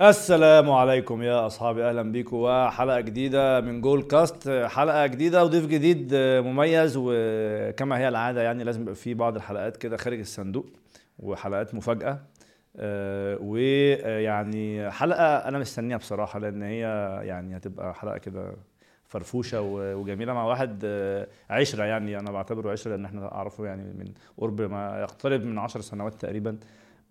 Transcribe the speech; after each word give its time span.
السلام 0.00 0.70
عليكم 0.70 1.22
يا 1.22 1.46
أصحابي 1.46 1.84
أهلا 1.88 2.02
بيكم. 2.02 2.36
وحلقة 2.36 3.00
جديدة 3.00 3.60
من 3.60 3.80
جول 3.80 4.02
كاست 4.02 4.48
حلقة 4.48 5.06
جديدة 5.06 5.44
وضيف 5.44 5.66
جديد 5.66 6.14
مميز 6.14 6.94
وكما 6.96 7.98
هي 7.98 8.08
العادة 8.08 8.42
يعني 8.42 8.64
لازم 8.64 8.82
يبقى 8.82 8.94
في 8.94 9.14
بعض 9.14 9.36
الحلقات 9.36 9.76
كده 9.76 9.96
خارج 9.96 10.18
الصندوق 10.18 10.66
وحلقات 11.18 11.74
مفاجأة. 11.74 12.20
آه، 12.76 13.38
ويعني 13.40 14.90
حلقة 14.90 15.36
أنا 15.36 15.58
مستنيها 15.58 15.96
بصراحة 15.96 16.38
لأن 16.38 16.62
هي 16.62 16.80
يعني 17.24 17.56
هتبقى 17.56 17.94
حلقة 17.94 18.18
كده 18.18 18.56
فرفوشة 19.04 19.60
وجميلة 19.96 20.32
مع 20.32 20.44
واحد 20.44 20.82
آه، 20.84 21.28
عشرة 21.50 21.84
يعني 21.84 22.18
أنا 22.18 22.30
بعتبره 22.32 22.72
عشرة 22.72 22.90
لأن 22.90 23.04
إحنا 23.04 23.32
أعرفه 23.34 23.64
يعني 23.66 23.82
من 23.82 24.12
قرب 24.38 24.60
ما 24.60 25.00
يقترب 25.00 25.44
من 25.44 25.58
عشر 25.58 25.80
سنوات 25.80 26.14
تقريبا. 26.14 26.58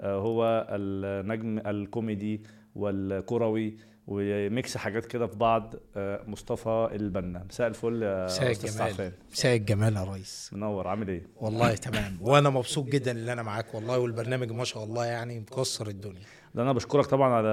آه، 0.01 0.15
هو 0.17 0.67
النجم 0.69 1.59
الكوميدي 1.67 2.41
والكروي 2.75 3.77
و 4.07 4.25
mix 4.25 4.77
حاجات 4.77 5.05
كده 5.05 5.27
في 5.27 5.37
بعض 5.37 5.73
آه، 5.95 6.21
مصطفى 6.27 6.89
البنا. 6.91 7.43
مساء 7.49 7.67
الفل 7.67 8.03
يا 8.03 8.25
مساء 8.25 8.51
الجمال. 8.51 9.11
مساء 9.31 9.55
الجمال 9.55 9.95
يا 9.95 10.03
ريس. 10.03 10.49
منور. 10.53 10.87
عامل 10.87 11.07
إيه؟ 11.07 11.27
والله 11.41 11.75
تمام. 11.75 12.17
وأنا 12.21 12.49
مبسوط 12.49 12.85
جدا 12.85 13.11
إن 13.11 13.29
أنا 13.29 13.43
معاك 13.43 13.75
والله 13.75 13.99
والبرنامج 13.99 14.51
ما 14.51 14.63
شاء 14.63 14.83
الله 14.83 15.05
يعني 15.05 15.39
مكسر 15.39 15.87
الدنيا. 15.87 16.21
ده 16.55 16.63
أنا 16.63 16.73
بشكرك 16.73 17.05
طبعا 17.05 17.33
على 17.33 17.47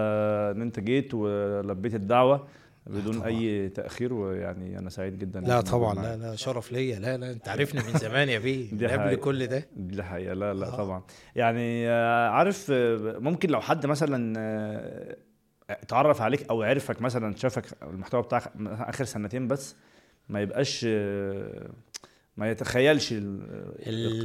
إن 0.56 0.62
أنت 0.62 0.80
جيت 0.80 1.14
ولبيت 1.14 1.94
الدعوة. 1.94 2.46
بدون 2.90 3.14
طبعا. 3.18 3.26
أي 3.26 3.68
تأخير 3.68 4.12
ويعني 4.14 4.78
أنا 4.78 4.90
سعيد 4.90 5.18
جدا 5.18 5.40
لا 5.40 5.60
طبعا. 5.60 5.94
لا 5.94 6.16
لا 6.16 6.36
شرف 6.36 6.72
ليا 6.72 6.98
لا 6.98 7.16
لا 7.16 7.30
أنت 7.30 7.48
عارفني 7.48 7.80
من 7.92 7.98
زمان 7.98 8.28
يا 8.28 8.38
بيه 8.38 8.88
قبل. 8.92 9.14
كل 9.16 9.46
ده 9.46 9.66
دي 9.76 10.02
حقيقة 10.02 10.34
لا 10.34 10.54
لا 10.54 10.66
آه. 10.66 10.76
طبعا 10.76 11.02
يعني 11.36 11.88
آه، 11.88 12.28
عارف 12.28 12.70
آه، 12.70 13.16
ممكن 13.18 13.50
لو 13.50 13.60
حد 13.60 13.86
مثلا 13.86 14.34
آه، 14.38 15.16
اتعرف 15.70 16.22
عليك 16.22 16.48
أو 16.50 16.62
عرفك 16.62 17.02
مثلا 17.02 17.36
شافك 17.36 17.64
المحتوى 17.82 18.22
بتاعك 18.22 18.52
آخر 18.66 19.04
سنتين 19.04 19.48
بس 19.48 19.76
ما 20.28 20.40
يبقاش 20.40 20.86
ما 22.36 22.50
يتخيلش 22.50 23.14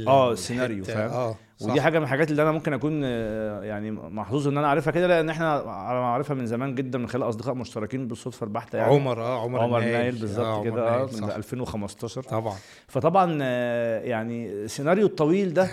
آه 0.08 0.32
السيناريو 0.32 0.84
فاهم؟ 0.84 1.10
آه 1.10 1.36
ودي 1.60 1.76
صح. 1.76 1.82
حاجة 1.84 1.98
من 1.98 2.04
الحاجات 2.04 2.30
اللي 2.30 2.42
أنا 2.42 2.52
ممكن 2.52 2.72
أكون 2.72 3.00
آه، 3.04 3.62
يعني 3.62 3.90
محظوظ 3.90 4.48
إن 4.48 4.58
أنا 4.58 4.68
عارفها 4.68 4.90
كده 4.90 5.06
لأن 5.06 5.30
إحنا 5.30 5.52
على 5.52 6.00
ما 6.00 6.06
عارفها 6.06 6.34
من 6.34 6.46
زمان 6.46 6.74
جدا 6.74 6.98
من 6.98 7.08
خلال 7.08 7.28
أصدقاء 7.28 7.54
مشتركين 7.54 8.08
بالصدفة 8.08 8.44
البحتة 8.44 8.78
يعني. 8.78 8.94
عمر 8.94 9.22
آه 9.22 9.42
عمر, 9.42 9.60
عمر. 9.60 9.80
نايل 9.80 10.16
آه، 10.16 10.20
بالظبط 10.20 10.46
عمر 10.46 10.64
كده 10.64 10.88
آه 10.88 10.90
نايل، 10.90 11.22
من 11.22 11.28
صح. 11.28 11.34
2015 11.34 12.22
طبعا. 12.22 12.56
فطبعا 12.88 13.38
آه، 13.42 14.00
يعني 14.00 14.52
السيناريو 14.52 15.06
الطويل 15.06 15.54
ده 15.54 15.68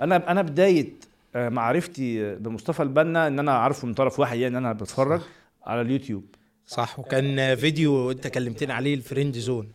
أنا 0.00 0.30
أنا 0.30 0.42
بداية 0.42 0.92
آه، 1.34 1.48
معرفتي 1.48 2.34
بمصطفى 2.34 2.82
البنا 2.82 3.26
إن 3.26 3.38
أنا 3.38 3.52
عارفه 3.52 3.86
من 3.88 3.94
طرف 3.94 4.20
واحد 4.20 4.38
يعني 4.38 4.58
أنا 4.58 4.72
بتفرج 4.72 5.20
على 5.66 5.80
اليوتيوب. 5.80 6.24
صح. 6.66 6.98
وكان 6.98 7.54
فيديو 7.56 8.10
أنت 8.10 8.26
كلمتني 8.26 8.72
عليه 8.72 8.94
ال 8.94 9.00
friend 9.00 9.36
zone. 9.38 9.68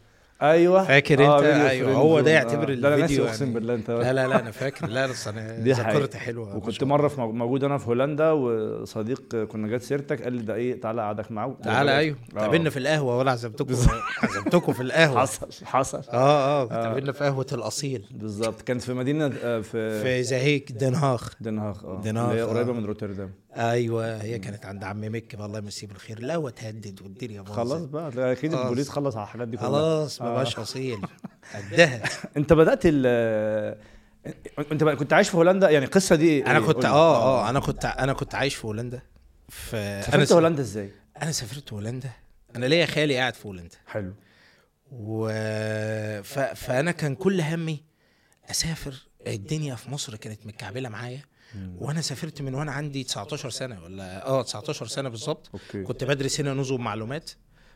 أيوه. 0.43 0.83
فاكر 0.83 1.25
آه، 1.25 1.37
أنت؟ 1.39 1.45
أيوة، 1.45 1.85
friend 1.87 1.97
هو 1.99 2.19
ده. 2.19 2.31
يعتبر 2.31 2.71
آه، 2.71 2.75
لا 2.75 2.87
أنا 2.87 2.95
ناسي 2.97 3.03
الفيديو 3.03 3.25
أقسم 3.25 3.43
يعني. 3.45 3.55
بالله 3.55 3.73
أنت 3.73 3.91
لا 3.91 4.13
لا 4.13 4.27
لا 4.27 4.39
أنا 4.39 4.51
فاكر. 4.51 4.87
لا 4.87 5.07
بس 5.07 5.27
أنا. 5.27 5.59
ذاكرتي 5.59 6.17
حلوة. 6.17 6.55
وكنت 6.55 6.83
مرة 6.83 7.07
في 7.07 7.21
موجود 7.21 7.63
أنا 7.63 7.77
في 7.77 7.87
هولندا 7.87 8.31
وصديق 8.31 9.35
كنا 9.35 9.67
جات 9.67 9.81
سيرتك 9.81 10.23
قال 10.23 10.33
لي 10.33 10.41
ده 10.41 10.55
إيه 10.55 10.81
تعالى 10.81 11.01
اقعدك 11.01 11.31
معاه. 11.31 11.55
تعالى 11.63 11.97
أيوه. 11.97 12.17
آه. 12.37 12.39
قابلنا 12.39 12.69
في 12.69 12.79
القهوة 12.79 13.17
ولا 13.17 13.31
عزمتكم. 13.31 13.75
عزمتكم 14.23 14.73
في 14.73 14.81
القهوة. 14.83 15.19
حصل 15.19 15.47
حصل. 15.65 16.01
آه 16.13 16.61
آه 16.63 16.65
قابلنا 16.65 17.11
في 17.11 17.23
قهوة 17.23 17.47
الأصيل. 17.51 18.05
بالظبط. 18.11 18.61
كانت 18.61 18.81
في 18.81 18.93
مدينة 18.93 19.33
آه، 19.43 19.59
في 19.59 20.01
في 20.03 20.23
زهيك 20.23 20.71
دن 20.71 20.95
هاغ 20.95 21.23
دن 21.41 21.59
هاغ 21.59 21.85
آه. 21.85 22.01
دن 22.01 22.17
هاغ، 22.17 22.29
اللي 22.29 22.41
هي 22.41 22.43
آه. 22.43 22.47
قريبه 22.47 22.73
من 22.73 22.85
روتردام. 22.85 23.31
أيوه 23.57 24.21
هي 24.21 24.39
كانت 24.39 24.65
عند 24.65 24.83
عم 24.83 25.15
مكي 25.15 25.37
الله 25.37 25.57
يمسيه 25.57 25.87
بالخير 25.87 26.19
لا 26.19 26.37
وتهدد 26.37 27.01
والدنيا 27.01 27.41
باظت. 27.41 27.55
خلاص 27.55 27.81
بقى 27.81 28.31
أكيد. 28.31 28.53
البوليس 28.53 28.89
خلص 28.89 29.15
على 29.15 29.23
الحاجات 29.23 29.47
دي 29.47 29.57
كلها. 29.57 29.69
خلاص 29.69 30.21
ما 30.21 30.27
آه. 30.27 30.33
بقاش 30.33 30.59
اصيل 30.59 31.01
قدها. 31.55 32.03
أنت 32.37 32.53
بدأت 32.53 32.79
ال 32.85 33.05
أنت 34.71 34.83
كنت 34.83 35.13
عايش 35.13 35.29
في 35.29 35.37
هولندا؟ 35.37 35.69
يعني 35.69 35.85
القصة 35.85 36.15
دي 36.15 36.45
أنا؟ 36.45 36.59
كنت 36.59 36.83
لي. 36.83 36.87
آه 36.91 37.17
آه 37.45 37.49
أنا 37.49 37.59
كنت 37.59 37.85
أنا 37.85 38.13
كنت 38.13 38.35
عايش 38.35 38.55
في 38.55 38.67
هولندا. 38.67 39.01
في 39.49 39.77
أنا 39.77 40.01
سافرت 40.01 40.31
هولندا 40.31 40.61
إزاي؟ 40.61 40.91
أنا 41.21 41.31
سافرت 41.31 41.73
هولندا. 41.73 42.09
أنا 42.55 42.65
ليا 42.65 42.85
خالي 42.85 43.17
قاعد 43.17 43.33
في 43.33 43.47
هولندا. 43.47 43.75
حلو. 43.87 44.13
و 44.91 45.27
ف... 46.23 46.39
فأنا 46.39 46.91
كان 46.91 47.15
كل 47.15 47.41
همي 47.41 47.83
أسافر. 48.51 48.95
الدنيا 49.27 49.75
في 49.75 49.91
مصر 49.91 50.15
كانت 50.15 50.45
متكعبلة 50.47 50.89
معايا. 50.89 51.21
وأنا 51.77 52.01
سافرت 52.01 52.41
من 52.41 52.55
وأنا 52.55 52.71
عندي 52.71 53.03
19 53.03 53.49
سنة 53.49 53.83
ولا 53.83 54.27
آه 54.27 54.41
19 54.41 54.87
سنة 54.87 55.09
بالظبط. 55.09 55.51
كنت 55.85 56.03
بدرس 56.03 56.39
هنا 56.39 56.53
نظم 56.53 56.81
معلومات. 56.81 57.31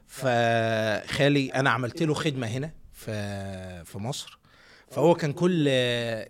فخالي 0.08 1.50
أنا 1.50 1.70
عملت 1.70 2.04
له 2.04 2.14
خدمة 2.14 2.48
هنا 2.48 2.72
في 2.94 3.86
في 3.86 3.98
مصر. 3.98 4.40
فهو 4.92 5.16
كان 5.16 5.34
كل 5.34 5.66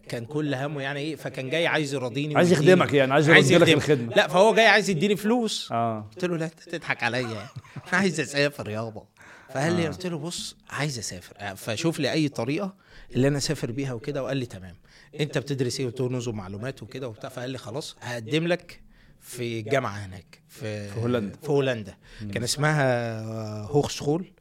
كان 0.09 0.25
كل 0.25 0.56
همه 0.56 0.81
يعني 0.81 1.00
إيه 1.00 1.16
فكان 1.16 1.50
جاي 1.50 1.68
عايز 1.68 1.94
يرضيني 1.94 2.36
عايز 2.36 2.52
يخدمك 2.52 2.94
يعني 2.94 3.13
عايز 3.13 3.52
يخدم 3.52 3.74
الخدمة. 3.74 4.16
لا 4.16 4.28
فهو 4.28 4.56
جاي 4.56 4.68
عايز 4.68 4.90
يديني 4.90 5.16
فلوس. 5.16 5.72
آه. 5.72 6.09
قلت 6.12 6.25
له 6.25 6.38
لا 6.38 6.47
تضحك 6.47 7.03
عليا. 7.03 7.47
أنا 7.88 7.97
عايز 7.97 8.19
أسافر 8.19 8.69
يابا. 8.69 9.03
فقال 9.50 9.74
لي 9.74 9.88
آه. 9.88 9.90
قلت 9.90 10.06
له 10.06 10.18
بص 10.18 10.56
عايز 10.69 11.00
أسافر. 11.00 11.56
فشوف 11.56 12.00
لي 12.00 12.12
أي 12.12 12.30
طريقة 12.30 12.75
اللي 13.16 13.28
أنا 13.28 13.38
أسافر 13.38 13.72
بيها 13.72 13.94
وكده 13.94 14.24
وقال 14.24 14.38
لي 14.38 14.46
تمام. 14.46 14.75
انت 15.19 15.38
بتدرس 15.38 15.79
إيه 15.79 15.85
قلت 15.85 16.00
له 16.01 16.09
نظم 16.09 16.35
معلومات 16.35 16.83
وكده 16.83 17.07
وبتاع 17.07 17.29
فقال 17.29 17.50
لي 17.50 17.57
خلاص 17.57 17.95
هقدم 18.01 18.47
لك 18.47 18.81
في 19.22 19.61
جامعة 19.61 19.91
هناك 19.97 20.41
في 20.50 20.89
في 20.89 21.00
هولندا. 21.01 21.38
في 21.41 21.50
هولندا. 21.51 21.97
كان 22.33 22.44
اسمها 22.44 23.61
هوخ 23.61 23.89
سكول 23.89 24.31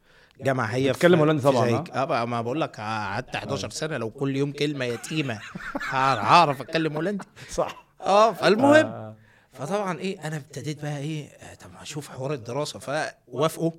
جامعة 0.41 0.67
هي 0.67 0.91
بتتكلم 0.93 1.19
هولندي 1.19 1.43
طبعاً،. 1.43 1.85
آه 1.95 2.05
بقى 2.05 2.29
ما 2.29 2.41
بقول 2.43 2.61
لك 2.61 2.77
قعدت 2.77 3.37
11 3.37 3.71
سنة 3.71 3.97
لو 3.97 4.11
كل 4.11 4.37
يوم 4.37 4.53
كلمة 4.53 4.85
يتيمه 4.85 5.41
هعرف 5.89 6.61
أتكلم 6.61 6.93
هولندي. 6.95 7.25
صح. 7.51 7.87
آه 8.01 8.33
فالمهم 8.33 8.87
آه. 8.87 9.17
فطبعا 9.53 9.99
إيه 9.99 10.27
أنا 10.27 10.37
ابتديت 10.37 10.83
بقى 10.83 10.99
إيه 10.99 11.27
آه، 11.29 11.55
طب 11.55 11.71
هشوف 11.77 12.09
حوار 12.09 12.33
الدراسة 12.33 12.79
فوافقوا. 12.79 13.73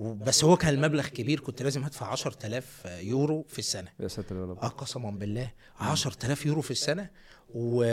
بس 0.00 0.44
هو 0.44 0.56
كان 0.56 0.74
المبلغ 0.74 1.06
كبير 1.06 1.40
كنت 1.40 1.62
لازم 1.62 1.84
ادفع 1.84 2.06
10000 2.12 2.86
يورو 3.00 3.46
في 3.48 3.58
السنة. 3.58 3.88
يا 4.00 4.08
ساتر 4.08 4.36
يا 4.36 4.44
رب. 4.44 4.58
آه 4.58 4.68
قسما 4.68 5.10
بالله 5.10 5.50
10000 5.80 6.46
يورو 6.46 6.60
في 6.62 6.70
السنة 6.70 7.10
و... 7.54 7.84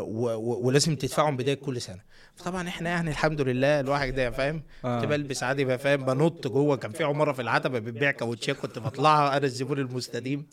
و... 0.00 0.34
و... 0.34 0.66
ولازم 0.66 0.96
تدفعهم 0.96 1.36
بداية 1.36 1.54
كل 1.54 1.80
سنة. 1.80 2.00
فطبعا 2.36 2.68
إحنا 2.68 2.90
يعني 2.90 3.10
الحمد 3.10 3.40
لله 3.40 3.80
الواحد 3.80 4.14
ده 4.14 4.30
فاهم؟ 4.30 4.62
آه. 4.84 5.00
كنت 5.00 5.08
بلبس 5.10 5.42
عادي 5.42 5.64
بقى 5.64 5.78
فاهم؟ 5.78 6.04
بنط 6.04 6.46
جوه. 6.48 6.76
كان 6.76 6.90
في 6.92 7.04
عمارة 7.04 7.32
في 7.32 7.42
العتبة 7.42 7.78
بتبيع 7.78 8.10
كاوتشات 8.10 8.56
كنت 8.56 8.78
بطلعها 8.78 9.36
أنا 9.36 9.46
الزبون 9.46 9.78
المستديم. 9.78 10.46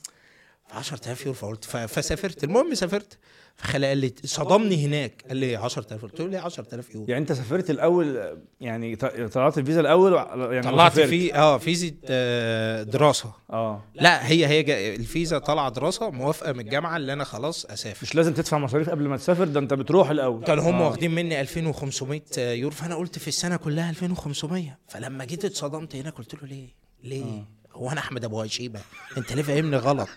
ف 0.68 0.74
10000 0.76 1.22
يورو 1.26 1.34
فقلت. 1.34 1.66
فسافرت. 1.66 2.44
المهم 2.44 2.74
سافرت. 2.74 3.18
فخلى 3.60 3.88
قال 3.88 3.98
لي 3.98 4.14
صدمني 4.24 4.86
هناك. 4.86 5.24
قال 5.28 5.38
لي 5.38 5.56
10000 5.56 6.02
قلت 6.04 6.20
له 6.22 6.28
ليه 6.28 6.40
10000 6.40 6.96
يورو 6.96 7.06
يعني 7.10 7.22
انت 7.22 7.34
سافرت 7.34 7.70
الأول 7.70 8.38
يعني 8.62 8.96
طلعت 8.96 9.58
الفيزا 9.58 9.80
الأول 9.82 10.14
يعني 10.54 10.62
طلعت. 10.62 11.00
في 11.00 11.36
آه 11.36 11.58
فيزا 11.58 11.92
آه، 12.06 12.84
دراسة. 12.84 13.32
آه. 13.50 13.84
لا 13.96 14.28
هي 14.28 14.46
هي 14.48 14.96
الفيزا 14.96 15.38
طالعة 15.38 15.70
دراسة 15.70 16.10
موافقة 16.10 16.54
من 16.54 16.60
الجامعة 16.60 16.98
اللي 16.98 17.14
أنا 17.14 17.24
خلاص 17.24 17.66
أسافر. 17.66 18.00
مش 18.04 18.16
لازم 18.16 18.34
تدفع 18.34 18.58
مصاريف 18.58 18.90
قبل 18.90 19.08
ما 19.08 19.18
تسافر 19.18 19.46
ده 19.48 19.60
أنت 19.60 19.74
بتروح 19.74 20.10
الأول. 20.10 20.44
كانوا 20.44 20.64
هم 20.70 20.76
آه. 20.76 20.86
واخدين 20.88 21.12
مني 21.16 21.42
2500 21.42 22.22
يورو 22.38 22.76
فأنا 22.76 22.96
قلت 22.96 23.20
في 23.20 23.28
السنة 23.28 23.58
كلها 23.58 23.90
2500 23.90 24.78
فلما 24.88 25.26
جيت 25.26 25.46
اتصدمت 25.46 25.96
هناك 25.96 26.14
قلت 26.14 26.34
له 26.36 26.48
ليه؟ 26.50 26.68
ليه؟ 27.04 27.59
هو 27.74 27.92
أنا 27.92 28.00
أحمد 28.00 28.24
أبو 28.26 28.42
هشيمة؟ 28.42 28.80
أنت 29.18 29.34
ليه 29.34 29.44
فاهمني 29.44 29.78
غلط؟ 29.78 30.10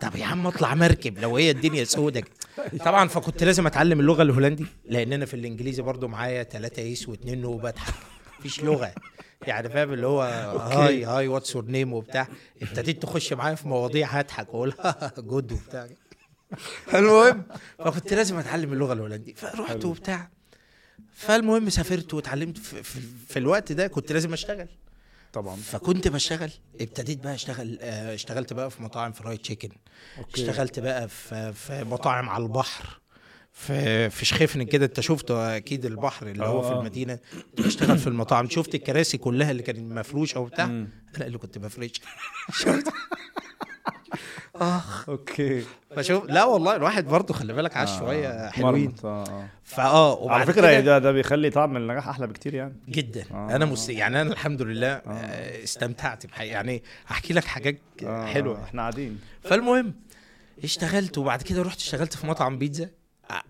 طب 0.00 0.16
يا 0.16 0.24
عم 0.24 0.46
اطلع 0.46 0.74
مركب 0.74 1.18
لو 1.18 1.36
هي 1.36 1.50
الدنيا 1.50 1.84
سودك. 1.84 2.24
طبعا 2.84 3.08
فكنت 3.08 3.44
لازم 3.44 3.66
أتعلم 3.66 4.00
اللغة 4.00 4.22
الهولندي 4.22 4.66
لأن 4.84 5.12
أنا 5.12 5.26
في 5.26 5.34
الإنجليزي 5.34 5.82
برضو 5.82 6.08
معايا 6.08 6.42
ثلاثة 6.42 6.82
yes 6.82 7.08
واثنين 7.08 7.40
no 7.40 7.56
بضحك 7.58 7.94
مفيش 8.38 8.64
لغة. 8.64 8.92
يعني 9.46 9.68
فاهم 9.68 9.92
اللي 9.92 10.06
هو 10.06 10.22
hi 10.72 11.04
hi 11.04 11.28
what's 11.28 11.54
your 11.54 11.64
name 11.64 11.92
وبتاع. 11.92 12.28
ابتديت 12.62 13.02
تخش 13.02 13.32
معايا 13.32 13.54
في 13.54 13.68
مواضيع 13.68 14.08
هضحك 14.08 14.54
واقول 14.54 14.74
good 15.18 15.52
وبتاع. 15.52 15.88
المهم. 16.94 17.42
فكنت 17.78 18.14
لازم 18.14 18.38
أتعلم 18.38 18.72
اللغة 18.72 18.92
الهولنديه 18.92 19.34
فرحت. 19.34 19.84
وبتاع. 19.84 20.30
فالمهم 21.12 21.70
سافرت 21.70 22.14
واتعلمت. 22.14 22.58
في, 22.58 22.82
في, 22.82 23.00
في 23.28 23.38
الوقت 23.38 23.72
ده 23.72 23.86
كنت 23.86 24.12
لازم 24.12 24.32
أشتغل. 24.32 24.68
طبعا. 25.34 25.56
فكنت 25.56 26.08
بشتغل 26.08 26.50
ابتديت 26.80 27.24
بقى 27.24 27.34
أشتغل 27.34 27.78
آه، 27.82 28.14
اشتغلت 28.14 28.52
بقى 28.52 28.70
في 28.70 28.82
مطاعم 28.82 29.12
فرايد 29.12 29.38
تشيكن. 29.38 29.68
اشتغلت 30.34 30.78
بقى 30.80 31.08
في 31.08 31.52
في 31.52 31.84
مطاعم 31.84 32.28
على 32.28 32.42
البحر 32.42 33.00
في 33.52 34.10
في 34.10 34.24
شخيفن 34.24 34.62
كده. 34.62 34.86
أنت 34.86 35.00
شفته 35.00 35.56
أكيد 35.56 35.86
البحر 35.86 36.26
اللي 36.26 36.46
هو 36.46 36.62
في 36.62 36.68
آه. 36.68 36.78
المدينة 36.80 37.18
بشتغل 37.58 37.98
في 37.98 38.06
المطاعم. 38.06 38.48
شفت 38.48 38.74
الكراسي 38.74 39.18
كلها 39.18 39.50
اللي 39.50 39.62
كانت 39.62 39.78
مفروشة 39.78 40.40
وبتاع. 40.40 40.64
أنا 40.64 40.88
اللي 41.20 41.38
كنت 41.38 41.58
بفرش. 41.58 41.92
شفت؟ 42.60 42.92
آخ 44.54 45.08
أوكي 45.08 45.64
فشوف 45.96 46.24
لا 46.24 46.44
والله 46.44 46.76
الواحد 46.76 47.04
برضه 47.04 47.34
خلي 47.34 47.52
بالك 47.52 47.76
عاش 47.76 47.98
شوية 47.98 48.50
حلوين 48.50 48.94
آه، 49.04 49.24
آه. 49.78 49.80
على 49.80 50.16
وبعد 50.20 50.46
فكرة 50.46 50.60
كده 50.60 50.80
ده 50.80 50.98
ده 50.98 51.12
بيخلي 51.12 51.50
طعم 51.50 51.76
النجاح 51.76 52.08
أحلى 52.08 52.26
بكتير 52.26 52.54
يعني 52.54 52.74
جدا 52.88 53.24
آه. 53.30 53.56
أنا 53.56 53.64
مس... 53.64 53.88
يعني 53.88 54.20
أنا 54.20 54.32
الحمد 54.32 54.62
لله 54.62 54.92
آه. 54.92 55.64
استمتعت 55.64 56.26
بحقيقة. 56.26 56.52
يعني 56.52 56.82
احكي 57.10 57.34
لك 57.34 57.44
حاجات 57.44 57.78
آه، 58.04 58.26
حلوة 58.26 58.64
إحنا 58.64 58.82
قاعدين 58.82 59.20
فالمهم 59.42 59.94
اشتغلت 60.64 61.18
وبعد 61.18 61.42
كده 61.42 61.62
رحت 61.62 61.78
اشتغلت 61.78 62.14
في 62.14 62.26
مطعم 62.26 62.58
بيتزا 62.58 62.90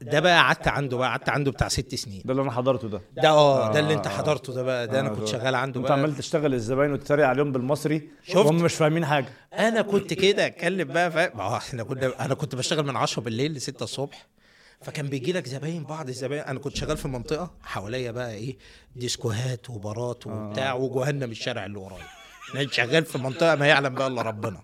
ده 0.00 0.20
بقى 0.20 0.38
قعدت 0.42 0.68
عنده 0.68 0.96
بقى 0.96 1.08
قعدت 1.08 1.28
عنده 1.28 1.50
بتاع 1.50 1.68
ست 1.68 1.94
سنين. 1.94 2.22
ده 2.24 2.32
اللي 2.32 2.42
أنا 2.42 2.50
حضرته 2.50 2.88
ده. 2.88 3.00
ده 3.16 3.28
آه 3.28 3.72
ده 3.72 3.78
آه، 3.78 3.82
اللي 3.82 3.94
أنت 3.94 4.06
آه. 4.06 4.10
حضرته 4.10 4.52
ده 4.54 4.62
بقى 4.62 4.86
ده 4.86 5.00
أنا 5.00 5.08
آه، 5.08 5.12
كنت 5.12 5.20
ده. 5.20 5.26
شغال 5.26 5.54
عنده 5.54 5.80
أنت 5.80 5.90
عمال 5.90 6.16
تشتغل 6.16 6.54
الزباين 6.54 6.92
وتتريق 6.92 7.26
عليهم 7.26 7.52
بالمصري 7.52 8.08
شفت؟ 8.22 8.36
وهم 8.36 8.56
مش 8.56 8.74
فاهمين 8.74 9.06
حاجة. 9.06 9.28
أنا 9.58 9.82
كنت 9.82 10.14
كده 10.14 10.46
أتكلم 10.46 10.88
بقى 10.88 11.10
فاهم 11.10 11.40
آه 11.40 11.56
إحنا 11.56 11.82
كنا 11.82 12.24
أنا 12.24 12.34
كنت 12.34 12.54
بشتغل 12.54 12.86
من 12.86 12.96
10 12.96 13.22
بالليل 13.22 13.52
ل 13.52 13.60
6 13.60 13.82
الصبح 13.84 14.26
فكان 14.82 15.06
بيجي 15.08 15.32
لك 15.32 15.46
زباين 15.46 15.84
بعض 15.84 16.08
الزباين. 16.08 16.42
أنا 16.42 16.58
كنت 16.58 16.76
شغال 16.76 16.96
في 16.96 17.08
منطقه 17.08 17.50
حواليا 17.62 18.10
بقى 18.10 18.30
إيه 18.34 18.56
ديسكوهات 18.96 19.70
وبارات 19.70 20.26
وبتاع 20.26 20.74
وجهنم 20.74 21.30
الشارع 21.30 21.66
اللي 21.66 21.78
ورايا. 21.78 22.04
أنا 22.54 22.66
شغال 22.70 23.04
في 23.04 23.18
منطقه 23.18 23.54
ما 23.54 23.66
يعلم 23.66 23.94
بقى 23.94 24.06
إلا 24.06 24.22
ربنا. 24.22 24.60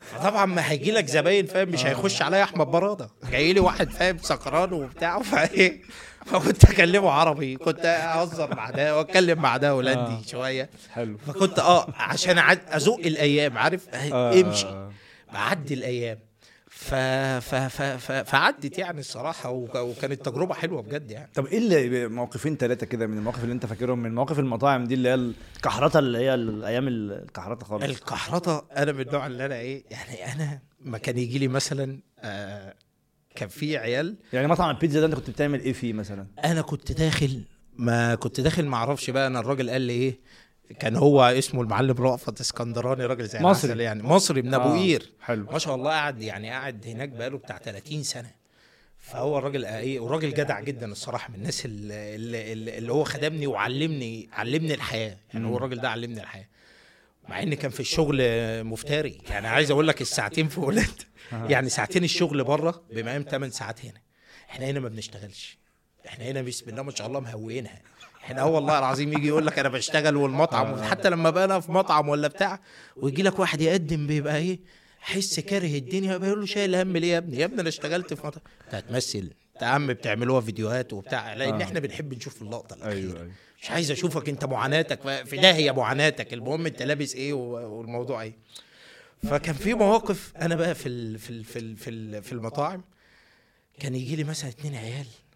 فطبعا 0.00 0.46
ما 0.46 0.70
هيجي 0.70 0.90
لك 0.90 1.06
زباين 1.06 1.46
فاهم؟ 1.46 1.68
مش 1.68 1.86
هيخش 1.86 2.22
عليا 2.22 2.42
أحمد 2.42 2.66
برادة. 2.66 3.10
جاي 3.30 3.52
لي 3.52 3.60
واحد 3.60 3.90
فاهم؟ 3.90 4.18
سكران 4.18 4.72
وبتاع 4.72 5.22
فإيه؟ 5.22 5.82
فكنت 6.26 6.64
أكلمه 6.64 7.10
عربي 7.10 7.56
كنت 7.56 7.84
أهزر 7.84 8.54
مع 8.56 8.70
ده 8.70 8.96
وأتكلم 8.98 9.42
مع 9.42 9.56
ده 9.56 9.70
هولندي 9.70 10.00
آه. 10.00 10.22
شوية. 10.26 10.70
حلو. 10.92 11.18
فكنت 11.26 11.58
آه 11.58 11.86
عشان 11.96 12.38
ازق 12.68 12.98
الأيام 12.98 13.58
عارف؟ 13.58 13.86
آه. 13.94 14.40
امشي. 14.40 14.88
بعدي 15.32 15.74
الأيام. 15.74 16.18
ف... 16.78 16.94
ف... 16.94 17.54
ف... 17.54 17.82
ف... 17.82 18.12
فعدت 18.12 18.78
يعني 18.78 19.00
الصراحة 19.00 19.50
وك... 19.50 19.74
وكانت 19.74 20.26
تجربة 20.28 20.54
حلوة 20.54 20.82
بجد 20.82 21.10
يعني. 21.10 21.30
طب 21.34 21.46
إيه 21.46 21.58
اللي 21.58 22.08
موقفين 22.08 22.56
ثلاثة 22.56 22.86
كده 22.86 23.06
من 23.06 23.18
المواقف 23.18 23.42
اللي 23.44 23.52
أنت 23.54 23.66
فاكرهم؟ 23.66 23.98
من 23.98 24.14
مواقف 24.14 24.38
المطاعم 24.38 24.84
دي 24.84 24.94
اللي 24.94 25.08
هي 25.08 25.14
الكحرطة 25.14 25.98
اللي 25.98 26.18
هي 26.18 26.34
الأيام 26.34 26.88
الكحرطة 26.88 27.66
خالص. 27.66 27.84
الكحرطة 27.84 28.66
أنا 28.76 28.92
من 28.92 29.00
النوع 29.00 29.26
اللي 29.26 29.46
أنا 29.46 29.54
إيه 29.58 29.84
يعني 29.90 30.32
أنا 30.32 30.58
ما 30.80 30.98
كان 30.98 31.18
يجي 31.18 31.38
لي 31.38 31.48
مثلا 31.48 32.00
آه 32.18 32.74
كان 33.34 33.48
في 33.48 33.76
عيال 33.76 34.16
يعني 34.32 34.46
مطعم 34.46 34.70
البيتزا 34.70 35.00
ده 35.00 35.06
أنت 35.06 35.14
كنت 35.14 35.30
بتعمل 35.30 35.60
إيه 35.60 35.72
فيه 35.72 35.92
مثلا؟ 35.92 36.26
أنا 36.44 36.62
كنت 36.62 36.92
داخل 36.92 37.44
ما 37.76 38.14
كنت 38.14 38.40
داخل 38.40 38.66
ما 38.66 38.76
أعرفش 38.76 39.10
بقى 39.10 39.26
أنا 39.26 39.40
الراجل 39.40 39.70
قال 39.70 39.82
لي 39.82 39.92
إيه 39.92 40.20
كان 40.78 40.96
هو 40.96 41.22
اسمه 41.22 41.62
المعلم 41.62 41.94
رأفت 41.94 42.40
اسكندراني 42.40 43.06
راجل 43.06 43.26
زي 43.26 43.38
مصري. 43.38 43.82
يعني. 43.82 44.02
مصري 44.02 44.42
من 44.42 44.54
أبو 44.54 44.68
آه، 44.68 44.78
قير. 44.78 45.12
حلو. 45.20 45.46
ما 45.52 45.58
شاء 45.58 45.74
الله 45.74 45.90
قعد 45.90 46.22
يعني 46.22 46.50
قعد 46.50 46.86
هناك 46.86 47.08
بقاله 47.08 47.38
بتاع 47.38 47.58
30 47.58 48.02
سنة. 48.02 48.30
فهو 48.98 49.38
الراجل 49.38 49.64
إيه 49.64 50.00
وراجل 50.00 50.34
جدع 50.34 50.60
جدا 50.60 50.92
الصراحة 50.92 51.28
من 51.30 51.34
الناس 51.34 51.64
اللي, 51.64 52.14
اللي, 52.52 52.78
اللي 52.78 52.92
هو 52.92 53.04
خدمني 53.04 53.46
وعلمني 53.46 54.28
علمني 54.32 54.74
الحياة. 54.74 55.16
يعني 55.34 55.46
هو 55.46 55.56
الراجل 55.56 55.80
ده 55.80 55.90
علمني 55.90 56.20
الحياة. 56.20 56.48
مع 57.28 57.42
إن 57.42 57.54
كان 57.54 57.70
في 57.70 57.80
الشغل 57.80 58.18
مفتري. 58.64 59.18
يعني 59.30 59.48
عايز 59.48 59.70
أقول 59.70 59.88
لك 59.88 60.00
الساعتين 60.00 60.48
في 60.48 60.60
هولندا 60.60 61.04
يعني 61.32 61.68
ساعتين 61.68 62.04
الشغل 62.04 62.44
بره 62.44 62.82
بمقام 62.92 63.22
8 63.22 63.52
ساعات 63.52 63.84
هنا. 63.84 64.00
إحنا 64.50 64.66
هنا 64.66 64.80
ما 64.80 64.88
بنشتغلش. 64.88 65.58
إحنا 66.06 66.24
هنا 66.24 66.42
بسم 66.42 66.70
الله 66.70 66.82
ما 66.82 66.90
شاء 66.90 67.06
الله 67.06 67.20
مهوينها 67.20 67.82
إحنا 68.28 68.42
هو 68.42 68.54
والله 68.54 68.78
العظيم 68.78 69.12
يجي 69.12 69.28
يقول 69.28 69.46
لك 69.46 69.58
أنا 69.58 69.68
بشتغل 69.68 70.16
والمطعم 70.16 70.82
حتى 70.82 71.10
لما 71.10 71.30
بقى 71.30 71.44
أنا 71.44 71.60
في 71.60 71.72
مطعم 71.72 72.08
ولا 72.08 72.28
بتاع 72.28 72.60
ويجي 72.96 73.22
لك 73.22 73.38
واحد 73.38 73.60
يقدم 73.60 74.06
بيبقى 74.06 74.36
إيه 74.36 74.58
حس 75.00 75.40
كاره 75.40 75.76
الدنيا 75.78 76.16
بيقول 76.16 76.40
له 76.40 76.46
شايل 76.46 76.74
هم 76.74 76.96
ليه 76.96 77.12
يا 77.12 77.18
ابني؟ 77.18 77.36
يا 77.38 77.44
ابني 77.44 77.60
أنا 77.60 77.68
اشتغلت 77.68 78.14
في 78.14 78.26
مطعم. 78.26 78.42
انت 78.64 78.74
هتمثل 78.74 79.18
انت 79.54 79.62
يا 79.62 79.66
عم 79.66 79.86
بتعملوها 79.86 80.40
فيديوهات 80.40 80.92
وبتاع 80.92 81.34
لأن 81.34 81.60
آه. 81.60 81.64
إحنا 81.64 81.80
بنحب 81.80 82.14
نشوف 82.14 82.42
اللقطة 82.42 82.74
الأخيرة. 82.74 82.94
أيوه 82.98 83.20
أيوه. 83.20 83.32
مش 83.62 83.70
عايز 83.70 83.90
أشوفك 83.90 84.28
أنت 84.28 84.44
معاناتك 84.44 85.24
في 85.24 85.36
داهية 85.36 85.70
معاناتك. 85.70 86.32
المهم 86.34 86.66
أنت 86.66 86.82
لابس 86.82 87.14
إيه 87.14 87.32
والموضوع 87.32 88.22
إيه. 88.22 88.36
فكان 89.22 89.54
في 89.54 89.74
مواقف 89.74 90.32
أنا 90.36 90.54
بقى 90.54 90.74
في 90.74 90.88
ال 90.88 91.18
في 91.18 91.30
ال 91.30 91.44
في 91.44 91.58
ال 91.58 91.76
في, 91.76 91.90
ال 91.90 92.22
في 92.22 92.32
المطاعم 92.32 92.84
كان 93.80 93.94
يجي 93.94 94.16
لي 94.16 94.24
مثلا 94.24 94.50
اتنين 94.50 94.74
عيال. 94.74 95.06
آه، 95.06 95.27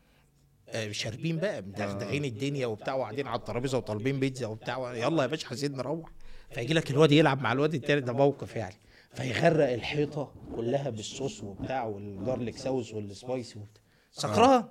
شاربين 0.90 1.36
بقى 1.36 1.62
مدغدغين 1.62 2.24
الدنيا 2.24 2.66
وبتاع 2.66 2.94
وقاعدين 2.94 3.26
على 3.26 3.38
الترابيزة 3.38 3.78
وطالبين 3.78 4.20
بيتزا 4.20 4.46
وبتاع 4.46 4.94
يلا 4.96 5.22
يا 5.22 5.26
باشا 5.28 5.48
عايزين 5.48 5.76
نروح. 5.76 6.10
فيجي 6.50 6.74
لك 6.74 6.90
الواد 6.90 7.12
يلعب 7.12 7.42
مع 7.42 7.52
الواد 7.52 7.74
التاني 7.74 8.00
ده 8.00 8.12
موقف 8.12 8.56
يعني. 8.56 8.74
فيغرق 9.14 9.72
الحيطة 9.72 10.32
كلها 10.56 10.90
بالصوص 10.90 11.42
وبتاع 11.42 11.84
والجارليك 11.84 12.56
ساوس 12.56 12.94
والسبايسي 12.94 13.58
وبتاع. 13.58 13.82
سكران 14.12 14.64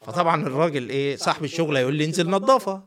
فطبعا 0.00 0.42
الراجل 0.46 0.88
إيه 0.88 1.16
صاحب 1.16 1.44
الشغل 1.44 1.76
هيقول 1.76 1.94
لي 1.94 2.04
انزل 2.04 2.30
نظافة. 2.30 2.84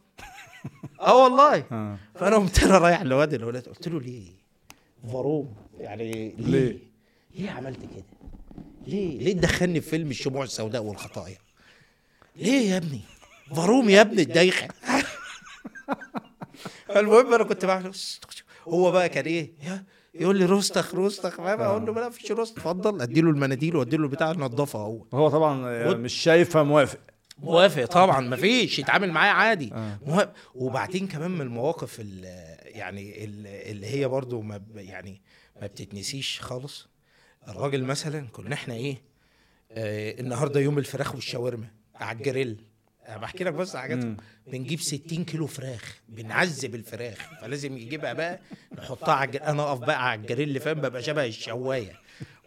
آه 1.02 1.24
والله. 1.24 1.56
آه. 1.72 1.98
فأنا 2.16 2.36
قمت 2.36 2.64
أنا 2.64 2.78
رايح 2.78 3.02
لواد 3.02 3.34
الولاد 3.34 3.68
قلت 3.70 3.88
له 3.88 4.00
ليه؟ 4.02 4.32
فاروم 5.12 5.56
يعني 5.80 6.12
ليه؟ 6.12 6.36
ليه؟ 6.38 6.78
ليه 7.36 7.50
عملت 7.50 7.80
كده؟ 7.80 8.04
ليه؟ 8.88 9.18
ليه 9.20 9.34
تدخلني 9.34 9.82
في 9.82 9.90
فيلم 9.90 10.10
الشموع 10.10 10.44
السوداء 10.44 10.84
والخطايا؟ 10.84 11.38
ليه 12.40 12.72
يا 12.72 12.78
ابني؟ 12.78 13.02
فاروم 13.56 13.90
يا 13.90 14.02
ابني 14.02 14.22
الدايخه 14.22 14.68
المهم 16.96 17.34
أنا 17.34 17.44
كنت 17.44 17.66
بعمل 17.66 17.92
هو 18.68 18.92
بقى 18.92 19.10
كان 19.10 19.26
إيه؟ 19.26 19.54
يقول 20.14 20.38
لي 20.38 20.46
روستخ 20.46 20.96
روستخ 20.96 21.36
فاهم؟ 21.38 21.62
أقول 21.62 21.86
له 21.86 21.94
ما 21.94 22.10
فيش 22.10 22.32
روست 22.32 22.58
اتفضل 22.58 23.02
أديله 23.02 23.30
المناديل 23.30 23.76
وأديله 23.76 24.04
البتاع 24.04 24.32
نضفها 24.32 24.82
هو. 24.82 25.06
هو 25.14 25.30
طبعا 25.30 25.86
ود- 25.88 25.96
مش 25.98 26.14
شايف 26.14 26.50
فموافق 26.50 27.00
موافق 27.38 27.86
طبعا 27.86 28.22
مفيش 28.22 28.80
يتعامل 28.80 29.12
معايا 29.12 29.32
عادي. 29.32 29.74
آه. 29.74 30.00
موافق. 30.06 30.34
وبعدين 30.56 31.08
كمان 31.08 31.32
من 31.32 31.42
المواقف 31.42 31.98
ال- 32.00 32.26
يعني 32.78 33.26
ال- 33.26 33.48
اللي 33.48 33.88
هي 33.88 34.08
برضو 34.08 34.42
ما 34.42 34.62
يعني 34.76 35.22
ما 35.62 35.68
بتتنسيش 35.68 36.42
خالص. 36.42 36.88
الراجل 37.48 37.84
مثلا 37.84 38.28
كنا 38.28 38.54
إحنا 38.54 38.74
إيه؟ 38.74 39.02
آه 39.72 40.20
النهارده 40.20 40.60
يوم 40.60 40.78
الفراخ 40.78 41.16
والشاورما. 41.16 41.68
على 42.02 42.18
الجريل. 42.18 42.64
بحكي 43.10 43.44
لك 43.44 43.54
بس 43.54 43.76
حاجات. 43.76 44.06
بنجيب 44.48 44.80
60 44.82 45.26
كيلو 45.26 45.48
فراخ 45.48 45.98
بنعذب 46.10 46.76
الفراخ. 46.76 47.18
فلازم 47.42 47.78
يجيبها 47.78 48.14
بقى 48.14 48.40
نحطها 48.78 49.14
على 49.14 49.28
الجريل. 49.28 49.48
أنا 49.48 49.64
أقف 49.64 49.80
بقى 49.80 50.10
على 50.10 50.22
الجريل 50.22 50.48
اللي 50.48 50.60
فاهم؟ 50.60 50.82
ببقى 50.82 51.04
شبه 51.04 51.26
الشواية. 51.26 51.94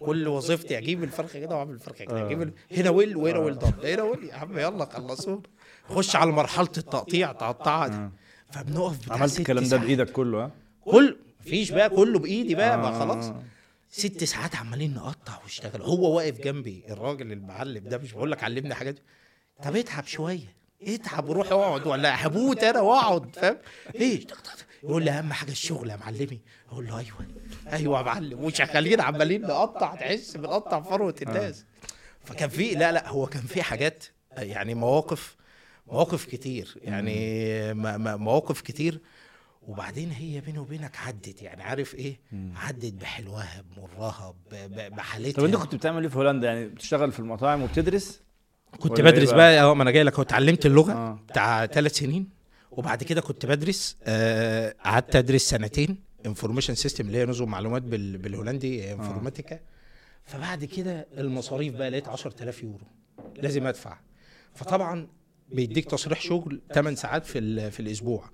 كل 0.00 0.28
وظيفتي 0.28 0.78
أجيب 0.78 1.04
الفرخة 1.04 1.40
كده 1.40 1.56
وأعمل 1.56 1.74
الفرخة 1.74 2.04
كده. 2.04 2.20
آه. 2.22 2.26
أجيب 2.26 2.42
ال- 2.42 2.52
هنا 2.76 2.90
ويل 2.90 3.16
وهنا 3.16 3.38
ويل. 3.38 3.54
ضب 3.58 3.84
هنا 3.86 4.02
ويل. 4.02 4.24
يا 4.24 4.34
عم 4.34 4.58
يلا 4.58 4.84
خلصونا. 4.84 5.42
خش 5.88 6.16
على 6.16 6.30
مرحلة 6.32 6.66
التقطيع 6.78 7.32
تقطعها 7.32 7.88
دي. 7.88 7.96
آه. 7.96 8.12
فبنقف 8.52 9.04
بتاع 9.04 9.16
عملت 9.16 9.40
الكلام 9.40 9.64
ده. 9.68 9.76
بإيدك 9.76 10.10
كله 10.12 10.44
ها؟ 10.44 10.50
كل 10.84 11.16
مفيش 11.40 11.70
بقى 11.70 11.90
كله 11.90 12.18
بإيدي 12.18 12.54
بقى 12.54 12.78
ما 12.78 12.88
آه. 12.88 12.98
خلاص. 12.98 13.32
ست 13.90 14.24
ساعات 14.24 14.56
عمالين 14.56 14.94
نقطع 14.94 15.38
واشتغل. 15.42 15.82
هو 15.82 16.16
واقف 16.16 16.40
جنبي 16.40 16.84
الراجل 16.90 17.32
المعلم 17.32 17.84
ده 17.88 17.98
مش 17.98 18.12
بقول 18.12 18.30
لك 18.32 18.44
علمني 18.44 18.74
حاجات. 18.74 18.98
طب 19.62 19.76
اتعب 19.76 20.06
شوية 20.06 20.56
اتعب 20.82 21.28
وروح 21.28 21.52
اقعد 21.52 21.86
ولا 21.86 22.26
هموت 22.26 22.64
أنا 22.64 22.80
واقعد 22.80 23.36
فاهم؟ 23.36 23.58
إيه 23.94 24.26
يقول 24.82 25.02
لي 25.04 25.10
أهم 25.10 25.32
حاجة 25.32 25.50
الشغل 25.50 25.90
يا 25.90 25.96
معلمي. 25.96 26.40
أقول 26.70 26.86
له 26.86 26.98
أيوه 26.98 27.26
أيوه 27.72 27.98
يا 27.98 28.04
معلم 28.04 28.44
وشغالين 28.44 29.00
عمالين 29.00 29.42
نقطع 29.42 29.94
تحس 29.94 30.36
بنقطع 30.36 30.80
فروة 30.80 31.14
الناس. 31.22 31.64
فكان 32.24 32.48
في 32.48 32.70
لا 32.70 32.92
لا 32.92 33.08
هو 33.08 33.26
كان 33.26 33.42
في 33.42 33.62
حاجات 33.62 34.04
يعني 34.36 34.74
مواقف 34.74 35.36
مواقف 35.86 36.24
كتير 36.24 36.78
يعني 36.82 37.74
مواقف 38.16 38.60
كتير. 38.60 39.00
وبعدين 39.62 40.10
هي 40.10 40.40
بيني 40.40 40.58
وبينك 40.58 40.96
عدت 40.98 41.42
يعني 41.42 41.62
عارف 41.62 41.94
إيه؟ 41.94 42.20
عدت 42.56 42.92
بحلوها 42.92 43.64
بمرها 43.76 44.34
بحالتها. 44.88 45.32
طب 45.40 45.44
أنت 45.44 45.56
كنت 45.56 45.74
بتعمل 45.74 46.02
إيه 46.02 46.08
في 46.08 46.18
هولندا؟ 46.18 46.48
يعني 46.48 46.66
بتشتغل 46.68 47.12
في 47.12 47.18
المطاعم 47.18 47.62
وبتدرس؟ 47.62 48.21
كنت 48.78 49.00
إيه 49.00 49.06
بدرس 49.06 49.28
بقى؟ 49.28 49.36
بقى. 49.36 49.60
آه 49.62 49.74
ما 49.74 49.82
أنا 49.82 49.90
جاي 49.90 50.02
لك 50.02 50.14
هو 50.14 50.22
اتعلمت 50.22 50.66
اللغة 50.66 50.92
آه. 50.92 51.18
بتاع 51.28 51.66
ثلاث 51.66 51.94
سنين 51.96 52.28
وبعد 52.70 53.02
كده 53.04 53.20
كنت 53.20 53.46
بدرس 53.46 53.96
آه، 54.04 54.74
قعدت 54.84 55.16
أدرس 55.16 55.42
سنتين 55.42 55.98
information 56.26 56.74
system 56.74 57.06
اللي 57.06 57.18
هي 57.18 57.26
نظم 57.26 57.48
معلومات 57.48 57.82
بال- 57.82 58.18
بالهولندي 58.18 58.92
informatica 58.92 59.60
فبعد 60.24 60.64
كده 60.64 61.06
المصاريف 61.18 61.74
بقى 61.74 61.90
لقيت 61.90 62.08
10000 62.08 62.62
يورو 62.62 62.84
لازم 63.36 63.66
أدفع. 63.66 63.98
فطبعا 64.54 65.06
بيديك 65.52 65.90
تصريح 65.90 66.20
شغل 66.20 66.60
8 66.74 66.96
ساعات 66.96 67.26
في 67.26 67.38
ال- 67.38 67.70
في 67.72 67.80
الأسبوع. 67.80 68.24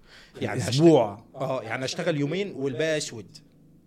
يعني 0.40 0.68
أسبوع. 0.68 1.24
آه 1.34 1.62
يعني 1.62 1.84
أشتغل 1.84 2.16
يومين 2.20 2.52
والباقي 2.56 2.96
أسود. 2.96 3.26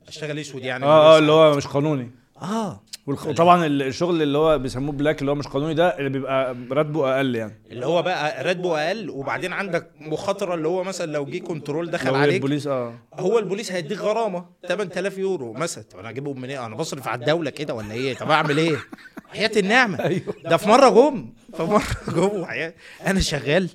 أشتغل 0.08 0.40
أسود 0.40 0.64
يعني. 0.64 0.86
آه 0.86 1.16
آه 1.16 1.20
اللي 1.20 1.32
هو 1.32 1.56
مش 1.58 1.68
قانوني. 1.68 2.12
آه. 2.42 2.82
والخ- 3.10 3.28
وطبعا 3.28 3.66
ال- 3.66 3.82
الشغل 3.82 4.22
اللي 4.22 4.38
هو 4.38 4.58
بيسموه 4.60 4.92
black 4.92 5.20
اللي 5.22 5.32
هو 5.32 5.36
مش 5.36 5.48
قانوني 5.48 5.74
ده 5.74 5.98
اللي 5.98 6.10
بيبقى 6.10 6.56
راتبه 6.72 7.16
أقل 7.16 7.36
يعني. 7.36 7.62
اللي 7.72 7.86
هو 7.86 8.02
بقى 8.02 8.44
راتبه 8.44 8.88
أقل 8.88 9.10
وبعدين 9.10 9.54
عندك 9.54 9.92
مخاطرة 10.00 10.54
اللي 10.56 10.68
هو 10.68 10.84
مثلا 10.84 11.12
لو 11.12 11.26
جه 11.26 11.38
control 11.38 11.92
دخل 11.92 12.08
لو 12.08 12.16
عليك 12.16 12.36
البوليس 12.36 12.68
آه. 12.68 12.94
هو 13.14 13.40
البوليس 13.40 13.72
هيديك 13.72 13.98
غرامة 14.00 14.46
8000 14.68 15.18
يورو 15.18 15.54
مثلا. 15.54 15.84
طب 15.92 16.00
أنا 16.00 16.10
اجيبهم 16.10 16.42
منين؟ 16.42 16.58
أنا 16.60 16.76
بصرف 16.76 17.08
على 17.08 17.20
الدولة 17.22 17.50
كده 17.50 17.74
ولا 17.74 17.92
إيه؟ 17.94 18.16
طب 18.16 18.32
أعمل 18.32 18.58
إيه؟ 18.58 18.78
حياة 19.32 19.52
النعمة. 19.58 20.00
أيوه. 20.06 20.34
ده 20.46 20.58
في 20.58 20.70
مرة 20.70 20.90
جم. 20.90 21.34
في 21.58 21.64
مرة 21.64 21.84
جم 22.08 22.46
وحياة- 22.46 23.08
أنا 23.08 23.20
شغال. 23.20 23.70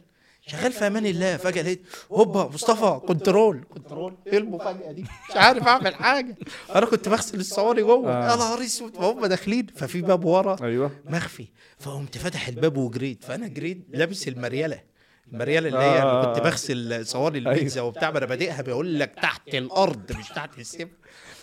شغال 0.47 0.73
في 0.73 0.87
أمان 0.87 1.07
الله. 1.07 1.37
فجأة 1.37 1.62
لقيت 1.62 1.83
هوبا 2.12 2.45
مصطفى 2.55 3.00
control. 3.09 3.64
control. 3.75 4.14
إيه 4.26 4.38
المفاجأة 4.38 4.93
دي؟ 4.93 5.03
مش 5.03 5.37
عارف 5.37 5.69
أعمل 5.69 5.95
حاجة. 5.95 6.37
أنا 6.75 6.87
كنت 6.87 7.09
بغسل 7.09 7.41
الصواني 7.40 7.83
جوه. 7.83 8.12
آه. 8.12 8.31
يا 8.31 8.37
نهار 8.37 8.61
أسود. 8.62 8.97
فهم 8.97 9.26
داخلين. 9.26 9.67
ففي 9.76 10.00
باب 10.03 10.25
ورا 10.25 10.57
أيوه. 10.62 10.91
مخفي. 11.05 11.47
فقمت 11.79 12.19
فاتح 12.19 12.49
الباب 12.49 12.76
وجريت. 12.76 13.25
فأنا 13.25 13.49
جريت 13.49 13.79
لابس 13.91 14.29
المريله 14.29 14.81
المريله 15.33 15.69
اللي 15.69 15.79
هي 15.79 16.03
آه. 16.03 16.25
كنت 16.35 16.45
بغسل 16.45 17.07
صواني 17.07 17.38
البيتزا 17.38 17.81
وبتاع. 17.81 18.11
ما 18.11 18.19
أنا 18.19 18.26
بادئها 18.26 18.62
بيقول 18.62 18.99
لك 19.00 19.15
تحت 19.23 19.55
الأرض 19.55 20.12
مش 20.19 20.29
تحت 20.29 20.59
السفر 20.59 20.88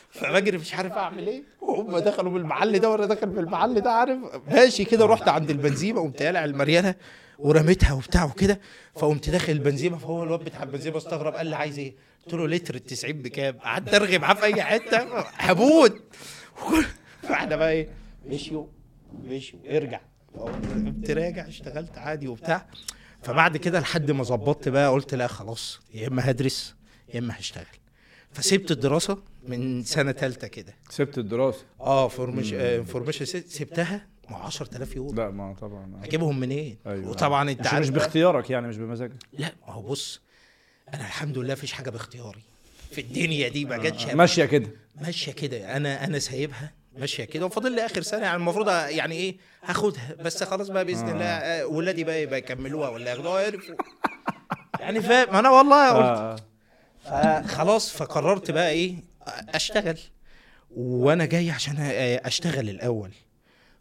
فبجري 0.09 0.57
مش 0.57 0.73
عارف 0.75 0.91
أعمل 0.91 1.27
إيه. 1.27 1.43
وهم 1.61 1.97
دخلوا 1.97 2.31
بالمحل 2.31 2.79
ده 2.79 2.89
وأنا 2.89 3.05
داخل 3.05 3.27
بالمحل 3.27 3.81
ده 3.81 3.91
عارف. 3.91 4.17
ماشي 4.47 4.85
كده. 4.85 5.05
رحت 5.05 5.27
عند 5.27 5.49
البنزيمه 5.49 6.01
قمت 6.01 6.21
قالع 6.21 6.45
المريله 6.45 6.95
ورميتها 7.43 7.93
وبتاع 7.93 8.25
وكده 8.25 8.59
فقمت 8.95 9.29
داخل 9.29 9.53
البنزيمه 9.53 9.97
فهو 9.97 10.23
الواد 10.23 10.39
بتاع 10.39 10.63
البنزيمه 10.63 10.97
استغرب 10.97 11.33
قال 11.33 11.47
لي 11.47 11.55
عايز 11.55 11.79
إيه؟ 11.79 11.95
قلت 12.25 12.33
له 12.33 12.47
لتر 12.47 12.75
ال 12.75 12.83
90 12.85 13.13
بكام؟ 13.13 13.57
قعدت 13.57 13.93
ارغي 13.93 14.17
معاه 14.17 14.33
في 14.33 14.43
أي 14.43 14.63
حتة 14.63 15.07
هموت 15.41 16.01
فاحنا 17.23 17.55
بقى 17.55 17.71
إيه؟ 17.71 17.89
مشيوا 18.25 18.65
مشيوا 19.23 19.77
ارجع. 19.77 19.99
قمت 20.37 21.11
راجع 21.11 21.47
اشتغلت 21.47 21.97
عادي 21.97 22.27
وبتاع. 22.27 22.65
فبعد 23.23 23.57
كده 23.57 23.79
لحد 23.79 24.11
ما 24.11 24.23
ظبطت 24.23 24.69
بقى 24.69 24.89
قلت 24.91 25.15
لا 25.15 25.27
خلاص 25.27 25.79
يا 25.93 26.07
إما 26.07 26.31
هدرس 26.31 26.75
يا 27.13 27.19
إما 27.19 27.39
هشتغل. 27.39 27.65
فسيبت 28.31 28.71
الدراسة 28.71 29.17
من 29.47 29.83
سنة 29.83 30.11
ثالثه 30.11 30.47
كده. 30.47 30.73
سبت 30.89 31.17
الدراسة؟ 31.17 31.65
آه 31.79 32.07
formation 32.07 32.53
information 32.53 33.25
سبتها. 33.25 34.07
مع 34.29 34.45
10000 34.45 34.95
يورو. 34.95 35.13
لا 35.15 35.29
ما 35.29 35.53
طبعا. 35.61 35.99
آه. 36.03 36.05
اجيبهم 36.07 36.39
منين؟ 36.39 36.77
أيوه. 36.87 37.09
وطبعا 37.09 37.51
انت 37.51 37.67
عارف 37.67 37.79
مش 37.85 37.89
باختيارك 37.89 38.49
يعني 38.49 38.67
مش 38.67 38.77
بمزاجك. 38.77 39.13
لا 39.33 39.53
ما 39.67 39.73
هو 39.73 39.81
بص 39.81 40.21
أنا 40.93 41.01
الحمد 41.05 41.37
لله 41.37 41.53
مفيش 41.53 41.71
حاجة 41.73 41.89
باختياري. 41.89 42.41
في 42.91 43.01
الدنيا 43.01 43.47
دي 43.49 43.65
ما 43.65 43.77
جاتش 43.77 44.05
ماشية 44.07 44.45
كده. 44.45 44.69
ماشية 45.01 45.31
كده. 45.31 45.77
أنا 45.77 46.03
أنا 46.05 46.19
سايبها 46.19 46.71
ماشية 46.97 47.23
كده 47.23 47.45
وفاضل 47.45 47.71
لي 47.75 47.85
آخر 47.85 48.01
سنة. 48.01 48.21
يعني 48.23 48.35
المفروض 48.35 48.67
يعني 48.67 49.15
إيه 49.15 49.37
هاخدها. 49.63 50.13
بس 50.19 50.43
خلاص 50.43 50.69
بقى 50.69 50.85
بإذن 50.85 51.09
الله 51.09 51.25
آه، 51.25 51.65
ولادي 51.65 52.03
بقى 52.03 52.21
يبقى 52.21 52.39
يكملوها 52.39 52.89
ولا 52.89 53.11
ياخدوها 53.11 53.41
يعرفوا 53.41 53.75
يعني 54.79 55.01
فاهم 55.01 55.35
أنا 55.35 55.49
والله 55.49 55.89
قلت. 55.91 56.43
آه. 57.07 57.41
فخلاص 57.43 57.91
فقررت 57.91 58.51
بقى 58.51 58.69
إيه 58.69 58.95
أشتغل. 59.49 59.97
وأنا 60.71 61.25
جاي 61.25 61.51
عشان 61.51 61.75
أشتغل 62.25 62.69
الأول. 62.69 63.11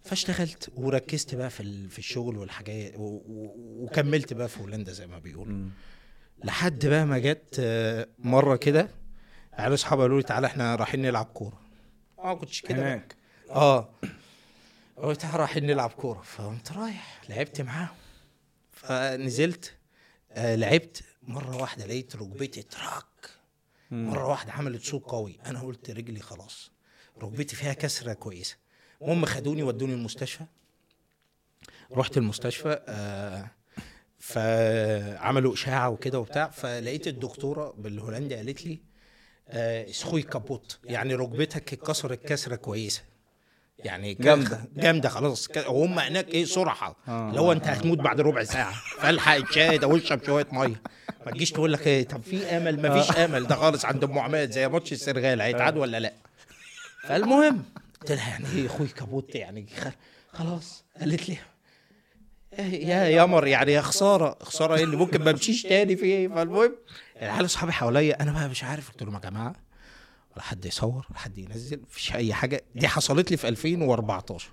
فاشتغلت. 0.04 0.70
وركزت 0.76 1.34
بقى 1.34 1.50
في 1.50 1.88
في 1.88 1.98
الشغل 1.98 2.38
والحاجات 2.38 2.92
وكملت 2.96 4.32
بقى 4.32 4.48
في 4.48 4.60
هولندا 4.60 4.92
زي 4.92 5.06
ما 5.06 5.18
بيقولوا. 5.18 5.68
لحد 6.44 6.86
بقى 6.86 7.06
ما 7.06 7.18
جت 7.18 7.56
آه، 7.60 8.08
مرة 8.18 8.56
كده 8.56 8.88
عيال 9.52 9.74
أصحابي 9.74 10.02
قالوا 10.02 10.16
لي 10.16 10.22
تعالى 10.22 10.46
إحنا 10.46 10.74
رايحين 10.74 11.02
نلعب 11.02 11.24
كورة. 11.24 11.60
آه 12.18 12.26
ما 12.26 12.34
كنتش 12.34 12.60
كده. 12.62 12.82
هناك. 12.82 13.16
آه. 13.50 13.88
قلت 14.96 15.24
رايحين 15.24 15.66
نلعب 15.66 15.90
كورة. 15.90 16.20
فقمت 16.22 16.72
رايح 16.72 17.20
لعبت 17.28 17.60
معاهم. 17.60 17.96
فنزلت 18.72 19.74
آه 20.32 20.54
لعبت. 20.54 21.02
مرة 21.22 21.56
واحدة 21.56 21.86
لقيت 21.86 22.16
ركبتي 22.16 22.62
تراك. 22.62 23.04
مرة 23.90 24.26
واحدة 24.26 24.52
عملت 24.52 24.82
صوت 24.82 25.02
قوي. 25.04 25.38
أنا 25.46 25.60
قلت 25.60 25.90
رجلي 25.90 26.20
خلاص. 26.20 26.70
ركبتي 27.22 27.56
فيها 27.56 27.72
كسرة 27.72 28.12
كويسة. 28.12 28.56
المهم 29.02 29.24
خدوني 29.24 29.62
ودوني 29.62 29.92
المستشفى. 29.94 30.44
رحت 31.92 32.16
المستشفى 32.16 32.80
آه 32.88 33.50
فعملوا 34.18 35.54
إشاعة 35.54 35.88
وكده 35.88 36.18
وبتاع 36.20 36.48
فلقيت 36.48 37.06
الدكتورة 37.08 37.74
بالهولندي 37.78 38.34
قالت 38.34 38.66
لي 38.66 38.78
آه 39.48 39.90
اسخوي 39.90 40.22
كابوت 40.22 40.78
يعني 40.84 41.14
ركبتك 41.14 41.72
اتكسرت 41.72 42.26
كسره 42.26 42.56
كويسة. 42.56 43.02
يعني 43.78 44.14
جامدة. 44.14 44.64
جامدة 44.76 45.08
خلاص. 45.08 45.48
وهم 45.66 45.98
هناك 45.98 46.28
إيه 46.28 46.44
صرحه 46.44 46.96
آه. 47.08 47.30
هو 47.30 47.52
أنت 47.52 47.66
هتموت 47.66 47.98
بعد 47.98 48.20
ربع 48.20 48.44
ساعة. 48.44 48.72
فالحق 48.98 49.34
الشاي 49.34 49.78
واشرب 49.84 50.24
شوية 50.24 50.46
مية. 50.52 50.82
ما 51.26 51.32
تجيش 51.32 51.50
تقول 51.50 51.72
لك 51.72 51.86
إيه 51.86 52.08
طب 52.08 52.22
في 52.22 52.44
آمل؟ 52.44 52.82
ما 52.82 53.00
فيش 53.02 53.16
آمل. 53.16 53.46
ده 53.46 53.54
خالص 53.54 53.84
عند 53.84 54.04
أم 54.04 54.18
عماد 54.18 54.50
زي 54.50 54.68
ماتش 54.68 54.92
السنغال 54.92 55.40
هيتعاد 55.40 55.76
ولا 55.76 56.00
لأ؟ 56.00 56.12
فالمهم 57.02 57.64
قلت 58.02 58.12
لها 58.12 58.28
يعني 58.30 58.46
إيه 58.54 58.66
أخوي 58.66 58.86
كابوت 58.88 59.34
يعني 59.34 59.66
خلاص. 60.32 60.84
قالت 61.00 61.28
لي 61.28 61.38
إيه 62.58 62.86
يا 62.86 63.22
يمر 63.22 63.46
يعني 63.46 63.72
يا 63.72 63.80
خسارة. 63.80 64.38
خسارة 64.42 64.76
إيه 64.76 64.84
اللي 64.84 64.96
ممكن 64.96 65.24
ما 65.24 65.30
امشيش 65.30 65.62
تاني 65.62 65.96
في 65.96 66.04
إيه 66.04 66.28
فالمهم 66.28 66.76
العيال 67.22 67.44
أصحابي 67.44 67.72
حواليا 67.72 68.22
أنا 68.22 68.32
بقى 68.32 68.48
مش 68.48 68.64
عارف. 68.64 68.90
قلت 68.90 69.02
لهم 69.02 69.14
يا 69.14 69.18
جماعة 69.20 69.54
ولا 70.34 70.42
حد 70.42 70.64
يصور 70.64 71.06
ولا 71.10 71.18
حد 71.18 71.38
ينزل 71.38 71.80
مفيش 71.82 72.14
أي 72.14 72.34
حاجة. 72.34 72.64
دي 72.74 72.88
حصلت 72.88 73.30
لي 73.30 73.36
في 73.36 73.48
2014 73.48 74.50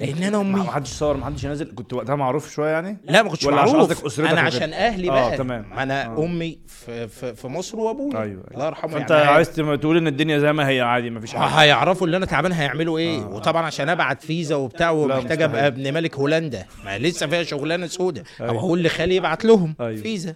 لأن 0.00 0.22
أنا 0.22 0.42
ما 0.42 0.60
أمي. 0.62 0.70
حدش 0.70 0.88
صور 0.88 1.16
ما 1.16 1.26
حدش 1.26 1.46
نازل 1.46 1.72
كنت 1.74 1.92
وقتها 1.92 2.14
معروف 2.16 2.52
شوية 2.52 2.70
يعني؟ 2.70 2.98
لا 3.04 3.22
ما 3.22 3.28
كنتش 3.30 3.44
ولا 3.46 3.60
عشان 3.60 3.74
معروف. 3.74 3.90
قصدك 3.90 4.06
أسرتك 4.06 4.30
أنا؟ 4.30 4.40
عشان 4.40 4.72
أهلي 4.72 5.08
آه، 5.10 5.12
بقى. 5.12 5.36
تمام. 5.36 5.68
ما 5.70 5.82
أنا 5.82 6.06
آه. 6.06 6.24
أمي 6.24 6.58
في, 6.66 7.08
في, 7.08 7.34
في 7.34 7.48
مصر 7.48 7.78
وأبويا. 7.80 8.22
أيوه 8.22 8.44
الله 8.54 8.66
يرحمه 8.66 8.92
فأنت 8.92 9.10
يعني. 9.10 9.24
عايز 9.30 9.50
تقول 9.50 9.96
إن 9.96 10.06
الدنيا 10.06 10.38
زي 10.38 10.52
ما 10.52 10.68
هي 10.68 10.80
عادي 10.80 11.10
ما 11.10 11.20
فيش 11.20 11.34
حاجة 11.34 11.44
هيعرفوا 11.48 12.06
اللي 12.06 12.16
أنا 12.16 12.26
تعبان 12.26 12.52
هيعملوا 12.52 12.98
إيه. 12.98 13.18
آه. 13.22 13.28
وطبعا 13.28 13.62
عشان 13.66 13.88
أبعت 13.88 14.22
فيزا 14.24 14.54
وبتاع 14.56 14.90
ومحتاج. 14.90 15.42
أبقى 15.42 15.66
ابن 15.66 15.94
ملك 15.94 16.14
هولندا. 16.14 16.66
ما 16.84 16.98
لسه 16.98 17.26
فيها 17.26 17.42
شغلانة 17.42 17.86
سودة 17.86 18.24
أيوة. 18.40 18.52
أو 18.52 18.58
أقول 18.58 18.82
لخالي 18.84 19.16
يبعت 19.16 19.44
لهم 19.44 19.74
أيوة. 19.80 20.02
فيزا. 20.02 20.34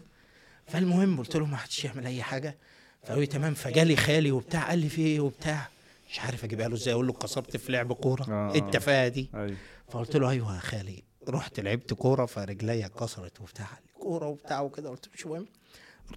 فالمهم 0.66 1.18
قلت 1.18 1.36
لهم 1.36 1.50
ما 1.50 1.56
حدش 1.56 1.84
يعمل 1.84 2.06
أي 2.06 2.22
حاجة. 2.22 2.56
فقالوا 3.04 3.20
لي 3.20 3.26
تمام. 3.26 3.54
فجالي 3.54 3.96
خالي 3.96 4.30
وبتاع 4.32 4.62
قال 4.68 4.78
لي 4.78 4.88
في 4.88 5.02
إيه 5.02 5.20
وبتاع. 5.20 5.68
مش 6.12 6.20
عارف 6.20 6.44
أجيبها 6.44 6.68
له 6.68 6.74
إزاي 6.74 6.94
أقول 6.94 7.06
له 7.06 7.12
كسرت 7.12 7.56
في 7.56 7.72
لعب 7.72 7.92
كورة. 7.92 8.22
آه. 8.30 8.52
إيه 8.54 8.60
التفاهة 8.60 9.08
دي. 9.08 9.30
أيوه. 9.34 9.56
فقلت 9.88 10.16
له 10.16 10.30
أيوه 10.30 10.54
يا 10.54 10.60
خالي. 10.60 11.02
رحت 11.28 11.60
لعبت 11.60 11.94
كورة 11.94 12.26
فرجليا 12.26 12.86
اتكسرت 12.86 13.40
وبتاع. 13.40 13.66
كوره 13.94 14.26
وبتاع 14.26 14.60
وكده 14.60 14.90
قلت 14.90 15.06
له 15.06 15.12
مش 15.14 15.26
مهم. 15.26 15.46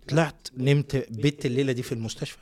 طلعت 0.07 0.47
نمت 0.57 0.95
بيت 1.11 1.45
الليلة 1.45 1.71
دي 1.73 1.83
في 1.83 1.91
المستشفى. 1.91 2.37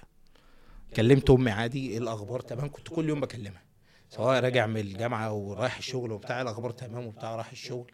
كلمت 0.96 1.30
أمي 1.30 1.52
عادي 1.52 1.90
إيه 1.92 1.98
الأخبار؟ 1.98 2.40
تمام. 2.40 2.70
كنت 2.72 2.88
كل 2.88 3.10
يوم 3.10 3.22
بكلمها. 3.22 3.62
سواء 4.10 4.40
راجع 4.40 4.66
من 4.66 4.78
الجامعة 4.80 5.34
ورايح 5.34 5.78
الشغل 5.78 6.12
وبتاع 6.12 6.42
الأخبار؟ 6.42 6.72
تمام 6.72 7.06
وبتاع 7.06 7.36
رايح 7.36 7.52
الشغل. 7.52 7.92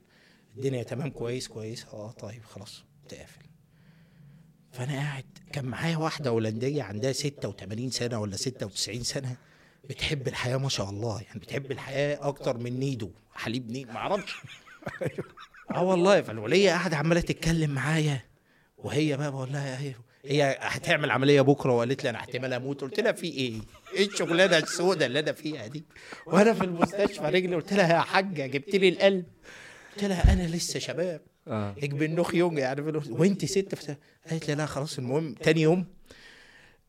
الدنيا 0.57 0.83
تمام 0.83 1.09
كويس 1.09 1.47
كويس. 1.47 1.85
آه 1.85 2.11
طيب 2.11 2.43
خلاص 2.43 2.83
تقفل 3.09 3.41
فأنا 4.71 4.93
قاعد 4.93 5.25
كان 5.53 5.65
معايا 5.65 5.97
واحدة 5.97 6.29
هولندية 6.29 6.83
عندها 6.83 7.11
86 7.11 7.89
سنة 7.89 8.19
ولا 8.19 8.35
96 8.35 9.03
سنة. 9.03 9.35
بتحب 9.89 10.27
الحياة 10.27 10.57
ما 10.57 10.69
شاء 10.69 10.89
الله 10.89 11.21
يعني 11.21 11.39
بتحب 11.39 11.71
الحياة 11.71 12.27
أكتر 12.27 12.57
من 12.57 12.79
نيدو. 12.79 13.11
حليب 13.33 13.71
نيد 13.71 13.87
ما 13.87 13.97
أعرفش. 13.97 14.35
آه 15.75 15.83
والله 15.83 16.21
فالولية 16.21 16.71
قاعدة 16.71 16.97
عمالة 16.97 17.21
تتكلم 17.21 17.71
معايا 17.71 18.21
وهي 18.77 19.17
بقى 19.17 19.31
بقول 19.31 19.51
لها 19.53 19.81
إيه 19.81 19.95
هي 20.25 20.57
هتعمل 20.61 21.11
عملية 21.11 21.41
بكرة 21.41 21.71
وقالت 21.71 22.03
لي 22.03 22.09
أنا 22.09 22.17
احتمال 22.17 22.53
أموت. 22.53 22.81
قلت 22.81 22.99
لها 22.99 23.11
في 23.11 23.27
إيه؟ 23.27 23.61
إيه 23.93 24.07
الشغلانة 24.07 24.57
السوداء 24.57 25.07
اللي 25.07 25.19
أنا 25.19 25.31
فيها 25.31 25.67
دي؟ 25.67 25.83
وأنا 26.25 26.53
في 26.53 26.63
المستشفى 26.63 27.23
رجلي. 27.23 27.55
قلت 27.55 27.73
لها 27.73 27.93
يا 27.93 27.99
حاجة 27.99 28.45
جبت 28.47 28.75
لي 28.75 28.89
القلب. 28.89 29.25
قلت 29.95 30.03
لها 30.03 30.33
أنا 30.33 30.47
لسه 30.47 30.79
شباب. 30.79 31.21
آه. 31.47 31.75
ich 31.79 31.89
bin 31.89 32.15
noch 32.15 32.31
jung 32.33 32.57
يعني 32.57 32.81
وأنت 33.09 33.45
ست؟ 33.45 33.97
قالت 34.29 34.47
لي 34.47 34.55
لا 34.55 34.65
خلاص 34.65 34.97
المهم 34.97 35.33
تاني 35.33 35.61
يوم 35.61 35.85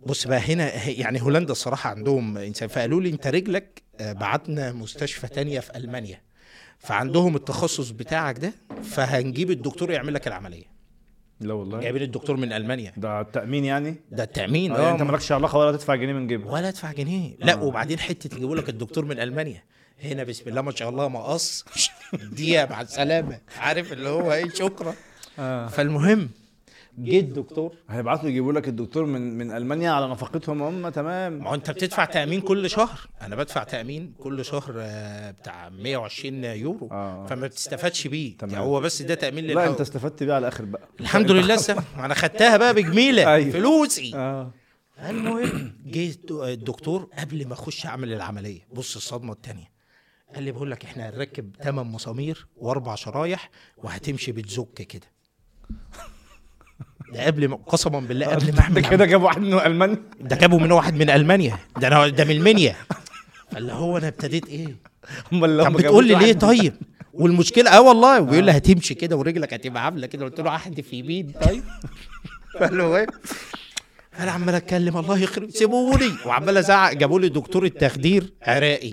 بص 0.06 0.26
بقى 0.26 0.38
هنا 0.38 0.88
يعني 0.88 1.22
هولندا 1.22 1.52
الصراحة 1.52 1.90
عندهم 1.90 2.38
إنسان 2.38 2.68
فقالوا 2.68 3.00
لي 3.00 3.10
أنت 3.10 3.26
رجلك 3.26 3.82
آه، 4.00 4.12
بعتنا 4.12 4.72
مستشفى 4.72 5.26
تانية 5.28 5.60
في 5.60 5.76
ألمانيا. 5.76 6.20
فعندهم 6.78 7.36
التخصص 7.36 7.90
بتاعك 7.90 8.38
ده 8.38 8.52
فهنجيب 8.82 9.50
الدكتور 9.50 9.90
يعمل 9.90 10.14
لك 10.14 10.26
العملية. 10.28 10.64
لا 11.40 11.54
والله. 11.54 11.80
جايبين 11.80 12.02
الدكتور 12.02 12.36
من 12.36 12.52
ألمانيا. 12.52 12.92
ده 12.96 13.20
التأمين 13.20 13.64
يعني؟ 13.64 13.96
ده 14.10 14.22
التأمين. 14.24 14.72
آه، 14.72 14.78
يعني 14.80 14.92
أنت 14.92 15.00
آه 15.00 15.04
مالكش 15.04 15.32
علاقة 15.32 15.58
ولا 15.58 15.72
تدفع 15.72 15.94
جنيه 15.94 16.12
من 16.12 16.26
جيبك. 16.26 16.52
ولا 16.52 16.68
أدفع 16.68 16.92
جنيه. 16.92 17.36
لا 17.38 17.52
آه. 17.52 17.62
وبعدين 17.62 17.98
حتة 17.98 18.36
يجيبوا 18.36 18.56
لك 18.56 18.68
الدكتور 18.68 19.04
من 19.04 19.20
ألمانيا. 19.20 19.62
هنا 20.02 20.24
بسم 20.24 20.48
الله 20.50 20.62
ما 20.62 20.70
شاء 20.70 20.88
الله 20.88 21.08
مقص. 21.08 21.64
دقيقه 22.32 22.66
مع 22.70 22.80
السلامة. 22.80 23.40
عارف 23.58 23.92
اللي 23.92 24.08
هو 24.08 24.32
إيه 24.32 24.48
شكرا. 24.50 24.94
آه. 25.38 25.66
فالمهم 25.68 26.28
جه 27.04 27.20
الدكتور 27.20 27.74
هيبعتوا 27.88 28.28
يجيبوا 28.28 28.52
لك 28.52 28.68
الدكتور 28.68 29.04
من 29.06 29.38
من 29.38 29.52
ألمانيا 29.52 29.90
على 29.90 30.08
نفقتهم 30.08 30.62
هم 30.62 30.88
تمام. 30.88 31.32
ما 31.32 31.50
هو 31.50 31.54
أنت 31.54 31.70
بتدفع 31.70 32.04
تأمين 32.04 32.40
كل 32.40 32.70
شهر. 32.70 33.00
أنا 33.22 33.36
بدفع 33.36 33.64
تأمين 33.64 34.14
كل 34.18 34.44
شهر 34.44 34.74
آه، 34.78 35.30
بتاع 35.30 35.68
120 35.68 36.44
يورو. 36.44 36.88
آه. 36.92 37.26
فما 37.26 37.46
بتستفادش 37.46 38.06
بيه. 38.06 38.36
تمام. 38.36 38.52
يعني 38.54 38.64
هو 38.64 38.80
بس 38.80 39.02
ده 39.02 39.14
تأمين 39.14 39.44
لا 39.46 39.52
للحو... 39.52 39.70
أنت 39.72 39.80
استفدت 39.80 40.22
بيه 40.22 40.32
على 40.32 40.38
الآخر 40.48 40.64
بقى. 40.64 40.88
الحمد 41.00 41.30
لله 41.30 41.58
أنا 41.96 42.14
خدتها 42.14 42.56
بقى 42.56 42.74
بجميلة 42.74 43.34
أيوة. 43.34 43.50
فلوسي. 43.50 44.12
آه. 44.14 44.50
المهم 45.08 45.72
جه 45.86 46.14
الدكتور 46.30 47.08
قبل 47.18 47.46
ما 47.46 47.52
أخش 47.52 47.86
أعمل 47.86 48.12
العملية. 48.12 48.60
بص 48.72 48.96
الصدمة 48.96 49.32
الثانية 49.32 49.70
قال 50.34 50.42
لي 50.44 50.52
بقول 50.52 50.70
لك 50.70 50.84
إحنا 50.84 51.10
هنركب 51.10 51.56
ثمان 51.62 51.86
مسامير 51.86 52.46
وأربع 52.56 52.94
شرايح 52.94 53.50
وهتمشي 53.76 54.32
بتزك 54.32 54.74
كده. 54.74 55.06
ده 57.14 57.26
قبل 57.26 57.48
ما 57.48 57.56
قسما 57.56 58.00
بالله 58.00 58.26
قبل 58.26 58.52
ما 58.54 58.60
أعمل 58.60 58.86
كده 58.90 59.04
جاب 59.04 59.22
واحد 59.22 59.40
من 59.40 59.54
ألمانيا. 59.54 59.96
ده 60.20 60.36
جابوا 60.36 60.60
من 60.60 60.72
واحد 60.72 60.94
من 60.94 61.10
ألمانيا. 61.10 61.58
ده 61.80 61.88
أنا 61.88 62.08
ده 62.08 62.24
من 62.24 62.30
المنيا. 62.30 62.76
فاللي 63.52 63.72
هو 63.72 63.98
أنا 63.98 64.08
ابتديت 64.08 64.46
إيه؟ 64.48 64.66
طب 64.66 65.44
هم 65.44 65.72
بتقول 65.72 65.76
لي 65.76 65.82
جابوا 65.82 66.02
ليه 66.02 66.14
واحد- 66.14 66.38
طيب؟ 66.40 66.72
والمشكلة 67.14 67.70
آه 67.70 67.80
والله. 67.80 68.20
وبيقول 68.20 68.44
لي 68.44 68.52
هتمشي 68.52 68.94
كده 68.94 69.16
ورجلك 69.16 69.54
هتبقى 69.54 69.84
عاملة 69.84 70.06
كده. 70.06 70.24
قلت 70.24 70.40
له 70.40 70.54
احدف 70.54 70.92
يمين. 70.92 71.32
طيب. 71.46 71.62
قال 72.60 72.78
له 72.78 72.96
إيه؟ 72.96 73.06
أنا 74.18 74.30
عمال 74.30 74.54
أتكلم. 74.54 74.96
الله 74.96 75.18
يخرب 75.18 75.50
سيبوني. 75.50 76.12
وعمال 76.26 76.56
أزعق. 76.56 76.92
جابوا 76.92 77.20
لي 77.20 77.28
دكتور 77.28 77.64
التخدير 77.64 78.32
عراقي. 78.42 78.92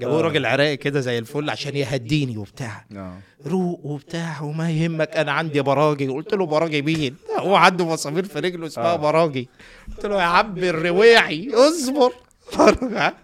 جابوا 0.00 0.16
لي 0.16 0.22
راجل 0.22 0.46
عراقي 0.46 0.76
كده 0.76 1.00
زي 1.00 1.18
الفل 1.18 1.50
عشان 1.50 1.76
يهديني 1.76 2.36
وبتاع. 2.36 2.84
آه 2.96 3.18
روق 3.46 3.80
وبتاع 3.86 4.42
وما 4.42 4.70
يهمك 4.70 5.16
أنا 5.16 5.32
عندي 5.32 5.62
براجي. 5.62 6.08
قلت 6.08 6.34
له 6.34 6.46
براجي 6.46 6.82
مين؟ 6.82 7.16
هو 7.38 7.54
عنده 7.54 7.86
مسامير 7.86 8.24
في 8.24 8.38
رجله 8.38 8.66
اسمها 8.66 8.92
آه. 8.92 8.96
براجي. 8.96 9.48
قلت 9.88 10.06
له 10.06 10.16
يا 10.16 10.22
عم 10.22 10.58
الرواعي 10.58 11.50
اصبر. 11.54 12.12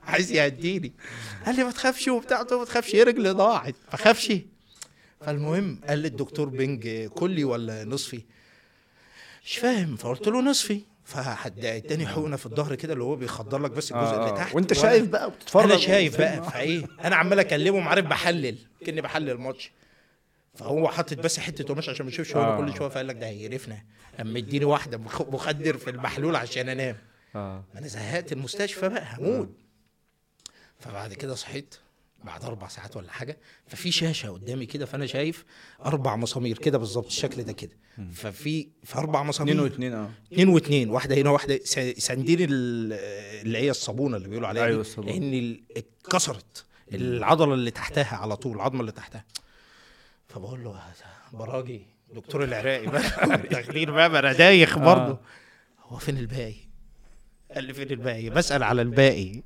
عايز 0.07 0.33
يهديني. 0.33 0.93
قال 1.47 1.57
لي 1.57 1.65
ما 1.65 1.71
تخافش 1.71 2.09
وبتاع. 2.09 2.39
قلت 2.39 2.53
له 2.53 2.59
ما 2.59 2.65
تخافش 2.65 2.95
إيه 2.95 3.03
رجلي 3.03 3.31
ضاعت. 3.31 3.75
ما 3.93 3.99
خافش 3.99 4.33
فالمهم 5.21 5.81
قال 5.89 5.99
لي 5.99 6.09
الدكتور 6.09 6.49
بنج 6.49 7.07
كلي 7.07 7.45
ولا 7.45 7.85
نصفي؟ 7.85 8.23
مش 9.45 9.57
فاهم. 9.57 9.97
فقلت 9.97 10.29
له 10.29 10.43
نصفي. 10.43 10.81
فحد 11.11 11.65
اداني 11.65 12.07
حقنة 12.07 12.37
في 12.37 12.47
الظهر 12.47 12.75
كده 12.75 12.93
اللي 12.93 13.05
هو 13.05 13.17
بيخدر 13.17 13.59
لك 13.59 13.71
بس 13.71 13.93
الجزء 13.93 14.05
آه، 14.15 14.15
اللي 14.21 14.31
آه. 14.33 14.37
تحت 14.37 14.55
وأنت 14.55 14.73
شايف 14.73 15.07
بقى 15.09 15.27
وبتتفرج 15.27 15.65
أنا 15.65 15.77
شايف 15.77 16.15
وفيلم. 16.15 16.41
بقى 16.41 16.51
فايه 16.51 16.87
أنا 17.05 17.17
عمال 17.17 17.39
أكلمه 17.39 17.83
عارف 17.83 18.07
بحلل 18.07 18.59
كأني 18.87 19.01
بحلل 19.01 19.31
الماتش. 19.31 19.73
فهو 20.55 20.89
حاطط 20.89 21.19
بس 21.19 21.41
حتة 21.41 21.65
قماش 21.65 21.89
عشان 21.89 22.07
ما 22.07 22.13
يشوفش 22.13 22.37
هو 22.37 22.43
آه. 22.43 22.59
كل 22.59 22.77
شوية 22.77 22.89
فقال 22.89 23.07
لك 23.07 23.17
ده 23.17 23.27
هيقرفنا. 23.27 23.83
اما 24.21 24.39
اديني 24.39 24.65
واحدة 24.65 24.99
مخ- 24.99 25.23
مخدر 25.29 25.77
في 25.79 25.91
المحلول 25.91 26.37
عشان 26.37 26.69
أنام. 26.69 26.97
ما 27.35 27.63
أنا 27.79 27.87
زهقت 27.89 28.33
المستشفى 28.33 28.89
بقى 28.89 29.05
هموت. 29.19 29.51
فبعد 30.79 31.15
كده 31.15 31.35
صحيت. 31.35 31.75
بعد 32.25 32.45
أربع 32.45 32.69
ساعات 32.69 32.97
ولا 32.97 33.13
حاجة 33.13 33.39
ففي 33.67 33.93
شاشة 33.93 34.29
قدامي 34.31 34.67
كده 34.67 34.87
فأنا 34.87 35.07
شايف 35.07 35.45
أربع 35.87 36.17
مسامير 36.17 36.59
كده 36.59 36.79
بالظبط 36.79 37.07
الشكل 37.07 37.43
ده 37.43 37.53
كده. 37.53 37.77
ففي 38.13 38.69
في 38.85 38.99
أربع 38.99 39.23
مسامير. 39.23 39.55
اتنين 39.55 39.65
واتنين 39.71 39.93
آه. 39.93 40.11
اتنين 40.33 40.49
واتنين 40.49 40.91
واحدة 40.91 41.15
هنا 41.17 41.31
واحدة 41.31 41.61
سندين 41.99 42.39
ال- 42.41 42.93
اللي 43.47 43.59
هي 43.59 43.71
الصابونة 43.71 44.17
اللي 44.17 44.29
بيقولوا 44.29 44.49
عليها 44.49 44.63
أيوة 44.65 44.75
دي، 44.75 44.81
الصابونة. 44.81 45.13
لأن 45.19 45.61
اتكسرت. 45.77 46.65
العضلة 46.93 47.55
اللي 47.55 47.71
تحتها 47.71 48.17
على 48.17 48.37
طول 48.37 48.57
العظمة 48.57 48.81
اللي 48.81 48.93
تحتها. 48.93 49.25
فبقول 50.29 50.65
له 50.65 50.81
براجي 51.33 51.83
دكتور 52.15 52.45
العراقي 52.45 52.87
بقى 52.87 53.39
تخدير 53.63 53.91
بقى 53.91 54.11
ما 54.11 54.19
أنا 54.19 54.33
دايخ 54.33 54.79
برضه. 54.79 55.19
هو 55.83 55.97
فين 55.97 56.19
الباقي؟ 56.19 56.55
قال 57.55 57.65
لي 57.65 57.75
فين 57.75 57.91
الباقي؟ 57.91 58.31
بسأل 58.31 58.63
على 58.63 58.83
الباقي. 58.83 59.43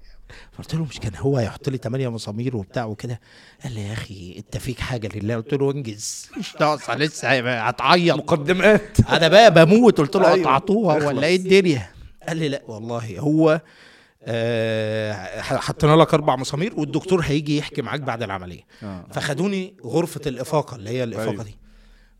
قلت 0.59 0.75
له 0.75 0.85
مش 0.85 1.00
كان 1.00 1.12
هو 1.16 1.37
هيحط 1.37 1.69
لي 1.69 1.78
8 1.78 2.09
مسامير 2.09 2.57
وبتاع 2.57 2.85
وكده. 2.85 3.21
قال 3.64 3.73
لي 3.75 3.88
يا 3.88 3.93
أخي 3.93 4.35
أنت 4.38 4.57
فيك 4.57 4.81
حاجة 4.81 5.09
لله؟ 5.19 5.37
قلت 5.37 5.54
له 5.54 5.71
انجز. 5.71 6.31
مش 6.38 6.54
ناقصة 6.61 6.95
لسه 6.95 7.59
هتعيط. 7.61 8.16
مقدمات. 8.16 9.00
أنا 9.11 9.28
بقى 9.28 9.54
بموت. 9.64 9.99
قلت 9.99 10.16
له 10.16 10.28
أيوة. 10.33 10.40
قطعتوها. 10.47 11.07
ولا 11.07 11.26
إيه 11.26 11.37
الدنيا؟ 11.37 11.90
قال 12.28 12.37
لي 12.37 12.49
لا 12.49 12.62
والله 12.66 13.19
هو 13.19 13.61
آه 14.26 15.40
حطينا 15.40 15.97
لك 15.97 16.14
أربع 16.14 16.37
مسامير 16.37 16.75
والدكتور 16.81 17.21
هيجي 17.21 17.57
يحكي 17.59 17.83
معاك 17.83 18.00
بعد 18.00 18.23
العملية. 18.23 18.62
آه. 18.83 19.04
فخدوني 19.12 19.75
غرفة 19.85 20.21
الإفاقة 20.26 20.76
اللي 20.76 20.90
هي 20.90 21.04
الإفاقة 21.04 21.31
أيوة. 21.31 21.43
دي. 21.43 21.57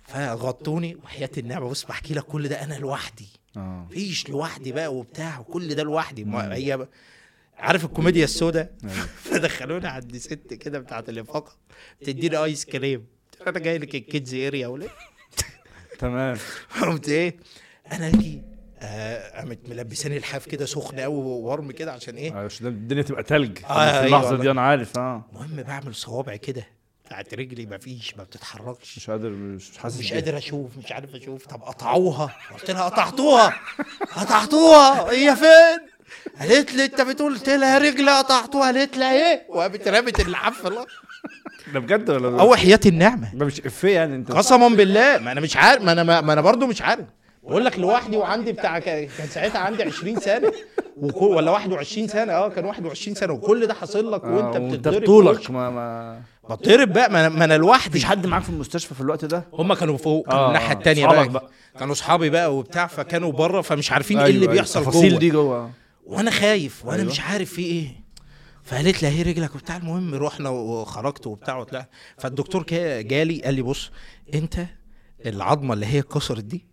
فغطوني 0.02 0.96
وحياه 1.04 1.30
النعمه 1.38 1.68
بص 1.70 1.84
بحكي 1.84 2.14
لك 2.14 2.23
كل 2.23 2.49
ده 2.49 2.64
أنا 2.64 2.75
لوحدي. 2.75 3.28
آه. 3.56 3.87
مفيش 3.90 4.28
لوحدي 4.28 4.73
بقى 4.73 4.94
وبتاع 4.94 5.38
وكل 5.38 5.75
ده 5.75 5.82
لوحدي. 5.82 6.26
هي 6.34 6.76
بقى 6.76 6.88
عارف 7.58 7.84
الكوميديا 7.84 8.25
السوداء؟ 8.25 8.73
فدخلوني 9.25 9.86
عند 9.86 10.17
ست 10.17 10.54
كده 10.54 10.78
بتاعت 10.78 11.08
الإفاقة 11.08 11.56
تديني 12.04 12.36
ice 12.36 12.64
cream 12.64 13.06
أنا 13.47 13.58
جاي 13.58 13.78
لك 13.78 13.95
ال 13.95 14.02
kids 14.02 14.34
area 14.34 14.67
ولا 14.67 14.86
تمام. 15.99 16.36
قمت 16.82 17.08
إيه؟ 17.08 17.36
أنا 17.93 18.08
أجي 18.08 18.43
آه، 18.78 19.38
قامت 19.38 19.58
ملبساني 19.69 20.17
الحاف 20.17 20.47
كده 20.47 20.67
سخن 20.67 21.00
قوي 21.00 21.17
وورم 21.17 21.71
كده 21.73 21.93
عشان 21.93 22.14
إيه؟ 22.17 22.32
آه، 22.32 22.45
عشان 22.45 22.67
الدنيا 22.67 23.02
تبقى 23.02 23.23
تلج. 23.23 23.58
آه، 23.64 23.93
في 23.93 23.99
أيوة 23.99 24.04
اللحظة. 24.06 24.36
دي 24.36 24.50
أنا 24.50 24.60
عارف 24.60 24.99
آه. 24.99 25.25
المهم 25.32 25.62
بعمل 25.62 25.95
صوابع 25.95 26.36
كده 26.36 26.67
بتاعت 27.06 27.34
رجلي 27.34 27.67
مفيش 27.67 28.17
ما 28.17 28.25
بتتحركش. 28.25 28.97
مش 28.99 29.10
قادر 29.10 29.30
مش 29.30 29.78
حاسس 29.78 29.99
مش. 29.99 30.12
قادر 30.12 30.38
أشوف 30.38 30.78
مش 30.78 30.93
عارف 30.93 31.14
أشوف. 31.14 31.47
طب 31.47 31.62
قطعوها. 31.62 32.36
قلت 32.52 32.71
لها 32.71 32.84
قطعتوها. 32.84 33.54
قطعتوها. 34.17 35.10
هي 35.12 35.36
فين؟ 35.36 35.94
قالت 36.40 36.75
لي 36.75 36.84
أنت 36.84 37.00
بتقول 37.00 37.34
قلت 37.34 37.49
لها 37.49 37.78
رجلي 37.78 38.19
قطعتوها 38.19 38.64
قالت 38.73 38.97
لها 38.97 39.12
إيه؟ 39.12 39.43
وقامت 39.49 39.88
رمت 39.88 40.21
اللحاف. 40.21 40.67
ده 41.75 41.80
بجد 41.80 42.10
ولا 42.10 42.30
ده؟ 42.30 42.40
أو 42.40 42.54
حياه 42.54 42.80
النعمة. 42.86 43.34
ده 43.34 43.47
مش 43.47 43.60
إفيه 43.60 43.95
يعني 43.95 44.14
أنت؟ 44.14 44.32
قسما 44.32 44.69
بالله. 44.69 45.19
ما 45.19 45.32
أنا 45.32 45.40
مش 45.40 45.56
عارف 45.56 45.82
ما 45.82 45.93
أنا 45.93 46.02
ما 46.21 46.32
أنا 46.32 46.40
برضو 46.40 46.67
مش 46.67 46.82
عارف. 46.82 47.04
بقول 47.43 47.64
لك 47.64 47.78
لوحدي 47.78 48.17
وعندي 48.17 48.52
بتاع 48.52 48.78
كان 48.78 49.08
ساعتها 49.30 49.58
عندي 49.58 49.82
20 49.82 50.21
سنة. 50.21 50.52
وكو 50.97 51.26
ولا 51.26 51.50
21 51.50 52.08
سنة. 52.08 52.32
آه 52.32 52.49
كان 52.49 52.64
21 52.64 53.14
سنة. 53.14 53.32
وكل 53.32 53.67
ده 53.67 53.75
حاصل 53.75 54.12
لك 54.12 54.25
آه، 54.25 54.28
وأنت 54.34 54.56
وانت 54.56 54.75
بتتضرب. 54.75 55.02
بطولك. 55.02 55.50
ما 55.50 55.71
ما 55.71 56.21
بتضرب 56.56 56.93
بقى. 56.93 57.12
ما 57.12 57.21
أنا, 57.21 57.28
ما 57.28 57.45
أنا 57.45 57.56
لوحدي. 57.58 57.88
مفيش 57.90 58.04
حد 58.04 58.26
معاك 58.26 58.43
في 58.43 58.50
المستشفى 58.50 58.95
في 58.95 59.00
الوقت 59.00 59.25
ده؟ 59.25 59.45
هم 59.52 59.75
كانوا 59.75 59.97
فوق 59.97 60.26
كانوا 60.26 60.40
آه، 60.45 60.49
الناحية 60.49 60.75
آه، 60.75 60.78
الثانية 60.78 61.06
بقى. 61.06 61.28
بقى. 61.28 61.49
كانوا 61.78 61.93
أصحابي 61.93 62.30
بقى 62.30 62.56
وبتاع 62.56 62.86
فكانوا 62.86 63.32
بره 63.32 63.60
فمش 63.60 63.93
عارفين 63.93 64.19
إيه 64.19 64.26
اللي 64.30 64.40
أيوة، 64.43 64.52
بيحصل 64.52 64.80
التفاصيل 64.80 65.10
جوه 65.10 65.19
دي 65.19 65.30
جوه. 65.30 65.71
وأنا 66.04 66.30
خايف 66.30 66.84
وأنا 66.84 67.00
أيوة. 67.02 67.12
مش 67.12 67.21
عارف 67.21 67.52
في 67.52 67.62
إيه. 67.62 68.04
فقالت 68.64 69.02
لي 69.02 69.08
اهي 69.08 69.23
رجلك 69.23 69.54
وبتاع. 69.54 69.76
المهم 69.76 70.14
رحنا 70.14 70.49
وخرجت 70.49 71.26
وبتاع 71.26 71.56
وطلع. 71.56 71.88
فالدكتور 72.19 72.62
جالي 73.02 73.43
قال 73.43 73.54
لي 73.54 73.62
بص 73.62 73.90
أنت 74.34 74.67
العظمة 75.26 75.75
اللي 75.75 75.86
هي 75.86 75.99
اتكسرت 75.99 76.45
دي 76.45 76.67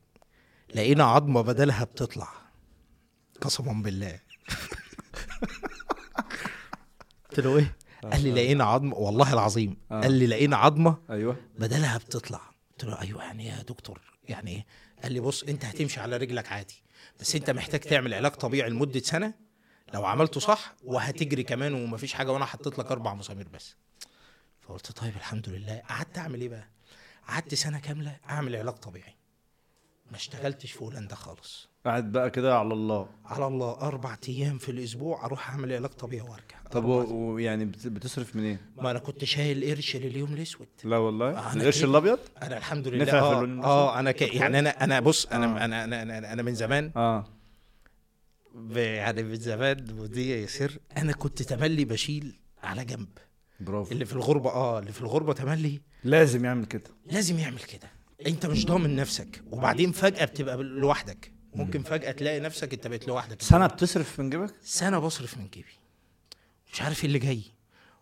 لقينا 0.75 1.03
عظمة 1.03 1.41
بدلها 1.41 1.83
بتطلع. 1.83 2.29
قسما 3.41 3.73
بالله. 3.83 4.19
قلت 7.29 7.39
له 7.39 7.57
إيه؟ 7.57 7.77
قال 8.11 8.23
لي 8.23 8.31
لقينا 8.31 8.63
عظمة. 8.63 8.95
والله 8.95 9.33
العظيم. 9.33 9.77
آه. 9.91 10.01
قال 10.01 10.11
لي 10.13 10.27
لقينا 10.27 10.57
عظمة 10.57 10.97
أيوه. 11.09 11.35
بدلها 11.59 11.97
بتطلع. 11.97 12.41
قلت 12.71 12.83
له 12.85 13.01
أيوه 13.01 13.23
يعني 13.23 13.43
إيه 13.43 13.57
يا 13.57 13.63
دكتور؟ 13.63 14.01
يعني 14.29 14.51
إيه؟ 14.51 14.65
قال 15.03 15.11
لي 15.13 15.19
بص 15.19 15.43
أنت 15.43 15.65
هتمشي 15.65 15.99
على 15.99 16.17
رجلك 16.17 16.51
عادي. 16.51 16.80
بس 17.21 17.35
انت 17.35 17.49
محتاج 17.49 17.79
تعمل 17.79 18.13
علاج 18.13 18.31
طبيعي 18.31 18.69
لمدة 18.69 18.99
سنة. 18.99 19.33
لو 19.93 20.05
عملته 20.05 20.39
صح 20.39 20.73
وهتجري 20.83 21.43
كمان 21.43 21.73
ومفيش 21.73 22.13
حاجة 22.13 22.31
وأنا 22.31 22.45
حطيت 22.45 22.79
لك 22.79 22.91
أربع 22.91 23.13
مسامير 23.13 23.47
بس. 23.47 23.75
فقلت 24.61 24.91
طيب 24.91 25.15
الحمد 25.15 25.49
لله. 25.49 25.81
قعدت 25.89 26.17
أعمل 26.17 26.41
إيه 26.41 26.49
بقى؟ 26.49 26.67
قعدت 27.27 27.53
سنة 27.53 27.79
كاملة 27.79 28.17
أعمل 28.29 28.55
علاج 28.55 28.73
طبيعي. 28.75 29.15
ما 30.11 30.17
اشتغلتش 30.17 30.71
في 30.71 30.83
هولندا 30.83 31.15
خالص. 31.15 31.69
قاعد 31.85 32.11
بقى 32.11 32.29
كده 32.29 32.57
على 32.59 32.73
الله. 32.73 33.07
على 33.25 33.47
الله. 33.47 33.71
أربع 33.81 34.17
أيام 34.29 34.57
في 34.57 34.69
الأسبوع 34.71 35.25
أروح 35.25 35.49
أعمل 35.49 35.73
علاج 35.73 35.91
طبيعي 35.91 36.21
وأرجع. 36.29 36.61
طب 36.71 36.85
ويعني 36.85 37.65
بت- 37.65 37.87
بتصرف 37.87 38.35
منين؟ 38.35 38.57
ما 38.77 38.91
أنا 38.91 38.99
كنت 38.99 39.23
شايل 39.23 39.69
قرش 39.75 39.95
لليوم 39.95 40.33
الأسود. 40.33 40.67
لا 40.83 40.97
والله؟ 40.97 41.29
أنا 41.29 41.53
القرش. 41.53 41.83
الأبيض؟ 41.83 42.19
أنا 42.41 42.57
الحمد 42.57 42.87
لله. 42.87 43.19
آه, 43.19 43.63
آه 43.63 43.99
أنا 43.99 44.11
ك... 44.11 44.21
يعني 44.21 44.59
أنا 44.59 44.83
أنا 44.83 44.99
بص 44.99 45.25
أنا 45.25 45.45
آه. 45.61 45.65
أنا 45.65 45.83
أنا 45.83 46.01
أنا, 46.01 46.33
أنا 46.33 46.41
من 46.43 46.55
زمان. 46.55 46.91
آه. 46.95 47.25
ب- 48.55 48.77
يعني 48.77 49.23
من 49.23 49.35
زمان 49.35 49.87
ودي 49.99 50.47
سر 50.47 50.77
أنا 50.97 51.13
كنت 51.13 51.41
تملي 51.41 51.85
بشيل 51.85 52.39
على 52.63 52.85
جنب. 52.85 53.07
برافو. 53.59 53.91
اللي 53.91 54.05
في 54.05 54.13
الغربة 54.13 54.49
آه 54.49 54.79
اللي 54.79 54.91
في 54.91 55.01
الغربة 55.01 55.33
تملي. 55.33 55.81
لازم 56.03 56.45
يعمل 56.45 56.65
كده. 56.65 56.89
لازم 57.05 57.39
يعمل 57.39 57.59
كده. 57.59 57.91
أنت 58.27 58.45
مش 58.45 58.65
ضامن 58.65 58.95
نفسك. 58.95 59.41
وبعدين 59.51 59.91
فجأة 59.91 60.25
بتبقى 60.25 60.57
لوحدك. 60.57 61.31
ممكن 61.55 61.83
فجأة 61.83 62.11
تلاقي 62.11 62.39
نفسك 62.39 62.73
انت 62.73 62.87
بقيت 62.87 63.07
لوحدك. 63.07 63.41
سنة 63.41 63.67
بتصرف 63.67 64.19
من 64.19 64.29
جيبك؟ 64.29 64.55
سنة 64.61 64.99
بصرف 64.99 65.37
من 65.37 65.47
جيبي. 65.53 65.67
مش 66.73 66.81
عارف 66.81 66.99
إيه 66.99 67.07
اللي 67.07 67.19
جاي. 67.19 67.41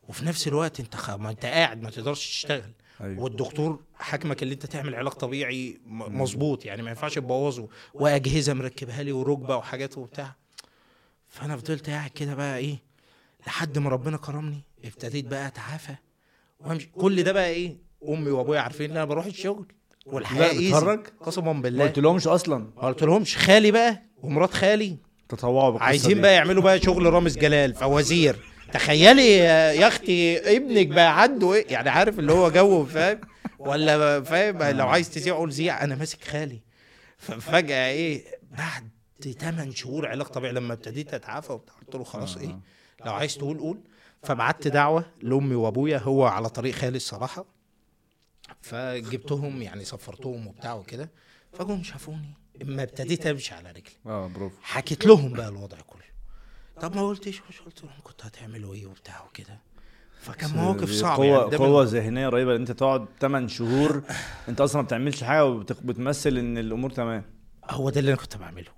وفي 0.08 0.26
نفس 0.26 0.48
الوقت 0.48 0.80
انت 0.80 0.96
خ... 0.96 1.10
ما 1.10 1.30
انت 1.30 1.46
قاعد 1.46 1.82
ما 1.82 1.90
تقدرش 1.90 2.28
تشتغل. 2.28 2.72
أيوة. 3.02 3.24
والدكتور 3.24 3.84
حكمك 3.96 4.44
اللي 4.44 4.54
انت 4.54 4.66
تعمل 4.66 4.96
علاج 4.96 5.14
طبيعي 5.14 5.80
مظبوط 5.88 6.66
يعني 6.66 6.82
ما 6.82 6.90
ينفعش 6.90 7.16
تبوظه. 7.16 7.68
واجهزة 7.94 8.54
مركبها 8.54 9.04
لي 9.04 9.12
وركبة 9.12 9.56
وحاجات 9.58 9.98
وبتاع. 9.98 10.36
فأنا 11.28 11.58
فضلت 11.58 11.90
قاعد 11.90 12.10
كده 12.10 12.36
بقى 12.36 12.58
إيه 12.58 12.80
لحد 13.48 13.78
ما 13.78 13.90
ربنا 13.90 14.18
كرمني 14.18 14.62
ابتديت 14.86 15.26
بقى 15.26 15.48
أتعافى 15.48 15.96
وأمشي. 16.60 16.86
كل 16.88 17.24
ده 17.24 17.32
بقى 17.32 17.50
إيه 17.50 17.78
أمي 18.10 18.30
وأبويا 18.30 18.60
عارفين 18.60 18.92
إن 18.92 18.98
أنا 18.98 19.06
بروح 19.06 19.26
الشغل. 19.26 19.66
والحياة 20.12 20.40
لا، 20.40 20.60
إيزي؟ 20.60 20.98
قسما 21.26 21.54
ما 21.54 21.62
بالله. 21.62 21.84
قلت 21.86 22.00
لهمش 22.00 22.28
أصلا. 22.28 22.58
ما 22.76 22.82
قلت 22.82 23.04
لهمش 23.04 23.38
خالي 23.38 23.72
بقى 23.72 24.02
ومرات 24.24 24.54
خالي. 24.54 24.98
تطوعوا 25.30 25.70
بالقصة 25.70 25.86
عايزين 25.86 26.14
دي. 26.16 26.22
بقى 26.22 26.34
يعملوا 26.34 26.64
بقى 26.64 26.82
شغل 26.82 27.14
رامز 27.14 27.38
جلال 27.38 27.74
فوازير 27.74 28.36
تخيلي 28.74 29.38
يا 29.38 29.88
أختي 29.88 30.38
ابنك 30.58 30.88
بقى 30.88 31.22
عنده 31.22 31.54
إيه؟ 31.54 31.66
يعني 31.70 31.90
عارف 31.90 32.20
اللي 32.20 32.32
هو 32.32 32.52
جو 32.52 32.86
فاهم؟ 32.86 33.22
ولا 33.60 34.22
فاهم؟ 34.24 34.64
لو 34.78 34.88
عايز 34.88 35.10
تذيع 35.10 35.36
قول 35.36 35.52
زيع 35.52 35.84
أنا 35.84 35.96
ماسك 35.96 36.24
خالي. 36.24 36.60
ففجاه 37.18 37.90
إيه؟ 37.92 38.26
بعد 38.58 38.90
8 39.40 39.72
شهور 39.74 40.08
علاج 40.08 40.28
طبيعي 40.28 40.54
لما 40.54 40.74
ابتديت 40.74 41.14
أتعافى 41.14 41.54
وبتاع 41.54 41.76
قلت 41.76 41.96
له 41.96 42.04
خلاص 42.04 42.38
إيه؟ 42.38 42.60
لو 43.06 43.14
عايز 43.14 43.38
تقول 43.38 43.58
قول. 43.60 43.80
فبعت 44.24 44.68
دعوة 44.68 45.06
لأمي 45.22 45.56
وأبويا 45.56 45.98
هو 45.98 46.26
على 46.26 46.50
طريق 46.50 46.76
خالي 46.76 46.98
الصراحة. 46.98 47.46
فجبتهم 48.62 49.62
يعني 49.62 49.86
سفرتهم 49.86 50.48
وبتاع 50.48 50.74
وكده. 50.74 51.10
فجم 51.54 51.84
شافوني 51.84 52.34
اما 52.62 52.84
ابتديت 52.84 53.28
امشي 53.28 53.54
على 53.54 53.70
رجلي. 53.72 53.84
آه 54.06 54.28
برافو. 54.28 54.56
حكيت 54.62 55.06
لهم 55.06 55.34
بقى 55.34 55.50
الوضع 55.50 55.78
كله. 55.88 56.00
طب 56.82 56.96
ما 56.96 57.08
قلتش 57.08 57.42
مش 57.50 57.62
قلت 57.62 57.84
لهم 57.84 57.94
كنت 58.04 58.26
هتعملوا 58.26 58.74
إيه 58.74 58.86
وبتاع 58.86 59.24
وكده. 59.26 59.60
فكان 60.22 60.50
مواقف 60.52 60.92
صعبة 60.92 61.24
قوة 61.24 61.44
يعني 61.44 61.56
قوة 61.56 61.84
ذهنية 61.84 62.30
رهيبة 62.30 62.56
إن 62.56 62.60
أنت 62.60 62.72
تقعد 62.72 63.06
8 63.20 63.48
شهور 63.48 64.04
أنت 64.50 64.62
أصلا 64.62 64.82
ما 64.82 64.86
بتعملش 64.86 65.24
حاجة 65.24 65.46
وبتمثل 65.46 66.38
إن 66.38 66.58
الأمور 66.58 66.90
تمام. 66.90 67.24
هو 67.70 67.90
ده 67.90 68.00
اللي 68.00 68.12
أنا 68.14 68.22
كنت 68.22 68.38
بعمله. 68.38 68.72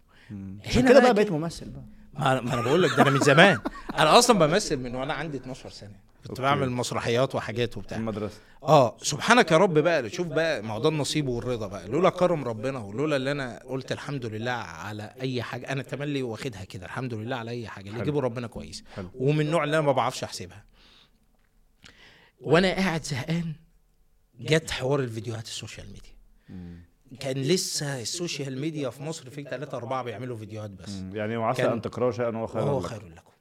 هنا 0.66 0.90
كده 0.90 1.00
بقى 1.00 1.14
بقيت 1.14 1.32
ممثل 1.32 1.70
بقى. 1.70 1.84
ما 2.14 2.42
ما 2.42 2.54
أنا 2.54 2.62
بقول 2.62 2.84
لك 2.84 2.92
ده 2.96 3.02
أنا 3.02 3.10
من 3.10 3.20
زمان. 3.20 3.60
أنا 4.00 4.20
أصلا 4.20 4.40
بمثل 4.40 4.78
من 4.78 4.96
وأنا 4.96 5.14
عندي 5.14 5.38
12 5.38 5.70
سنة. 5.70 5.96
كنت 6.22 6.30
أوكي. 6.30 6.42
بعمل 6.42 6.70
مسرحيات 6.72 7.36
وحاجات 7.36 7.74
في 7.74 7.80
وبتاع. 7.80 7.98
المدرسة. 7.98 8.38
آه 8.64 8.98
سبحانك 9.02 9.52
يا 9.52 9.58
رب 9.58 9.78
بقى 9.80 10.10
شوف 10.10 10.28
بقى 10.28 10.62
ما 10.62 10.74
هو 10.74 10.80
ده 10.80 10.90
النصيب 10.90 11.28
والرضا 11.28 11.68
بقى. 11.68 11.88
لولا 11.88 12.10
كرم 12.10 12.44
ربنا 12.44 12.80
ولولا 12.80 13.16
اللي 13.16 13.32
أنا 13.32 13.60
قلت 13.66 13.92
الحمد 13.92 14.26
لله 14.26 14.52
على 14.52 15.14
أي 15.22 15.44
حاجة 15.44 15.72
أنا 15.72 15.84
تملي 15.84 16.24
واخدها 16.24 16.64
كده 16.64 16.86
الحمد 16.86 17.14
لله 17.14 17.36
على 17.36 17.52
أي 17.52 17.68
حاجة. 17.68 17.90
اللي. 17.90 18.00
يجيبه 18.02 18.20
ربنا 18.20 18.48
كويس. 18.48 18.84
حلو. 18.96 19.12
ومن 19.16 19.42
النوع 19.42 19.64
اللي 19.64 19.78
أنا 19.78 19.86
ما 19.86 19.92
بعرفش 19.92 20.24
أحسبها. 20.24 20.66
وأنا 22.42 22.72
قاعد 22.76 23.04
زهقان 23.04 23.54
جت 24.40 24.72
حوار 24.72 25.00
الفيديوهات 25.00 25.46
ال 25.46 25.52
social 25.52 25.88
media. 25.88 26.12
كان 27.20 27.38
لسه 27.38 28.02
ال 28.02 28.10
social 28.10 28.62
media 28.62 28.90
في 28.90 29.04
مصر 29.04 29.30
في 29.30 29.44
ثلاثة 29.44 29.78
أربعة 29.78 30.04
بيعملوا 30.04 30.38
فيديوهات 30.38 30.70
بس. 30.70 31.04
يعني 31.14 31.38
وعسى 31.38 31.64
أن 31.74 31.82
تكرهوا 31.82 32.12
شيئا 32.12 32.38
وهو 32.38 32.48
خير 32.48 32.62
لكم. 32.78 32.80
خير 32.82 33.02
لكم. 33.10 33.32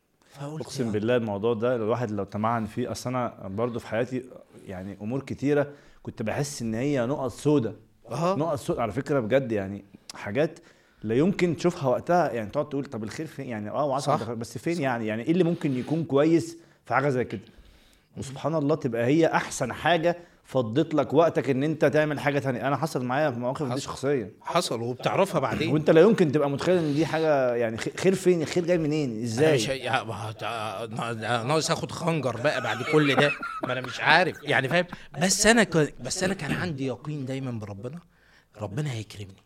أقسم 0.40 0.92
بالله 0.92 1.16
الموضوع 1.16 1.54
ده 1.54 1.76
الواحد 1.76 2.10
لو 2.10 2.24
تمعن 2.24 2.66
فيه 2.66 2.90
أصل 2.90 3.10
أنا 3.10 3.48
برضو 3.48 3.78
في 3.78 3.86
حياتي 3.86 4.22
يعني 4.66 4.96
أمور 5.00 5.22
كتيرة 5.22 5.72
كنت 6.02 6.22
بحس 6.22 6.62
إن 6.62 6.74
هي 6.74 7.06
نقط 7.06 7.30
سودة. 7.30 7.74
آه 8.10 8.36
نقط 8.36 8.58
سودة 8.58 8.82
على 8.82 8.92
فكرة 8.92 9.20
بجد 9.20 9.52
يعني 9.52 9.84
حاجات 10.14 10.58
لا 11.02 11.14
يمكن 11.14 11.56
تشوفها 11.56 11.88
وقتها. 11.88 12.32
يعني 12.32 12.50
تقعد 12.50 12.68
تقول 12.68 12.84
طب 12.84 13.04
الخير 13.04 13.26
فين؟ 13.26 13.46
يعني 13.48 13.70
آه 13.70 13.84
وعسى 13.84 14.06
صح. 14.06 14.32
بس 14.32 14.58
فين 14.58 14.80
يعني؟ 14.80 15.06
يعني 15.06 15.22
إيه 15.22 15.30
اللي 15.32 15.44
ممكن 15.44 15.76
يكون 15.76 16.04
كويس 16.04 16.56
في 16.84 16.94
حاجة 16.94 17.08
زي 17.08 17.24
كده؟ 17.24 17.40
وسبحان 18.16 18.54
الله 18.54 18.74
تبقى 18.74 19.04
هي 19.06 19.26
أحسن 19.26 19.72
حاجة 19.72 20.16
فضت 20.50 20.94
لك 20.94 21.14
وقتك 21.14 21.50
إن 21.50 21.62
أنت 21.62 21.84
تعمل 21.84 22.20
حاجة 22.20 22.38
تانية. 22.38 22.68
أنا 22.68 22.76
حصل 22.76 23.04
معايا 23.04 23.30
في 23.30 23.38
مواقف 23.38 23.72
دي. 23.72 23.80
شخصيه 23.80 24.34
حصل 24.40 24.80
وبتعرفها 24.82 25.40
بعدين. 25.40 25.72
وأنت 25.72 25.90
لا 25.90 26.00
يمكن 26.00 26.32
تبقى 26.32 26.50
متخيل 26.50 26.78
إن 26.78 26.94
دي 26.94 27.06
حاجة 27.06 27.54
يعني 27.54 27.76
خير 27.76 28.14
فين؟ 28.14 28.42
الخير 28.42 28.64
جاي 28.64 28.78
منين؟ 28.78 29.22
إزاي؟ 29.22 29.54
مش 29.54 29.68
ناقص 31.22 31.70
آخد 31.70 31.92
خنجر 31.92 32.36
بقى 32.36 32.60
بعد 32.60 32.82
كل 32.82 33.14
ده. 33.14 33.30
ما 33.66 33.72
أنا 33.72 33.80
مش 33.80 34.00
عارف. 34.00 34.36
يعني 34.42 34.68
فاهم؟ 34.68 34.84
بس 35.22 35.46
أنا 35.46 35.64
ك... 35.64 35.94
بس 36.00 36.22
أنا 36.24 36.34
كان 36.34 36.52
عندي 36.52 36.86
يقين 36.86 37.26
دايما 37.26 37.50
بربنا. 37.50 38.00
ربنا 38.60 38.92
هيكرمني. 38.92 39.42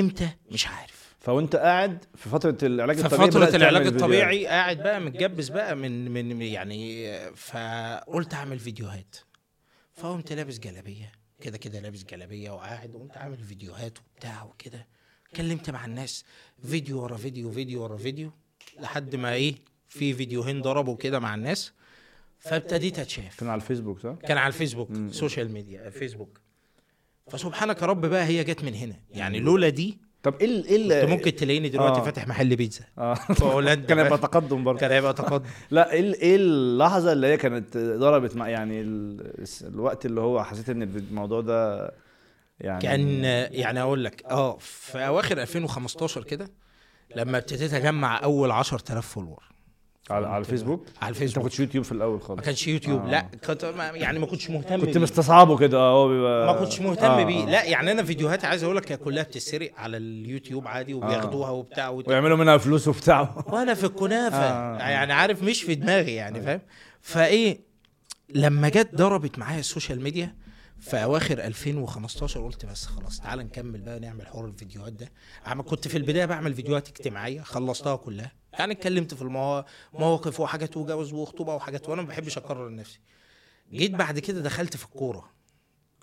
إمتى؟ 0.00 0.28
مش 0.50 0.66
عارف. 0.66 1.14
فوأنت 1.20 1.56
قاعد 1.56 2.04
في 2.14 2.28
فترة 2.28 2.58
العلاج 2.62 2.96
في 2.96 3.04
الطبيعي 3.04 3.30
فترة 3.30 3.40
بدأت 3.40 3.54
العلاج. 3.54 3.86
الطبيعي 3.86 4.46
قاعد 4.46 4.76
بقى 4.76 5.00
متجبس 5.00 5.48
بقى 5.48 5.76
من 5.76 6.10
من 6.10 6.42
يعني 6.42 7.12
فقلت 7.36 8.34
أعمل 8.34 8.58
فيديوهات. 8.58 9.16
فقمت 9.94 10.32
لابس 10.32 10.58
جلابية. 10.58 11.12
كده 11.40 11.58
كده 11.58 11.80
لابس 11.80 12.02
جلابية 12.04 12.50
وقاعد 12.50 12.94
وقمت 12.94 13.16
عامل 13.16 13.38
فيديوهات 13.38 13.98
وبتاع 13.98 14.44
وكده. 14.44 14.86
كلمت 15.36 15.70
مع 15.70 15.84
الناس 15.84 16.24
فيديو 16.62 17.02
ورا 17.02 17.16
فيديو 17.16 17.50
فيديو 17.50 17.82
ورا 17.82 17.96
فيديو 17.96 18.30
لحد 18.80 19.16
ما 19.16 19.32
إيه 19.32 19.54
في 19.88 20.14
فيديوهين 20.14 20.62
ضربوا 20.62 20.96
كده 20.96 21.18
مع 21.18 21.34
الناس. 21.34 21.72
فابتديت 22.38 22.98
أتشاف. 22.98 23.40
كان 23.40 23.48
على 23.48 23.60
الفيسبوك 23.60 23.98
صح؟ 23.98 24.14
كان 24.14 24.38
على 24.38 24.48
الفيسبوك 24.48 24.88
social 25.10 25.50
media 25.52 25.90
فيسبوك. 25.90 26.40
فسبحانك 27.30 27.82
يا 27.82 27.86
رب 27.86 28.06
بقى 28.06 28.24
هي 28.24 28.44
جت 28.44 28.64
من 28.64 28.74
هنا. 28.74 29.00
يعني 29.10 29.40
لولا 29.40 29.68
دي 29.68 29.98
طب 30.24 30.34
إيه 30.40 30.46
ال- 30.46 30.92
إيه 30.92 31.00
كنت 31.02 31.10
ممكن 31.10 31.36
تلاقيني 31.36 31.68
دلوقتي 31.68 32.00
آه. 32.00 32.04
فاتح 32.04 32.28
محل 32.28 32.56
بيتزا 32.56 32.84
آه 32.98 33.14
في 33.14 33.44
هولندا 33.44 33.86
كان 33.86 33.98
هيبقى؟ 33.98 34.18
تقدم 34.18 34.64
برضه 34.64 34.78
كان 34.80 34.90
هيبقى 34.90 35.14
تقدم 35.14 35.44
لا 35.70 35.92
إيه 35.92 36.14
إيه 36.14 36.36
اللحظة 36.36 37.12
اللي 37.12 37.26
هي 37.26 37.36
كانت 37.36 37.76
ضربت 37.78 38.36
مع 38.36 38.48
يعني 38.48 38.80
ال- 38.80 39.44
الوقت 39.62 40.06
اللي 40.06 40.20
هو 40.20 40.44
حسيت 40.44 40.68
إن 40.70 40.82
الموضوع 40.82 41.40
ده 41.40 41.90
يعني 42.60 42.80
كان 42.82 43.24
يعني 43.54 43.80
أقول 43.80 44.04
لك 44.04 44.24
آه 44.30 44.56
في 44.60 44.98
أواخر 45.06 45.42
2015 45.42 46.24
كده 46.24 46.50
لما 47.16 47.38
ابتديت 47.38 47.74
أجمع 47.74 48.22
أول 48.24 48.50
10000 48.50 49.06
follower 49.06 49.53
على, 50.10 50.26
على 50.26 50.38
الفيسبوك؟ 50.40 50.80
على 50.80 50.92
انت 50.96 51.02
ما 51.02 51.08
الفيسبوك. 51.08 51.44
كنتش 51.44 51.60
يوتيوب 51.60 51.84
في 51.84 51.92
الأول 51.92 52.14
ما 52.18 52.24
خالص 52.24 52.40
كانش 52.40 52.66
يوتيوب. 52.68 53.00
آه. 53.06 53.10
لا 53.10 53.20
كنت 53.46 53.64
ما- 53.64 53.84
يعني 53.90 54.18
ما 54.18 54.26
كنتش 54.26 54.50
مهتم 54.50 54.80
كنت. 54.80 54.98
مستصعبه 54.98 55.58
كده 55.58 55.78
آه 55.78 56.08
بيبقى 56.08 56.46
ما 56.46 56.52
كنتش 56.60 56.80
مهتم 56.80 57.04
آه، 57.06 57.24
بيه. 57.24 57.42
آه. 57.42 57.46
لا 57.50 57.64
يعني 57.64 57.92
أنا 57.92 58.02
فيديوهاتي 58.02 58.46
عايز 58.46 58.62
أقول 58.64 58.76
لك 58.76 58.92
هي 58.92 58.96
كلها 58.96 59.22
بتتسرق 59.22 59.72
على 59.76 59.96
اليوتيوب 59.96 60.68
عادي 60.68 60.94
وبياخدوها 60.94 61.50
وبتاع 61.50 61.88
وت... 61.88 62.08
ويعملوا 62.08 62.36
منها 62.36 62.56
فلوس 62.56 62.88
وبتاع. 62.88 63.44
وأنا 63.46 63.74
في 63.74 63.84
الكنافة. 63.84 64.36
آه. 64.36 64.78
يعني 64.78 65.12
عارف 65.12 65.42
مش 65.42 65.62
في 65.62 65.74
دماغي 65.74 66.14
يعني 66.14 66.42
فاهم؟ 66.42 66.60
فإيه 67.00 67.60
لما 68.34 68.68
جت 68.68 68.94
ضربت 68.94 69.38
معايا 69.38 69.60
ال 69.60 69.66
social 69.66 70.02
media 70.02 70.34
في 70.80 70.96
أواخر 70.96 71.38
2015 71.38 72.44
قلت 72.44 72.66
بس 72.66 72.86
خلاص 72.86 73.20
تعال 73.20 73.38
نكمل 73.38 73.80
بقى 73.80 74.00
نعمل 74.00 74.26
حوار 74.26 74.44
الفيديوهات 74.46 74.92
ده. 74.92 75.08
عم 75.46 75.62
كنت 75.62 75.88
في 75.88 75.98
البداية 75.98 76.24
بعمل 76.24 76.54
فيديوهات 76.54 76.88
اجتماعية 76.88 77.40
خلصتها 77.40 77.96
كلها. 77.96 78.32
يعني 78.58 78.72
اتكلمت 78.72 79.14
في 79.14 79.22
الموا- 79.22 79.62
مواقف 79.94 80.40
وحاجات 80.40 80.76
وجواز 80.76 81.12
وخطوبة 81.12 81.54
وحاجات 81.54 81.88
وأنا 81.88 82.02
ما 82.02 82.08
بحبش 82.08 82.38
أكرر 82.38 82.74
نفسي 82.74 83.00
جيت 83.72 83.90
بعد 83.90 84.18
كده 84.18 84.40
دخلت 84.40 84.76
في 84.76 84.84
الكورة. 84.84 85.30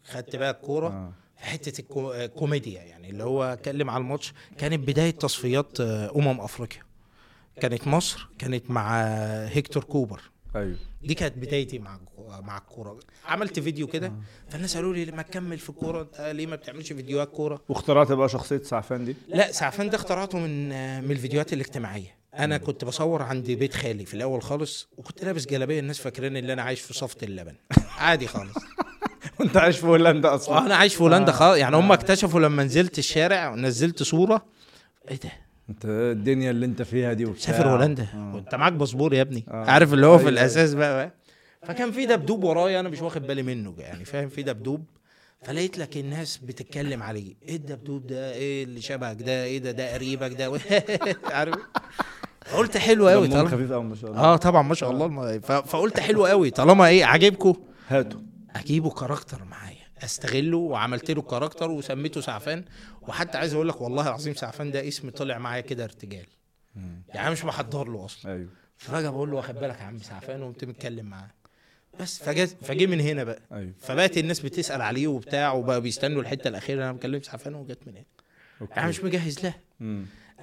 خدت 0.04 0.36
بقى 0.36 0.52
الكورة 0.52 0.88
آه. 0.88 1.14
في 1.38 1.46
حتة 1.46 1.82
الكو- 1.82 2.12
الكوميديا 2.16 2.82
يعني 2.84 3.10
اللي 3.10 3.24
هو 3.24 3.44
أتكلم 3.44 3.90
على 3.90 4.02
الماتش. 4.02 4.34
كانت 4.58 4.88
بداية 4.88 5.12
تصفيات 5.12 5.80
آه، 5.82 6.12
أمم 6.16 6.42
أفريقيا. 6.42 6.82
كانت 7.62 7.88
مصر 7.88 8.28
كانت 8.40 8.72
مع 8.72 9.02
هيكتور 9.46 9.84
كوبر. 9.84 10.22
أيوه. 10.56 10.76
دي 11.04 11.14
كانت 11.14 11.38
بدايتي 11.38 11.80
مع 11.80 12.00
مع 12.42 12.58
الكورة. 12.58 13.00
عملت 13.26 13.60
فيديو 13.60 13.88
كده. 13.88 14.14
فالناس 14.50 14.76
قالوا 14.76 14.94
لي 14.94 15.06
ما 15.12 15.22
تكمل 15.22 15.58
في 15.58 15.70
الكورة؟ 15.70 16.02
انت 16.02 16.22
ليه 16.22 16.48
ما 16.48 16.56
بتعملش 16.56 16.94
فيديوهات 16.94 17.30
كورة؟ 17.32 17.62
واخترعت 17.70 18.12
بقى 18.12 18.30
شخصية 18.30 18.62
سعفان 18.64 19.06
دي؟ 19.06 19.16
لا 19.28 19.52
سعفان 19.52 19.90
ده 19.90 19.96
اخترعته 19.98 20.38
من 20.38 20.70
من 21.04 21.12
الفيديوهات 21.12 21.54
الاجتماعية. 21.54 22.21
أنا 22.40 22.58
كنت 22.58 22.86
بصور 22.86 23.22
عند 23.22 23.52
بيت 23.52 23.74
خالي 23.74 24.06
في 24.06 24.14
الأول 24.14 24.42
خالص 24.42 24.88
وكنت 24.98 25.24
لابس 25.24 25.46
جلابية 25.46 25.80
الناس 25.80 26.00
فاكرين 26.00 26.38
إن 26.38 26.50
أنا 26.50 26.62
عايش 26.62 26.82
في 26.82 26.94
صفط 26.94 27.18
اللبن 27.24 27.54
عادي 27.98 28.28
خالص. 28.28 28.54
وأنت 29.40 29.58
عايش 29.58 29.78
في 29.80 29.88
هولندا 29.88 30.36
أصلا. 30.36 30.58
آه 30.58 30.66
أنا 30.66 30.76
عايش 30.76 30.96
في 30.96 31.04
هولندا 31.04 31.32
خالص. 31.32 31.58
يعني 31.58 31.76
هم 31.76 31.92
اكتشفوا 31.92 32.40
لما 32.40 32.64
نزلت 32.64 33.00
الشارع 33.00 33.50
ونزلت 33.50 34.04
صورة. 34.04 34.46
إيه 35.12 35.20
ده؟ 35.24 35.32
أنت 35.70 35.86
الدنيا 35.86 36.52
اللي 36.52 36.66
أنت 36.66 36.82
فيها 36.82 37.14
دي 37.14 37.26
وبتاع. 37.26 37.42
سافر 37.42 37.70
هولندا. 37.70 38.08
آه. 38.14 38.36
وأنت 38.36 38.56
معاك 38.56 38.74
باسبور 38.74 39.14
يا 39.14 39.22
ابني. 39.22 39.46
آه. 39.48 39.66
عارف 39.66 39.94
اللي 39.94 40.06
هو 40.06 40.18
في 40.18 40.24
أيوة. 40.24 40.30
الأساس 40.32 40.74
بقى, 40.74 40.94
بقى 40.96 41.14
فكان 41.64 41.92
في 41.92 42.06
دبدوب 42.06 42.44
ورايا 42.44 42.80
أنا 42.80 42.90
مش 42.90 43.02
واخد 43.02 43.28
بالي 43.28 43.44
منه 43.44 43.76
يعني 43.78 44.06
فاهم؟ 44.06 44.30
في 44.30 44.44
دبدوب. 44.44 44.86
فلقيت 45.44 45.78
لك 45.78 45.98
الناس 45.98 46.38
بتتكلم 46.38 47.04
عليه. 47.04 47.34
إيه 47.48 47.56
الدبدوب 47.56 48.08
ده؟ 48.08 48.34
إيه 48.34 48.64
اللي 48.64 48.82
شبهك 48.82 49.22
ده؟ 49.22 49.44
إيه 49.44 49.58
ده؟ 49.58 49.72
ده 49.72 49.94
قريبك 49.94 50.32
ده؟ 50.34 50.60
عارف؟ 51.38 51.56
قلت 52.56 52.78
حلو 52.78 53.08
قوي 53.08 53.28
طالما 53.28 53.50
خفيف 53.50 53.72
قوي 53.72 53.84
ما 53.84 53.96
شاء 53.96 54.12
الله. 54.12 54.22
آه 54.22 54.36
طبعا 54.36 54.62
ما 54.62 54.76
شاء 54.76 54.92
الله. 54.92 55.40
ف- 55.40 55.52
فقلت 55.52 56.00
حلو 56.00 56.26
قوي 56.26 56.50
طالما 56.50 56.88
إيه 56.88 57.06
عاجبكم 57.06 57.54
هاتوا 57.90 58.20
أجيبه 58.56 58.90
character 58.90 59.44
معايا. 59.44 59.82
أستغله 60.04 60.58
وعملت 60.58 61.12
له 61.12 61.22
character 61.22 61.72
وسميته 61.72 62.22
سعفان. 62.22 62.64
وحتى 63.02 63.38
عايز 63.38 63.54
أقول 63.54 63.70
لك 63.70 63.82
والله 63.82 64.08
العظيم 64.08 64.34
سعفان 64.34 64.72
ده 64.72 64.88
اسم 64.88 65.10
طلع 65.10 65.38
معايا 65.38 65.62
كده 65.62 65.84
ارتجال. 65.84 66.26
يعني 67.14 67.32
مش 67.32 67.46
محضر 67.46 67.88
له 67.88 68.06
أصلا. 68.06 68.32
أيوه. 68.34 68.48
ففجأة 68.78 69.10
بقول 69.10 69.32
له 69.32 69.36
واخد 69.38 69.56
بالك 69.56 69.80
يا 69.80 69.84
عم 69.84 69.98
سعفان 70.00 70.44
وقمت 70.44 70.66
متكلم 70.66 71.06
معاه. 71.06 71.30
بس 72.00 72.24
فجه 72.62 72.86
من 72.86 73.00
هنا 73.00 73.24
بقى. 73.24 73.40
أيوه. 73.54 73.72
فبقت 73.80 74.18
الناس 74.18 74.40
بتسأل 74.40 74.82
عليه 74.82 75.08
وبتاع 75.08 75.52
وبقى 75.52 75.82
بيستنوا 75.82 76.22
الحتة 76.22 76.48
الأخيرة. 76.48 76.84
أنا 76.84 76.92
بكلم 76.92 77.22
سعفان 77.22 77.56
وجت 77.56 77.80
من 77.88 77.94
هنا. 77.96 78.06
أنا 78.78 78.88
مش 78.88 79.04
مجهز 79.04 79.40
لها. 79.46 79.56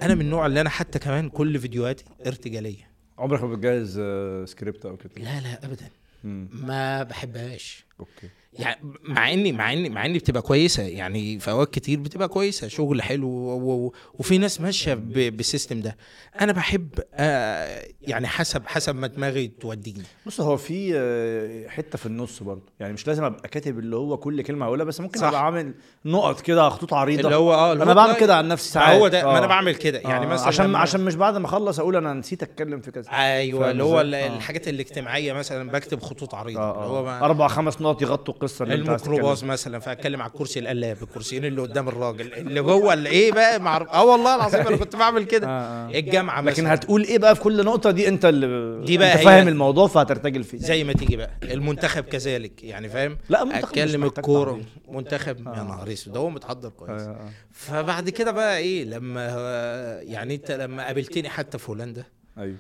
أنا 0.03 0.15
من 0.15 0.21
النوع 0.21 0.47
اللي 0.47 0.61
أنا 0.61 0.71
حتى 0.71 0.99
كمان 0.99 1.29
كل 1.29 1.59
فيديوهاتي 1.59 2.05
ارتجالية. 2.27 2.89
عمرك 3.19 3.43
ما 3.43 3.55
بتجهز 3.55 3.99
آه، 4.03 4.45
سكريبت 4.45 4.87
أو 4.87 4.97
كده؟ 4.97 5.11
لا 5.17 5.41
لا 5.41 5.65
ابدا. 5.65 5.89
مم. 6.25 6.49
ما 6.53 7.03
بحبهاش. 7.03 7.85
okay. 8.01 8.29
يعني 8.59 8.81
مع 9.03 9.33
اني 9.33 9.53
مع 9.53 9.73
اني 9.73 9.89
مع 9.89 10.05
إني 10.07 10.19
بتبقى 10.19 10.43
كويسة. 10.43 10.83
يعني 10.83 11.39
في 11.39 11.51
أوقات 11.51 11.75
كتير 11.75 12.01
بتبقى 12.01 12.29
كويسة. 12.29 12.69
شغل 12.69 13.03
حلو 13.03 13.29
وفي 14.15 14.39
ناس 14.39 14.61
ماشية 14.61 14.95
بال 14.95 15.16
system 15.16 15.81
ده. 15.81 15.97
أنا 16.41 16.53
بحب 16.53 16.89
آه 17.15 17.85
يعني 18.03 18.27
حسب 18.27 18.63
حسب 18.67 18.97
ما 18.97 19.07
دماغي 19.07 19.49
توديني. 19.49 20.03
بص 20.27 20.41
هو 20.41 20.57
في 20.57 20.93
آه، 20.97 21.69
حتة 21.69 21.99
في 21.99 22.07
النص 22.07 22.43
برضه. 22.43 22.63
يعني 22.81 22.93
مش 22.93 23.07
لازم 23.07 23.25
أبقى 23.25 23.49
كاتب 23.49 23.79
اللي 23.79 23.97
هو 23.97 24.17
كل 24.17 24.43
كلمة 24.43 24.67
هقولها 24.67 24.85
بس 24.85 25.01
ممكن 25.01 25.21
صح. 25.21 25.27
ابقى 25.27 25.45
عامل 25.45 25.75
نقط 26.05 26.41
كده 26.41 26.69
خطوط 26.69 26.95
عريضة. 26.95 27.23
اللي 27.23 27.37
هو 27.37 27.55
آه 27.55 27.73
أنا 27.73 27.95
بعمل. 27.95 28.17
كده 28.17 28.37
عن 28.37 28.49
نفسي 28.49 28.73
ساعات 28.73 28.97
هو 29.01 29.09
ده 29.09 29.25
ما 29.25 29.39
أنا 29.39 29.45
آه. 29.45 29.49
بعمل 29.49 29.75
كده. 29.75 29.99
يعني 29.99 30.27
آه، 30.27 30.29
مثلا 30.29 30.47
عشان 30.47 30.75
عشان 30.75 31.01
مش 31.05 31.15
بعد 31.15 31.37
ما 31.37 31.47
أخلص 31.47 31.79
أقول 31.79 31.97
أنا 31.97 32.13
نسيت 32.15 32.43
أتكلم 32.43 32.81
في 32.81 32.91
كذا. 32.91 33.11
أيوه 33.11 33.71
اللي 33.71 33.83
هو 33.83 33.99
آه. 34.01 34.03
الحاجات 34.03 34.69
الاجتماعية 34.69 35.33
مثلا 35.33 35.71
بكتب 35.71 36.01
خطوط 36.03 36.35
عريضة. 36.35 36.61
آه، 36.61 36.85
اللي 36.85 36.99
آه. 37.11 37.19
هو 37.19 37.25
أربع 37.25 37.49
خمس 37.49 37.81
نقط 37.81 37.88
يغطوا 38.03 38.35
القصة 38.35 38.63
اللي 38.63 38.75
الميكروباص. 38.75 39.45
مثلا 39.45 39.79
فأتكلم 39.79 40.23
على 40.23 40.31
الكرسي 40.31 40.59
القلاب 40.61 40.97
الكرسيين 41.03 41.45
اللي 41.45 41.61
قدام 41.63 41.89
الراجل 41.89 42.33
اللي 42.35 42.61
جوه 42.63 42.95
اللي 42.95 43.09
إيه 43.09 43.33
بقى؟ 43.33 43.61
مع 43.61 43.77
آه 43.77 44.05
والله 44.05 44.35
العظيم 44.35 44.61
أنا 44.67 44.77
كنت 44.77 44.97
بعمل 44.97 45.25
كده. 45.25 45.47
آه، 45.47 45.51
آه. 45.51 45.91
الجامعة 45.99 46.41
لكن 46.41 46.51
مثلا. 46.63 46.75
هتقول 46.75 47.03
إيه 47.05 47.19
بقى 47.19 47.35
في 47.35 47.41
كل 47.41 47.65
نقطة؟ 47.65 47.91
دي 47.91 48.09
أنت 48.09 48.25
اللي 48.25 48.85
دي 48.87 48.99
بقى 48.99 49.15
أنت 49.15 49.23
فاهم 49.25 49.49
الموضوع 49.49 49.87
فهترتجل 49.87 50.45
فيه. 50.45 50.59
زي 50.59 50.85
ما 50.85 50.93
تيجي 50.93 51.17
بقى. 51.17 51.31
المنتخب 51.43 52.05
كذلك 52.05 52.65
يعني 52.65 52.89
فاهم؟ 52.89 53.19
لا 53.29 53.43
المنتخب 53.43 53.63
مش 53.63 53.69
أتكلم 53.85 54.05
الكورة. 54.05 54.61
منتخب 54.89 55.39
يا. 55.39 55.43
نهار 55.63 55.93
أسود 55.93 56.17
هو 56.17 56.31
متحضر 56.31 56.69
كويس. 56.69 57.03
آه، 57.03 57.09
آه. 57.11 57.29
فبعد 57.53 58.09
كده 58.11 58.31
بقى 58.31 58.59
إيه؟ 58.59 58.85
لما 58.85 59.27
يعني 60.03 60.35
أنت 60.35 60.51
لما 60.51 60.87
قابلتني 60.87 61.29
حتى 61.29 61.59
في 61.59 61.71
هولندا 61.71 62.05
أيوه. 62.39 62.57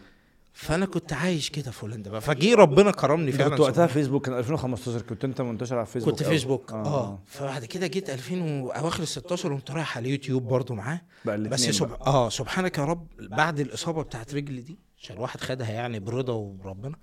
فأنا 0.61 0.87
كنت 0.87 1.13
عايش 1.13 1.51
كده 1.51 1.71
في 1.71 1.83
هولندا 1.87 2.11
بقى. 2.11 2.21
فجي 2.21 2.55
ربنا 2.55 2.91
كرمني 2.91 3.33
فعلا 3.33 3.51
كنت 3.51 3.61
وقتها 3.61 3.87
فيسبوك 3.87 4.27
كان 4.27 4.39
2015 4.39 5.03
كنت 5.03 5.25
أنت 5.25 5.41
منتشر 5.41 5.77
على 5.77 5.87
فيسبوك 5.87 6.15
كنت. 6.15 6.23
فيسبوك. 6.23 6.73
آه. 6.73 7.19
فبعد 7.27 7.65
كده 7.65 7.87
جيت 7.87 8.11
2000 8.11 8.63
واواخر 8.63 9.03
ال 9.03 9.09
16 9.09 9.49
قمت 9.53 9.71
رايح 9.71 9.97
على 9.97 10.07
اليوتيوب 10.07 10.43
برضو 10.43 10.75
معاه. 10.75 11.01
بس 11.25 11.61
سب... 11.61 11.93
آه 11.93 12.29
سبحانك 12.29 12.79
يا 12.79 12.85
رب 12.85 13.07
بعد 13.21 13.61
الإصابة 13.61 14.03
بتاعت 14.03 14.35
رجلي 14.35 14.61
دي 14.61 14.79
عشان 15.03 15.17
الواحد 15.17 15.41
خدها 15.41 15.71
يعني 15.71 16.01
برضا 16.01 16.33
وربنا 16.33 16.97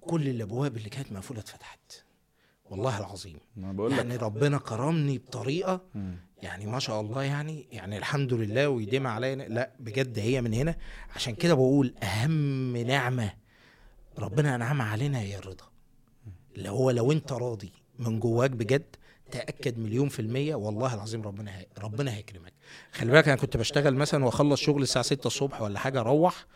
كل 0.00 0.28
الأبواب 0.28 0.76
اللي 0.76 0.88
كانت 0.88 1.12
مقفولة 1.12 1.40
اتفتحت. 1.40 2.04
والله 2.70 2.98
العظيم. 3.00 3.38
ما 3.56 3.72
بقول 3.72 3.90
لك. 3.92 3.98
يعني 3.98 4.16
ربنا 4.16 4.58
كرمني 4.58 5.18
بطريقة 5.18 5.80
مم. 5.94 6.16
يعني 6.42 6.66
ما 6.66 6.78
شاء 6.78 7.00
الله 7.00 7.22
يعني 7.22 7.66
يعني 7.72 7.98
الحمد 7.98 8.34
لله 8.34 8.68
ويديم 8.68 9.06
عليا 9.06 9.34
لا 9.34 9.70
بجد 9.80 10.18
هي 10.18 10.40
من 10.40 10.54
هنا. 10.54 10.76
عشان 11.16 11.34
كده 11.34 11.54
بقول 11.54 11.94
أهم 12.02 12.76
نعمة 12.76 13.32
ربنا 14.18 14.54
انعمها 14.54 14.86
علينا 14.86 15.20
هي 15.20 15.38
الرضا. 15.38 15.64
اللي 16.56 16.68
هو 16.68 16.90
لو 16.90 17.12
أنت 17.12 17.32
راضي 17.32 17.72
من 17.98 18.20
جواك 18.20 18.50
بجد 18.50 18.96
تأكد 19.30 19.78
مليون 19.78 20.08
في 20.08 20.20
المية 20.20 20.54
والله 20.54 20.94
العظيم 20.94 21.22
ربنا 21.22 21.58
هي 21.58 21.66
ربنا 21.78 22.14
هيكرمك. 22.14 22.52
خلي 22.92 23.12
بالك 23.12 23.28
أنا 23.28 23.36
كنت 23.36 23.56
بشتغل 23.56 23.94
مثلا 23.94 24.24
وأخلص 24.24 24.60
شغل 24.60 24.82
الساعة 24.82 25.04
6 25.04 25.26
الصبح 25.26 25.62
ولا 25.62 25.78
حاجة 25.78 26.00
أروح. 26.00 26.46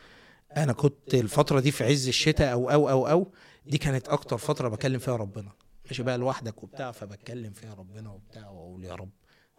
أنا 0.57 0.73
كنت 0.73 1.15
الفترة 1.15 1.61
دي 1.61 1.71
في 1.71 1.85
عز 1.85 2.09
الشتاء 2.09 2.53
أو 2.53 2.71
أو 2.71 2.91
أو 2.91 3.09
أو 3.09 3.33
دي 3.67 3.79
كانت 3.79 4.09
أكتر 4.09 4.39
فترة 4.39 4.69
بكلم 4.69 4.99
فيها 4.99 5.17
ربنا. 5.17 5.53
ماشي 5.87 6.03
بقى 6.03 6.19
لوحدك 6.19 6.63
وبتاع 6.63 6.91
فبتكلم 6.93 7.53
فيها 7.53 7.75
ربنا 7.75 8.11
وبتاع 8.11 8.51
وأقول 8.51 8.85
يا 8.85 8.95
رب. 8.95 9.11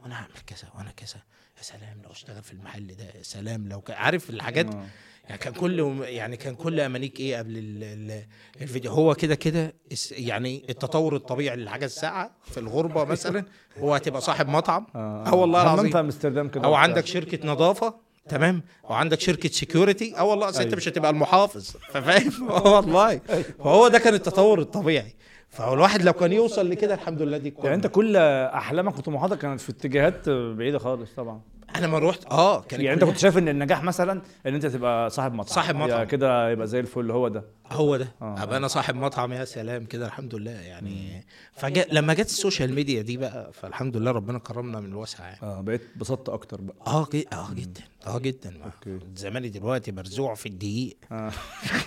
وأنا 0.07 0.19
هعمل 0.19 0.39
كذا 0.47 0.69
وأنا 0.77 0.91
كذا 0.91 1.21
يا 1.57 1.61
سلام 1.61 2.01
لو 2.03 2.11
اشتغل 2.11 2.43
في 2.43 2.53
المحل 2.53 2.87
ده 2.95 3.03
يا 3.03 3.23
سلام 3.23 3.67
لو 3.69 3.81
ك... 3.81 3.91
عارف 3.91 4.29
الحاجات؟ 4.29 4.75
آه. 4.75 4.85
يعني 5.29 5.37
كان 5.37 5.53
كل 5.53 6.03
يعني 6.03 6.37
كان 6.37 6.55
كل 6.55 6.79
أمانيك 6.79 7.19
إيه 7.19 7.37
قبل 7.37 7.57
ال... 7.57 7.83
ال... 7.83 8.25
الفيديو. 8.61 8.91
هو 8.91 9.15
كده 9.15 9.35
كده 9.35 9.73
يعني 10.11 10.65
التطور 10.69 11.15
الطبيعي 11.15 11.55
للحاجة 11.55 11.85
الساعة 11.85 12.31
في 12.43 12.59
الغربة 12.59 13.03
مثلا 13.03 13.45
هو 13.79 13.95
هتبقى 13.95 14.21
صاحب 14.21 14.47
مطعم. 14.47 14.87
آه 14.95 15.33
والله 15.33 15.59
حمام 15.59 15.73
العظيم 15.73 15.91
في 15.91 15.99
أمستردام 15.99 16.49
كده؟ 16.49 16.65
أو. 16.65 16.73
عندك 16.73 17.05
شركة 17.05 17.47
نظافة 17.47 17.95
تمام؟ 18.29 18.63
أو 18.85 18.93
عندك 18.93 19.19
شركة 19.19 19.49
سكيورتي 19.49 20.17
آه 20.17 20.23
والله 20.23 20.49
أصل 20.49 20.57
أنت 20.57 20.67
أيوة. 20.67 20.77
مش 20.77 20.87
هتبقى 20.87 21.11
المحافظ 21.11 21.71
فاهم؟ 21.91 22.49
آه 22.49 22.67
والله 22.75 23.17
فهو 23.59 23.87
ده 23.87 23.99
كان 23.99 24.13
التطور 24.13 24.59
الطبيعي. 24.59 25.15
فهو 25.57 25.73
الواحد 25.73 26.01
لو 26.01 26.13
كان 26.13 26.33
يوصل 26.33 26.69
لكده 26.69 26.93
الحمد 26.93 27.21
لله 27.21 27.37
دي 27.37 27.53
يعني 27.63 27.75
انت 27.75 27.87
كل 27.87 28.17
احلامك 28.17 28.97
وطموحاتك 28.97 29.37
كانت 29.37 29.61
في 29.61 29.69
اتجاهات 29.69 30.29
بعيدة 30.29 30.79
خالص 30.79 31.11
طبعا. 31.13 31.41
أنا 31.75 31.87
ما 31.87 31.99
روحت 31.99 32.25
آه 32.25 32.61
كان 32.61 32.81
يعني 32.81 32.93
انت 32.93 33.03
كنت 33.03 33.17
شايف 33.17 33.37
ان 33.37 33.47
النجاح 33.49 33.83
مثلا 33.83 34.21
ان 34.45 34.53
انت 34.53 34.65
تبقى 34.65 35.09
صاحب 35.09 35.33
مطعم. 35.33 35.55
صاحب 35.55 35.75
مطعم. 35.75 36.03
كده 36.03 36.49
يبقى 36.49 36.67
زي 36.67 36.79
الفل 36.79 37.11
هو 37.11 37.27
ده. 37.27 37.43
هو 37.71 37.97
ده. 37.97 38.07
آه. 38.21 38.43
أبقى 38.43 38.57
أنا 38.57 38.67
صاحب 38.67 38.95
مطعم 38.95 39.33
يا 39.33 39.45
سلام 39.45 39.85
كده 39.85 40.05
الحمد 40.05 40.35
لله. 40.35 40.51
يعني 40.51 41.25
فجأة 41.53 41.93
لما 41.93 42.13
جت 42.13 42.25
ال 42.25 42.32
social 42.32 42.73
media 42.73 43.01
دي 43.01 43.17
بقى 43.17 43.53
فالحمد 43.53 43.97
لله 43.97 44.11
ربنا 44.11 44.39
كرمنا 44.39 44.79
من 44.79 44.85
الواسع 44.89 45.23
يعني. 45.25 45.39
آه 45.43 45.61
بقيت 45.61 45.81
بسطت 45.95 46.29
أكتر 46.29 46.61
بقى. 46.61 46.75
آه 46.87 47.07
جي- 47.11 47.27
آه 47.33 47.47
جدا. 47.53 47.81
آه 48.07 48.19
جدا 48.19 48.53
okay. 48.63 48.99
زماني 49.15 49.49
دلوقتي 49.49 49.91
مرزوع 49.91 50.35
في 50.35 50.45
الدقيق 50.45 50.97
آه. 51.11 51.31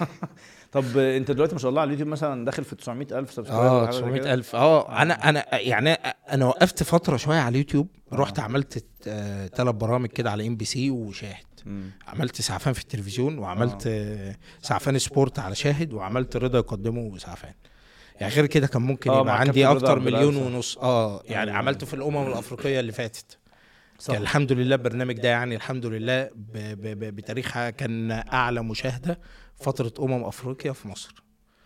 طب 0.72 0.98
أنت 0.98 1.30
دلوقتي 1.30 1.54
ما 1.54 1.58
شاء 1.58 1.68
الله 1.68 1.80
على 1.80 1.88
اليوتيوب 1.88 2.08
مثلا 2.08 2.44
داخل 2.44 2.64
في 2.64 2.76
900000 2.76 3.32
subscriber 3.32 3.66
آه 3.68 3.76
ولا 3.76 3.86
حاجة 3.86 3.94
زي 3.94 4.00
كده؟ 4.00 4.18
900 4.18 4.34
ألف 4.34 4.56
آه 4.56 5.02
أنا 5.02 5.28
أنا 5.28 5.58
يعني 5.58 5.92
أنا 6.32 6.46
وقفت 6.46 6.82
فترة 6.82 7.16
شوية 7.16 7.38
على 7.38 7.52
اليوتيوب 7.52 7.88
رحت 8.12 8.38
عملت 8.38 8.84
ثلاث 9.54 9.74
برامج 9.74 10.08
كده 10.08 10.30
على 10.30 10.46
إم 10.46 10.56
بي 10.56 10.64
سي 10.64 10.90
وشاهد 10.90 11.44
مم. 11.66 11.90
عملت 12.06 12.40
سعفان 12.42 12.72
في 12.72 12.80
التلفزيون 12.80 13.38
وعملت 13.38 13.84
آه. 13.86 14.36
سعفان 14.62 14.98
سبورت 14.98 15.38
على 15.38 15.54
شاهد 15.54 15.92
وعملت 15.92 16.36
رضا 16.36 16.58
يقدمه 16.58 17.18
سعفان 17.18 17.54
يعني 18.20 18.34
غير 18.34 18.46
كده 18.46 18.66
كان 18.66 18.82
ممكن 18.82 19.10
آه، 19.10 19.20
يبقى 19.20 19.40
عندي 19.40 19.66
أكتر 19.66 19.98
مليون. 19.98 20.36
ونص 20.36 20.78
آه 20.78 21.22
يعني 21.26 21.50
أيوة. 21.50 21.58
عملته 21.58 21.86
في 21.86 21.94
الأمم 21.94 22.26
الأفريقية 22.26 22.80
اللي 22.80 22.92
فاتت 22.92 23.38
صح. 24.00 24.12
كان 24.14 24.22
الحمد 24.22 24.52
لله 24.52 24.74
البرنامج 24.76 25.14
ده 25.20 25.28
يعني 25.28 25.56
الحمد 25.56 25.86
لله 25.86 26.24
ب 26.24 26.52
ب 26.52 26.98
ب 26.98 27.16
بتاريخها 27.16 27.70
كان 27.70 28.10
أعلى 28.10 28.62
مشاهدة 28.62 29.20
فترة 29.56 30.04
أمم 30.04 30.24
أفريقيا 30.24 30.72
في 30.72 30.88
مصر 30.88 31.14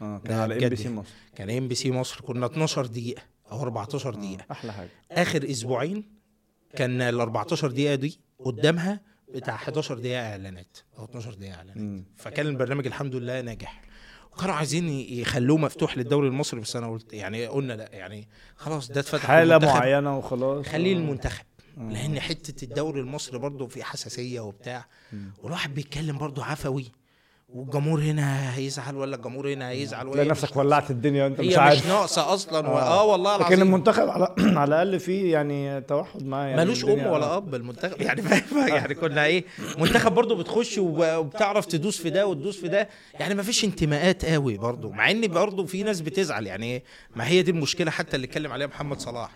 آه 0.02 0.18
كان 0.18 0.38
على 0.38 0.64
إم 0.64 0.68
بي 0.68 0.76
سي. 0.76 0.88
مصر 0.88 1.10
كان 1.36 1.50
إم 1.50 1.68
بي 1.68 1.74
سي 1.74 1.90
مصر 1.90 2.20
كنا 2.20 2.46
12 2.46 2.86
دقيقة 2.86 3.22
أو 3.52 3.62
14 3.62 4.14
دقيقة 4.14 4.44
أحلى 4.50 4.72
حاجة 4.72 4.88
آخر 5.12 5.50
أسبوعين 5.50 6.04
كان 6.76 7.00
ال 7.02 7.20
14 7.20 7.70
دقيقة 7.70 7.94
دي 7.94 8.20
قدامها 8.38 9.00
بتاع 9.34 9.54
11 9.54 9.98
دقيقة 9.98 10.30
إعلانات 10.30 10.76
أو 10.98 11.04
12 11.04 11.34
دقيقة 11.34 11.54
إعلانات 11.54 11.76
مم. 11.76 12.04
فكان 12.16 12.46
البرنامج 12.46 12.86
الحمد 12.86 13.14
لله 13.14 13.40
ناجح 13.40 13.82
وكانوا 14.32 14.54
عايزين 14.54 14.88
يخلوه 14.88 15.58
مفتوح 15.58 15.98
للدوري 15.98 16.28
المصري 16.28 16.60
بس 16.60 16.76
أنا 16.76 16.90
قلت 16.90 17.12
يعني 17.12 17.46
قلنا 17.46 17.72
لأ 17.72 17.88
يعني 17.92 18.28
خلاص 18.56 18.88
ده 18.88 19.00
اتفتح 19.00 19.26
حالة 19.26 19.58
معينة 19.58 20.18
وخلاص 20.18 20.66
خليه 20.66 20.94
آه. 20.94 20.98
المنتخب 20.98 21.44
آه. 21.44 21.53
لأن 21.76 22.20
حتة 22.20 22.64
الدوري 22.64 23.00
المصري 23.00 23.38
برضه 23.38 23.66
في 23.66 23.84
حساسية 23.84 24.40
وبتاع. 24.40 24.86
والواحد 25.42 25.74
بيتكلم 25.74 26.18
برضه 26.18 26.44
عفوي 26.44 26.92
والجمهور 27.54 28.00
هنا 28.00 28.56
هيزعل 28.56 28.96
ولا 28.96 29.16
الجمهور 29.16 29.52
هنا 29.52 29.68
هيزعل 29.70 30.06
ولا 30.06 30.14
تلاقي 30.14 30.28
نفسك 30.28 30.56
ولعت 30.56 30.90
الدنيا 30.90 31.24
وأنت 31.24 31.40
مش 31.40 31.46
هي 31.46 31.50
مش 31.50 31.58
عارف. 31.58 31.86
ناقصة 31.88 32.34
أصلا 32.34 32.68
و... 32.68 32.72
آه. 32.78 33.00
آه 33.00 33.04
والله 33.04 33.34
لكن 33.36 33.40
العظيم. 33.46 33.62
المنتخب 33.62 34.08
على 34.08 34.34
على 34.60 34.68
الأقل 34.68 35.00
فيه 35.00 35.32
يعني 35.32 35.80
توحد 35.80 36.22
معاه 36.26 36.46
يعني 36.46 36.64
ملوش 36.64 36.84
أم 36.84 37.06
ولا 37.06 37.36
أب 37.36 37.54
المنتخب 37.54 38.00
يعني 38.06 38.22
فاهم؟ 38.22 38.68
يعني 38.68 38.94
كنا 38.94 39.24
إيه 39.24 39.44
منتخب 39.78 40.12
برضو 40.12 40.34
بتخش 40.36 40.78
وب- 40.78 41.04
وبتعرف 41.18 41.66
تدوس 41.66 41.98
في 42.02 42.10
ده 42.10 42.26
وتدوس 42.26 42.60
في 42.60 42.68
ده. 42.68 42.88
يعني 43.20 43.34
ما 43.34 43.42
فيش 43.42 43.64
انتماءات 43.64 44.24
قوي 44.24 44.58
برضو 44.58 44.90
مع 44.90 45.10
إن 45.10 45.26
برضو 45.28 45.66
في 45.66 45.82
ناس 45.82 46.00
بتزعل. 46.00 46.46
يعني 46.46 46.82
ما 47.16 47.26
هي 47.28 47.42
دي 47.42 47.50
المشكلة 47.50 47.90
حتى 47.90 48.16
اللي 48.16 48.24
اتكلم 48.26 48.52
عليها 48.52 48.66
محمد 48.66 49.00
صلاح. 49.00 49.30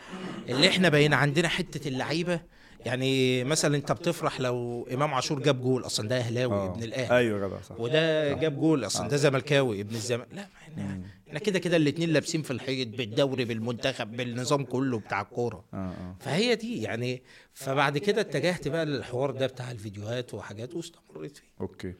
اللي 0.48 0.68
إحنا 0.68 0.88
بقينا 0.88 1.16
عندنا 1.16 1.48
حتة 1.48 1.88
اللعيبة 1.88 2.40
يعني 2.86 3.44
مثلا 3.44 3.76
أنت 3.76 3.92
بتفرح 3.92 4.40
لو 4.40 4.88
إمام 4.92 5.14
عاشور 5.14 5.42
جاب 5.42 5.60
جول 5.60 5.86
أصلا 5.86 6.08
ده 6.08 6.16
أهلاوي 6.18 6.54
آه. 6.54 6.72
ابن 6.74 6.82
الأهلي. 6.82 7.16
أيوه 7.16 7.48
جدع 7.48 7.60
صح. 7.60 7.80
وده 7.80 8.32
جاب 8.32 8.60
جول 8.60 8.84
أصلا 8.86 9.08
ده 9.08 9.16
زملكاوي 9.16 9.80
ابن 9.80 9.94
الزمالك 9.94 10.28
لا 10.32 10.46
إحنا 10.62 11.00
إحنا 11.28 11.38
كده 11.38 11.58
كده 11.58 11.76
الاثنين 11.76 12.10
لابسين 12.10 12.42
في 12.42 12.50
الحيط 12.50 12.88
بالدوري 12.88 13.44
بالمنتخب 13.44 14.16
بالنظام 14.16 14.64
كله 14.64 14.98
بتاع 14.98 15.20
الكورة. 15.20 15.64
آه 15.74 15.76
آه. 15.76 16.16
فهي 16.20 16.54
دي 16.54 16.82
يعني. 16.82 17.22
فبعد 17.52 17.98
كده 17.98 18.20
اتجهت 18.20 18.68
بقى 18.68 18.86
للحوار 18.86 19.30
ده 19.30 19.46
بتاع 19.46 19.70
الفيديوهات 19.70 20.34
وحاجات 20.34 20.74
واستمريت 20.74 21.36
فيه. 21.36 21.48
okay. 21.60 21.94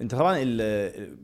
أنت 0.00 0.14
طبعا 0.14 0.38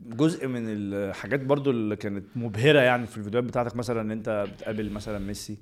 جزء 0.05 0.47
من 0.47 0.63
الحاجات 0.67 1.39
برضو 1.39 1.71
اللي 1.71 1.95
كانت 1.95 2.25
مبهرة 2.35 2.79
يعني 2.79 3.07
في 3.07 3.17
الفيديوهات 3.17 3.47
بتاعتك 3.47 3.75
مثلا 3.75 4.01
إن 4.01 4.11
أنت 4.11 4.47
بتقابل 4.55 4.89
مثلا 4.89 5.19
ميسي؟ 5.19 5.57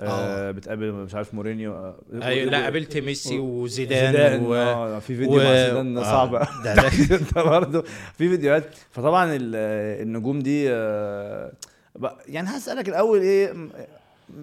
آه 0.00 0.48
آه. 0.48 0.50
بتقابل 0.50 0.92
مش 0.92 1.14
عارف 1.14 1.34
مورينيو 1.34 1.72
آه، 1.72 1.94
أيوه 2.22 2.50
لا 2.50 2.62
قابلت 2.62 2.96
ميسي 2.96 3.38
وزيدان 3.38 4.12
زيدان 4.12 4.46
و... 4.46 4.54
آه 4.54 4.98
في 4.98 5.16
فيديو 5.16 5.32
و- 5.34 5.36
مع 5.36 5.44
زيدان 5.66 5.98
آه، 5.98 6.02
صعب 6.02 6.30
ده- 6.64 6.74
ده- 6.74 7.16
انت 7.16 7.34
برضه 7.38 7.82
في 8.14 8.28
فيديوهات 8.28 8.64
فطبعا 8.90 9.24
ال- 9.36 9.56
النجوم 10.02 10.38
دي 10.38 10.70
آه، 10.72 11.52
يعني 12.28 12.48
هسألك 12.48 12.88
الأول 12.88 13.20
إيه 13.20 13.52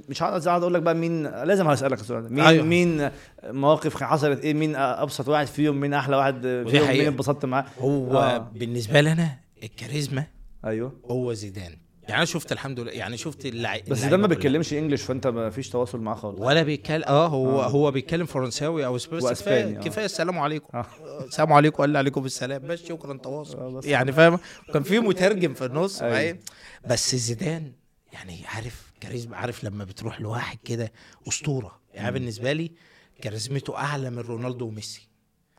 مش 0.09 0.21
اقعد 0.21 0.47
أقول 0.47 0.73
لك 0.73 0.81
بقى 0.81 0.95
مين 0.95 1.23
لازم 1.27 1.67
هسألك 1.67 1.99
السؤال 1.99 2.23
ده 2.23 2.29
مين 2.29 2.45
أيوة. 2.45 2.65
مين 2.65 3.09
مواقف 3.43 4.03
حصلت 4.03 4.39
إيه 4.43 4.53
مين 4.53 4.75
أبسط 4.75 5.27
واحد 5.29 5.47
فيهم 5.47 5.79
مين 5.79 5.93
أحلى 5.93 6.15
واحد 6.15 6.41
فيهم. 6.69 6.87
مين 6.87 7.07
اتبسطت 7.07 7.45
معاه 7.45 7.65
هو 7.79 8.17
آه. 8.19 8.37
بالنسبة 8.55 9.01
لي 9.01 9.11
أنا 9.11 9.29
الكاريزما 9.63 10.23
أيوه 10.65 10.93
هو 11.11 11.33
زيدان 11.33 11.71
يعني 12.07 12.17
أنا 12.17 12.25
شفت 12.25 12.51
الحمد 12.51 12.79
لله 12.79 12.91
يعني 12.91 13.17
شفت 13.17 13.45
اللع... 13.45 13.79
بس 13.87 14.03
ده 14.03 14.17
ما 14.17 14.27
بيتكلمش 14.27 14.73
انجلش 14.73 15.03
فأنت 15.03 15.27
ما 15.27 15.49
فيش 15.49 15.69
تواصل 15.69 15.99
معاه 15.99 16.15
خالص 16.15 16.39
ولا 16.39 16.63
بيتكلم 16.63 17.03
آه 17.07 17.27
هو 17.27 17.61
آه. 17.61 17.65
آه. 17.65 17.69
هو 17.69 17.91
بيتكلم 17.91 18.25
فرنساوي 18.25 18.85
أو 18.85 18.95
إسباني 18.95 19.29
كفاية 19.29 19.77
آه. 19.77 19.81
كفاية 19.81 20.05
السلام 20.05 20.39
عليكم 20.39 20.77
آه. 20.77 20.85
السلام 21.27 21.53
عليكم 21.53 21.77
قال 21.77 21.89
لي 21.89 21.97
عليكم 21.97 22.21
بالسلام 22.21 22.67
بس 22.67 22.85
شكرا 22.85 23.13
آه، 23.13 23.17
تواصل 23.17 23.73
بس. 23.73 23.85
يعني 23.85 24.11
فاهم 24.11 24.39
كان 24.73 24.83
في 24.83 24.99
مترجم 24.99 25.53
في 25.53 25.65
النص. 25.65 25.99
فاهم 25.99 26.39
بس 26.87 27.15
زيدان 27.15 27.71
يعني 28.13 28.45
عارف 28.45 28.91
كاريزما 29.01 29.37
عارف 29.37 29.63
لما 29.63 29.83
بتروح 29.83 30.21
لواحد 30.21 30.57
كده 30.65 30.91
أسطورة 31.27 31.79
يعني 31.93 32.11
بالنسبة 32.11 32.53
لي 32.53 32.71
كاريزمته 33.21 33.77
أعلى 33.77 34.09
من 34.09 34.19
رونالدو 34.19 34.65
وميسي 34.65 35.07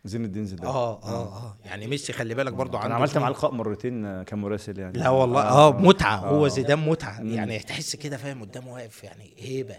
زين 0.06 0.24
الدين 0.24 0.46
زيدان. 0.46 0.66
آه 0.66 1.02
آه 1.02 1.36
آه. 1.36 1.56
يعني 1.64 1.86
ميسي 1.86 2.12
خلي 2.12 2.34
بالك 2.34 2.52
برضه 2.52 2.78
عنده 2.78 2.86
أنا 2.86 2.94
عملت 2.94 3.18
معاه 3.18 3.30
لقاء 3.30 3.52
مرتين 3.52 4.04
آه، 4.04 4.22
كمراسل 4.22 4.78
يعني. 4.78 4.98
لا 4.98 5.08
والله 5.08 5.42
آه. 5.42 5.80
متعة. 5.80 6.24
آه. 6.24 6.28
هو 6.28 6.48
زيدان 6.48 6.78
متعة. 6.78 7.20
يعني 7.20 7.58
تحس 7.58 7.96
كده 7.96 8.16
فاهم؟ 8.16 8.42
قدامه 8.42 8.72
واقف 8.72 9.04
يعني 9.04 9.34
هيبة. 9.38 9.76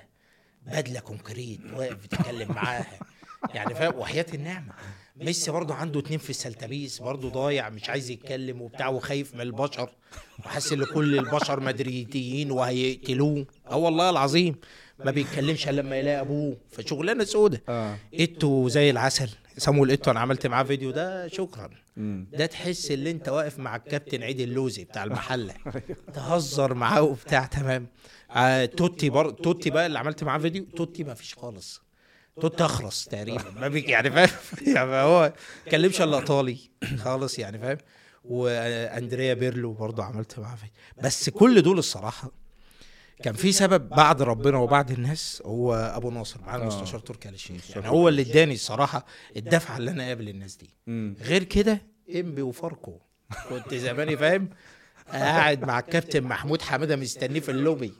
بدلة 0.67 0.99
كونكريت 0.99 1.59
واقف 1.75 1.95
بتتكلم 1.95 2.51
معاها. 2.51 2.99
يعني 3.53 3.75
فاهم؟ 3.75 3.95
وحياة 3.95 4.25
النعمة. 4.33 4.73
ميسي 5.15 5.51
برضه 5.51 5.73
عنده 5.73 5.99
اتنين 5.99 6.19
في 6.19 6.29
السلتبيس 6.29 6.99
برضه 6.99 7.29
ضايع 7.29 7.69
مش 7.69 7.89
عايز 7.89 8.09
يتكلم 8.09 8.61
وبتاع 8.61 8.87
وخايف 8.87 9.35
من 9.35 9.41
البشر. 9.41 9.89
وحاسس 10.39 10.73
إن 10.73 10.83
كل 10.85 11.19
البشر 11.19 11.59
مدريديين 11.59 12.51
وهيقتلوه. 12.51 13.45
آه 13.69 13.75
والله 13.75 14.09
العظيم. 14.09 14.55
ما 15.05 15.11
بيتكلمش 15.11 15.69
إلا 15.69 15.81
لما 15.81 15.95
يلاقي 15.95 16.21
أبوه 16.21 16.57
فشغلانه 16.71 17.23
سودة. 17.23 17.63
آه. 17.69 17.97
إيتو 18.13 18.67
زي 18.67 18.89
العسل. 18.89 19.29
سامويل 19.57 19.89
ايتو 19.89 20.11
أنا 20.11 20.19
عملت 20.19 20.47
معاه 20.47 20.63
فيديو 20.63 20.91
ده 20.91 21.27
شكرا. 21.27 21.69
ده 22.31 22.45
تحس 22.45 22.91
إن 22.91 23.07
أنت 23.07 23.29
واقف 23.29 23.59
مع 23.59 23.75
الكابتن 23.75 24.23
عيد 24.23 24.39
اللوزي 24.39 24.83
بتاع 24.83 25.03
المحلة. 25.03 25.53
تهزر 26.13 26.73
معاه 26.73 27.01
وبتاع 27.01 27.45
تمام. 27.45 27.87
آه 28.31 28.65
توتي 28.65 29.09
بر... 29.09 29.29
توتي 29.29 29.69
بقى 29.69 29.85
اللي 29.85 29.99
عملت 29.99 30.23
معاه 30.23 30.37
فيديو 30.39 30.65
توتي 30.75 31.03
ما 31.03 31.13
فيش 31.13 31.35
خالص. 31.35 31.81
توتي 32.41 32.65
اخرس 32.65 33.05
تقريبا. 33.05 33.51
ما 33.59 33.67
بيك 33.67 33.89
يعني 33.89 34.11
فاهم؟ 34.11 34.29
يعني 34.75 34.91
هو 34.91 35.19
ما 35.21 35.33
اتكلمش 35.65 36.01
الا 36.01 36.19
إيطالي. 36.19 36.57
خالص 36.97 37.39
يعني 37.39 37.59
فاهم؟ 37.59 37.77
وأندريا 38.25 39.33
بيرلو 39.33 39.73
برضه 39.73 40.03
عملت 40.03 40.39
معاه 40.39 40.55
فيديو. 40.55 40.73
بس 41.03 41.29
كل 41.29 41.61
دول 41.61 41.77
الصراحة 41.77 42.31
كان 43.23 43.33
في 43.33 43.51
سبب 43.51 43.89
بعد 43.89 44.21
ربنا 44.21 44.57
وبعد 44.57 44.91
الناس 44.91 45.43
هو 45.45 45.73
أبو 45.73 46.11
ناصر 46.11 46.41
معاه 46.41 46.57
آه. 46.57 46.61
المستشار 46.61 46.99
تركي 46.99 47.29
آل 47.29 47.33
الشيخ 47.33 47.55
مستشار 47.55 47.83
يعني 47.83 47.95
هو 47.95 48.09
اللي 48.09 48.21
اداني 48.21 48.53
الصراحة 48.53 49.05
الدفعة 49.37 49.77
اللي 49.77 49.91
أنا 49.91 50.05
اقابل 50.05 50.29
الناس 50.29 50.55
دي. 50.55 50.69
غير 51.21 51.43
كده 51.43 51.81
انبي 52.15 52.41
وفاركو 52.41 52.99
كنت 53.49 53.73
زماني 53.73 54.17
فاهم 54.17 54.49
قاعد 55.11 55.65
مع 55.65 55.79
الكابتن 55.79 56.23
محمود 56.23 56.61
حمادة 56.61 56.95
مستنيه 56.95 57.39
في 57.39 57.51
اللوبي 57.51 57.93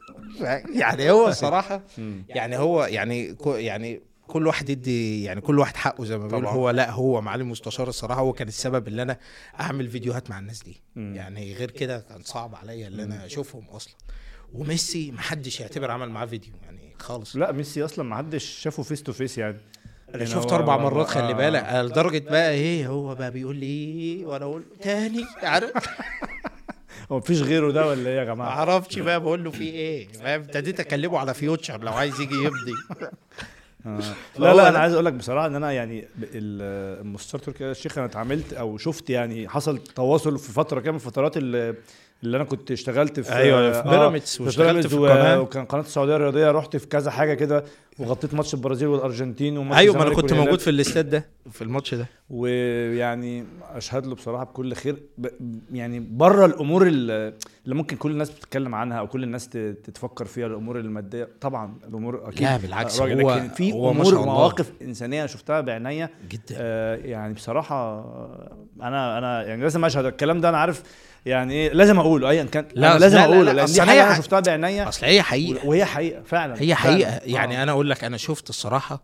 يعني 0.75 1.11
هو 1.11 1.27
الصراحه 1.27 1.83
مم. 1.97 2.25
يعني 2.29 2.57
هو 2.57 2.83
يعني 2.83 3.35
يعني 3.45 4.01
كل 4.27 4.47
واحد 4.47 4.69
يدي 4.69 5.23
يعني 5.23 5.41
كل 5.41 5.59
واحد 5.59 5.75
حقه 5.75 6.05
زي 6.05 6.17
ما 6.17 6.27
بيقول. 6.27 6.45
هو 6.45 6.69
لا 6.69 6.91
هو 6.91 7.21
معالي 7.21 7.41
المستشار 7.43 7.87
الصراحة 7.87 8.21
هو 8.21 8.33
كان 8.33 8.47
السبب 8.47 8.87
اللي 8.87 9.01
أنا 9.01 9.17
أعمل 9.59 9.89
فيديوهات 9.89 10.29
مع 10.29 10.39
الناس 10.39 10.63
دي. 10.63 10.81
يعني 10.95 11.53
غير 11.53 11.71
كده 11.71 11.99
كان 11.99 12.21
صعب 12.23 12.55
عليا 12.55 12.87
اللي 12.87 13.03
أنا 13.03 13.25
أشوفهم 13.25 13.65
أصلا 13.69 13.93
وميسي 14.53 15.11
محدش 15.11 15.59
يعتبر 15.59 15.91
عمل 15.91 16.09
معاه 16.09 16.25
فيديو 16.25 16.53
يعني 16.65 16.93
خالص. 16.99 17.35
لا 17.35 17.51
ميسي 17.51 17.85
أصلا 17.85 18.05
ما 18.05 18.15
حدش 18.15 18.43
شافه 18.45 18.83
face 18.83 19.03
to 19.03 19.13
face 19.13 19.37
يعني. 19.37 19.57
أنا 20.09 20.17
يعني 20.17 20.25
شفت 20.29 20.49
هو- 20.51 20.55
أربع 20.55 20.77
مرات 20.77 21.07
خلي 21.07 21.29
آه. 21.31 21.33
بالك. 21.33 21.63
أنا 21.63 21.83
لدرجة 21.83 22.23
بقى 22.29 22.51
إيه 22.51 22.87
هو 22.87 23.15
بقى 23.15 23.31
بيقول 23.31 23.55
لي 23.55 23.65
إيه 23.65 24.25
وأنا 24.25 24.45
أقول 24.45 24.63
تاني 24.81 25.25
عارف؟ 25.43 25.71
هو 27.11 27.17
مفيش 27.17 27.41
غيره 27.41 27.71
ده 27.71 27.87
ولا 27.87 28.09
إيه 28.09 28.15
يا 28.15 28.23
ما 28.25 28.33
جماعة 28.33 28.49
أعرفش 28.49 28.99
بقى 28.99 29.19
بقول 29.19 29.43
له 29.43 29.51
في 29.51 29.63
إيه. 29.63 30.07
فاهم؟ 30.07 30.41
ابتديت 30.41 30.79
أكلمه 30.79 31.19
على 31.19 31.33
Future 31.33 31.83
لو 31.83 31.93
عايز 31.93 32.19
يجي 32.21 32.35
يمضي 32.35 32.73
آه. 33.85 33.99
لا 34.39 34.53
لا. 34.53 34.69
أنا 34.69 34.79
عايز 34.79 34.93
أقول 34.93 35.05
لك 35.05 35.13
بصراحة 35.13 35.47
إن 35.47 35.55
أنا 35.55 35.71
يعني 35.71 36.07
المستشار 36.33 37.41
تركي 37.41 37.71
الشيخ 37.71 37.97
أنا 37.97 38.07
اتعاملت 38.07 38.53
أو 38.53 38.77
شفت 38.77 39.09
يعني 39.09 39.49
حصل 39.49 39.77
تواصل 39.77 40.39
في 40.39 40.51
فترة 40.51 40.79
كده 40.79 40.91
من 40.91 40.95
الفترات 40.97 41.37
اللي 41.37 41.75
اللي 42.23 42.37
أنا 42.37 42.43
كنت 42.45 42.71
اشتغلت 42.71 43.19
في 43.19 43.33
أيوة، 43.33 43.71
في 43.81 43.87
آه، 43.87 43.91
بيراميدز 43.91 44.35
في 44.37 44.43
واشتغلت 44.43 44.87
في 44.87 44.93
القناة. 44.95 45.41
وكان 45.41 45.65
قناة 45.65 45.81
السعودية 45.81 46.15
الرياضية 46.15 46.51
رحت 46.51 46.77
في 46.77 46.87
كذا 46.87 47.11
حاجة 47.11 47.33
كده 47.33 47.63
وغطيت 47.99 48.33
ماتش 48.33 48.53
البرازيل 48.53 48.87
والأرجنتين 48.87 49.57
وماتش 49.57 49.77
أيوه 49.79 49.95
ما 49.97 50.03
أنا 50.03 50.15
كنت. 50.15 50.33
موجود 50.33 50.59
في 50.59 50.69
الاستاد 50.69 51.09
ده 51.09 51.25
في 51.51 51.61
الماتش 51.61 51.93
ده 51.95 52.05
ويعني 52.29 53.45
أشهد 53.75 54.05
له 54.05 54.15
بصراحة 54.15 54.43
بكل 54.43 54.73
خير 54.73 54.95
ب... 55.17 55.27
يعني 55.73 55.99
بره 55.99 56.45
الأمور 56.45 56.87
ال- 56.87 57.33
اللي 57.65 57.75
ممكن 57.75 57.95
كل 57.97 58.11
الناس 58.11 58.29
بتتكلم 58.29 58.75
عنها 58.75 58.99
أو 58.99 59.07
كل 59.07 59.23
الناس 59.23 59.49
تتفكر 59.49 60.25
فيها 60.25 60.47
الأمور 60.47 60.79
المادية 60.79 61.29
طبعا 61.41 61.73
الأمور 61.87 62.27
أكيد 62.29 62.41
لا، 62.41 62.57
بالعكس، 62.57 63.01
هو- 63.01 63.07
لكن 63.07 63.49
في 63.49 63.71
هو 63.71 63.91
أمور. 63.91 64.25
مواقف 64.25 64.71
إنسانية 64.81 65.25
شفتها 65.25 65.61
بعينيا 65.61 66.09
جدا 66.29 66.55
آه 66.57 66.95
يعني 66.95 67.33
بصراحة 67.33 67.75
آه، 67.99 68.57
أنا 68.81 69.17
أنا 69.17 69.43
يعني 69.43 69.61
لازم 69.61 69.85
أشهد 69.85 70.05
الكلام 70.05 70.41
ده 70.41 70.49
أنا 70.49 70.57
عارف 70.57 70.83
يعني 71.25 71.53
إيه 71.53 71.73
لازم 71.73 71.99
أقوله 71.99 72.29
ايا 72.29 72.43
كان 72.43 72.65
لا، 72.73 72.91
أنا 72.91 72.99
لازم 72.99 73.17
لا، 73.17 73.23
أقوله 73.23 73.41
لا، 73.41 73.51
لأن 73.51 73.65
دي 73.65 73.81
حاجة 73.81 74.07
أنا 74.07 74.15
شفتها 74.15 74.39
بعينيا 74.39 74.89
أصل 74.89 75.05
هي 75.05 75.21
حقيقة 75.21 75.67
وهي 75.67 75.85
حقيقة 75.85 76.21
فعلا 76.21 76.61
هي 76.61 76.75
حقيقة 76.75 77.11
فعلاً. 77.11 77.25
يعني 77.29 77.59
آه. 77.59 77.63
أنا 77.63 77.71
أقول 77.71 77.89
لك 77.89 78.03
أنا 78.03 78.17
شفت 78.17 78.49
الصراحة 78.49 79.03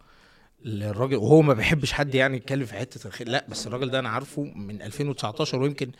الراجل 0.66 1.16
وهو 1.16 1.42
ما 1.42 1.54
بيحبش 1.54 1.94
حد 1.94 2.16
يعني 2.16 2.38
يتكلم 2.38 2.66
في 2.66 2.74
حتة 2.74 3.08
الخير 3.08 3.30
لا 3.30 3.46
بس 3.50 3.68
الراجل 3.68 3.90
ده 3.92 4.00
أنا 4.00 4.10
عارفه 4.10 4.42
من 4.56 4.82
2019 4.82 5.62
ويمكن 5.62 5.92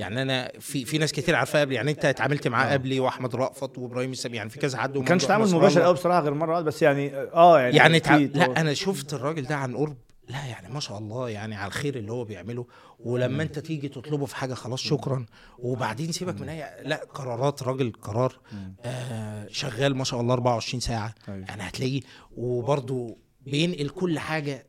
يعني 0.00 0.22
أنا 0.22 0.52
في 0.60 0.84
في 0.84 0.98
ناس 0.98 1.12
كتير 1.12 1.34
عارفاه 1.34 1.60
قبل 1.60 1.72
يعني 1.72 1.90
أنت 1.90 2.04
اتعاملت 2.04 2.48
معاه 2.48 2.66
آه. 2.66 2.72
قبلي 2.72 3.00
وأحمد 3.00 3.36
رأفت 3.36 3.78
وإبراهيم 3.78 4.12
السبي 4.12 4.36
يعني 4.36 4.50
في 4.50 4.58
كذا 4.58 4.78
حد 4.78 4.98
ما 4.98 5.04
كانش 5.04 5.24
تعامل 5.24 5.50
مباشر. 5.54 5.82
قوي 5.82 5.94
بصراحة 5.94 6.20
غير 6.20 6.34
مرة 6.34 6.50
واحدة، 6.50 6.64
بس 6.64 6.82
يعني 6.82 7.16
آه 7.16 7.60
يعني 7.60 7.76
يعني 7.76 8.00
تع... 8.00 8.16
لا 8.16 8.60
أنا 8.60 8.74
شفت 8.74 9.14
الراجل 9.14 9.42
ده 9.42 9.56
عن 9.56 9.76
قرب 9.76 9.96
لا 10.28 10.46
يعني 10.46 10.68
ما 10.74 10.80
شاء 10.80 10.98
الله 10.98 11.28
يعني 11.28 11.54
على 11.54 11.66
الخير 11.68 11.96
اللي 11.96 12.12
هو 12.12 12.24
بيعمله 12.24 12.66
ولما 13.00 13.42
انت 13.42 13.58
تيجي 13.58 13.88
تطلبه 13.88 14.26
في 14.26 14.36
حاجة 14.36 14.54
خلاص 14.54 14.80
شكرا. 14.80 15.26
وبعدين 15.58 16.12
سيبك 16.12 16.40
من 16.40 16.48
أي 16.48 16.82
لا 16.88 16.96
قرارات 17.14 17.62
راجل 17.62 17.92
قرار 17.92 18.40
آه 18.82 19.46
شغال 19.50 19.96
ما 19.96 20.04
شاء 20.04 20.20
الله 20.20 20.34
24 20.34 20.80
ساعة. 20.80 21.14
أيوة. 21.28 21.46
يعني 21.48 21.62
هتلاقيه 21.62 22.00
وبرده 22.36 23.16
بينقل 23.40 23.88
كل 23.88 24.18
حاجة 24.18 24.66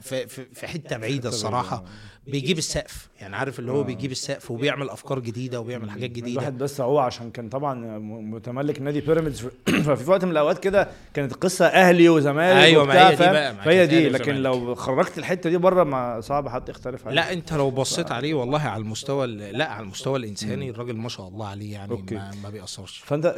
في 0.00 0.26
في 0.26 0.44
في, 0.54 0.66
حتة 0.66 0.96
بعيدة 0.96 1.28
الصراحة 1.28 1.84
بيجيب 2.26 2.58
السقف 2.58 3.08
يعني 3.20 3.36
عارف 3.36 3.58
اللي 3.58 3.72
هو 3.72 3.80
آه. 3.80 3.84
بيجيب 3.84 4.10
السقف 4.10 4.50
وبيعمل 4.50 4.90
أفكار 4.90 5.18
جديدة 5.18 5.60
وبيعمل 5.60 5.90
حاجات 5.90 6.10
جديدة 6.10 6.28
الواحد 6.28 6.58
بس 6.58 6.80
هو 6.80 6.98
عشان 6.98 7.30
كان 7.30 7.48
طبعا 7.48 7.98
متملك 7.98 8.82
نادي 8.82 9.00
بيراميدز 9.00 9.46
ففي 9.86 10.10
وقت 10.10 10.24
من 10.24 10.30
الأوقات 10.30 10.58
كده 10.58 10.88
كانت 11.14 11.32
القصة 11.32 11.66
أهلي 11.66 12.08
وزمالك 12.08 12.64
أيوة، 12.64 12.84
ما 12.84 13.08
هي 13.08 13.16
دي؟ 13.16 13.24
بقى، 13.24 13.54
فهي 13.54 13.86
دي 13.86 14.08
لكن. 14.08 14.34
لو 14.34 14.74
خرجت 14.74 15.18
الحتة 15.18 15.50
دي 15.50 15.56
بره 15.56 15.84
ما 15.84 16.20
صعب 16.20 16.48
حد 16.48 16.68
يختلف 16.68 17.06
عليها 17.06 17.22
لا 17.24 17.32
أنت 17.32 17.52
لو 17.52 17.70
بصيت 17.70 18.12
عليه 18.12 18.34
والله 18.34 18.60
على 18.60 18.82
المستوى 18.82 19.24
ال- 19.24 19.58
لا 19.58 19.68
على 19.68 19.82
المستوى 19.82 20.18
الإنساني 20.18 20.70
الراجل 20.70 20.96
ما 20.96 21.08
شاء 21.08 21.28
الله 21.28 21.48
عليه 21.48 21.72
يعني 21.72 21.92
أوكي. 21.92 22.14
ما, 22.14 22.30
ما 22.42 22.50
بيأثرش 22.50 22.98
فأنت. 22.98 23.34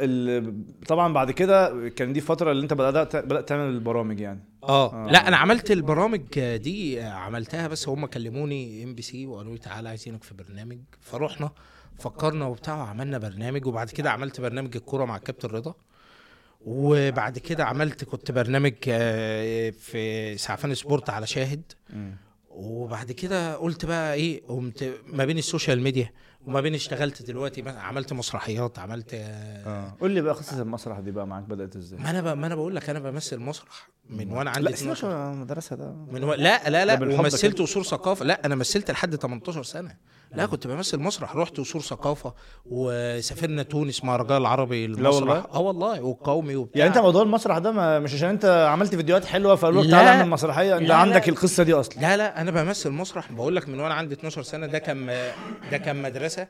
طبعا 0.87 1.13
بعد 1.13 1.31
كده 1.31 1.89
كان 1.89 2.13
دي 2.13 2.19
الفترة 2.19 2.51
اللي 2.51 2.63
أنت 2.63 2.73
بدأت 2.73 3.15
بدأت 3.15 3.49
تعمل 3.49 3.69
البرامج 3.69 4.19
يعني 4.19 4.50
آه. 4.63 5.07
آه. 5.07 5.11
لا 5.11 5.27
أنا 5.27 5.37
عملت 5.37 5.71
البرامج 5.71 6.39
دي 6.55 7.01
عملتها 7.01 7.67
بس 7.67 7.89
هم 7.89 8.05
كلموني 8.05 8.83
إم 8.83 8.95
بي 8.95 9.01
سي 9.01 9.25
وقالوا 9.25 9.53
لي 9.53 9.59
تعالى 9.59 9.89
عايزينك 9.89 10.23
في 10.23 10.33
برنامج. 10.33 10.77
فروحنا 11.01 11.51
فكرنا 11.99 12.45
وبتاع 12.45 12.75
وعملنا 12.75 13.17
برنامج 13.17 13.65
وبعد 13.65 13.89
كده 13.89 14.11
عملت 14.11 14.41
برنامج 14.41 14.75
الكورة 14.75 15.05
مع 15.05 15.15
الكابتن 15.15 15.49
رضا. 15.49 15.73
وبعد 16.65 17.37
كده 17.39 17.65
عملت 17.65 18.03
كنت 18.03 18.31
برنامج 18.31 18.73
آه، 18.87 19.69
في 19.69 20.37
سعفان 20.37 20.75
Sport 20.75 21.09
على 21.09 21.27
شاهد. 21.27 21.61
وبعد 22.49 23.11
كده 23.11 23.55
قلت 23.55 23.85
بقى 23.85 24.13
إيه 24.13 24.41
قمت 24.47 24.93
ما 25.07 25.25
بين 25.25 25.37
ال 25.37 25.43
social 25.43 25.81
media 25.81 26.11
وما 26.47 26.61
بين 26.61 26.73
اشتغلت 26.75 27.21
دلوقتي 27.21 27.63
عملت 27.69 28.13
مسرحيات 28.13 28.79
عملت 28.79 29.09
آه. 29.13 29.95
قول 30.01 30.11
لي 30.11 30.21
بقى 30.21 30.33
قصة 30.33 30.61
المسرح 30.61 30.99
دي 30.99 31.11
بقى 31.11 31.27
معاك 31.27 31.43
بدأت 31.43 31.75
إزاي؟ 31.75 31.99
ما 31.99 32.09
أنا 32.09 32.21
ب... 32.21 32.37
ما 32.37 32.47
أنا 32.47 32.55
بقول 32.55 32.75
لك 32.75 32.89
أنا 32.89 32.99
بمثل 32.99 33.39
مسرح 33.39 33.89
من 34.09 34.31
وأنا 34.31 34.49
عندي 34.49 34.69
لا 34.69 34.75
سيبك 34.75 34.97
12 34.97 35.07
من 35.27 35.33
المدرسة 35.33 35.75
ده. 35.75 35.91
من 36.11 36.23
و... 36.23 36.33
لا 36.33 36.69
لا 36.69 36.85
لا 36.85 37.19
ومثلت. 37.19 37.61
اصول 37.61 37.85
ثقافة. 37.85 38.25
لا 38.25 38.45
أنا 38.45 38.55
مثلت 38.55 38.91
لحد 38.91 39.15
18 39.15 39.63
سنة. 39.63 39.95
لا 40.33 40.45
كنت 40.45 40.67
بمثل 40.67 40.99
مسرح. 40.99 41.35
رحت 41.35 41.59
اصول 41.59 41.81
ثقافة 41.83 42.33
وسافرنا 42.65 43.63
تونس 43.63 44.03
مهرجان 44.03 44.37
العربي 44.37 44.85
المسرح؟ 44.85 45.43
آه 45.53 45.59
والله 45.59 46.01
والقومي 46.01 46.55
وبتاع. 46.55 46.79
يعني 46.79 46.89
انت 46.89 46.97
موضوع 47.03 47.21
المسرح 47.21 47.57
ده 47.57 47.71
ما 47.71 47.99
مش 47.99 48.13
عشان 48.13 48.29
انت 48.29 48.45
عملت 48.71 48.95
فيديوهات 48.95 49.25
حلوة 49.25 49.55
فقالوا 49.55 49.83
لك. 49.83 49.91
تعالى 49.91 50.09
اعمل 50.09 50.29
مسرحية؟ 50.29 50.77
انت 50.77 50.91
عندك 50.91 51.27
لا. 51.27 51.33
القصة 51.33 51.63
دي 51.63 51.73
أصلا. 51.73 52.01
لا 52.01 52.17
لا 52.17 52.41
أنا 52.41 52.51
بمثل 52.51 52.89
مسرح. 52.91 53.31
بقول 53.31 53.55
لك 53.55 53.69
من 53.69 53.79
وأنا 53.79 53.93
عندي 53.93 54.15
12 54.15 54.43
سنة 54.43 54.67
ده 54.67 54.79
كان 54.79 55.05
ده 55.71 55.77
كان 55.77 56.01
مدرسة. 56.01 56.47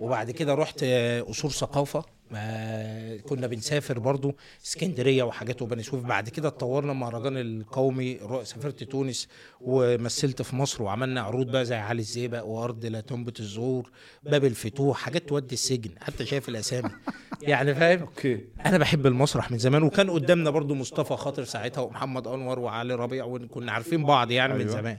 وبعد 0.00 0.30
كده 0.30 0.54
رحت 0.54 0.80
آه، 0.82 1.20
قصور 1.20 1.50
ثقافة 1.50 2.04
آه، 2.34 3.16
كنا 3.16 3.46
بنسافر 3.46 3.98
برضو 3.98 4.36
اسكندرية 4.66 5.22
وحاجات 5.22 5.62
وبني 5.62 5.82
سويف 5.82 6.04
بعد 6.04 6.28
كده 6.28 6.48
اتطورنا 6.48 6.92
المهرجان 6.92 7.36
القومي 7.36 8.18
سافرت 8.44 8.84
تونس 8.84 9.28
ومثلت 9.60 10.42
في 10.42 10.56
مصر 10.56 10.82
وعملنا 10.82 11.20
عروض 11.20 11.50
بقى 11.50 11.64
زي 11.64 11.74
علي 11.74 12.00
الزيبق 12.00 12.44
وأرض 12.44 12.86
لا 12.86 13.00
تنبت 13.00 13.40
الزهور 13.40 13.90
باب 14.22 14.44
الفتوح 14.44 14.98
حاجات 14.98 15.28
تودي 15.28 15.54
السجن 15.54 15.90
حتى 16.00 16.26
شايف 16.26 16.48
الأسامي. 16.48 16.90
يعني 17.42 17.74
فاهم؟ 17.74 18.00
أوكي. 18.00 18.40
أنا 18.66 18.78
بحب 18.78 19.06
المسرح 19.06 19.50
من 19.50 19.58
زمان 19.58 19.82
وكان 19.82 20.10
قدامنا 20.10 20.50
برضو 20.50 20.74
مصطفى 20.74 21.16
خاطر 21.16 21.44
ساعتها 21.44 21.80
ومحمد 21.82 22.26
أنور 22.26 22.58
وعلي 22.58 22.94
ربيع 22.94 23.24
وكنا 23.24 23.72
عارفين 23.72 24.04
بعض 24.04 24.30
يعني 24.30 24.54
من 24.54 24.60
أيوة. 24.60 24.72
زمان. 24.72 24.98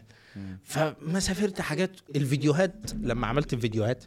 فما 0.63 1.19
سافرت 1.19 1.61
حاجات 1.61 1.91
الفيديوهات 2.15 2.73
لما 3.01 3.27
عملت 3.27 3.53
الفيديوهات 3.53 4.03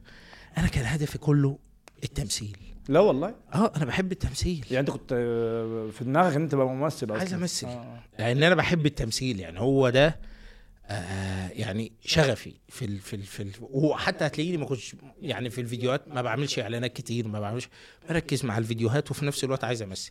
أنا 0.59 0.67
كان 0.69 0.85
هدفي 0.85 1.19
كله 1.19 1.59
التمثيل. 2.05 2.57
لا 2.89 3.01
والله. 3.01 3.35
آه 3.55 3.73
أنا 3.77 3.85
بحب 3.85 4.13
التمثيل. 4.13 4.65
يعني 4.71 4.81
أنت 4.81 4.91
كنت 4.91 5.13
آه، 5.13 5.91
في 5.99 6.05
دماغك 6.05 6.37
إن 6.37 6.43
أنت 6.43 6.53
تبقى 6.53 6.67
ممثل 6.69 7.07
أصلا؟ 7.07 7.19
عايز 7.19 7.35
أمثل. 7.35 7.67
آه. 7.67 8.01
لأن 8.19 8.43
أنا 8.43 8.55
بحب 8.55 8.87
التمثيل 8.87 9.41
يعني 9.41 9.61
هو 9.61 9.91
ده 9.91 10.21
آه 10.87 11.49
يعني 11.49 11.93
شغفي 12.01 12.55
في 12.69 12.85
ال 12.85 12.99
في 12.99 13.17
ال 13.17 13.23
في 13.23 13.43
ال 13.43 13.51
وحتى 13.61 14.27
هتلاقيني 14.27 14.57
ما 14.57 14.67
كنتش 14.67 14.97
يعني 15.23 15.51
في 15.51 15.61
الفيديوهات 15.61 16.09
ما 16.09 16.23
بعملش 16.23 16.59
إعلانات 16.59 16.93
كتير 16.93 17.29
ما 17.29 17.41
بعملش 17.41 17.69
بركز 18.09 18.45
مع 18.45 18.59
الفيديوهات 18.59 19.11
وفي 19.11 19.25
نفس 19.27 19.45
الوقت 19.45 19.65
عايز 19.65 19.83
أمثل. 19.83 20.11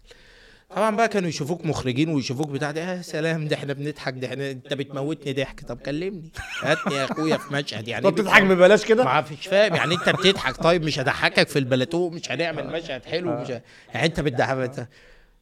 طبعا 0.75 0.95
بقى 0.95 1.07
كانوا 1.07 1.29
يشوفوك 1.29 1.65
مخرجين 1.65 2.09
ويشوفوك 2.09 2.47
بتاع 2.49 2.71
ده 2.71 2.81
يا 2.81 3.01
سلام 3.01 3.47
ده 3.47 3.55
إحنا 3.55 3.73
بنضحك 3.73 4.13
ده 4.17 4.27
إحنا 4.27 4.51
انت 4.51 4.73
بتموتني 4.73 5.33
ضحك. 5.33 5.61
طب 5.61 5.77
كلمني. 5.77 6.31
هاتني 6.61 6.95
يا 6.95 7.05
أخويا 7.05 7.37
في 7.37 7.53
مشهد 7.53 7.87
يعني 7.87 8.03
طب 8.03 8.15
تضحك 8.15 8.43
ببلاش 8.43 8.85
كده؟ 8.85 9.03
ما 9.03 9.21
فيش 9.21 9.47
فاهم 9.47 9.75
يعني 9.75 9.93
انت 9.95 10.09
بتضحك 10.09 10.57
طيب 10.63 10.83
مش 10.83 10.99
هضحكك 10.99 11.47
في 11.47 11.59
البلاتو 11.59 12.09
مش 12.09 12.31
هنعمل 12.31 12.67
مشهد 12.67 13.05
حلو 13.05 13.41
مش 13.41 13.51
ه... 13.51 13.61
يعني 13.93 14.05
انت 14.07 14.19
بتضحك 14.19 14.87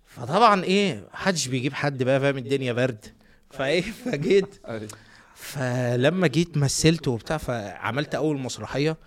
فطبعا 0.05 0.63
إيه 0.63 1.03
محدش 1.13 1.47
بيجيب 1.47 1.73
حد 1.73 2.03
بقى 2.03 2.19
فاهم 2.19 2.37
الدنيا 2.37 2.73
برد. 2.73 3.05
فايه 3.51 3.81
فجيت. 3.81 4.55
أيوة. 4.67 4.87
فلما 5.35 6.27
جيت 6.27 6.57
مثلت 6.57 7.07
وبتاع 7.07 7.37
فعملت 7.37 8.15
أول 8.15 8.37
مسرحية 8.39 8.97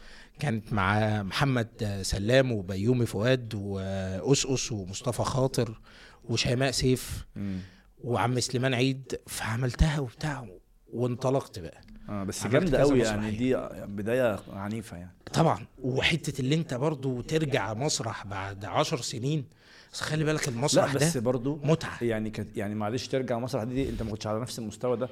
كانت 0.40 0.72
مع 0.72 1.22
محمد 1.22 2.00
سلام 2.02 2.52
وبيومي 2.52 3.06
فؤاد 3.06 3.54
وأسقس 3.54 4.72
ومصطفى 4.72 5.22
خاطر 5.22 5.80
وشيماء 6.28 6.70
سيف. 6.70 7.26
مم. 7.36 7.58
وعم 8.04 8.40
سليمان 8.40 8.74
عيد 8.74 9.20
فعملتها 9.26 10.00
وبتاع 10.00 10.46
وانطلقت 10.92 11.58
بقى. 11.58 11.80
آه 12.08 12.24
بس 12.24 12.46
جامدة 12.46 12.78
قوي 12.80 12.98
يعني. 12.98 13.30
دي 13.30 13.56
بداية 13.86 14.38
عنيفة 14.52 14.96
يعني. 14.96 15.14
طبعا. 15.32 15.66
وحتة 15.82 16.40
اللي 16.40 16.54
انت 16.54 16.74
برضو 16.74 17.20
ترجع 17.20 17.74
مسرح 17.74 18.26
بعد 18.26 18.64
عشر 18.64 19.00
سنين 19.00 19.44
بس 19.92 20.00
خلي 20.00 20.24
بالك 20.24 20.48
لا 20.48 20.54
المسرح 20.54 20.94
بس 20.94 21.16
ده 21.16 21.20
برضو 21.20 21.60
متعة. 21.64 22.04
يعني 22.04 22.30
كانت 22.30 22.56
يعني 22.56 22.74
معلش 22.74 23.06
ترجع 23.06 23.38
مسرح 23.38 23.62
دي, 23.64 23.74
دي 23.74 23.88
انت 23.90 24.02
ما 24.02 24.10
كنتش 24.10 24.26
على 24.26 24.40
نفس 24.40 24.58
المستوى 24.58 24.96
ده؟ 24.96 25.08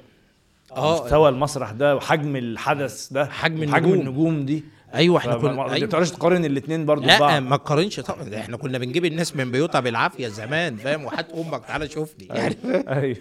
آه. 0.71 1.03
مستوى 1.03 1.29
المسرح 1.29 1.71
ده 1.71 1.95
وحجم 1.95 2.35
الحدث 2.35 3.13
ده 3.13 3.25
حجم 3.25 3.73
حجم 3.73 3.85
النجوم. 3.85 4.07
النجوم 4.07 4.45
دي. 4.45 4.63
أيوه 4.93 5.17
إحنا 5.17 5.35
كنا 5.35 5.51
ما 5.51 5.73
أيوة. 5.73 5.87
تقدرش 5.87 6.11
تقارن 6.11 6.45
الاثنين 6.45 6.85
برضو 6.85 7.05
لا 7.07 7.17
ببعض. 7.17 7.41
ما 7.41 7.57
تقارنش. 7.57 7.99
طبعا 7.99 8.35
إحنا 8.35 8.57
كنا 8.57 8.77
بنجيب 8.77 9.05
الناس 9.05 9.35
من 9.35 9.51
بيوتها 9.51 9.79
بالعافيه 9.79 10.27
زمان 10.27 10.75
فاهم؟ 10.77 11.05
وحات 11.05 11.31
أمك 11.31 11.65
تعالى 11.65 11.89
شوفني. 11.89 12.25
يعني 12.27 12.55
أيوه. 12.99 13.17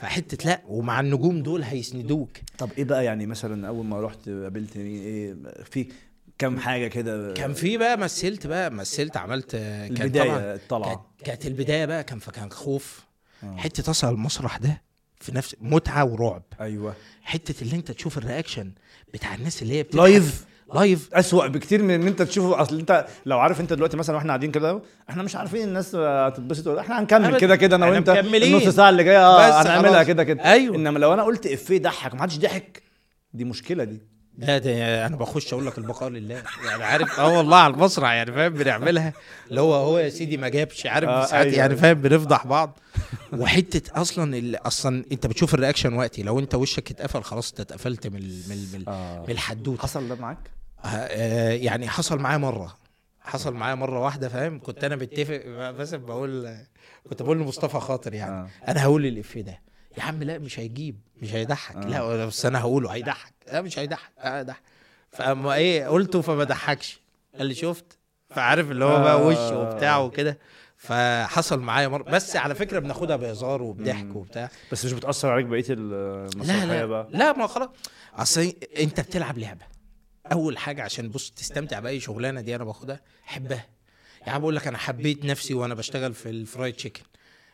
فحتة 0.00 0.48
لا 0.48 0.60
ومع 0.68 1.00
النجوم 1.00 1.42
دول 1.42 1.62
هيسندوك. 1.62 2.30
طب 2.58 2.70
إيه 2.78 2.84
بقى 2.84 3.04
يعني 3.04 3.26
مثلا 3.26 3.68
أول 3.68 3.86
ما 3.86 4.00
رحت 4.00 4.28
قابلت 4.28 4.76
مين؟ 4.76 5.02
إيه 5.02 5.34
في 5.70 5.86
كم 6.38 6.58
حاجة 6.58 6.86
كده؟ 6.88 7.32
كان 7.32 7.52
في 7.52 7.76
بقى 7.78 7.98
مثلت 7.98 8.46
بقى 8.46 8.70
مثلت 8.70 9.16
عملت 9.16 9.50
كان 9.56 9.90
البداية 10.02 10.54
الطلعة. 10.54 11.10
كانت, 11.24 11.46
البداية 11.46 11.84
بقى 11.86 12.04
كان 12.04 12.18
فكان 12.18 12.50
خوف. 12.50 13.00
آه. 13.44 13.56
حتة 13.56 13.82
تصل 13.82 14.08
المسرح 14.14 14.56
ده 14.56 14.82
في 15.20 15.34
نفس 15.34 15.56
متعة 15.60 16.04
ورعب. 16.04 16.42
أيوه. 16.60 16.94
حتة 17.22 17.62
اللي 17.62 17.76
أنت 17.76 17.90
تشوف 17.90 18.18
ال 18.18 18.24
reaction 18.24 18.72
بتاع 19.14 19.34
الناس 19.34 19.62
اللي 19.62 19.74
هي 19.74 19.82
بتضحك. 19.82 20.00
live. 20.00 20.44
live 20.74 21.08
أسوأ 21.14 21.46
بكتير 21.46 21.82
من 21.82 21.90
إن 21.90 22.06
أنت 22.06 22.22
تشوفه. 22.22 22.62
أصل 22.62 22.78
أنت 22.78 23.06
لو 23.26 23.38
عارف 23.38 23.60
أنت 23.60 23.72
دلوقتي 23.72 23.96
مثلا 23.96 24.16
وإحنا 24.16 24.28
قاعدين 24.28 24.50
كده 24.50 24.82
إحنا 25.10 25.22
مش 25.22 25.36
عارفين 25.36 25.68
الناس 25.68 25.94
هتتبسط 25.94 26.66
ولا 26.66 26.80
إحنا 26.80 27.00
هنكمل. 27.00 27.38
كده 27.38 27.56
كده 27.56 27.76
أنا 27.76 27.86
وأنت. 27.86 28.08
النص 28.08 28.68
ساعة 28.68 28.88
اللي 28.90 29.04
جاية. 29.04 29.48
بس 29.48 29.66
هنعملها. 29.66 30.02
كده 30.02 30.24
كده. 30.24 30.44
أيوة. 30.44 30.76
إنما 30.76 30.98
لو 30.98 31.14
أنا 31.14 31.22
قلت 31.22 31.46
إفيه 31.46 31.82
ضحك 31.82 32.14
ومحدش 32.14 32.38
ضحك 32.38 32.82
دي 33.34 33.44
مشكلة 33.44 33.84
دي. 33.84 34.02
لا 34.38 34.58
ده 34.58 35.06
أنا 35.06 35.16
بخش 35.16 35.52
أقول 35.52 35.66
لك 35.66 35.78
البقاء 35.78 36.08
لله. 36.08 36.42
يعني 36.68 36.84
عارف 36.84 37.20
آه 37.20 37.38
والله 37.38 37.56
على 37.56 37.74
المسرح 37.74 38.10
يعني 38.12 38.32
فاهم؟ 38.32 38.52
بنعملها. 38.52 39.12
اللي 39.50 39.60
هو 39.60 39.74
هو 39.74 39.98
يا 39.98 40.08
سيدي 40.08 40.36
ما 40.36 40.48
جابش 40.48 40.86
عارف؟ 40.86 41.08
آه، 41.08 41.24
ساعات 41.26 41.46
أيوة، 41.46 41.58
يعني 41.58 41.70
أيوة. 41.70 41.82
فاهم 41.82 41.94
بنفضح 41.94 42.46
بعض. 42.46 42.78
وحتة 43.32 44.00
أصلا 44.00 44.58
أصلا 44.66 45.04
أنت 45.12 45.26
بتشوف 45.26 45.54
الرياكشن 45.54 45.94
وقتي. 45.94 46.22
لو 46.22 46.38
أنت 46.38 46.54
وشك 46.54 46.90
اتقفل 46.90 47.22
خلاص 47.22 47.50
أنت 47.50 47.60
اتقفلت 47.60 48.06
من 48.06 48.20
من 48.48 48.66
من, 48.74 48.84
آه. 48.88 49.20
من 49.20 49.30
الحدوتة. 49.30 49.82
حصل 49.82 50.08
ده 50.08 50.14
معاك؟ 50.14 50.38
يعني 51.50 51.88
حصل 51.88 52.18
معايا 52.18 52.38
مرة. 52.38 52.76
حصل 53.20 53.54
معايا 53.54 53.74
مرة 53.74 54.00
واحدة 54.00 54.28
فاهم؟ 54.28 54.60
كنت 54.60 54.84
أنا 54.84 54.96
متفق 54.96 55.42
بس 55.70 55.94
بقول 55.94 56.56
كنت 57.10 57.22
بقول 57.22 57.38
لمصطفى 57.38 57.80
خاطر 57.80 58.14
يعني. 58.14 58.32
آه. 58.34 58.48
أنا 58.68 58.82
هقول 58.82 59.06
الافيه 59.06 59.40
ده. 59.42 59.60
يا 59.98 60.02
عم 60.02 60.22
لا 60.22 60.38
مش 60.38 60.58
هيجيب 60.58 61.00
مش 61.22 61.34
هيضحك. 61.34 61.76
آه. 61.76 61.80
لا 61.80 62.26
بس 62.26 62.46
أنا 62.46 62.60
هقوله 62.60 62.90
هيضحك. 62.90 63.32
لا 63.52 63.60
مش 63.62 63.78
هيضحك. 63.78 64.10
آه 64.18 64.42
ضحك 64.42 64.62
فاما 65.10 65.54
إيه 65.54 65.86
قلته 65.86 66.20
فما 66.22 66.44
ضحكش. 66.44 67.00
قال 67.38 67.46
لي 67.46 67.54
شفت؟ 67.54 67.98
فعارف 68.30 68.70
اللي 68.70 68.84
هو 68.84 69.00
بقى 69.02 69.14
آه. 69.14 69.26
وشه 69.26 69.58
وبتاع 69.58 69.98
وكده. 69.98 70.38
فحصل 70.76 71.60
معايا 71.60 71.88
مرة. 71.88 72.02
بس 72.02 72.36
على 72.36 72.54
فكرة 72.54 72.78
بناخدها 72.78 73.16
بهزار 73.16 73.62
وبضحك. 73.62 74.16
وبتاع. 74.16 74.50
بس 74.72 74.84
مش 74.84 74.92
بتأثر 74.92 75.28
عليك 75.30 75.46
بقية 75.46 75.62
لا 75.68 76.28
المسرحية 76.34 76.64
لا 76.64 76.86
بقى؟ 76.86 77.08
لا 77.10 77.32
ما 77.32 77.46
خلاص. 77.46 77.68
أصل 78.14 78.52
أنت 78.78 79.00
بتلعب 79.00 79.38
لعبة. 79.38 79.73
أول 80.32 80.58
حاجة 80.58 80.82
عشان 80.82 81.08
بص 81.08 81.30
تستمتع 81.30 81.80
بأي 81.80 82.00
شغلانة 82.00 82.40
دي 82.40 82.56
أنا 82.56 82.64
باخدها 82.64 83.00
حبها 83.22 83.66
يعني 84.26 84.38
بقول 84.38 84.56
لك 84.56 84.66
أنا 84.66 84.78
حبيت 84.78 85.24
نفسي 85.24 85.54
وأنا 85.54 85.74
بشتغل 85.74 86.14
في 86.14 86.28
الفرايد 86.28 86.74
تشيكن 86.74 87.02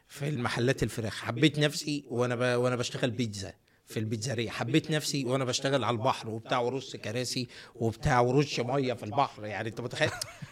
في 0.08 0.28
المحلات 0.28 0.82
الفراخ. 0.82 1.20
حبيت 1.22 1.58
نفسي 1.58 2.04
وأنا 2.08 2.34
ب... 2.36 2.40
وأنا 2.60 2.76
بشتغل 2.76 3.10
بيتزا 3.10 3.52
في 3.86 3.98
البيتزارية 3.98 4.50
حبيت 4.50 4.90
نفسي 4.90 5.24
وأنا 5.24 5.44
بشتغل 5.44 5.84
على 5.84 5.94
البحر 5.96 6.28
وبتاع 6.28 6.58
ورص 6.58 6.96
كراسي 6.96 7.48
وبتاع 7.74 8.20
ورش 8.20 8.60
مية 8.60 8.92
في 8.92 9.02
البحر. 9.02 9.44
يعني 9.46 9.68
أنت 9.68 9.80
متخيل؟ 9.80 10.10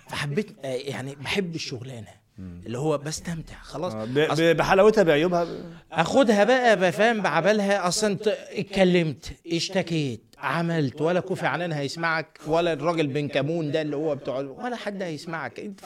فحبيت 0.09 0.51
آه، 0.65 0.67
يعني 0.75 1.15
بحب 1.15 1.55
الشغلانة. 1.55 2.29
اللي 2.39 2.79
هو 2.79 2.99
بستمتع 2.99 3.59
خلاص. 3.63 3.93
آه، 3.95 4.53
بحلاوتها 4.53 5.03
بعيوبها؟ 5.03 5.47
آخدها 5.93 6.45
بقى 6.45 6.77
بفهم 6.77 7.23
بعبالها 7.23 7.89
أصلا 7.89 8.19
اتكلمت 8.51 9.33
اشتكيت 9.53 10.28
عملت 10.39 11.01
ولا 11.01 11.21
كوفي 11.21 11.47
عنان 11.47 11.73
هيسمعك 11.73 12.41
ولا 12.47 12.73
الراجل 12.73 13.07
بن 13.07 13.29
كمون 13.29 13.73
ده 13.73 13.83
اللي 13.83 13.97
هو 13.97 14.15
بتوع 14.15 14.39
ولا 14.39 14.77
حد 14.77 15.03
هيسمعك. 15.03 15.61
انت. 15.61 15.81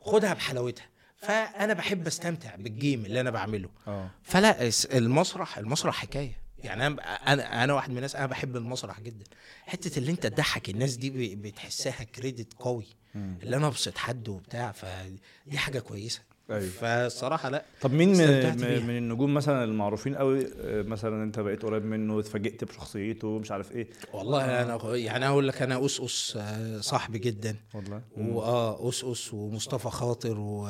خدها 0.00 0.34
بحلاوتها. 0.34 0.86
فأنا 1.16 1.72
بحب 1.72 2.06
أستمتع 2.06 2.56
بالجيم 2.56 3.04
اللي 3.04 3.20
أنا 3.20 3.30
بعمله. 3.30 3.68
آه. 3.86 4.10
فلا 4.22 4.70
المسرح 4.92 5.58
المسرح 5.58 5.96
حكاية. 5.96 6.38
يعني 6.58 6.86
أنا 6.86 7.02
أنا 7.32 7.64
أنا 7.64 7.72
واحد 7.74 7.90
من 7.90 7.96
الناس 7.96 8.16
أنا 8.16 8.26
بحب 8.26 8.56
المسرح 8.56 9.00
جدا. 9.00 9.24
حتة 9.66 9.98
اللي 9.98 10.10
أنت 10.10 10.26
تضحك 10.26 10.68
الناس 10.68 10.96
دي 10.96 11.34
بتحسها 11.36 12.04
كريدت 12.04 12.52
قوي. 12.54 12.86
اللي 13.14 13.56
أنا 13.56 13.66
أبسط 13.66 13.98
حد 13.98 14.28
وبتاع 14.28 14.72
فدي 14.72 15.58
حاجة 15.58 15.78
كويسة. 15.78 16.20
أيوة. 16.50 16.60
فالصراحه 16.70 17.48
لا. 17.50 17.64
طب 17.80 17.92
مين 17.92 18.08
من, 18.08 18.86
من 18.86 18.96
النجوم 18.96 19.34
مثلا 19.34 19.64
المعروفين 19.64 20.14
قوي 20.16 20.46
آه، 20.60 20.82
مثلا 20.82 21.22
أنت 21.24 21.40
بقيت 21.40 21.62
قريب 21.62 21.84
منه 21.84 22.20
اتفاجئت 22.20 22.64
بشخصيته 22.64 23.38
مش 23.38 23.50
عارف 23.50 23.72
إيه؟ 23.72 23.88
والله 24.12 24.62
أنا 24.62 24.96
يعني 24.96 25.26
أقول 25.28 25.48
لك 25.48 25.62
أنا 25.62 25.86
اسقس 25.86 26.36
آه، 26.36 26.80
صاحبي 26.80 27.18
جدا. 27.18 27.56
والله. 27.74 28.02
واه 28.16 28.88
اسقس 28.88 29.34
ومصطفى 29.34 29.88
خاطر 29.90 30.40
و... 30.40 30.68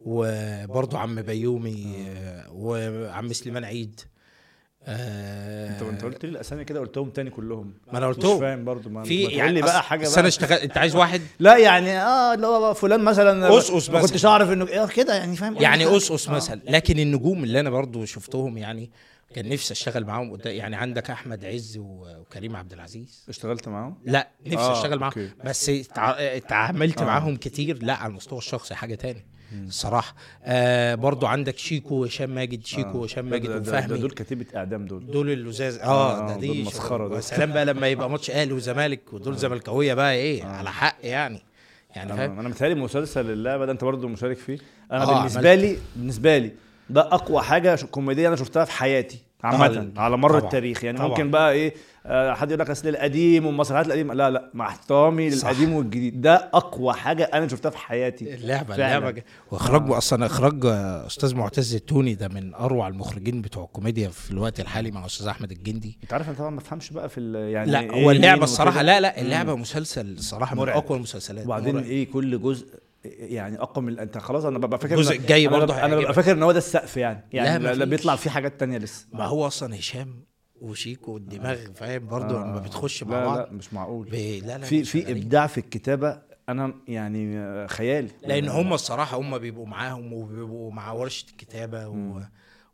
وبرضه 0.00 0.98
عم 0.98 1.22
بيومي 1.22 2.06
آه، 2.08 2.50
وعم 2.52 3.32
سليمان 3.32 3.64
عيد. 3.64 4.00
آه، 4.86 5.68
انت 5.70 5.82
انت 5.82 6.04
قلت 6.04 6.24
لي 6.24 6.30
الاسامي 6.30 6.64
كده 6.64 6.80
قلتهم 6.80 7.10
تاني 7.10 7.30
كلهم. 7.30 7.74
ما 7.92 7.98
أنا 7.98 8.08
مش 8.08 8.16
قلتهم. 8.16 8.40
فاهم 8.40 8.64
برضو 8.64 8.88
ما 8.90 9.02
في 9.04 9.26
تقول 9.26 9.52
لي 9.54 9.62
بقى 9.62 9.82
حاجة 9.82 10.08
بقى 10.08 10.20
أنا 10.20 10.28
اشتغلت 10.28 10.62
أنت 10.62 10.78
عايز 10.78 10.96
واحد؟ 10.96 11.20
لا 11.38 11.56
يعني 11.56 11.98
آه 12.02 12.34
اللي 12.34 12.46
هو 12.46 12.74
فلان 12.74 13.00
مثلا. 13.00 13.58
أسقس 13.58 13.90
ما. 13.90 14.00
كنتش 14.00 14.24
أعرف 14.26 14.50
انه 14.52 14.66
إيه 14.68 14.86
كده 14.86 15.14
يعني 15.14 15.36
فاهم؟ 15.36 15.56
يعني 15.56 15.96
اسقس 15.96 16.28
آه. 16.28 16.32
مثلا. 16.32 16.60
لكن 16.68 16.98
النجوم 16.98 17.44
اللي 17.44 17.60
أنا 17.60 17.70
برضو 17.70 18.04
شفتهم 18.04 18.58
يعني 18.58 18.90
كان 19.34 19.48
نفسي 19.48 19.72
أشتغل 19.74 20.04
معاهم 20.04 20.32
قدام 20.32 20.54
يعني 20.54 20.76
عندك 20.76 21.10
أحمد 21.10 21.44
عز 21.44 21.76
وكريم 21.80 22.56
عبد 22.56 22.72
العزيز. 22.72 23.24
اشتغلت 23.28 23.68
معاهم؟ 23.68 23.98
لا 24.04 24.28
نفسي 24.46 24.58
آه، 24.58 24.72
أشتغل 24.72 24.98
معاهم. 24.98 25.30
بس 25.44 25.68
اتع- 25.70 26.16
اتعاملت 26.18 27.00
آه. 27.00 27.04
معاهم 27.04 27.36
كتير 27.36 27.82
لا 27.82 27.94
على 27.94 28.10
المستوى 28.10 28.38
الشخصي 28.38 28.74
حاجة 28.74 28.94
تاني 28.94 29.26
الصراحه 29.52 30.14
آه 30.44 30.94
برضو 30.94 31.26
عندك 31.26 31.58
شيكو 31.58 31.94
وهشام 31.94 32.30
ماجد 32.30 32.64
شيكو 32.66 32.98
وهشام 32.98 33.24
ده- 33.24 33.30
ماجد 33.30 33.68
وفهمي. 33.68 33.98
دول 33.98 34.10
كتيبة 34.10 34.46
إعدام 34.56 34.86
دول. 34.86 35.06
دول 35.10 35.30
اللزاز 35.30 35.78
آه، 35.78 35.84
آه 35.84 36.26
ده 36.28 36.32
دول 36.32 36.40
دي 36.40 36.62
مسخرة 36.62 37.08
دول. 37.08 37.22
سلام 37.22 37.52
بقى 37.52 37.64
لما 37.64 37.88
يبقى 37.88 38.10
ماتش 38.10 38.30
أهلي 38.30 38.52
وزمالك 38.52 39.12
ودول 39.12 39.36
زملكاوية 39.36 39.94
بقى 39.94 40.14
إيه 40.14 40.44
على 40.44 40.70
حق 40.70 40.96
يعني. 41.02 41.40
يعني 41.96 42.12
فاهم؟ 42.16 42.38
أنا 42.38 42.48
متهيألي 42.48 42.74
مسلسل 42.74 43.30
اللعبة 43.30 43.66
ده 43.66 43.72
أنت 43.72 43.84
برضو 43.84 44.08
مشارك 44.08 44.36
فيه. 44.36 44.58
أنا 44.92 45.02
آه، 45.02 45.18
بالنسبة 45.18 45.54
لي 45.54 45.76
بالنسبة 45.96 46.38
لي 46.38 46.52
ده 46.90 47.00
أقوى 47.00 47.42
حاجة 47.42 47.74
كوميدية 47.90 48.28
أنا 48.28 48.36
شفتها 48.36 48.64
في 48.64 48.72
حياتي. 48.72 49.18
عامة 49.44 49.92
على 49.96 50.16
مر 50.16 50.28
طبعاً، 50.30 50.40
التاريخ 50.44 50.84
يعني 50.84 50.98
طبعاً. 50.98 51.08
ممكن 51.08 51.30
بقى 51.30 51.52
إيه 51.52 51.74
آه، 52.06 52.34
حد 52.34 52.50
يقول 52.50 52.60
لك 52.60 52.70
أصل 52.70 52.88
القديم 52.88 53.46
والمسرحيات 53.46 53.86
القديمه 53.86 54.14
لا 54.14 54.30
لا 54.30 54.50
مع 54.54 54.66
احترامي. 54.68 55.30
للقديم 55.30 55.72
والجديد 55.72 56.20
ده 56.20 56.34
أقوى 56.54 56.92
حاجة 56.94 57.24
أنا 57.24 57.48
شفتها 57.48 57.70
في 57.70 57.78
حياتي 57.78 58.34
اللعبة 58.34 58.74
فعلاً. 58.74 58.98
اللعبة 58.98 59.22
وإخراج 59.50 59.90
أصلا 59.90 60.26
إخراج 60.26 60.66
آه، 60.66 61.06
أستاذ 61.06 61.34
معتز 61.34 61.74
التوني 61.74 62.14
ده 62.14 62.28
من 62.28 62.54
أروع 62.54 62.88
المخرجين 62.88 63.42
بتوع 63.42 63.64
الكوميديا 63.64 64.08
في 64.08 64.30
الوقت 64.30 64.60
الحالي 64.60 64.90
مع 64.90 65.06
أستاذ 65.06 65.26
أحمد 65.26 65.50
الجندي 65.50 65.98
أنت 66.02 66.12
عارف 66.12 66.28
أنا 66.28 66.36
طبعا 66.38 66.50
ما 66.50 66.56
بفهمش 66.56 66.90
بقى 66.90 67.08
في 67.08 67.50
يعني 67.52 67.70
لا 67.70 67.80
إيه 67.80 67.90
هو 67.90 68.08
مين 68.08 68.16
اللعبه. 68.16 68.44
الصراحه 68.44 68.82
لا 68.82 69.00
لا 69.00 69.20
اللعبة 69.20 69.54
مسلسل 69.54 70.06
الصراحه 70.12 70.56
من. 70.56 70.68
أقوى 70.68 70.96
المسلسلات 70.98 71.44
وبعدين 71.46 71.74
مرعب. 71.74 71.86
إيه 71.86 72.10
كل 72.10 72.42
جزء 72.42 72.66
يعني 73.04 73.58
أقوى 73.60 73.84
من 73.84 73.98
أنت 73.98 74.18
خلاص 74.18 74.44
أنا 74.44 74.58
ببقى 74.58 74.78
فاكر 74.78 74.94
الجزء 74.94 75.16
الجاي 75.16 75.46
أنا 75.48 75.58
برضه 75.58 75.84
أنا 75.84 75.96
ببقى. 75.96 76.14
فاكر 76.14 76.32
إن 76.32 76.42
هو 76.42 76.52
ده 76.52 76.58
السقف 76.58 76.96
يعني 76.96 77.24
لا، 77.32 77.44
يعني 77.44 77.64
لا, 77.64 77.74
لا. 77.74 77.84
بيطلع 77.84 78.16
فيه 78.16 78.30
حاجات 78.30 78.60
تانية 78.60 78.78
لسه 78.78 79.06
ما 79.12 79.24
هو 79.26 79.46
أصلا 79.46 79.78
هشام 79.78 80.24
وشيكو 80.60 81.12
والدماغ 81.12 81.56
فاهم 81.74 82.06
برضه 82.06 82.40
آه. 82.42 82.44
لما 82.44 82.58
بتخش 82.58 83.02
مع 83.04 83.18
لا 83.20 83.26
بعض 83.26 83.38
لا 83.38 83.52
مش 83.52 83.72
معقول. 83.74 84.08
لا 84.10 84.38
لا 84.40 84.58
في 84.58 84.84
في. 84.84 85.10
إبداع 85.12 85.46
في 85.46 85.58
الكتابة 85.58 86.22
أنا 86.48 86.74
يعني 86.88 87.38
آه، 87.38 87.66
خيالي 87.66 88.08
لأن 88.22 88.48
هم 88.48 88.72
الصراحة 88.72 89.16
هم 89.18 89.38
بيبقوا 89.38 89.66
معاهم 89.66 90.12
وبيبقوا 90.12 90.72
مع 90.72 90.92
ورشة 90.92 91.26
الكتابة 91.30 91.88
و... 91.88 92.20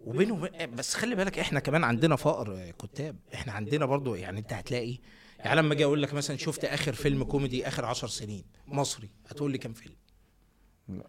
وبينهم 0.01 0.49
بس 0.77 0.95
خلي 0.95 1.15
بالك 1.15 1.39
إحنا 1.39 1.61
كمان 1.61 1.85
عندنا 1.85 2.17
فقر 2.17 2.73
كتاب 2.83 3.17
إحنا 3.35 3.53
عندنا 3.53 3.87
برضو 3.87 4.15
يعني 4.15 4.39
أنت 4.39 4.53
هتلاقي 4.53 4.99
يعني 5.39 5.61
لما 5.61 5.73
أجي 5.75 5.85
أقول 5.85 6.03
لك 6.03 6.15
مثلا 6.15 6.37
شفت 6.37 6.65
آخر 6.65 6.93
فيلم 6.93 7.25
كوميدي 7.25 7.69
آخر 7.69 7.85
عشر 7.85 8.09
سنين 8.09 8.45
مصري 8.67 9.11
هتقول 9.29 9.53
لي 9.53 9.59
كام 9.59 9.73
فيلم 9.73 9.95
لا، 9.95 10.06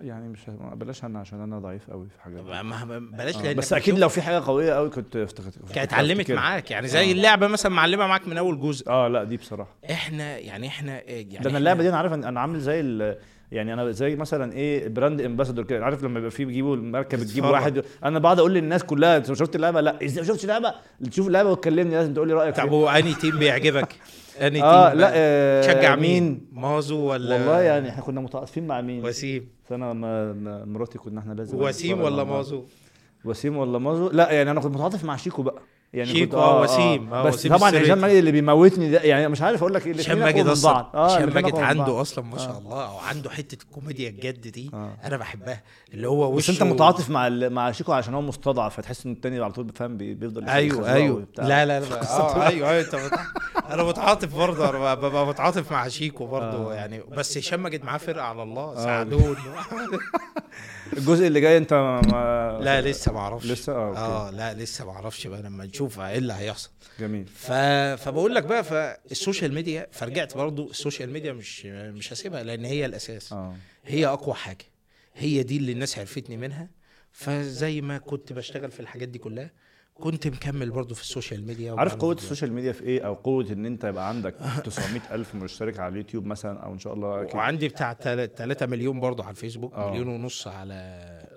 يعني 0.01 0.30
مش 0.30 0.39
بلاش 0.73 1.03
أنا 1.03 1.19
عشان 1.19 1.41
أنا 1.41 1.59
ضعيف 1.59 1.89
قوي 1.89 2.07
في 2.09 2.21
حاجات 2.21 2.41
ما 2.63 2.99
بلاش 2.99 3.36
آه، 3.38 3.41
لأن 3.43 3.55
بس 3.55 3.73
أكيد 3.73 3.99
لو 3.99 4.09
في 4.09 4.21
حاجة 4.21 4.39
قوية 4.39 4.73
قوي 4.73 4.89
كنت 4.89 5.15
افتكرت 5.15 5.71
كانت 5.73 5.93
علمت 5.93 6.19
أفتكرها. 6.19 6.36
معاك 6.36 6.71
يعني 6.71 6.88
زي 6.88 7.11
اللعبة 7.11 7.47
مثلا 7.47 7.71
معلمة 7.71 8.07
معاك 8.07 8.28
من 8.28 8.38
أول 8.38 8.59
جزء. 8.59 8.89
آه 8.89 9.07
لا 9.07 9.23
دي 9.23 9.38
بصراحة. 9.38 9.75
إحنا 9.91 10.38
يعني 10.38 10.67
إحنا 10.67 11.01
يعني 11.09 11.38
ده 11.38 11.49
أنا 11.49 11.57
اللعبة 11.57 11.82
دي 11.84 11.89
أنا 11.89 11.97
عارف 11.97 12.13
أنا 12.13 12.39
عامل 12.39 12.59
زي 12.59 12.80
يعني 13.52 13.74
أنا 13.74 13.91
زي 13.91 14.16
مثلا 14.16 14.54
إيه 14.54 14.88
brand 14.88 15.22
ambassador 15.22 15.65
كده 15.66 15.86
عارف 15.86 16.04
لما 16.04 16.20
يبقى 16.20 16.32
فيه 16.32 16.45
بيجيبوا 16.45 16.76
المركب 16.76 17.18
تجيب 17.20 17.28
تتفرج. 17.43 17.52
واحد 17.52 17.84
أنا 18.04 18.20
بقعد 18.20 18.39
أقول 18.39 18.54
للناس 18.54 18.84
كلها 18.84 19.18
أنت 19.18 19.34
شفت 19.34 19.56
اللعبة 19.56 19.82
لا 19.82 20.06
إزاي 20.06 20.22
ما 20.24 20.28
شفتش 20.28 20.43
اللعبة 20.43 20.74
تشوف 21.12 21.28
اللعبة 21.28 21.52
وتكلمني 21.52 21.95
لازم 21.95 22.14
تقول 22.14 22.28
لي 22.28 22.34
رأيك 22.34 22.56
طب. 22.56 22.70
هو 22.70 22.89
أنهي 22.89 23.14
team 23.13 23.39
بيعجبك؟ 23.39 23.95
أنهي 24.41 24.64
آه 24.64 24.89
team 24.89 24.99
لا؟ 25.00 25.12
آه 25.14 25.62
تشجع 25.62 25.95
مين؟ 25.95 26.48
مازو 26.52 26.98
ولا 27.00 27.36
والله 27.36 27.62
يعني 27.62 27.89
إحنا 27.89 28.04
كنا 28.04 28.22
متعاطفين 28.22 28.68
مع 28.68 28.82
مين 28.82 29.06
وسيم 29.06 29.48
بس 29.66 29.72
أنا 29.72 29.93
ما- 29.93 30.34
ما- 30.34 30.66
مراتي 30.66 30.98
كنا 30.98 31.20
إحنا 31.20 31.34
لازم 31.34 31.58
وسيم 31.58 32.02
ولا. 32.02 32.24
مازو؟ 32.24 32.64
وسيم 33.26 33.58
ولا 33.58 33.78
مازو 33.80 34.10
لا 34.10 34.32
يعني 34.32 34.52
أنا 34.52 34.60
كنت 34.62 34.76
متعاطف 34.76 35.04
مع 35.04 35.16
شيكو 35.16 35.41
بقى 35.41 35.62
يعني 35.93 36.09
شيكو، 36.09 36.25
كنت 36.25 36.33
آه، 36.35 36.61
وسيم، 36.61 37.13
آه، 37.13 37.23
بس 37.23 37.33
وسيم 37.33 37.57
طبعا. 37.57 37.69
هشام 37.69 37.97
ماجد 37.97 38.15
اللي 38.15 38.31
بيموتني 38.31 38.91
ده 38.91 38.99
يعني 39.01 39.27
مش 39.27 39.41
عارف 39.41 39.61
أقول 39.61 39.73
لك 39.73 39.88
إيه 39.88 39.93
هشام 39.93 40.19
ماجد 40.19 40.47
أصلا. 40.47 40.71
آه 40.93 41.15
هشام 41.15 41.33
ماجد. 41.33 41.55
عنده 41.55 42.01
أصلا 42.01 42.25
ما 42.25 42.38
شاء 42.38 42.51
آه. 42.51 42.57
الله 42.57 42.93
وعنده 42.95 43.29
حتة 43.29 43.63
الكوميديا 43.63 44.09
الجد 44.09 44.47
دي 44.47 44.71
آه. 44.73 44.97
أنا 45.03 45.17
بحبها 45.17 45.63
اللي 45.93 46.07
هو 46.07 46.31
بس 46.31 46.49
وشه 46.49 46.51
انت 46.51 46.63
متعاطف 46.63 47.09
مع 47.09 47.27
ال- 47.27 47.53
مع 47.53 47.71
شيكو 47.71 47.93
عشان 47.93 48.13
هو 48.13 48.21
مستضعف 48.21 48.77
فتحس 48.77 49.05
إن 49.05 49.11
التاني 49.11 49.39
على 49.39 49.53
طول 49.53 49.71
بي- 49.81 50.13
بيفضل 50.13 50.49
أيوه 50.49 50.93
أيوه. 50.93 51.25
لا 51.38 51.65
لا 51.65 51.79
لا 51.79 51.85
أيوه 52.47 52.69
أيوه 52.69 52.85
أنا 53.69 53.83
متعاطف 53.83 54.35
برضه 54.35 54.69
أنا 54.69 54.93
ببقى 54.95 55.27
متعاطف 55.27 55.71
مع 55.71 55.88
شيكو 55.88 56.25
برضه 56.27 56.71
آه. 56.71 56.75
يعني 56.75 57.01
بس 57.17 57.38
هشام 57.38 57.63
ماجد 57.63 57.83
معاه 57.83 57.97
فرقة 57.97 58.23
على 58.25 58.43
الله 58.43 58.75
ساعدوني 58.75 59.35
الجزء 60.93 61.27
اللي 61.27 61.41
جاي 61.41 61.57
انت 61.57 61.73
ما 61.73 62.59
لا 62.63 62.81
لسه 62.81 63.11
ما 63.13 63.19
أعرفش. 63.19 63.45
لسه؟ 63.45 63.73
آه 63.73 63.97
آه 64.27 64.31
لا 64.31 64.53
لسه 64.53 64.85
ما 64.85 64.91
أعرفش 64.91 65.27
بقى 65.27 65.41
لما 65.41 65.65
نشوف 65.65 65.99
إيه 65.99 66.17
اللي 66.17 66.33
هيحصل. 66.33 66.69
جميل. 66.99 67.25
ف... 67.25 67.51
فبقول 68.03 68.35
لك 68.35 68.43
بقى 68.43 68.63
فال 68.63 68.86
social 68.86 69.53
media 69.53 69.88
فرجعت 69.91 70.38
برضو 70.38 70.69
ال 70.70 70.75
social 70.75 71.09
media 71.09 71.34
مش 71.33 71.65
مش 71.65 72.13
هسيبها 72.13 72.43
لأن 72.43 72.65
هي 72.65 72.85
الأساس. 72.85 73.33
آه. 73.33 73.55
هي 73.85 74.05
أقوى 74.07 74.35
حاجة. 74.35 74.65
هي 75.15 75.43
دي 75.43 75.57
اللي 75.57 75.71
الناس 75.71 75.99
عرفتني 75.99 76.38
منها. 76.38 76.69
فزي 77.11 77.81
ما 77.81 77.97
كنت 77.97 78.33
بشتغل 78.33 78.71
في 78.71 78.79
الحاجات 78.79 79.07
دي 79.07 79.19
كلها 79.19 79.51
كنت 80.00 80.28
مكمل 80.28 80.70
برضو 80.70 80.95
في 80.95 81.02
ال 81.01 81.08
social 81.08 81.47
media 81.47 81.74
عارف 81.74 81.93
فيديوهات. 81.93 82.18
السوشيال 82.18 82.54
ميديا 82.54 82.72
في 82.72 82.84
إيه 82.84 83.02
أو 83.08 83.14
قوة 83.14 83.52
إن 83.52 83.66
أنت 83.66 83.84
يبقى 83.84 84.10
عندك 84.10 84.36
900 84.66 85.02
ألف 85.12 85.36
مشترك 85.36 85.80
على 85.80 85.91
اليوتيوب 85.91 86.26
مثلا 86.26 86.60
أو 86.60 86.74
إن 86.74 86.80
شاء 86.80 86.93
الله 86.93 87.22
أكيد. 87.22 87.36
وعندي 87.36 87.68
بتاع 87.68 87.93
3 87.93 88.66
مليون 88.66 89.00
برضو 89.00 89.24
على 89.24 89.32
الفيسبوك 89.32 89.74
آه. 89.74 89.91
مليون 89.91 90.08
ونص 90.08 90.48
على 90.48 90.74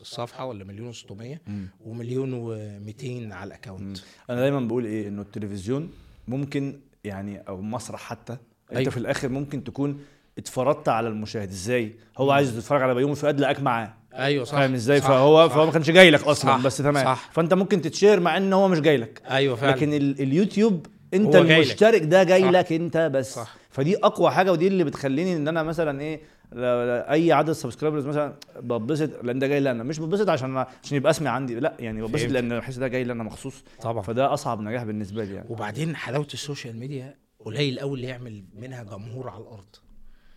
الصفحه 0.00 0.44
ولا 0.44 0.64
مليون 0.64 0.92
و600 0.92 1.12
مم. 1.46 1.68
ومليون 1.84 2.32
و200 2.32 3.32
على 3.32 3.48
ال 3.48 3.55
account 3.55 3.98
أنا 4.30 4.40
دايما 4.40 4.60
بقول 4.60 4.84
إيه 4.84 5.08
إنه 5.08 5.22
التلفزيون 5.22 5.90
ممكن 6.28 6.80
يعني 7.04 7.38
أو 7.38 7.60
مسرح 7.62 8.00
حتى 8.00 8.32
أنت 8.32 8.78
أيوة. 8.78 8.90
في 8.90 8.96
الآخر 8.96 9.28
ممكن 9.28 9.64
تكون 9.64 10.00
اتفرجت 10.40 10.88
على 10.88 11.08
المشاهد 11.08 11.48
إزاي 11.48 11.94
هو 12.18 12.30
عايز 12.30 12.58
يتفرج 12.58 12.82
على 12.82 12.94
بيومي 12.94 13.14
فؤاد 13.14 13.40
لقاك 13.40 13.60
معاه 13.60 13.94
أيوه 14.14 14.44
صح 14.44 14.52
فاهم 14.58 14.74
إزاي 14.74 15.00
صح، 15.00 15.08
فهو 15.08 15.48
صح. 15.48 15.54
فهو 15.54 15.66
ما 15.66 15.72
كانش 15.72 15.90
جاي 15.90 16.10
لك 16.10 16.22
أصلا 16.22 16.50
صح، 16.56 16.64
بس 16.64 16.76
تمام 16.76 17.04
صح. 17.04 17.30
فأنت 17.32 17.54
ممكن 17.54 17.80
تت 17.80 17.92
share 17.92 18.20
مع 18.20 18.36
إن 18.36 18.52
هو 18.52 18.68
مش 18.68 18.80
جاي 18.80 18.96
لك 18.96 19.22
أيوه 19.30 19.56
فعلا 19.56 19.76
لكن 19.76 19.92
ال- 19.92 20.20
اليوتيوب 20.20 20.86
أنت. 21.14 21.36
المشترك 21.36 22.02
ده 22.02 22.22
جاي 22.22 22.42
صح. 22.42 22.48
لك 22.50 22.72
أنت 22.72 22.96
بس 23.14 23.34
صح. 23.34 23.54
فدي 23.70 23.96
أقوى 23.96 24.30
حاجة 24.30 24.52
ودي 24.52 24.66
اللي 24.68 24.84
بتخليني 24.84 25.36
إن 25.36 25.48
أنا 25.48 25.62
مثلا 25.62 26.00
إيه 26.00 26.20
لا- 26.52 26.86
لا- 26.86 27.12
أي 27.12 27.32
عدد 27.32 27.52
subscribers 27.52 28.06
مثلا 28.06 28.34
بتبسط 28.56 29.10
لأن 29.24 29.38
ده 29.38 29.46
جاي 29.46 29.60
لي 29.60 29.70
أنا 29.70 29.82
مش 29.82 29.98
بتبسط 29.98 30.28
عشان 30.28 30.56
عشان 30.56 30.96
يبقى 30.96 31.10
اسمي 31.10 31.28
عندي 31.28 31.54
لا 31.60 31.74
يعني 31.78 32.02
بتبسط 32.02 32.16
فهمت. 32.22 32.32
لأن 32.32 32.58
بحس 32.58 32.76
ده 32.76 32.88
جاي 32.88 33.04
لي 33.04 33.12
أنا 33.12 33.22
مخصوص 33.24 33.54
طبعا 33.82 34.02
فده 34.02 34.34
أصعب 34.34 34.60
نجاح 34.60 34.82
بالنسبة 34.84 35.24
لي 35.24 35.34
يعني 35.34 35.46
وبعدين 35.50 35.96
حلاوة 35.96 36.26
ال 36.34 36.41
social 36.41 36.78
media 36.78 37.14
قليل 37.44 37.80
قوي 37.80 37.94
اللي 37.96 38.06
يعمل 38.06 38.44
منها 38.54 38.82
جمهور 38.82 39.28
على 39.30 39.42
الأرض. 39.42 39.76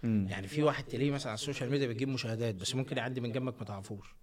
يعني 0.04 0.48
في 0.48 0.64
واحد 0.64 0.84
تلاقيه 0.84 1.12
مثلا 1.12 1.28
على 1.30 1.36
ال 1.38 1.43
social 1.43 1.72
media 1.72 1.88
بيجيب 1.88 2.08
مشاهدات 2.10 2.56
بس 2.56 2.76
ممكن 2.76 2.98
يعدي 2.98 3.22
من 3.22 3.32
جنبك 3.32 3.60
ما 3.60 3.66
تعرفوش. 3.66 4.16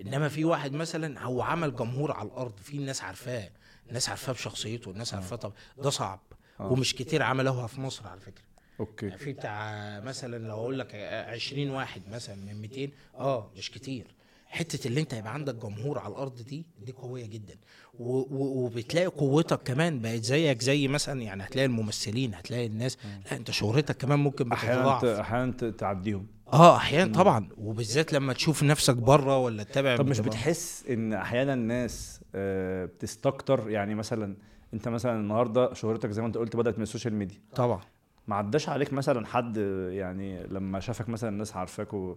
إنما 0.00 0.28
في 0.28 0.44
واحد 0.44 0.72
مثلا 0.72 1.22
هو 1.22 1.42
عمل 1.42 1.76
جمهور 1.76 2.12
على 2.12 2.28
الأرض 2.28 2.56
في 2.58 2.76
الناس 2.76 3.02
عارفاه 3.02 3.50
الناس 3.88 4.08
عارفاه 4.08 4.32
بشخصيته 4.32 4.90
الناس 4.90 5.14
عارفاه 5.14 5.36
طب 5.36 5.52
ده 5.78 5.90
صعب. 5.90 6.20
آه. 6.60 6.72
ومش 6.72 6.94
كتير 6.94 7.22
عملوها 7.22 7.66
في 7.66 7.80
مصر 7.80 8.06
على 8.08 8.20
فكرة. 8.20 8.44
أوكي. 8.80 9.06
يعني 9.06 9.18
في 9.18 9.32
بتاع 9.32 10.00
مثلا 10.00 10.48
لو 10.48 10.54
أقول 10.54 10.78
لك 10.78 10.94
20 10.94 11.70
واحد 11.70 12.02
مثلا 12.08 12.34
من 12.36 12.60
200 12.60 12.88
آه 13.14 13.50
مش 13.56 13.70
كتير. 13.70 14.06
حتة 14.46 14.88
اللي 14.88 15.00
أنت 15.00 15.12
يبقى 15.12 15.34
عندك 15.34 15.54
جمهور 15.54 15.98
على 15.98 16.12
الأرض 16.12 16.42
دي 16.42 16.66
دي 16.78 16.92
قوية 16.92 17.26
جدا. 17.26 17.54
وبتلاقي 17.98 19.06
قوتك 19.06 19.60
كمان 19.64 20.00
بقت 20.00 20.22
زيك 20.24 20.62
زي 20.62 20.88
مثلا 20.88 21.22
يعني 21.22 21.42
هتلاقي 21.42 21.66
الممثلين 21.66 22.34
هتلاقي 22.34 22.66
الناس 22.66 22.98
لا 23.30 23.36
انت 23.36 23.50
شهرتك 23.50 23.96
كمان 23.96 24.18
ممكن 24.18 24.52
أحيانا 24.52 24.80
بتتضاعف 24.80 25.04
أحيانا 25.04 25.52
ت- 25.52 25.64
تعديهم. 25.64 26.26
آه 26.52 26.76
أحيانا 26.76 27.12
طبعا. 27.12 27.48
وبالذات 27.58 28.12
لما 28.12 28.32
تشوف 28.32 28.62
نفسك 28.62 28.96
بره 28.96 29.38
ولا 29.38 29.62
تتابع 29.62 29.96
طب 29.96 30.06
مش 30.08 30.20
بتحس 30.20 30.84
إن 30.90 31.12
أحيانا 31.12 31.54
الناس 31.54 32.20
آه، 32.34 32.84
بتستكتر؟ 32.84 33.70
يعني 33.70 33.94
مثلا 33.94 34.36
أنت 34.74 34.88
مثلا 34.88 35.20
النهارده 35.20 35.74
شهرتك 35.74 36.10
زي 36.10 36.20
ما 36.22 36.26
أنت 36.28 36.36
قلت 36.38 36.56
بدأت 36.56 36.76
من 36.76 36.82
ال 36.82 36.87
social 36.87 37.14
media. 37.14 37.38
طبعا. 37.54 37.80
ما 38.28 38.36
عداش 38.36 38.68
عليك 38.68 38.92
مثلا 38.92 39.26
حد 39.26 39.56
يعني 39.90 40.46
لما 40.46 40.80
شافك 40.80 41.08
مثلا 41.08 41.30
الناس 41.30 41.56
عارفاك 41.56 41.94
و... 41.94 42.16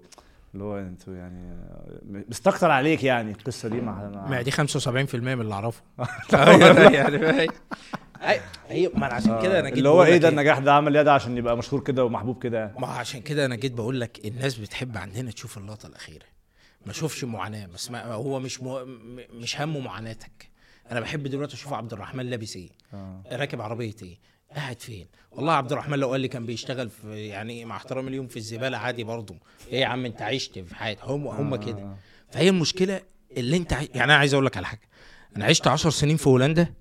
اللي 0.53 0.63
هو 0.63 0.77
أنتوا 0.77 1.15
يعني 1.15 1.57
بيستكتر 2.01 2.71
عليك 2.71 3.03
يعني 3.03 3.31
القصة 3.31 3.69
دي 3.69 3.81
مع. 3.81 4.25
ما 4.29 4.41
دي 4.41 4.51
75% 4.51 4.57
من 5.15 5.41
اللي 5.41 5.53
أعرفه. 5.53 5.81
يعني 6.93 7.47
هي 8.67 8.91
ما 8.93 9.07
أنا 9.07 9.13
عشان 9.13 9.41
كده 9.41 9.59
أنا 9.59 9.69
جيت 9.69 9.77
اللي 9.77 9.89
هو 9.89 10.03
إيه 10.03 10.17
ده 10.17 10.29
النجاح 10.29 10.59
ده 10.59 10.73
عمل 10.73 10.97
إيه 10.97 11.03
ده 11.03 11.13
عشان 11.13 11.37
يبقى 11.37 11.57
مشهور 11.57 11.83
كده 11.83 12.05
ومحبوب 12.05 12.43
كده؟ 12.43 12.59
يعني 12.59 12.79
ما 12.79 12.87
عشان 12.87 13.21
كده 13.21 13.45
أنا 13.45 13.55
جيت 13.55 13.71
بقول 13.71 14.01
لك 14.01 14.25
الناس 14.25 14.57
بتحب 14.57 14.97
عندنا 14.97 15.31
تشوف 15.31 15.57
اللقطة 15.57 15.87
الأخيرة. 15.87 16.25
ما 16.85 16.91
أشوفش 16.91 17.23
معاناة 17.23 17.65
بس 17.65 17.91
ما 17.91 18.03
هو 18.05 18.39
مش 18.39 18.61
مو 18.61 18.85
مش 19.33 19.61
همه 19.61 19.79
معاناتك. 19.79 20.49
أنا 20.91 20.99
بحب 20.99 21.23
دلوقتي 21.23 21.53
أشوف 21.53 21.73
عبد 21.73 21.93
الرحمن 21.93 22.25
لابس 22.25 22.55
إيه؟ 22.55 22.69
آه. 22.93 23.23
راكب 23.31 23.61
عربية 23.61 23.95
إيه؟ 24.03 24.17
قاعد 24.55 24.81
فين؟ 24.81 25.07
والله 25.31 25.53
عبد 25.53 25.71
الرحمن 25.71 25.99
لو 25.99 26.11
قال 26.11 26.21
لي 26.21 26.27
كان 26.27 26.45
بيشتغل 26.45 26.89
في 26.89 27.27
يعني 27.27 27.65
مع 27.65 27.75
احترامي 27.75 28.09
اليوم 28.09 28.27
في 28.27 28.37
الزبالة 28.37 28.77
عادي 28.77 29.03
برضه. 29.03 29.35
إيه 29.67 29.79
يا 29.81 29.85
عم 29.85 30.05
أنت 30.05 30.21
عشت 30.21 30.59
في 30.59 30.75
حياتك 30.75 31.03
هم 31.03 31.27
هم 31.27 31.53
آه. 31.53 31.57
كده. 31.57 31.95
فهي 32.31 32.49
المشكلة 32.49 33.01
اللي 33.37 33.57
أنت 33.57 33.73
عاي... 33.73 33.85
يعني 33.85 34.03
أنا 34.03 34.15
عايز 34.15 34.33
أقول 34.33 34.45
لك 34.45 34.57
على 34.57 34.65
حاجة. 34.67 34.81
أنا 35.37 35.45
عشت 35.45 35.67
10 35.67 35.89
سنين 35.89 36.17
في 36.17 36.29
هولندا 36.29 36.73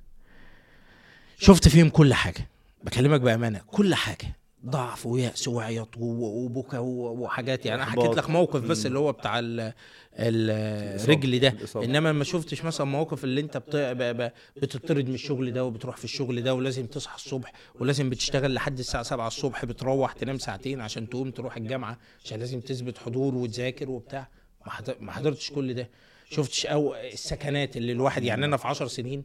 شفت 1.38 1.68
فيهم 1.68 1.88
كل 1.88 2.14
حاجة. 2.14 2.48
بكلمك 2.84 3.20
بأمانة 3.20 3.60
كل 3.66 3.94
حاجة. 3.94 4.36
ضعف 4.66 5.06
ويأس 5.06 5.48
وعياط 5.48 5.96
و- 5.96 6.44
وبكا 6.44 6.78
و- 6.78 7.12
وحاجات 7.22 7.66
يعني 7.66 7.82
أنا 7.82 7.90
حكيت. 7.90 8.16
لك 8.16 8.30
موقف 8.30 8.60
بس 8.60 8.86
اللي 8.86 8.98
هو 8.98 9.12
بتاع 9.12 9.38
ال- 9.38 9.72
الرجل 10.18 11.38
ده. 11.40 11.54
إنما 11.76 12.12
ما 12.12 12.24
شفتش 12.24 12.64
مثلا 12.64 12.86
مواقف 12.86 13.24
اللي 13.24 13.40
أنت. 13.40 13.56
بتطرد 14.56 15.08
من 15.08 15.14
الشغل 15.14 15.52
ده 15.52 15.64
وبتروح 15.64 15.96
في 15.96 16.04
الشغل 16.04 16.42
ده 16.42 16.54
ولازم 16.54 16.86
تصحى 16.86 17.16
الصبح 17.16 17.52
ولازم 17.80 18.10
بتشتغل 18.10 18.54
لحد 18.54 18.78
الساعة 18.78 19.02
7 19.02 19.26
الصبح 19.26 19.64
بتروح 19.64 20.12
تنام 20.12 20.38
ساعتين 20.38 20.80
عشان 20.80 21.08
تقوم 21.08 21.30
تروح 21.30 21.56
الجامعة 21.56 21.98
عشان 22.24 22.38
لازم 22.40 22.60
تثبت 22.60 22.98
حضور 22.98 23.34
وتذاكر 23.34 23.90
وبتاع 23.90 24.28
ما 25.00 25.12
حضرتش 25.12 25.50
كل 25.50 25.74
ده 25.74 25.90
شفتش 26.30 26.66
أو 26.66 26.94
السكنات 26.94 27.76
اللي 27.76 27.92
الواحد 27.92 28.22
يعني 28.24 28.44
أنا 28.44 28.56
في 28.56 28.68
10 28.68 28.86
سنين 28.86 29.24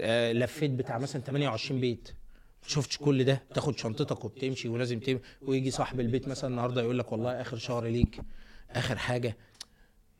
آه، 0.00 0.32
لفيت 0.32 0.70
بتاع 0.70 0.98
مثلا 0.98 1.22
28 1.22 1.80
بيت 1.80 2.08
شفتش 2.66 2.98
كل 2.98 3.24
ده 3.24 3.42
تاخد 3.54 3.78
شنطتك 3.78 4.24
وبتمشي 4.24 4.68
ولازم 4.68 5.00
تم 5.00 5.18
ويجي 5.42 5.70
صاحب 5.70 6.00
البيت 6.00 6.28
مثلا 6.28 6.50
النهارده 6.50 6.82
يقول 6.82 6.98
لك 6.98 7.12
والله 7.12 7.40
آخر 7.40 7.56
شهر 7.56 7.84
ليك 7.86 8.20
آخر 8.70 8.98
حاجة. 8.98 9.36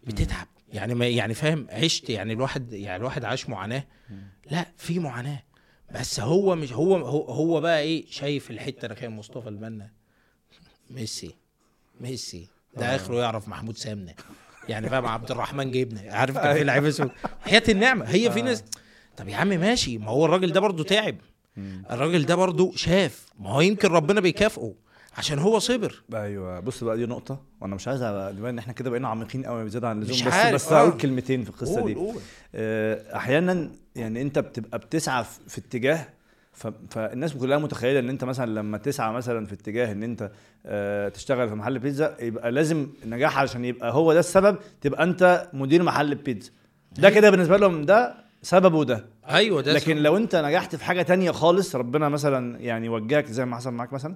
بتتعب. 0.05 0.47
يعني 0.72 0.95
ما 0.95 1.09
يعني 1.09 1.34
فاهم 1.34 1.66
عشت 1.70 2.11
يعني 2.11 2.32
الواحد 2.32 2.72
يعني 2.72 2.97
الواحد 2.97 3.24
عاش 3.24 3.49
معاناة. 3.49 3.84
لا 4.51 4.66
في 4.76 4.99
معاناة. 4.99 5.43
بس 5.95 6.20
هو 6.20 6.57
مش 6.57 6.72
هو 6.72 6.97
هو, 6.97 7.24
هو 7.24 7.61
بقى 7.61 7.80
إيه 7.80 8.05
شايف 8.11 8.51
الحتة 8.51 8.88
كان 8.88 9.11
مصطفى 9.11 9.49
البنا 9.49 9.90
ميسي 10.90 11.34
ميسي. 12.01 12.49
ده 12.76 12.97
آخره 12.97 13.16
يعرف 13.16 13.49
محمود 13.49 13.76
سامنه 13.76 14.14
يعني 14.68 14.88
فاهم 14.88 15.07
عبد 15.07 15.30
الرحمن 15.30 15.70
جبنة. 15.70 16.12
عارف 16.12 16.38
كان 16.38 16.55
في 16.55 16.64
لعيبه 16.64 16.88
اسمه 16.88 17.11
حياة 17.40 17.62
النعمة. 17.68 18.05
هي 18.05 18.30
في 18.30 18.43
ناس 18.43 18.64
طب 19.16 19.28
يا 19.28 19.36
عم 19.36 19.49
ماشي. 19.49 19.99
ما 19.99 20.07
هو 20.11 20.24
الراجل 20.24 20.53
ده 20.53 20.61
برضه 20.61 20.84
تعب. 20.84 21.16
الراجل 21.90 22.26
ده 22.26 22.34
برضه 22.34 22.72
شاف. 22.76 23.26
ما 23.40 23.50
هو 23.50 23.61
يمكن 23.61 23.88
ربنا 23.88 24.20
بيكافئه 24.20 24.74
عشان 25.16 25.38
هو 25.38 25.59
صبر. 25.59 26.03
أيوه. 26.14 26.61
بص 26.61 26.84
بقى 26.84 26.96
دي 26.96 27.07
نقطة 27.07 27.40
وأنا 27.61 27.74
مش 27.74 27.88
عايز 27.88 28.03
بما 28.03 28.50
إن 28.50 28.59
إحنا 28.59 28.72
كده 28.72 28.90
بقينا 28.90 29.09
عميقين 29.09 29.44
قوي 29.46 29.68
زيادة 29.68 29.88
عن 29.88 29.98
اللزوم 30.03 30.26
بس 30.28 30.32
عارف، 30.34 30.55
بس 30.55 30.72
آه. 30.72 30.78
هقول 30.78 31.00
كلمتين 31.00 31.44
في 31.44 31.50
القصة 31.50 31.80
قول 31.80 31.86
دي. 31.94 31.94
قول. 31.94 32.16
آه، 32.55 33.16
أحيانا 33.16 33.70
يعني 33.96 34.22
أنت 34.22 34.38
بتبقى 34.38 34.78
بتسعى 34.78 35.24
في- 35.48 35.59
اتجاه 35.59 36.09
فالناس 36.90 37.34
كلها 37.34 37.59
متخيلة 37.59 37.98
إن 37.98 38.09
أنت 38.09 38.24
مثلا 38.24 38.50
لما 38.50 38.78
تسعى 38.78 39.12
مثلا 39.12 39.46
في 39.46 39.53
اتجاه 39.55 39.92
إن 39.92 40.03
أنت 40.03 40.30
آه، 40.66 41.09
تشتغل 41.09 41.48
في 41.48 41.55
محل 41.55 41.78
بيتزا 41.78 42.16
يبقى 42.20 42.53
لازم 42.53 42.88
نجاح 43.07 43.38
عشان 43.38 43.64
يبقى 43.64 43.92
هو 43.92 44.12
ده 44.12 44.20
السبب 44.20 44.57
تبقى 44.80 45.03
أنت 45.05 45.48
مدير 45.53 45.82
محل 45.82 46.14
بيتزا. 46.14 46.50
ده 46.92 47.11
كده 47.11 47.30
بالنسبة 47.30 47.57
لهم 47.57 47.82
ده 47.84 48.14
سببه 48.42 48.84
ده. 48.84 49.05
أيوه 49.30 49.62
ده 49.62 49.72
لكن 49.72 49.96
لو 49.96 50.16
أنت 50.16 50.36
نجحت 50.36 50.76
في 50.76 50.84
حاجة 50.84 51.02
تانية 51.02 51.30
خالص 51.30 51.76
ربنا 51.76 52.08
مثلا 52.08 52.60
يعني 52.60 52.88
وجهك 52.88 53.26
زي 53.26 53.44
ما 53.44 53.56
حصل 53.56 53.70
معاك 53.72 53.92
مثلا 53.92 54.14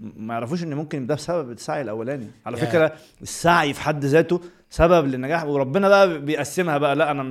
ما 0.00 0.34
يعرفوش 0.34 0.62
إن 0.62 0.74
ممكن 0.74 1.06
ده 1.06 1.14
بسبب 1.14 1.50
السعي 1.50 1.82
الأولاني 1.82 2.26
على 2.46 2.58
يا. 2.58 2.64
فكرة 2.64 2.92
السعي 3.22 3.72
في 3.72 3.80
حد 3.80 4.04
ذاته 4.04 4.40
سبب 4.70 5.06
للنجاح 5.06 5.44
وربنا 5.44 5.88
بقى 5.88 6.18
بيقسمها 6.20 6.78
بقى 6.78 6.96
لا 6.96 7.10
أنا 7.10 7.22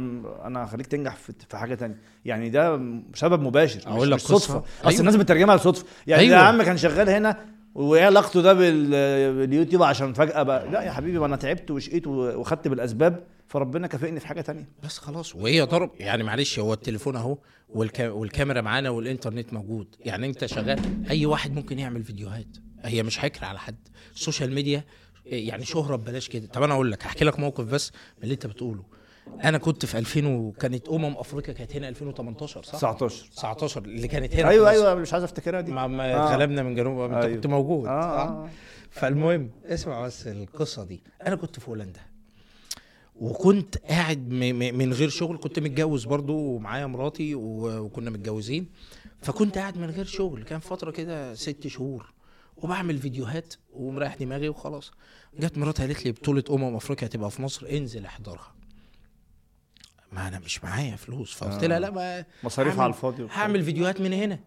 أنا 0.45 0.65
هخليك 0.65 0.85
تنجح 0.87 1.15
في 1.49 1.57
حاجة 1.57 1.75
تانية 1.75 1.95
يعني 2.25 2.49
ده 2.49 2.79
سبب 3.13 3.41
مباشر 3.41 3.77
مش, 3.79 3.87
أقول 3.87 4.11
لك 4.11 4.19
صدفة 4.19 4.35
قصة. 4.35 4.57
أصل 4.81 4.87
أيوة. 4.89 4.99
الناس 4.99 5.15
بتترجمها 5.15 5.55
لصدفة 5.55 5.85
يعني 6.07 6.21
أيوة. 6.23 6.35
ده 6.35 6.41
يا 6.41 6.47
عم 6.47 6.61
كان 6.63 6.77
شغال 6.77 7.09
هنا 7.09 7.37
وايه 7.75 8.05
علاقته 8.05 8.41
ده 8.41 8.53
بال- 8.53 9.33
باليوتيوب 9.37 9.83
عشان 9.83 10.13
فجأة 10.13 10.43
بقى 10.43 10.69
لا 10.71 10.81
يا 10.81 10.91
حبيبي 10.91 11.19
ما 11.19 11.25
أنا 11.25 11.35
تعبت 11.35 11.71
وشقيت 11.71 12.07
وخدت 12.07 12.67
بالأسباب 12.67 13.23
فربنا 13.47 13.87
كافئني 13.87 14.19
في 14.19 14.27
حاجة 14.27 14.41
تانية. 14.41 14.69
بس 14.83 14.97
خلاص 14.97 15.35
وهي 15.35 15.61
ضرب. 15.61 15.91
يعني 15.99 16.23
معلش 16.23 16.59
هو 16.59 16.73
التليفون 16.73 17.15
أهو 17.15 17.37
والكا... 17.69 18.09
والكاميرا 18.09 18.61
معانا 18.61 18.89
والإنترنت 18.89 19.53
موجود. 19.53 19.95
يعني 19.99 20.25
أنت 20.27 20.45
شغال 20.45 21.05
أي 21.09 21.25
واحد 21.25 21.55
ممكن 21.55 21.79
يعمل 21.79 22.03
فيديوهات. 22.03 22.47
هي 22.81 23.03
مش 23.03 23.17
حكر 23.19 23.45
على 23.45 23.59
حد. 23.59 23.87
ال 24.15 24.21
social 24.21 24.53
media 24.53 24.83
يعني 25.25 25.65
شهرة 25.65 25.95
ببلاش 25.95 26.29
كده. 26.29 26.47
طب 26.47 26.63
أنا 26.63 26.73
أقول 26.73 26.91
لك 26.91 27.03
هحكي 27.03 27.25
لك 27.25 27.39
موقف 27.39 27.65
بس 27.65 27.91
من 28.17 28.23
اللي 28.23 28.33
أنت 28.33 28.47
بتقوله. 28.47 28.83
أنا 29.43 29.57
كنت 29.57 29.85
في 29.85 29.97
2000 29.97 30.27
وكانت 30.27 30.89
أمم 30.89 31.17
أفريقيا 31.17 31.53
كانت 31.53 31.75
هنا 31.75 31.89
2018 31.89 32.63
صح؟ 32.63 32.77
19 32.77 33.27
19 33.31 33.81
اللي 33.85 34.07
كانت 34.07 34.35
هنا. 34.35 34.49
أيوه. 34.49 34.69
أيوه 34.69 34.95
مش 34.95 35.13
عايز 35.13 35.23
أفتكرها 35.23 35.61
دي. 35.61 35.71
ما, 35.71 35.87
ما 35.87 36.13
آه. 36.13 36.27
اتغلبنا 36.27 36.63
من 36.63 36.75
جنوب 36.75 36.99
أنت 36.99 37.23
أيوة. 37.23 37.35
كنت 37.35 37.47
موجود 37.47 37.87
آه، 37.87 38.01
صح؟ 38.01 38.31
آه. 38.31 38.49
فالمهم 38.89 39.51
اسمع 39.65 40.01
بس 40.05 40.27
القصة 40.27 40.83
دي. 40.83 41.03
أنا 41.27 41.35
كنت 41.35 41.59
في 41.59 41.69
هولندا. 41.69 41.99
وكنت 43.15 43.77
قاعد 43.77 44.29
من 44.73 44.93
غير 44.93 45.09
شغل 45.09 45.37
كنت 45.37 45.59
متجوز 45.59 46.05
برضو 46.05 46.37
ومعايا 46.37 46.85
مراتي 46.85 47.35
وكنا 47.35 48.09
متجوزين. 48.09 48.69
فكنت 49.21 49.57
قاعد 49.57 49.77
من 49.77 49.89
غير 49.89 50.05
شغل. 50.05 50.43
كان 50.43 50.59
فترة 50.59 50.91
كده 50.91 51.35
ست 51.35 51.67
شهور 51.67 52.13
وبعمل 52.57 52.97
فيديوهات 52.97 53.53
ومريح 53.73 54.15
دماغي 54.15 54.49
وخلاص. 54.49 54.91
جت 55.39 55.57
مراتي 55.57 55.81
قالت 55.81 56.05
لي 56.05 56.11
بطولة 56.11 56.43
أمم 56.49 56.75
أفريقيا 56.75 57.07
هتبقى 57.07 57.31
في 57.31 57.41
مصر 57.41 57.67
انزل 57.71 58.05
احضرها. 58.05 58.55
ما 60.11 60.27
أنا 60.27 60.39
مش 60.39 60.63
معايا 60.63 60.95
فلوس. 60.95 61.33
فقلت 61.33 61.63
آه. 61.63 61.67
لها 61.67 61.79
لا 61.79 61.89
ما 61.89 62.25
مصاريف 62.43 62.79
على 62.79 62.89
الفاضي. 62.89 63.27
هعمل 63.31 63.63
فيديوهات 63.63 64.01
من 64.01 64.13
هنا. 64.13 64.39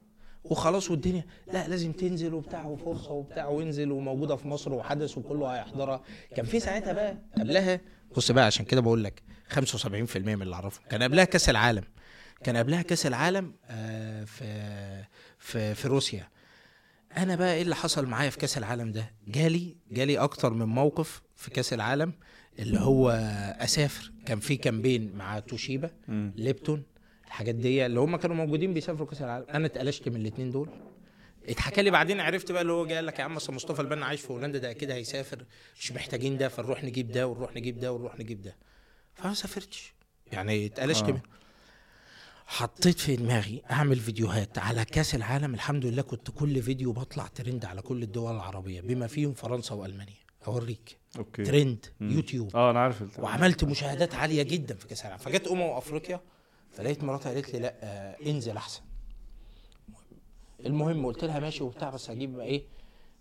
وخلاص 0.44 0.90
والدنيا 0.90 1.24
لا 1.52 1.68
لازم 1.68 1.92
تنزل 1.92 2.34
وبتاع 2.34 2.64
وفرصة 2.64 3.10
وبتاع 3.10 3.46
وانزل 3.46 3.92
وموجودة 3.92 4.36
في 4.36 4.48
مصر 4.48 4.72
وحدث 4.72 5.18
وكله 5.18 5.46
هيحضرها. 5.54 6.02
كان 6.36 6.44
في 6.46 6.60
ساعتها 6.60 6.92
بقى 6.92 7.16
قبلها 7.38 7.80
بص 8.16 8.30
بقى 8.30 8.46
عشان 8.46 8.64
كده 8.64 8.80
بقول 8.80 9.04
لك 9.04 9.22
75% 9.54 10.16
من 10.16 10.42
اللي 10.42 10.54
أعرفه. 10.54 10.80
كان 10.90 11.02
قبلها 11.02 11.24
كأس 11.24 11.48
العالم. 11.48 11.84
كان 12.44 12.56
قبلها 12.56 12.82
كأس 12.82 13.06
العالم 13.06 13.54
آه، 13.66 14.24
في 14.24 14.44
في 15.38 15.74
في 15.74 15.88
روسيا. 15.88 16.28
أنا 17.16 17.36
بقى 17.36 17.54
إيه 17.54 17.62
اللي 17.62 17.74
حصل 17.76 18.06
معايا 18.06 18.30
في 18.30 18.38
كأس 18.38 18.59
العالم 18.59 18.92
ده؟ 18.92 19.11
جالي 19.28 19.76
جالي 19.90 20.18
أكتر 20.18 20.52
من 20.52 20.66
موقف 20.66 21.22
في 21.36 21.50
كأس 21.50 21.72
العالم 21.72 22.12
اللي 22.59 22.80
هو 22.80 23.11
أسافر. 23.61 24.12
كان 24.26 24.40
في 24.40 24.56
كامبين 24.56 25.12
مع 25.16 25.38
توشيبا. 25.38 25.90
ليبتون 26.36 26.82
الحاجات 27.26 27.54
دي 27.54 27.86
اللي 27.86 28.00
هم 28.00 28.16
كانوا 28.16 28.36
موجودين 28.36 28.74
بيسافروا 28.74 29.06
كأس 29.09 29.22
العالم. 29.22 29.46
أنا 29.54 29.66
اتقلشت 29.66 30.09
من 30.09 30.16
الاثنين 30.16 30.50
دول. 30.50 30.68
اتحكى 31.49 31.82
لي 31.82 31.90
بعدين 31.90 32.20
عرفت 32.20 32.53
بقى 32.53 32.62
اللي 32.62 32.72
هو 32.72 32.86
جاي 32.86 32.96
قال 32.96 33.07
لك 33.07 33.18
يا 33.18 33.24
عم 33.24 33.36
أصل 33.36 33.55
مصطفى 33.55 33.80
البنا 33.82 34.07
عايش 34.07 34.20
في 34.20 34.32
هولندا 34.32 34.59
ده 34.59 34.70
أكيد 34.70 34.90
هيسافر 34.90 35.44
مش 35.80 35.92
محتاجين 35.92 36.38
ده 36.38 36.49
فنروح 36.49 36.84
نجيب 36.84 37.11
ده 37.12 37.26
ونروح 37.26 37.57
نجيب 37.57 37.78
ده 37.80 37.92
ونروح 37.92 38.18
نجيب 38.18 38.42
ده. 38.42 38.57
فما 39.14 39.34
سافرتش. 39.34 39.94
يعني 40.32 40.66
اتقلشت 40.66 41.03
آه. 41.05 41.07
منه 41.11 41.22
حطيت 42.46 42.99
في 43.01 43.16
دماغي 43.16 43.62
أعمل 43.70 43.96
فيديوهات 43.96 44.59
على 44.59 44.84
كأس 44.84 45.14
العالم. 45.14 45.55
الحمد 45.55 45.86
لله 45.86 46.03
كنت 46.03 46.30
كل 46.30 46.62
فيديو 46.62 46.92
بطلع 46.92 47.26
ترند 47.26 47.64
على 47.64 47.82
كل 47.82 48.03
الدول 48.03 48.34
العربية 48.34 48.80
بما 48.80 49.07
فيهم 49.07 49.34
فرنسا 49.34 49.74
وألمانيا. 49.74 50.14
أوريك. 50.46 50.99
أوكي. 51.18 51.42
ترند. 51.42 51.86
مم. 52.01 52.11
يوتيوب. 52.11 52.57
آه 52.57 52.70
أنا 52.70 52.80
عارف 52.80 53.03
الت- 53.03 53.18
وعملت 53.18 53.64
مشاهدات 53.64 54.14
عالية 54.14 54.42
جدا 54.42 54.74
في 54.74 54.86
كأس 54.88 55.01
العالم. 55.03 55.18
فجت 55.18 55.46
أمم 55.49 55.61
أفريقيا 55.62 56.20
فلقيت 56.72 57.05
مراتي 57.05 57.28
قالت 57.28 57.51
لي 57.53 57.59
لا 57.59 57.74
آه 57.82 58.16
انزل 58.26 58.57
أحسن. 58.57 58.80
المهم 60.66 61.06
قلت 61.06 61.24
لها 61.24 61.40
ماشي 61.40 61.64
وبتاع 61.64 61.90
بس 61.90 62.11
هجيب 62.11 62.38
إيه؟ 62.38 62.62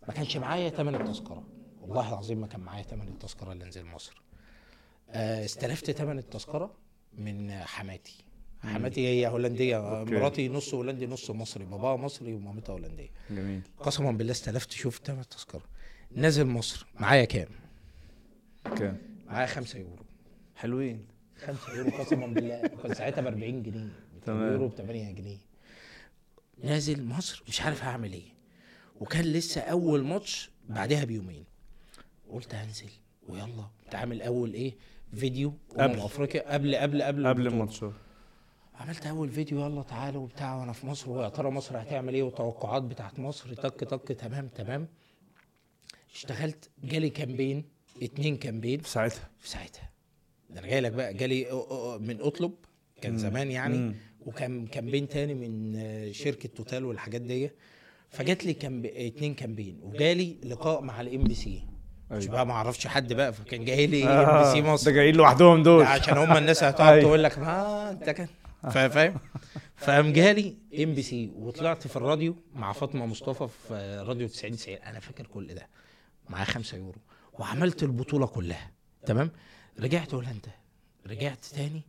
ما 0.07 0.13
كانش 0.13 0.37
معايا 0.37 0.69
ثمن 0.69 0.95
التذكرة. 0.95 1.43
والله 1.81 2.09
العظيم 2.09 2.41
ما 2.41 2.47
كان 2.47 2.59
معايا 2.59 2.83
ثمن 2.83 3.07
التذكرة 3.07 3.51
اللي 3.51 3.63
انزل 3.65 3.85
مصر. 3.85 4.21
آه 5.09 5.45
استلفت 5.45 5.91
ثمن 5.91 6.17
التذكرة 6.17 6.73
من 7.13 7.51
حماتي. 7.51 8.17
حماتي 8.63 9.07
هي 9.07 9.27
هولندية. 9.27 9.99
أوكي. 9.99 10.11
مراتي 10.11 10.49
نص 10.49 10.73
هولندي 10.73 11.07
نص 11.07 11.31
مصري. 11.31 11.65
باباها 11.65 11.95
مصري 11.95 12.33
ومامتها 12.33 12.73
هولندية. 12.73 13.09
جميل. 13.29 13.61
قسما 13.79 14.11
بالله 14.11 14.31
استلفت 14.31 14.71
شوف 14.71 15.01
ثمن 15.05 15.19
التذكرة. 15.19 15.63
نازل 16.11 16.45
مصر. 16.45 16.87
معايا 16.99 17.25
كام؟ 17.25 17.47
كام؟ 18.63 18.97
معايا 19.27 19.45
5 19.47 19.79
يورو. 19.79 20.05
حلوين. 20.55 21.05
5 21.37 21.73
يورو 21.75 21.89
قسما 21.89 22.27
بالله. 22.27 22.67
كان 22.67 22.93
ساعتها 22.93 23.21
ب 23.21 23.27
40 23.27 23.63
جنيه. 23.63 23.89
تمام. 24.25 24.51
يورو 24.51 24.67
ب 24.67 24.75
8 24.75 25.11
جنيه. 25.11 25.46
نازل 26.63 27.03
مصر 27.05 27.43
مش 27.47 27.61
عارف 27.61 27.83
هعمل 27.83 28.13
إيه. 28.13 28.33
وكان 28.99 29.25
لسه 29.25 29.61
أول 29.61 30.03
ماتش 30.03 30.49
بعدها 30.69 31.03
بيومين. 31.03 31.45
قلت 32.31 32.55
هنزل 32.55 32.89
ويلا. 33.29 33.67
تعمل 33.91 34.21
أول 34.21 34.53
إيه 34.53 34.75
فيديو 35.15 35.53
قبل. 35.69 35.81
قبل. 35.83 35.99
أفريقيا 35.99 36.53
قبل 36.53 36.75
قبل 36.75 37.03
قبل 37.03 37.27
قبل. 37.27 37.47
الماتشات 37.47 37.93
عملت 38.75 39.05
أول 39.07 39.29
فيديو 39.29 39.59
يلا 39.65 39.81
تعالوا 39.83 40.23
وبتاع 40.23 40.55
وأنا 40.55 40.73
في 40.73 40.85
مصر 40.87 41.09
ويا 41.11 41.29
ترى 41.29 41.49
مصر 41.51 41.81
هتعمل 41.81 42.13
إيه؟ 42.13 42.23
وتوقعات 42.23 42.83
بتاعت 42.83 43.19
مصر 43.19 43.53
تك 43.53 43.79
تك 43.79 44.07
تمام 44.07 44.47
تمام. 44.47 44.87
اشتغلت 46.13 46.69
جالي 46.83 47.09
campaign 47.09 47.65
اتنين 48.03 48.37
campaign. 48.37 48.79
في 48.79 48.89
ساعتها. 48.89 49.29
في 49.39 49.49
ساعتها. 49.49 49.89
ده 50.49 50.59
أنا 50.59 50.67
جاي 50.67 50.81
لك 50.81 50.91
بقى 50.91 51.13
جالي 51.13 51.43
من 52.01 52.21
أطلب 52.21 52.53
كان 53.01 53.17
زمان 53.17 53.51
يعني. 53.51 53.77
مم. 53.77 53.95
وكان 54.27 54.67
campaign 54.67 55.07
تاني 55.09 55.33
من 55.33 55.75
آه، 55.75 56.11
شركة 56.11 56.49
توتال 56.55 56.85
والحاجات 56.85 57.21
دي. 57.21 57.51
فجات 58.09 58.45
لي 58.45 58.53
camp... 58.53 58.85
اتنين 58.85 59.33
campaign 59.33 59.79
وجالي 59.83 60.37
لقاء 60.45 60.81
مع 60.81 61.01
ال 61.01 61.23
MBC 61.23 61.63
مش 62.11 62.23
أيوة. 62.23 62.31
بقى 62.33 62.45
ما 62.45 62.53
أعرفش 62.53 62.87
حد 62.87 63.13
بقى 63.13 63.33
فكان 63.33 63.65
جاي 63.65 63.87
لي 63.87 64.03
MBC 64.03 64.61
ده 64.61 64.73
مصر. 64.73 64.91
جايين 64.91 65.15
لوحدهم 65.15 65.63
دول. 65.63 65.83
عشان 65.85 66.17
هم 66.17 66.37
الناس 66.37 66.63
هتقعد 66.63 66.93
أيوة. 66.93 67.03
تقول 67.03 67.23
لك 67.23 67.39
ما 67.39 67.91
أنت 67.91 68.09
كان 68.09 68.27
فا- 68.71 68.87
فاهم؟ 68.87 69.19
فقام 69.75 70.13
جالي 70.13 70.57
MBC 70.83 71.31
وطلعت 71.35 71.87
في 71.87 71.95
الراديو 71.95 72.35
مع 72.53 72.71
فاطمة 72.73 73.05
مصطفى 73.05 73.47
في 73.67 74.03
راديو 74.07 74.27
90 74.27 74.55
90 74.55 74.77
أنا 74.77 74.99
فاكر 74.99 75.27
كل 75.27 75.55
ده. 75.55 75.67
معاه 76.29 76.45
5 76.45 76.77
يورو. 76.77 76.99
وعملت 77.39 77.83
البطولة 77.83 78.27
كلها. 78.27 78.71
تمام؟ 79.05 79.31
رجعت 79.79 80.13
هولندا 80.13 80.51
رجعت 81.07 81.45
تاني؟ 81.45 81.81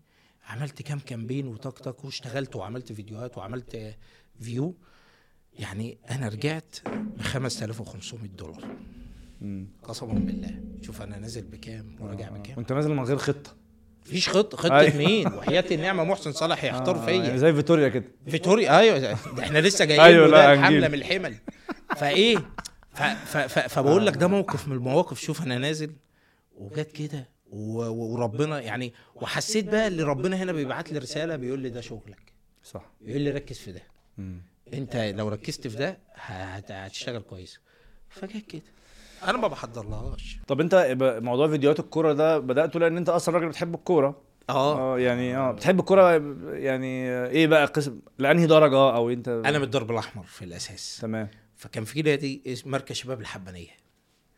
عملت 0.48 0.82
كام 0.82 0.98
كامبين 0.98 1.46
وتك 1.46 1.78
تك 1.78 2.04
واشتغلت 2.04 2.56
وعملت 2.56 2.92
فيديوهات 2.92 3.38
وعملت 3.38 3.94
فيو 4.40 4.74
يعني 5.58 5.98
أنا 6.10 6.28
رجعت 6.28 6.76
ب 7.16 7.22
5500 7.22 8.28
دولار. 8.30 8.64
قسما 9.82 10.12
بالله. 10.14 10.60
شوف 10.82 11.02
أنا 11.02 11.18
نازل 11.18 11.42
بكام 11.42 11.96
وراجع 12.00 12.28
بكام. 12.28 12.56
وأنت 12.56 12.72
نازل 12.72 12.90
من 12.90 13.04
غير 13.04 13.16
خطة. 13.18 13.56
مفيش 14.06 14.28
خط 14.28 14.54
خطة 14.54 14.78
أيوة. 14.78 14.96
مين؟ 14.96 15.26
وحياه 15.26 15.64
النعمه 15.70 16.04
محسن 16.04 16.32
صالح 16.32 16.64
يحتار 16.64 16.96
آه، 16.96 17.04
فيا. 17.04 17.12
يعني 17.24 17.38
زي 17.38 17.52
فيتوريا 17.52 17.88
كده. 17.88 18.04
فيتوريا 18.28 18.78
أيوه. 18.78 18.98
ده 18.98 19.14
إحنا 19.38 19.58
لسه 19.58 19.84
جايين 19.84 20.02
أيوة، 20.02 20.26
لا، 20.26 20.54
لا 20.54 20.62
حمله 20.62 20.86
هنجيب. 20.86 20.90
من 20.92 20.98
الحمل. 20.98 21.34
فإيه؟ 21.96 22.36
فبقول 23.68 24.06
لك 24.06 24.16
ده 24.16 24.26
موقف 24.28 24.68
من 24.68 24.76
المواقف. 24.76 25.20
شوف 25.20 25.42
أنا 25.42 25.58
نازل 25.58 25.92
وجت 26.56 26.92
كده 26.92 27.28
وربنا 27.50 28.60
يعني 28.60 28.92
وحسيت 29.14 29.64
بقى 29.68 29.86
اللي 29.88 30.02
ربنا 30.02 30.36
هنا 30.36 30.52
بيبعت 30.52 30.92
لي 30.92 30.98
رسالة 30.98 31.36
بيقول 31.36 31.60
لي 31.60 31.70
ده 31.70 31.80
شغلك. 31.80 32.32
صح. 32.64 32.90
بيقول 33.00 33.20
لي 33.22 33.30
ركز 33.30 33.58
في 33.58 33.72
ده. 33.72 33.82
مم. 34.18 34.40
انت 34.74 34.96
لو 34.96 35.28
ركزت 35.28 35.66
في 35.68 35.76
ده 35.76 35.98
هت- 36.14 36.70
هتشتغل 36.72 37.20
كويس. 37.22 37.60
فجت 38.08 38.46
كده. 38.46 38.62
أنا 39.24 39.38
ما 39.38 39.48
بحضرلهاش. 39.48 40.38
طب 40.48 40.60
انت 40.60 40.74
ب- 40.74 41.22
موضوع 41.22 41.48
فيديوهات 41.48 41.80
الكورة 41.80 42.12
ده 42.12 42.38
بدأته 42.38 42.80
لأن 42.80 42.96
انت 42.96 43.08
أصلا 43.08 43.34
راجل 43.34 43.48
بتحب 43.48 43.74
الكورة. 43.74 44.22
آه. 44.50 44.94
آه 44.94 44.98
يعني 44.98 45.36
آه 45.36 45.52
بتحب 45.52 45.80
الكورة 45.80 46.10
يعني 46.54 47.08
إيه 47.26 47.46
بقى؟ 47.46 47.64
قسم 47.66 48.00
لأنهي 48.18 48.46
درجة؟ 48.46 48.76
أو 48.96 49.10
أنت 49.10 49.28
أنا 49.28 49.58
من 49.58 49.64
الدرب 49.64 49.90
الأحمر 49.90 50.24
في 50.24 50.44
الأساس. 50.44 50.98
تمام. 51.02 51.28
فكان 51.56 51.84
في 51.84 52.02
نادي 52.02 52.42
مركز 52.66 52.96
شباب 52.96 53.20
الحبانية. 53.20 53.70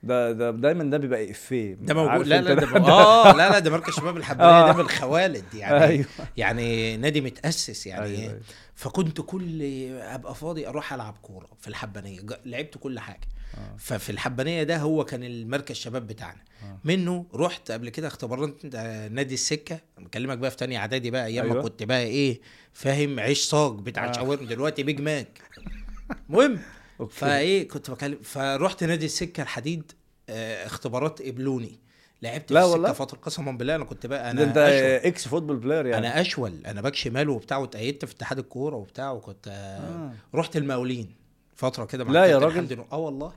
ده 0.03 0.33
ده 0.33 0.51
دايما 0.51 0.85
ده 0.85 0.99
بيبقى 0.99 1.31
إفيه 1.31 1.75
ده 1.75 1.95
موجود 1.95 2.27
لا 2.27 2.41
لا 2.41 2.55
ده 2.61 2.77
آه 2.77 3.33
لا 3.37 3.51
لا 3.51 3.59
ده 3.59 3.71
مركز 3.71 3.95
شباب 3.95 4.17
الحبانيه 4.17 4.53
آه. 4.53 4.67
ده 4.67 4.73
من 4.73 4.81
الخوالد 4.81 5.55
يعني 5.55 5.85
أيوه 5.85 6.07
يعني 6.37 6.97
نادي 6.97 7.21
متأسس 7.21 7.87
يعني 7.87 8.05
أيوة، 8.05 8.19
أيوة 8.19 8.31
أيوة. 8.31 8.41
فكنت 8.75 9.21
كل 9.21 9.63
أبقى 9.93 10.35
فاضي 10.35 10.69
أروح 10.69 10.93
ألعب 10.93 11.17
كورة 11.23 11.49
في 11.61 11.69
الحبانية 11.69 12.21
لعبت 12.45 12.79
كل 12.79 12.99
حاجة 12.99 13.29
آه. 13.55 13.77
ففي 13.79 14.11
الحبانية 14.11 14.63
ده 14.63 14.77
هو 14.77 15.05
كان 15.05 15.25
المركز 15.25 15.77
شباب 15.77 16.07
بتاعنا 16.07 16.41
آه. 16.63 16.79
منه 16.85 17.27
رحت 17.35 17.71
قبل 17.71 17.89
كده 17.89 18.09
اختبارات 18.09 18.57
آه، 18.75 19.09
نادي 19.09 19.35
السكة 19.35 19.81
بكلمك 19.99 20.39
بقى 20.39 20.51
في 20.51 20.57
تانية 20.57 20.79
إعدادي 20.79 21.11
بقى 21.11 21.27
أيام 21.27 21.47
ما 21.47 21.53
أيوة. 21.53 21.63
كنت 21.63 21.83
بقى 21.83 22.03
إيه 22.03 22.41
فاهم 22.73 23.21
عيش 23.21 23.43
صاج 23.43 23.79
بتاع 23.79 24.07
آه. 24.07 24.11
الشاورما 24.11 24.49
دلوقتي 24.49 24.83
بيج 24.83 25.01
ماك 25.01 25.41
المهم 26.31 26.59
okay. 27.01 27.15
فإيه 27.15 27.69
كنت 27.69 27.91
بكلم 27.91 28.19
فرحت 28.23 28.85
نادي 28.85 29.07
السكة 29.07 29.43
الحديد 29.43 29.93
آه، 30.29 30.67
اختبارات 30.67 31.23
قبلوني 31.23 31.79
لعبت 32.23 32.53
لا 32.53 32.61
في؟ 32.61 32.67
السكه 32.67 32.93
فترة 32.93 33.19
قسما 33.19 33.53
بالله 33.53 33.75
أنا 33.77 33.85
كنت 33.85 34.07
بقى 34.07 34.31
أنا 34.31 34.43
أنت 34.43 34.57
أشول. 34.57 35.09
ex 35.09 35.29
football 35.29 35.57
player 35.57 35.87
يعني 35.87 36.07
أنا 36.09 36.21
أشول 36.21 36.53
أنا 36.67 36.81
باك 36.81 36.95
شمال 36.95 37.29
وبتاع 37.29 37.57
واتأيدت 37.59 38.05
في 38.05 38.13
اتحاد 38.15 38.39
الكورة 38.39 38.77
وبتاع 38.77 39.11
وكنت 39.13 39.49
آه. 39.49 39.53
آه. 39.53 40.13
رحت 40.35 40.57
المقاولين 40.57 41.15
فترة 41.57 41.85
كده 41.85 42.05
لا 42.05 42.25
يا 42.25 42.39
راجل. 42.39 42.85
آه 42.93 42.99
والله 42.99 43.33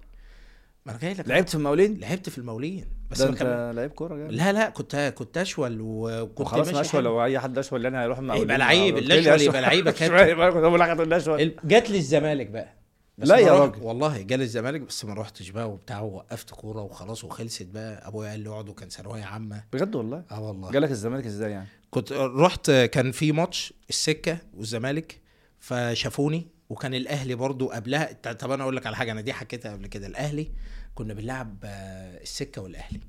ما 0.85 0.91
أنا 0.91 0.99
جاي 1.01 1.13
لك 1.13 1.27
لعبت 1.27 1.49
في 1.49 1.55
المقاولين 1.55 1.99
لعبت 1.99 2.29
في 2.29 2.37
المقاولين 2.37 2.85
بس 3.11 3.21
ده 3.21 3.29
أنت 3.29 3.71
لعيب 3.75 3.91
كورة 3.91 4.15
جامد 4.17 4.31
لا 4.31 4.51
لا 4.51 4.69
كنت 4.69 5.13
كنت 5.17 5.37
أشول 5.37 5.77
وكنت 5.81 6.53
ماشي 6.53 6.81
أشول. 6.81 7.03
لو 7.03 7.23
أي 7.23 7.39
حد 7.39 7.57
أشول 7.57 7.83
يعني 7.83 7.97
هيروح 7.99 8.17
المقاولين 8.17 8.43
يبقى 8.45 8.57
لعيب، 8.57 8.97
أشول 8.97 9.41
يبقى 9.41 9.61
لعيب 9.61 9.85
يا 9.87 9.91
كابتن. 9.91 10.07
شوية 10.17 10.33
بقى، 10.33 10.51
كنت 10.51 10.61
بقول 10.61 10.79
لك 10.79 10.89
هتقول 10.89 11.09
لي 11.09 11.17
أشول 11.17 11.55
جات 11.63 11.89
لي 11.89 11.97
الزمالك 11.97 12.47
بقى 12.47 12.73
لا 13.17 13.37
يا 13.37 13.51
راجل. 13.51 13.81
والله 13.83 14.21
جالي 14.21 14.43
الزمالك 14.43 14.81
بس 14.81 15.05
ما 15.05 15.13
روحتش 15.13 15.49
بقى 15.49 15.69
وبتاع 15.71 15.99
ووقفت 16.01 16.49
كورة 16.51 16.81
وخلاص 16.81 17.23
وخلصت 17.23 17.65
بقى. 17.65 18.07
أبويا 18.07 18.29
قال 18.29 18.39
لي 18.39 18.49
اقعد 18.49 18.69
وكان 18.69 18.89
ثانوية 18.89 19.23
عامة. 19.23 19.63
بجد 19.73 19.95
والله؟ 19.95 20.23
آه 20.31 20.41
والله. 20.41 20.71
جالك 20.71 20.91
الزمالك 20.91 21.25
إزاي 21.25 21.51
يعني؟ 21.51 21.67
كنت 21.91 22.11
رحت 22.13 22.71
كان 22.71 23.11
في 23.11 23.31
ماتش 23.31 23.73
السكة 23.89 24.37
والزمالك 24.53 25.21
فشافوني 25.59 26.47
وكان 26.69 26.93
الأهلي 26.93 27.35
برضو 27.35 27.67
قبلها. 27.67 28.13
طب 28.13 28.51
أنا 28.51 28.63
أقول 28.63 28.75
لك 28.75 28.87
على 28.87 28.95
حاجة 28.95 29.11
أنا 29.11 29.21
دي 29.21 29.33
حكيتها 29.33 29.71
قبل 29.71 29.87
كده. 29.87 30.07
الأهلي 30.07 30.51
كنا 30.95 31.13
بنلعب 31.13 31.57
آه، 31.63 32.21
السكة 32.21 32.61
والأهلي. 32.61 32.99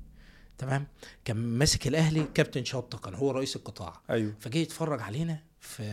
تمام؟ 0.57 0.87
كان 1.25 1.37
ماسك 1.37 1.87
الأهلي 1.87 2.25
كابتن 2.33 2.65
شطه 2.65 2.97
كان 2.97 3.13
هو 3.15 3.31
رئيس 3.31 3.55
القطاع. 3.55 4.01
أيوه. 4.09 4.33
فجاي 4.39 4.61
يتفرج 4.61 5.01
علينا 5.01 5.39
في 5.59 5.83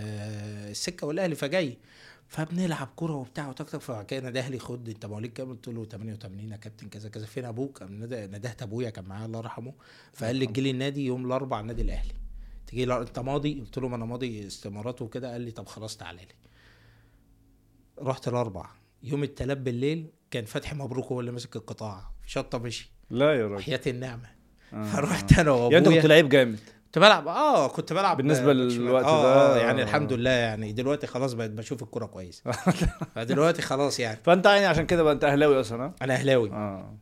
السكة 0.71 1.07
والأهلي 1.07 1.35
فجاي 1.35 1.79
فبنلعب 2.33 2.89
كورة 2.97 3.13
وبتاع 3.13 3.49
وتك 3.49 3.71
تك 3.71 3.81
فكان 3.81 4.27
الاهلي 4.27 4.59
خد 4.59 4.89
أنت 4.89 5.07
مواليد 5.07 5.33
كام؟ 5.33 5.51
قلت 5.51 5.69
له 5.69 5.85
88 5.85 6.51
يا 6.51 6.57
كابتن 6.57 6.89
كذا 6.89 7.09
كذا. 7.09 7.27
فين 7.27 7.45
أبوك؟ 7.45 7.83
ندهت 7.83 8.63
ابويا 8.63 8.91
كان 8.91 9.05
معايا 9.05 9.27
الله 9.27 9.39
يرحمه. 9.39 9.75
فقال 10.13 10.37
لي 10.37 10.47
تجي 10.47 10.61
لي 10.61 10.71
النادي 10.71 11.07
يوم 11.07 11.27
الاربع 11.27 11.61
النادي 11.61 11.83
الأهلي. 11.83 12.15
تجي 12.67 12.85
لي 12.85 13.01
أنت 13.01 13.19
ماضي؟ 13.19 13.61
قلت 13.61 13.79
له 13.79 13.89
ما 13.89 13.97
أنا 13.97 14.05
ماضي 14.05 14.47
استمارات 14.47 15.03
وكده. 15.03 15.33
قال 15.33 15.41
لي 15.41 15.51
طب 15.51 15.67
خلاص 15.67 15.97
تعالى 15.97 16.19
لي. 16.19 16.35
رحت 17.99 18.29
الاربع 18.29 18.71
يوم 19.03 19.23
التلات 19.23 19.59
بالليل 19.59 20.07
كان 20.31 20.45
فتحي 20.45 20.77
مبروك 20.77 21.07
هو 21.07 21.21
اللي 21.21 21.33
ماسك 21.33 21.57
القطاع. 21.57 22.13
شطة 22.27 22.59
مشي. 22.59 22.91
لا 23.11 23.35
يا 23.35 23.47
راجل. 23.47 23.63
حياه 23.63 23.81
النعمة. 23.87 24.31
آه. 24.73 24.85
فرحت 24.85 25.39
أنا 25.39 25.51
وابويا 25.51 25.73
يعني 25.73 25.89
أنت 25.89 25.97
كنت 25.97 26.07
لعيب 26.07 26.29
جامد. 26.29 26.61
كنت 26.93 26.99
بلعب 26.99 27.29
آه 27.29 27.69
كنت 27.69 27.93
بلعب 27.93 28.35
شمال. 28.35 28.57
للوقت 28.57 29.05
آه 29.05 29.23
ده، 29.23 29.55
آه 29.55 29.57
يعني. 29.57 29.83
الحمد 29.83 30.13
لله 30.13 30.31
يعني. 30.31 30.73
دلوقتي 30.73 31.07
خلاص 31.07 31.33
بقيت 31.33 31.51
بشوف 31.51 31.83
الكورة 31.83 32.07
كويس. 32.07 32.43
فدلوقتي 33.15 33.63
خلاص 33.63 34.01
يعني. 34.01 34.19
فأنت 34.25 34.47
يعني 34.47 34.67
عشان 34.67 34.87
كده 34.87 35.03
بقى 35.03 35.13
أنت 35.13 35.25
أهلاوي 35.25 35.61
أصلا؟ 35.61 35.93
أنا 36.03 36.15
أهلاوي. 36.15 36.51
آه. 36.51 36.97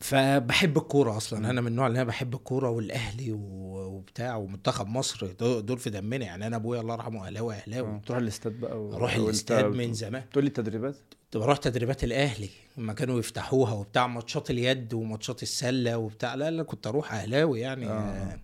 فبحب 0.00 0.76
الكورة 0.76 1.16
أصلا. 1.16 1.50
أنا 1.50 1.60
من 1.60 1.66
النوع 1.66 1.86
اللي 1.86 1.96
أنا 1.96 2.08
بحب 2.08 2.34
الكورة 2.34 2.70
والأهلي 2.70 3.32
وبتاع 3.32 4.36
ومنتخب 4.36 4.86
مصر. 4.86 5.26
دول 5.60 5.78
في 5.78 5.90
دمنا 5.90 6.24
يعني. 6.24 6.46
أنا 6.46 6.56
أبويا 6.56 6.80
الله 6.80 6.94
يرحمه 6.94 7.26
أهلاوي 7.26 7.54
أهلاوي. 7.54 7.88
آه. 7.88 8.00
تروح 8.06 8.18
الاستاد 8.18 8.52
بقى 8.60 8.82
و... 8.82 8.94
أروح 8.94 9.14
الاستاد 9.14 9.64
من 9.64 9.92
زمان. 9.92 10.22
تقول 10.30 10.44
لي 10.44 10.48
التدريبات؟ 10.48 10.96
كنت 11.24 11.36
بروح 11.36 11.58
تدريبات 11.58 12.04
الأهلي. 12.04 12.50
لما 12.76 12.92
كانوا 12.92 13.18
يفتحوها 13.18 13.72
وبتاع 13.72 14.06
ماتشات 14.06 14.50
اليد 14.50 14.94
وماتشات 14.94 15.42
السلة 15.42 15.98
وبتاع. 15.98 16.34
لا 16.34 16.50
لا 16.50 16.62
كنت 16.62 16.86
أروح 16.86 17.12
أهلاوي 17.14 17.60
يعني. 17.60 17.86
آه. 17.88 18.38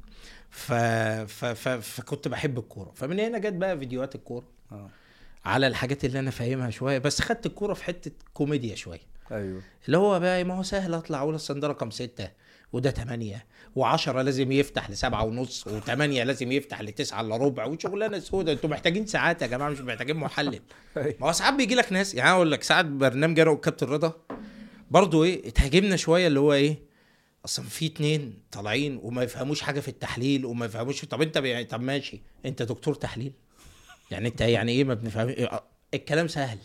آه. 0.73 1.25
ف... 1.25 1.45
ف... 1.45 1.45
ف... 1.45 1.69
فكنت 1.69 2.29
بحب 2.29 2.59
الكورة. 2.59 2.93
فمن 2.95 3.21
هنا 3.21 3.39
جت 3.39 3.53
بقى 3.53 3.79
فيديوهات 3.79 4.15
الكورة. 4.15 4.45
آه. 4.73 4.91
على 5.45 5.67
الحاجات 5.67 6.05
اللي 6.05 6.19
أنا 6.19 6.31
فاهمها 6.31 6.71
شوية 6.71 6.99
بس 6.99 7.21
خدت 7.23 7.47
الكورة 7.47 7.75
في 7.75 7.85
حتة 7.85 8.11
كوميديا 8.35 8.75
شوية. 8.75 9.01
أيوه. 9.33 9.63
اللي 9.87 9.99
هو 9.99 10.21
بقى 10.21 10.45
ما 10.45 10.55
هو 10.55 10.63
سهل 10.63 10.95
أطلع 10.95 11.19
أقول 11.19 11.35
أصل 11.35 11.61
ده 11.61 11.69
رقم 11.69 11.91
ستة 11.91 12.29
وده 12.73 12.91
تمانية 12.91 13.47
وعشرة 13.77 14.23
لازم 14.23 14.53
يفتح 14.53 14.91
لسبعة 14.91 15.25
ونص 15.25 15.67
وثمانية 15.67 16.25
لازم 16.25 16.53
يفتح 16.53 16.81
لتسعة 16.81 17.21
إلا 17.21 17.37
ربع 17.37 17.65
وشغلانة 17.65 18.19
سودة. 18.19 18.53
أنتوا 18.53 18.71
محتاجين 18.71 19.07
ساعات 19.07 19.43
يا 19.43 19.47
جماعة 19.47 19.69
مش 19.71 19.81
محتاجين 19.81 20.17
محلل. 20.17 20.61
أيوة. 20.97 21.15
ما 21.21 21.27
هو 21.29 21.33
ساعات 21.33 21.55
بيجي 21.55 21.75
لك 21.75 21.93
ناس 21.93 22.15
يعني 22.15 22.31
أقول 22.31 22.51
لك 22.53 22.63
ساعات 22.63 22.85
برنامج 22.87 23.41
أنا 23.41 23.51
والكابتن 23.51 23.87
رضا 23.87 24.13
برضه 24.91 25.25
إيه 25.25 25.49
اتهاجمنا 25.49 25.97
شوية 25.97 26.27
اللي 26.27 26.41
هو 26.41 26.53
إيه 26.53 26.79
أصلا 27.45 27.65
في 27.65 27.87
اتنين 27.87 28.35
طالعين 28.53 29.01
وما 29.03 29.23
يفهموش 29.23 29.61
حاجة 29.61 29.81
في 29.81 29.89
التحليل 29.89 30.47
وما 30.47 30.67
يفهموش 30.67 31.05
طب 31.05 31.23
أنت 31.23 31.39
بي... 31.39 31.65
طب 31.65 31.81
ماشي. 31.81 32.21
أنت 32.47 32.63
دكتور 32.63 32.95
تحليل. 32.95 33.33
يعني 34.11 34.29
أنت 34.29 34.41
يعني 34.41 34.73
إيه 34.73 34.85
ما 34.85 34.95
بنفهم؟ 34.95 35.29
إيه؟ 35.29 35.63
الكلام 35.95 36.29
سهل. 36.29 36.59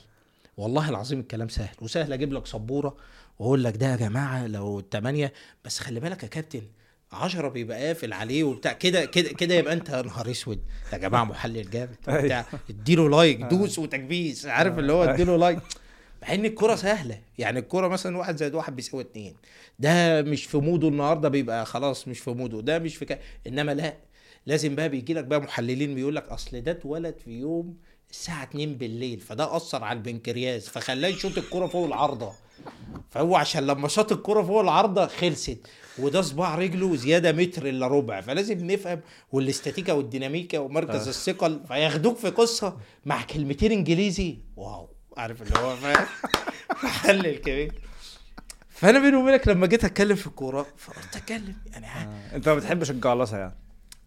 والله 0.58 0.90
العظيم 0.90 1.20
الكلام 1.20 1.50
سهل. 1.50 1.76
وسهل 1.82 2.14
أجيب 2.14 2.34
لك 2.34 2.46
سبورة 2.46 2.98
وأقول 3.40 3.64
لك 3.64 3.78
ده 3.78 3.92
يا 3.92 3.96
جماعة 3.96 4.48
لو 4.48 4.80
الثمانيه 4.80 5.34
بس 5.66 5.80
خلي 5.80 6.00
بالك 6.00 6.24
يا 6.24 6.28
كابتن 6.28 6.62
عشرة 7.12 7.48
بيبقى 7.50 7.88
قافل 7.88 8.14
عليه 8.14 8.44
وبتاع. 8.44 8.74
كده 8.74 9.06
كده 9.06 9.30
كده 9.30 9.56
يبقى 9.56 9.74
أنت 9.74 9.90
يا 9.90 10.02
نهار 10.02 10.32
أسود. 10.32 10.60
يا 10.94 10.98
جماعة 10.98 11.24
محلل 11.24 11.70
جامد. 11.70 11.96
وبتاع 12.08 12.46
اديله 12.70 13.10
like 13.10 13.38
دوس 13.42 13.80
وتكبيس 13.80 14.46
عارف 14.46 14.80
اللي 14.80 14.94
هو 14.94 15.04
اديله 15.04 15.38
like. 15.38 15.60
مع 16.22 16.34
إن 16.34 16.46
الكرة 16.46 16.76
سهلة. 16.76 17.20
يعني 17.38 17.60
الكرة 17.60 17.88
مثلا 17.88 18.18
واحد 18.18 18.38
زائد 18.38 18.56
واحد 18.56 18.76
بيساوي 18.76 19.04
اتنين. 19.04 19.36
ده 19.80 20.22
مش 20.22 20.46
في 20.46 20.58
موده 20.58 20.88
النهارده 20.88 21.30
بيبقى 21.30 21.66
خلاص 21.66 22.08
مش 22.08 22.20
في 22.20 22.32
موده. 22.32 22.62
ده 22.62 22.80
مش 22.80 22.96
في 22.96 23.06
كده 23.06 23.20
إنما 23.48 23.72
لا. 23.72 23.94
لازم 24.46 24.76
بقى 24.76 24.90
بيجي 24.90 25.14
لك 25.14 25.24
بقى 25.24 25.40
محللين 25.42 25.96
بيقول 25.96 26.16
لك 26.16 26.28
أصل 26.30 26.62
ده 26.62 26.72
اتولد 26.72 27.16
في 27.26 27.32
يوم 27.32 27.78
الساعة 28.12 28.44
2 28.44 28.76
بالليل 28.76 29.20
فده 29.20 29.56
أثر 29.56 29.84
على 29.84 29.98
البنكرياس 29.98 30.70
فخلاه 30.70 31.10
يشوط 31.10 31.38
الكرة 31.38 31.68
فوق 31.68 31.86
العارضة. 31.86 32.32
فهو 33.10 33.36
عشان 33.36 33.68
لما 33.68 33.88
شاط 33.88 34.12
الكرة 34.12 34.42
فوق 34.44 34.62
العارضة 34.62 35.08
خلصت 35.08 35.58
وده 36.00 36.22
صباع 36.22 36.56
رجله 36.56 36.96
زيادة 36.96 37.32
متر 37.32 37.70
إلا 37.70 37.88
ربع. 37.88 38.22
فلازم 38.22 38.72
نفهم 38.72 39.02
والاستاتيكا 39.32 39.94
والديناميكا 39.94 40.60
ومركز 40.60 41.06
آه. 41.06 41.10
الثقل 41.10 41.60
فياخدوك 41.68 42.18
في 42.18 42.30
قصة 42.30 42.78
مع 43.06 43.22
كلمتين 43.24 43.72
إنجليزي. 43.72 44.38
wow. 44.58 44.90
عارف 45.20 45.42
اللي 45.42 45.60
هو 45.60 45.76
فاهم 45.76 46.06
محلل 46.84 47.38
كبير 47.38 47.74
فأنا 48.70 49.00
بيني 49.00 49.16
وبينك 49.16 49.48
لما 49.48 49.68
جيت 49.68 49.86
أتكلم 49.86 50.16
في 50.16 50.28
الكورة 50.28 50.68
فقلت 50.78 51.16
أتكلم 51.16 51.56
يعني 51.72 51.88
آه. 51.88 52.36
أنت 52.36 52.50
ما 52.50 52.56
بتحبش 52.56 52.92
الجعلصة 52.92 53.38
يعني 53.38 53.56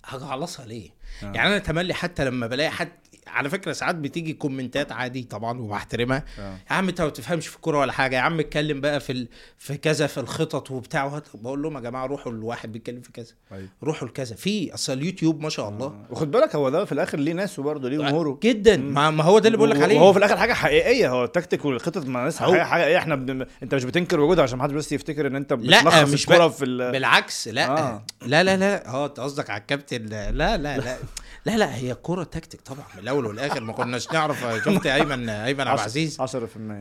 هجعلصها 0.04 0.66
ليه؟ 0.66 0.90
آه. 1.22 1.24
يعني 1.24 1.48
أنا 1.48 1.58
تملي 1.58 1.94
حتى 1.94 2.24
لما 2.24 2.46
بلاقي 2.46 2.70
حد 2.70 2.92
على 3.32 3.50
فكرة 3.50 3.72
ساعات 3.72 3.94
بتيجي 3.94 4.32
comment 4.32 4.85
ات 4.85 4.92
عادي 4.92 5.22
طبعا 5.22 5.60
وبحترمها. 5.60 6.24
آه. 6.38 6.52
يا 6.70 6.72
عم 6.76 6.88
انت 6.88 7.00
ما 7.00 7.08
بتفهمش 7.08 7.46
في 7.48 7.56
الكورة 7.56 7.78
ولا 7.78 7.92
حاجة. 7.92 8.16
يا 8.16 8.20
عم 8.20 8.40
اتكلم 8.40 8.80
بقى 8.80 9.00
في 9.00 9.12
ال... 9.12 9.28
في 9.58 9.76
كذا 9.76 10.06
في 10.06 10.18
الخطط 10.20 10.70
وبتاع. 10.70 11.04
وهت- 11.04 11.36
بقول 11.36 11.62
لهم 11.62 11.74
يا 11.74 11.80
جماعة 11.80 12.06
روحوا 12.06 12.32
الواحد 12.32 12.72
بيتكلم 12.72 13.00
في 13.00 13.12
كذا. 13.12 13.32
أيوة. 13.52 13.68
روحوا 13.82 14.08
لكذا. 14.08 14.36
في 14.36 14.74
أصل 14.74 14.92
اليوتيوب 14.92 15.40
ما 15.40 15.48
شاء 15.48 15.68
الله. 15.68 15.94
وخد 16.10 16.30
بالك 16.30 16.54
هو 16.56 16.68
ده 16.68 16.84
في 16.84 16.92
الآخر 16.92 17.18
ليه 17.18 17.32
ناسه 17.32 17.62
برضه 17.62 17.88
ليه 17.88 17.98
جمهوره. 17.98 18.38
جدا. 18.42 18.76
ما, 18.76 19.10
ما 19.10 19.24
هو 19.24 19.38
ده 19.38 19.46
اللي 19.46 19.56
بقول 19.58 19.70
لك 19.70 19.82
عليه. 19.82 19.96
وهو 20.00 20.12
في 20.12 20.18
الآخر 20.18 20.36
حاجة 20.36 20.52
حقيقية. 20.52 21.10
هو 21.10 21.24
التكتيك 21.24 21.64
والخطط 21.64 22.06
مع 22.06 22.24
ناس 22.24 22.42
هو- 22.42 22.64
حاجة 22.64 22.86
إيه 22.86 22.98
إحنا 22.98 23.14
بن... 23.14 23.46
أنت 23.62 23.74
مش 23.74 23.84
بتنكر 23.84 24.20
وجودها 24.20 24.44
عشان 24.44 24.58
محدش 24.58 24.72
بس 24.74 24.92
يفتكر 24.92 25.26
إن 25.26 25.36
أنت 25.36 25.52
لا 25.52 25.80
بتلخص 25.80 26.12
مش 26.12 26.22
الكورة 26.22 26.48
بقى- 26.48 26.52
في 26.52 26.64
ال... 26.64 26.92
بالعكس 26.92 27.48
لا. 27.48 27.66
آه. 27.68 27.78
آه. 27.78 28.02
لا 28.26 28.42
لا 28.42 28.56
لا. 28.56 28.88
آه 28.88 29.06
أنت 29.06 29.20
قصدك 29.20 29.50
على 29.50 29.60
الكابتن. 29.60 30.02
لا 30.06 30.30
لا 30.32 30.56
لا. 30.56 30.96
لا 31.44 31.56
لا, 31.56 31.74
هي 31.76 31.94
كوره 31.94 32.24
تكتيك 32.24 32.60
طبعا. 32.60 32.84
من 32.94 33.02
الأول 33.02 33.26
والآخر 33.26 33.60
ما 33.60 33.72
كناش 33.72 34.12
نعرف. 34.12 34.46
شفت 34.64 34.86
أيمن 34.86 35.28
أيمن 35.28 35.60
عبد 35.60 35.78
العزيز 35.78 36.20
10% 36.20 36.24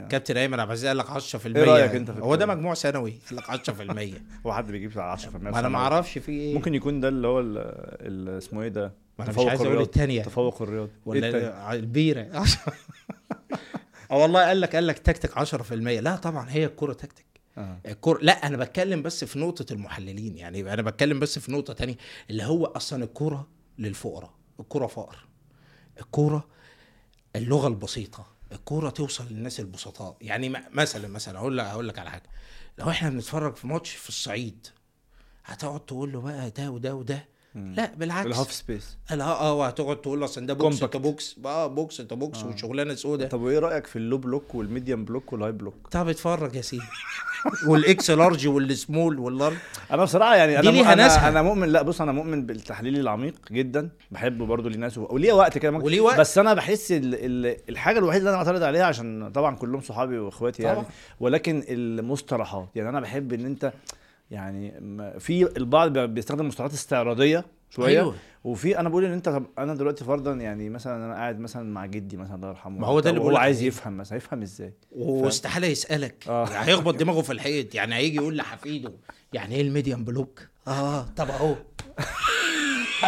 كابتن 0.10 0.38
أيمن 0.38 0.60
عبد 0.60 0.70
العزيز 0.70 0.88
قال 0.88 0.98
لك 0.98 1.06
10% 1.08 1.46
إيه 1.46 1.64
رأيك 1.64 1.96
أنت 1.96 2.12
في 2.12 2.22
هو 2.22 2.36
ده؟ 2.36 2.46
مجموع 2.46 2.74
ثانوي 2.74 3.20
قال 3.30 3.38
لك 3.38 4.16
10% 4.16 4.16
هو 4.46 4.54
حد 4.54 4.72
بيجيب 4.72 4.92
10% 4.92 4.98
ما 5.36 5.60
أنا 5.60 5.70
ما 5.70 5.78
أعرفش 5.78 6.18
في 6.18 6.32
إيه. 6.32 6.54
ممكن 6.54 6.76
يكون 6.76 7.00
ده 7.00 7.08
اللي 7.08 7.28
هو. 7.28 7.40
اسمه 8.38 8.62
إيه 8.62 8.68
ده؟ 8.68 8.94
ما 9.20 9.24
أنا 9.26 9.30
مش 9.30 9.36
تفوق 9.36 9.50
عايز 9.50 9.62
أقول. 9.62 9.82
الثانية 9.82 10.24
تفوق 10.24 10.62
الرياضي 10.62 10.92
إيه؟ 10.92 10.98
ولا 11.06 11.74
البيرة. 11.74 12.22
آه 14.12 14.18
والله 14.18 14.48
قال 14.48 14.62
لك 14.62 14.76
قال 14.76 14.88
لك 14.88 15.00
تكتيك 15.00 15.32
10% 15.32 15.72
لا 15.74 16.16
طبعا 16.16 16.50
هي 16.50 16.66
الكوره 16.66 16.94
تكتيك. 16.94 17.26
آه. 17.58 17.78
الكورة 17.86 18.20
لا 18.22 18.48
أنا 18.48 18.58
بتكلم 18.58 19.02
بس 19.02 19.24
في 19.24 19.40
نقطة 19.40 19.74
المحللين 19.74 20.38
يعني. 20.38 20.74
أنا 20.74 20.82
بتكلم 20.82 21.20
بس 21.20 21.40
في 21.40 21.52
نقطة 21.52 21.74
تانية 21.74 21.96
اللي 22.30 22.44
هو 22.44 22.66
أصلا 22.66 23.04
الكورة 23.04 23.48
للفقراء. 23.80 24.41
الكورة 24.62 24.88
فقر. 24.88 25.28
الكورة 26.00 26.48
اللغة 27.36 27.68
البسيطة. 27.68 28.26
الكورة 28.52 28.90
توصل 28.90 29.28
للناس 29.28 29.60
البسطاء. 29.60 30.18
يعني 30.22 30.50
مثلا 30.72 31.08
مثلا 31.08 31.40
أقول 31.40 31.58
لك 31.58 31.66
أقول 31.66 31.88
لك 31.88 32.00
على 32.00 32.12
حاجة. 32.12 32.30
لو 32.80 32.90
إحنا 32.90 33.10
بنتفرج 33.10 33.56
في 33.56 33.68
ماتش 33.68 33.92
في 33.92 34.10
الصعيد 34.10 34.68
هتقعد 35.46 35.86
تقول 35.86 36.12
له 36.12 36.22
بقى 36.22 36.50
ده 36.50 36.72
وده 36.72 36.96
وده 36.96 37.26
لا 37.56 37.92
بالعكس. 37.98 38.28
ال 38.28 38.32
half 38.32 38.52
space. 38.52 38.98
آه 39.12 39.54
وهتقعد 39.54 40.02
تقول 40.02 40.20
له 40.20 40.26
اصل 40.26 40.46
ده 40.46 40.54
box. 40.54 40.84
انت 40.84 40.98
box. 40.98 41.36
آه 41.46 41.68
box 41.68 42.00
انت 42.00 42.14
box 42.14 42.44
وشغلانة 42.44 42.96
سودة 42.96 43.28
طب 43.28 43.42
وإيه 43.42 43.60
رأيك 43.60 43.88
في 43.88 43.96
ال 43.96 44.01
low 44.01 44.18
block 44.18 44.56
وال 44.56 44.68
medium 44.68 45.06
block 45.06 45.34
وال 45.34 45.52
high 45.52 45.66
block؟ 45.66 45.88
طب 45.92 46.10
اتفرج 46.10 46.56
يا 46.56 46.62
سيدي. 46.62 46.84
والإكس 47.68 48.12
لارج 48.12 48.48
والسمول 48.48 49.20
واللارج. 49.20 49.56
أنا 49.92 50.04
بصراحة 50.04 50.36
يعني 50.36 50.60
أنا 50.60 50.70
ليها 50.70 50.94
أنا. 50.94 51.28
أنا 51.30 51.42
مؤمن 51.42 51.68
لا 51.70 51.82
بص 51.82 52.02
أنا 52.02 52.12
مؤمن 52.12 52.46
بالتحليل 52.46 53.00
العميق 53.00 53.36
جدا. 53.52 53.90
بحبه 54.12 54.46
برضه 54.46 54.70
ليه 54.70 54.78
ناس 54.78 54.98
وليه 54.98 55.34
وقت 55.34 55.58
كده 55.58 55.72
ممكن- 55.72 55.86
وليه 55.86 56.02
وقت. 56.02 56.20
بس 56.20 56.38
أنا 56.38 56.54
بحس 56.54 56.92
ال 56.92 57.16
ال 57.16 57.58
الحاجة 57.70 58.00
الوحيدة 58.00 58.20
اللي 58.20 58.30
أنا 58.30 58.38
معترض 58.38 58.64
عليها 58.64 58.84
عشان 58.86 59.32
طبعا 59.32 59.56
كلهم 59.56 59.82
صحابي 59.82 60.20
وإخواتي 60.20 60.64
يعني. 60.64 60.84
ولكن 61.20 61.64
المصطلحات. 61.70 62.70
يعني 62.76 62.90
أنا 62.90 63.00
بحب 63.00 63.34
إن 63.34 63.46
أنت 63.46 63.74
يعني 64.32 64.72
في 65.20 65.58
البعض 65.58 65.94
بي- 65.94 66.08
بيستخدم 66.08 66.48
مصطلحات 66.48 66.74
استعراضية 66.74 67.46
شوية 67.70 68.00
أيوة. 68.00 68.16
وفي 68.44 68.80
أنا 68.80 68.90
بقول 68.90 69.06
إن 69.06 69.12
أنت 69.12 69.30
طب 69.30 69.46
أنا 69.58 69.76
دلوقتي 69.76 70.04
فرضا 70.04 70.34
يعني 70.34 70.70
مثلا 70.70 71.06
أنا 71.06 71.14
قاعد 71.14 71.40
مثلا 71.40 71.74
مع 71.74 71.86
جدي 71.86 72.18
مثلا 72.18 72.36
الله 72.36 72.50
يرحمه 72.50 72.80
ما 72.80 72.88
هو 72.88 73.00
ده 73.00 73.10
اللي 73.10 73.22
هو 73.22 73.38
عايز. 73.38 73.62
يفهم 73.62 73.98
مثلا 73.98 74.18
يفهم 74.18 74.42
إزاي 74.42 74.74
واستحالة 74.92 75.68
يسألك 75.68 76.26
آه. 76.28 76.50
يعني 76.50 76.72
هيخبط 76.72 76.96
دماغه 76.96 77.22
في 77.22 77.34
الحيط 77.34 77.76
يعني 77.76 77.96
هيجي 77.96 78.16
يقول 78.16 78.38
لحفيده 78.38 78.94
يعني 79.34 79.56
إيه 79.56 79.62
ال 79.62 79.68
medium 79.68 80.04
block 80.06 80.48
آه 80.68 81.06
طب 81.18 81.30
أهو 81.30 81.56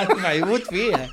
ما 0.23 0.31
يموت 0.31 0.61
فيها 0.61 1.09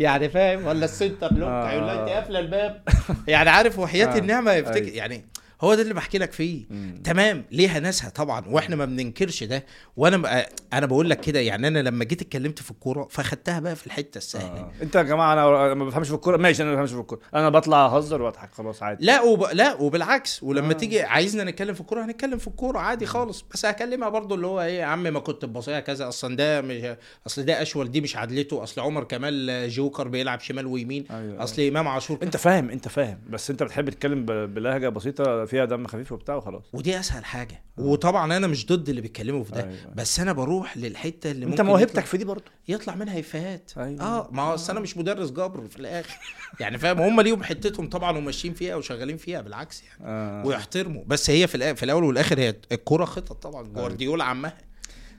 يعني 0.00 0.28
فاهم 0.28 0.66
ولا 0.66 0.84
ال 0.84 0.91
center 0.91 1.32
lock 1.34 1.48
آه. 1.48 1.64
هيقول 1.70 1.86
لها 1.86 2.00
أنت 2.02 2.08
قافلة 2.08 2.38
الباب 2.38 2.82
يعني 3.28 3.50
عارف 3.50 3.78
وحياة 3.78 4.06
آه. 4.14 4.18
النعمة 4.18 4.52
يفتكر 4.52 4.84
أيوة. 4.84 4.96
يعني 4.96 5.24
هو 5.64 5.74
ده 5.74 5.82
اللي 5.82 5.94
بحكي 5.94 6.18
لك 6.18 6.32
فيه. 6.32 6.64
مم. 6.70 7.00
تمام 7.04 7.44
ليها 7.50 7.80
ناسها 7.80 8.10
طبعا 8.10 8.44
وإحنا 8.48 8.76
ما 8.76 8.84
بننكرش 8.84 9.44
ده. 9.44 9.64
وأنا 9.96 10.16
ب- 10.16 10.46
أنا 10.72 10.86
بقول 10.86 11.10
لك 11.10 11.20
كده 11.20 11.40
يعني 11.40 11.68
أنا 11.68 11.78
لما 11.78 12.04
جيت 12.04 12.22
اتكلمت 12.22 12.58
في 12.62 12.70
الكورة 12.70 13.08
فأخدتها 13.10 13.60
بقى 13.60 13.76
في 13.76 13.86
الحتة 13.86 14.18
السهلة. 14.18 14.60
آه. 14.60 14.72
أنت 14.82 14.94
يا 14.96 15.02
جماعة 15.02 15.32
أنا 15.32 15.74
ما 15.74 15.84
بفهمش 15.84 16.08
في 16.08 16.14
الكورة. 16.14 16.36
ماشي 16.36 16.62
أنا 16.62 16.70
ما 16.70 16.76
بفهمش 16.76 16.90
في 16.92 16.98
الكورة. 17.00 17.20
أنا 17.34 17.48
بطلع 17.48 17.86
أهزر 17.86 18.22
وأضحك 18.22 18.54
خلاص 18.54 18.82
عادي. 18.82 19.06
لا 19.06 19.20
وب... 19.22 19.44
لا 19.52 19.74
وبالعكس. 19.74 20.42
ولما 20.42 20.70
آه. 20.70 20.72
تيجي 20.72 21.02
عايزنا 21.02 21.44
نتكلم 21.44 21.74
في 21.74 21.80
الكورة 21.80 22.04
هنتكلم 22.04 22.38
في 22.38 22.48
الكورة 22.48 22.78
عادي 22.78 23.06
خالص. 23.06 23.44
بس 23.52 23.66
هكلمها 23.66 24.08
برضو 24.08 24.34
اللي 24.34 24.46
هو 24.46 24.60
إيه 24.62 24.78
يا 24.78 24.84
عم 24.84 25.02
ما 25.02 25.20
كنت 25.20 25.44
ببصيها 25.44 25.80
كذا. 25.80 26.08
أصلا 26.08 26.36
ده 26.36 26.60
مش 26.60 26.96
أصل 27.26 27.42
ده 27.42 27.62
أشول 27.62 27.90
دي 27.90 28.00
مش 28.00 28.16
عدلته. 28.16 28.62
أصل 28.62 28.80
عمر 28.80 29.04
كمال 29.04 29.68
جوكر 29.70 30.08
بيلعب 30.08 30.40
شمال 30.40 30.66
ويمين. 30.66 31.04
أيوة. 31.10 31.42
أصل 31.42 31.62
إمام 31.62 31.88
عاشور. 31.88 32.18
أنت 32.22 32.36
فاهم 32.36 32.70
أنت 32.70 32.88
فاهم. 32.88 33.18
بس 33.30 33.50
أنت 33.50 33.62
بتحب 33.62 33.90
تتكلم 33.90 34.26
بلهجة 34.46 34.88
بسيطة 34.88 35.44
فيها 35.54 35.64
دم 35.64 35.86
خفيف 35.86 36.12
وبتاع 36.12 36.34
وخلاص. 36.34 36.62
ودي 36.72 37.00
أسهل 37.00 37.24
حاجة. 37.24 37.62
وطبعا 37.76 38.36
أنا 38.36 38.46
مش 38.46 38.66
ضد 38.66 38.88
اللي 38.88 39.00
بيتكلموا 39.00 39.44
في 39.44 39.52
ده 39.52 39.62
أيوة. 39.62 39.94
بس 39.94 40.20
أنا 40.20 40.32
بروح 40.32 40.76
للحتة 40.76 41.30
اللي 41.30 41.46
أنت 41.46 41.60
موهبتك 41.60 42.04
في 42.04 42.16
دي 42.16 42.24
برضه. 42.24 42.44
يطلع 42.68 42.94
منها 42.94 43.20
إفيهات. 43.20 43.70
أيوة. 43.76 44.00
آه 44.02 44.28
ما 44.32 44.42
هو 44.42 44.56
أنا 44.70 44.80
مش 44.80 44.96
مدرس 44.96 45.30
جبر 45.30 45.66
في 45.66 45.76
الآخر. 45.76 46.18
يعني 46.60 46.78
فاهم 46.78 47.00
هم 47.00 47.20
ليهم 47.20 47.42
حتتهم 47.42 47.88
طبعا 47.88 48.18
وماشيين 48.18 48.54
فيها 48.54 48.76
وشغالين 48.76 49.16
فيها 49.16 49.40
بالعكس 49.40 49.82
يعني. 49.82 49.98
آه. 50.04 50.46
ويحترموا. 50.46 51.02
بس 51.06 51.30
هي 51.30 51.46
في 51.46 51.74
في 51.74 51.82
الأول 51.82 52.04
والآخر 52.04 52.38
هي 52.38 52.54
الكوره 52.72 53.04
خطط 53.04 53.42
طبعا 53.42 53.62
جوارديولا 53.62 54.24
عمها 54.24 54.58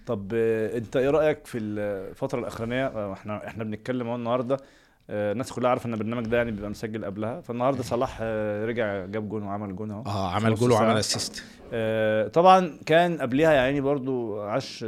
طب 0.05 0.31
آه، 0.35 0.77
أنت 0.77 0.95
إيه 0.95 1.09
رأيك 1.09 1.45
في 1.45 1.57
الفترة 1.57 2.39
الأخرانية؟ 2.39 2.87
آه، 2.87 3.13
إحنا 3.13 3.47
إحنا 3.47 3.63
بنتكلم 3.63 4.07
أهو 4.07 4.15
النهارده 4.15 4.55
آه، 4.55 4.59
الناس 5.09 5.53
كلها 5.53 5.69
عارفة 5.69 5.87
إن 5.87 5.93
البرنامج 5.93 6.25
ده 6.25 6.37
يعني 6.37 6.51
بيبقى 6.51 6.69
مسجل 6.69 7.05
قبلها. 7.05 7.41
فالنهاردة 7.41 7.83
صلاح 7.83 8.17
آه، 8.21 8.65
رجع 8.65 9.05
جاب 9.05 9.29
جون 9.29 9.43
وعمل 9.43 9.75
جون 9.75 9.91
أهو. 9.91 10.03
آه 10.05 10.31
عمل 10.31 10.55
جول. 10.55 10.71
وعمل 10.71 10.97
assist 10.97 11.43
آه، 11.73 12.27
طبعا 12.27 12.79
كان 12.85 13.21
قبلها 13.21 13.53
يا 13.53 13.59
عيني 13.61 13.81
برضو 13.81 14.41
عاش 14.41 14.79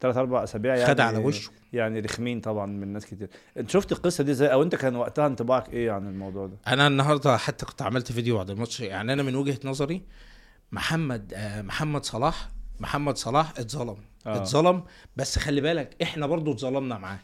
ثلاث 0.00 0.16
أربع 0.16 0.44
أسابيع 0.44 0.74
يعني 0.76 0.88
خد 0.88 1.00
على 1.00 1.18
وشه. 1.18 1.50
يعني 1.72 2.00
رخمين 2.00 2.40
طبعا 2.40 2.66
من 2.66 2.88
ناس 2.92 3.06
كتير. 3.06 3.28
أنت 3.56 3.70
شفت 3.70 3.92
القصة 3.92 4.24
دي 4.24 4.30
إزاي؟ 4.30 4.52
أو 4.52 4.62
أنت 4.62 4.74
كان 4.74 4.96
وقتها 4.96 5.26
انطباعك 5.26 5.68
إيه 5.72 5.90
عن 5.90 6.06
الموضوع 6.08 6.46
ده؟ 6.46 6.56
أنا 6.66 6.86
النهارده 6.86 7.36
حتى 7.36 7.66
كنت 7.66 7.82
عملت 7.82 8.12
فيديو 8.12 8.36
بعد 8.36 8.50
الماتش. 8.50 8.80
يعني 8.80 9.12
أنا 9.12 9.22
من 9.22 9.34
وجهة 9.34 9.58
نظري 9.64 10.02
محمد 10.72 11.32
آه 11.36 11.62
محمد 11.62 12.04
صلاح 12.04 12.48
محمد 12.80 13.16
صلاح 13.16 13.50
اتظلم. 13.50 13.96
آه. 14.26 14.30
آه. 14.30 14.36
اتظلم. 14.36 14.82
بس 15.16 15.38
خلي 15.38 15.60
بالك 15.60 15.96
إحنا 16.02 16.26
برضو 16.26 16.52
اتظلمنا 16.52 16.98
معاه. 16.98 17.18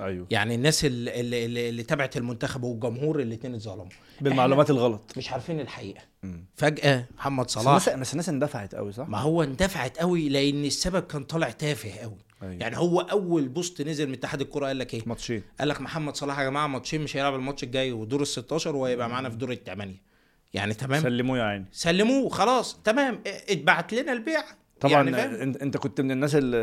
أيوه. 0.00 0.26
يعني 0.30 0.54
الناس 0.54 0.84
اللي, 0.84 1.20
اللي, 1.20 1.44
اللي, 1.44 1.68
اللي 1.68 1.82
تبعت 1.82 2.16
المنتخب 2.16 2.62
والجمهور 2.62 3.20
الاثنين 3.20 3.54
اتظلموا. 3.54 3.86
بالمعلومات 4.20 4.70
الغلط. 4.70 5.12
مش 5.16 5.32
عارفين 5.32 5.60
الحقيقة. 5.60 6.00
مم. 6.22 6.44
فجأة 6.56 7.06
محمد 7.16 7.50
صلاح 7.50 7.66
الناس 7.66 7.88
بس 7.88 8.12
الناس 8.12 8.28
اندفعت 8.28 8.74
قوي 8.74 8.92
صح؟ 8.92 9.08
ما 9.08 9.18
هو 9.18 9.42
اندفعت 9.42 9.98
قوي 9.98 10.28
لأن 10.28 10.64
السبب 10.64 11.02
كان 11.02 11.24
طالع 11.24 11.50
تافه 11.50 11.90
قوي. 12.00 12.18
أيوة. 12.42 12.54
يعني 12.54 12.76
هو 12.78 13.00
أول 13.00 13.48
post 13.48 13.82
نزل 13.82 14.06
من 14.06 14.12
اتحاد 14.12 14.40
الكرة 14.40 14.66
قال 14.66 14.78
لك 14.78 14.94
إيه؟ 14.94 15.02
ماتشين. 15.06 15.42
قال 15.58 15.68
لك 15.68 15.80
محمد 15.80 16.16
صلاح 16.16 16.38
يا 16.38 16.44
جماعة 16.44 16.66
ماتشين 16.66 17.00
مش 17.00 17.16
هيلعب 17.16 17.34
الماتش 17.34 17.62
الجاي 17.62 17.92
ودور 17.92 18.22
ال 18.22 18.26
16 18.26 18.76
وهيبقى 18.76 19.08
معانا 19.08 19.30
في 19.30 19.36
دور 19.36 19.52
الثمانيه 19.52 20.08
يعني 20.54 20.74
تمام؟ 20.74 21.02
سلموه 21.02 21.38
يا 21.38 21.42
عيني. 21.42 21.64
سلموه 21.72 22.28
خلاص 22.28 22.82
تمام. 22.84 23.22
اتبعت 23.26 23.94
لنا 23.94 24.12
البيع. 24.12 24.44
طبعا 24.80 25.10
يعني؟ 25.10 25.42
انت 25.42 25.76
كنت 25.76 26.00
من 26.00 26.10
الناس 26.10 26.34
اللي 26.34 26.56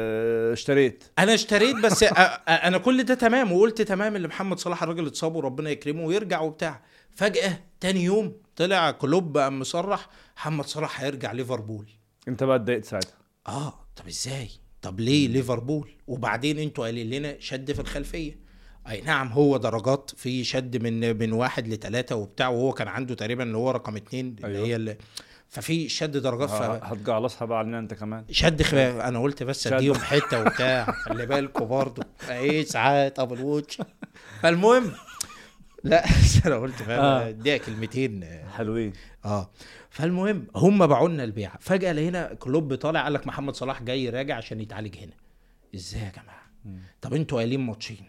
اشتريت. 0.54 1.04
أنا 1.20 1.34
اشتريت 1.34 1.76
بس 1.76 2.04
أنا 2.48 2.78
كل 2.78 3.04
ده 3.04 3.14
تمام 3.14 3.52
وقلت 3.52 3.82
تمام 3.82 4.16
اللي 4.16 4.28
محمد 4.28 4.60
صلاح 4.60 4.84
الراجل 4.84 5.08
اتصاب 5.08 5.36
وربنا 5.36 5.70
يكرمه 5.70 6.04
ويرجع 6.04 6.42
وبتاع. 6.42 6.82
فجأة 7.12 7.60
تاني 7.80 8.04
يوم 8.04 8.34
طلع 8.56 8.92
كلوب 8.92 9.38
قام 9.38 9.60
مصرح 9.60 10.10
محمد 10.38 10.66
صلاح 10.66 11.02
هيرجع 11.02 11.32
ليفربول. 11.32 11.86
انت 12.28 12.44
بقى 12.44 12.56
اتضايقت 12.56 12.86
ساعتها. 12.86 13.18
آه 13.48 13.74
طب 13.96 14.08
إزاي؟ 14.08 14.50
طب 14.82 15.00
ليه 15.00 15.28
ليفربول؟ 15.28 15.90
وبعدين 16.08 16.60
أنتوا 16.60 16.84
قايلين 16.84 17.10
لنا 17.10 17.36
شد 17.40 17.72
في 17.72 17.80
الخلفية. 17.80 18.46
أي 18.90 19.02
نعم 19.02 19.28
هو 19.28 19.58
درجات 19.58 20.12
في 20.18 20.44
شد 20.44 20.84
من 20.84 21.18
من 21.18 21.34
واحد 21.34 21.68
لثلاثة 21.68 22.16
وبتاع 22.16 22.50
وهو 22.50 22.72
كان 22.72 22.88
عنده 22.88 23.16
تقريبا 23.16 23.44
اللي 23.44 23.58
هو 23.58 23.72
رقم 23.72 23.96
اتنين 23.96 24.36
اللي 24.44 24.58
أيوه. 24.58 24.68
هي 24.68 24.76
اللي 24.76 24.98
ففي 25.56 25.90
شد 25.90 26.18
درجات 26.18 26.50
ف... 26.50 26.54
هتجعلصها 26.62 27.46
بقى 27.46 27.58
علينا 27.58 27.80
انت 27.80 27.94
كمان. 27.94 28.26
شد 28.32 28.62
خ... 28.62 28.74
أنا 28.74 29.20
قلت 29.22 29.44
بس. 29.44 29.68
أديهم 29.68 29.96
حتة 29.96 30.42
وبتاع. 30.42 30.86
خلي 31.06 31.26
بالكوا 31.26 31.66
برضه. 31.66 32.04
إيه 32.30 32.66
ساعات 32.66 33.20
أبو 33.20 33.34
الوتش. 33.34 33.82
فالمهم 34.42 34.92
لا 35.84 36.06
أنا 36.46 36.56
قلت 36.56 36.76
فاهم. 36.76 37.28
أديها 37.28 37.58
كلمتين. 37.58 38.26
حلوين. 38.58 38.94
آه. 39.26 39.52
فالمهم 39.90 40.48
هم 40.56 40.88
باعوا 40.88 41.10
لنا 41.10 41.24
البيع. 41.24 41.52
فجأة 41.60 41.92
لقينا 41.94 42.34
كلوب 42.34 42.76
طالع 42.76 43.04
قال 43.04 43.14
لك 43.14 43.28
محمد 43.28 43.56
صلاح 43.56 43.84
جاي 43.84 44.10
راجع 44.10 44.36
عشان 44.36 44.62
يتعالج 44.62 44.98
هنا. 44.98 45.14
إزاي 45.76 46.02
يا 46.02 46.12
جماعة؟ 46.12 46.80
طب 47.02 47.14
أنتوا 47.14 47.38
قايلين 47.38 47.60
ماتشين. 47.60 48.06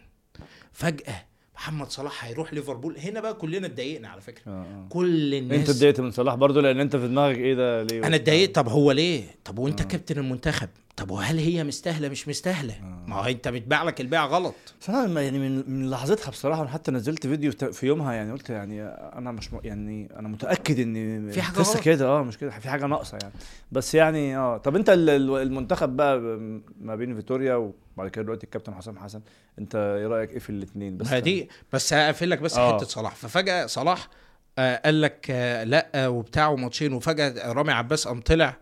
فجأة 0.72 1.24
محمد 1.56 1.90
صلاح 1.90 2.24
هيروح 2.24 2.54
ليفربول. 2.54 2.96
هنا 2.98 3.20
بقى 3.20 3.34
كلنا 3.34 3.66
اتضايقنا 3.66 4.08
على 4.08 4.20
فكرة. 4.20 4.42
آه 4.46 4.62
آه. 4.62 4.86
كل 4.88 5.34
الناس 5.34 5.58
انت 5.58 5.68
اتضايقت 5.70 6.00
من 6.00 6.10
صلاح 6.10 6.34
برضو 6.34 6.60
لأن 6.60 6.80
انت 6.80 6.96
في 6.96 7.08
دماغك 7.08 7.36
إيه 7.36 7.54
ده؟ 7.54 7.82
ليه 7.82 8.06
أنا 8.06 8.16
اتضايقت. 8.16 8.54
طب 8.54 8.68
هو 8.68 8.92
ليه؟ 8.92 9.22
طب 9.44 9.58
وأنت 9.58 9.82
كابتن 9.82 10.18
المنتخب؟ 10.18 10.68
طب 10.96 11.10
وهل 11.10 11.38
هي 11.38 11.64
مستاهلة؟ 11.64 12.08
مش 12.08 12.28
مستاهلة. 12.28 12.74
ما 13.06 13.16
هو 13.16 13.24
أنت 13.24 13.48
بتباع 13.48 13.82
لك 13.82 14.00
البيع 14.00 14.26
غلط. 14.26 14.54
ما- 14.88 15.22
يعني 15.22 15.38
من 15.38 15.70
من 15.70 15.90
لحظتها 15.90 16.30
بصراحة 16.30 16.62
أنا 16.62 16.70
حتى 16.70 16.90
نزلت 16.92 17.26
فيديو 17.26 17.52
في 17.52 17.86
يومها 17.86 18.12
يعني 18.12 18.32
قلت 18.32 18.50
يعني 18.50 18.82
أنا 18.88 19.32
مش 19.32 19.52
م- 19.52 19.60
يعني 19.64 20.08
أنا 20.18 20.28
متأكد 20.28 20.80
ان 20.80 21.30
في 21.30 21.42
حاجة 21.42 21.60
لسه 21.60 21.72
غلط. 21.74 21.82
كده. 21.84 22.06
آه 22.06 22.22
مش 22.22 22.38
كده. 22.38 22.50
في 22.50 22.68
حاجة 22.70 22.86
ناقصة 22.86 23.18
يعني. 23.22 23.34
بس 23.72 23.94
يعني 23.94 24.36
آه 24.36 24.56
طب 24.58 24.76
أنت 24.76 24.90
ال- 24.90 25.10
ال- 25.10 25.42
المنتخب 25.42 25.96
بقى 25.96 26.18
ما 26.80 26.94
بين 26.96 27.14
فيتوريا 27.14 27.72
وبعد 27.96 28.08
كده 28.08 28.22
دلوقتي 28.24 28.44
الكابتن 28.44 28.74
حسام 28.74 28.98
حسن. 28.98 29.20
انت 29.58 29.74
إيه 29.76 30.06
رأيك 30.06 30.30
إيه 30.30 30.38
في 30.38 30.50
الاثنين 30.50 30.96
بس 30.96 31.14
دي 31.14 31.48
بس 31.72 31.92
هقفل 31.92 32.30
لك 32.30 32.38
بس 32.40 32.56
آه. 32.58 32.76
حتة 32.76 32.86
صلاح. 32.86 33.14
ففجأة 33.14 33.66
صلاح 33.66 34.08
آه 34.58 34.80
قال 34.84 35.00
لك 35.00 35.26
آه 35.30 35.64
لأ 35.64 35.88
آه 35.94 36.10
وبتاع 36.10 36.48
وماتشين. 36.48 36.92
وفجأة 36.92 37.52
رامي 37.52 37.72
عباس 37.72 38.08
قام 38.08 38.20
طلع 38.20 38.56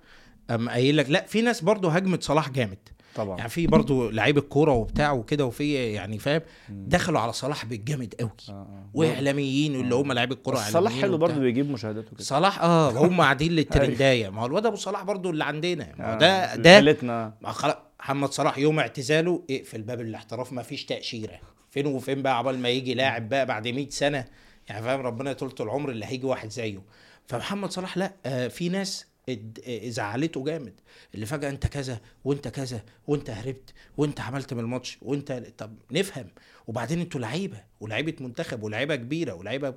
قام 0.50 0.68
قايل 0.68 0.96
لك 0.96 1.10
لأ 1.10 1.24
في 1.26 1.42
ناس 1.42 1.60
برضه 1.60 1.88
هاجمت 1.96 2.22
صلاح 2.22 2.50
جامد. 2.50 2.78
طبعا. 3.14 3.36
يعني 3.38 3.50
في 3.50 3.66
برضه 3.66 4.10
لعيبة 4.12 4.40
كوره 4.40 4.72
وبتاع 4.72 5.12
وكده 5.12 5.44
وفي 5.46 5.92
يعني 5.92 6.18
فاهم 6.18 6.40
دخلوا 6.68 7.20
على 7.20 7.32
صلاح 7.32 7.64
بالجامد 7.64 8.14
قوي 8.20 8.30
آه، 8.48 8.52
آه. 8.52 8.90
واعلاميين 8.94 9.74
اللي 9.74 9.94
هم 9.94 10.12
لعيبة 10.12 10.34
الكورة 10.34 10.56
صلاح 10.56 10.92
حلو. 11.00 11.18
برضه 11.18 11.34
بيجيب 11.40 11.70
مشاهدات 11.70 12.06
وكده. 12.12 12.24
صلاح 12.24 12.62
آه 12.62 12.90
هم 12.90 13.20
قاعدين 13.20 13.52
للترنداية. 13.56 14.28
ما 14.28 14.42
هو 14.42 14.46
الواد 14.46 14.66
أبو 14.66 14.76
صلاح 14.76 15.02
برضو 15.02 15.30
اللي 15.30 15.44
عندنا. 15.44 15.92
ما 15.98 16.14
هو 16.14 16.18
ده 16.18 16.26
آه، 16.28 16.56
ده 16.56 16.96
ما 17.40 17.52
خلاص. 17.52 17.74
محمد 18.04 18.32
صلاح 18.32 18.58
يوم 18.58 18.78
اعتزاله 18.78 19.42
اقفل 19.50 19.82
باب 19.82 20.00
الاحتراف 20.00 20.52
ما 20.52 20.62
فيش 20.62 20.84
تأشيرة. 20.84 21.40
فين 21.70 21.86
وفين 21.86 22.22
بقى 22.22 22.38
عبال 22.38 22.58
ما 22.58 22.68
يجي 22.68 22.94
لاعب 22.94 23.28
بقى 23.28 23.46
بعد 23.46 23.68
100 23.68 23.90
سنة؟ 23.90 24.24
يعني 24.68 24.82
فاهم 24.82 25.00
ربنا 25.00 25.30
يطول 25.30 25.54
العمر 25.60 25.90
اللي 25.90 26.06
هيجي 26.06 26.26
واحد 26.26 26.50
زيه. 26.50 26.82
فمحمد 27.26 27.70
صلاح 27.70 27.96
لا 27.96 28.12
آه 28.26 28.48
في 28.48 28.68
ناس 28.68 29.06
آه، 29.28 29.88
زعلته 29.88 30.44
جامد. 30.44 30.80
اللي 31.14 31.26
فجأة 31.26 31.50
انت 31.50 31.66
كذا 31.66 32.00
وانت 32.24 32.48
كذا 32.48 32.82
وانت 33.06 33.30
هربت 33.30 33.72
وانت 33.96 34.20
عملت 34.20 34.54
من 34.54 34.60
الماتش 34.60 34.98
وانت 35.02 35.32
طب 35.58 35.76
نفهم. 35.90 36.28
وبعدين 36.66 37.00
أنتوا 37.00 37.20
لعيبة 37.20 37.60
ولعيبة 37.80 38.14
منتخب 38.20 38.62
ولعيبة 38.62 38.96
كبيرة 38.96 39.32
ولعيبة 39.34 39.74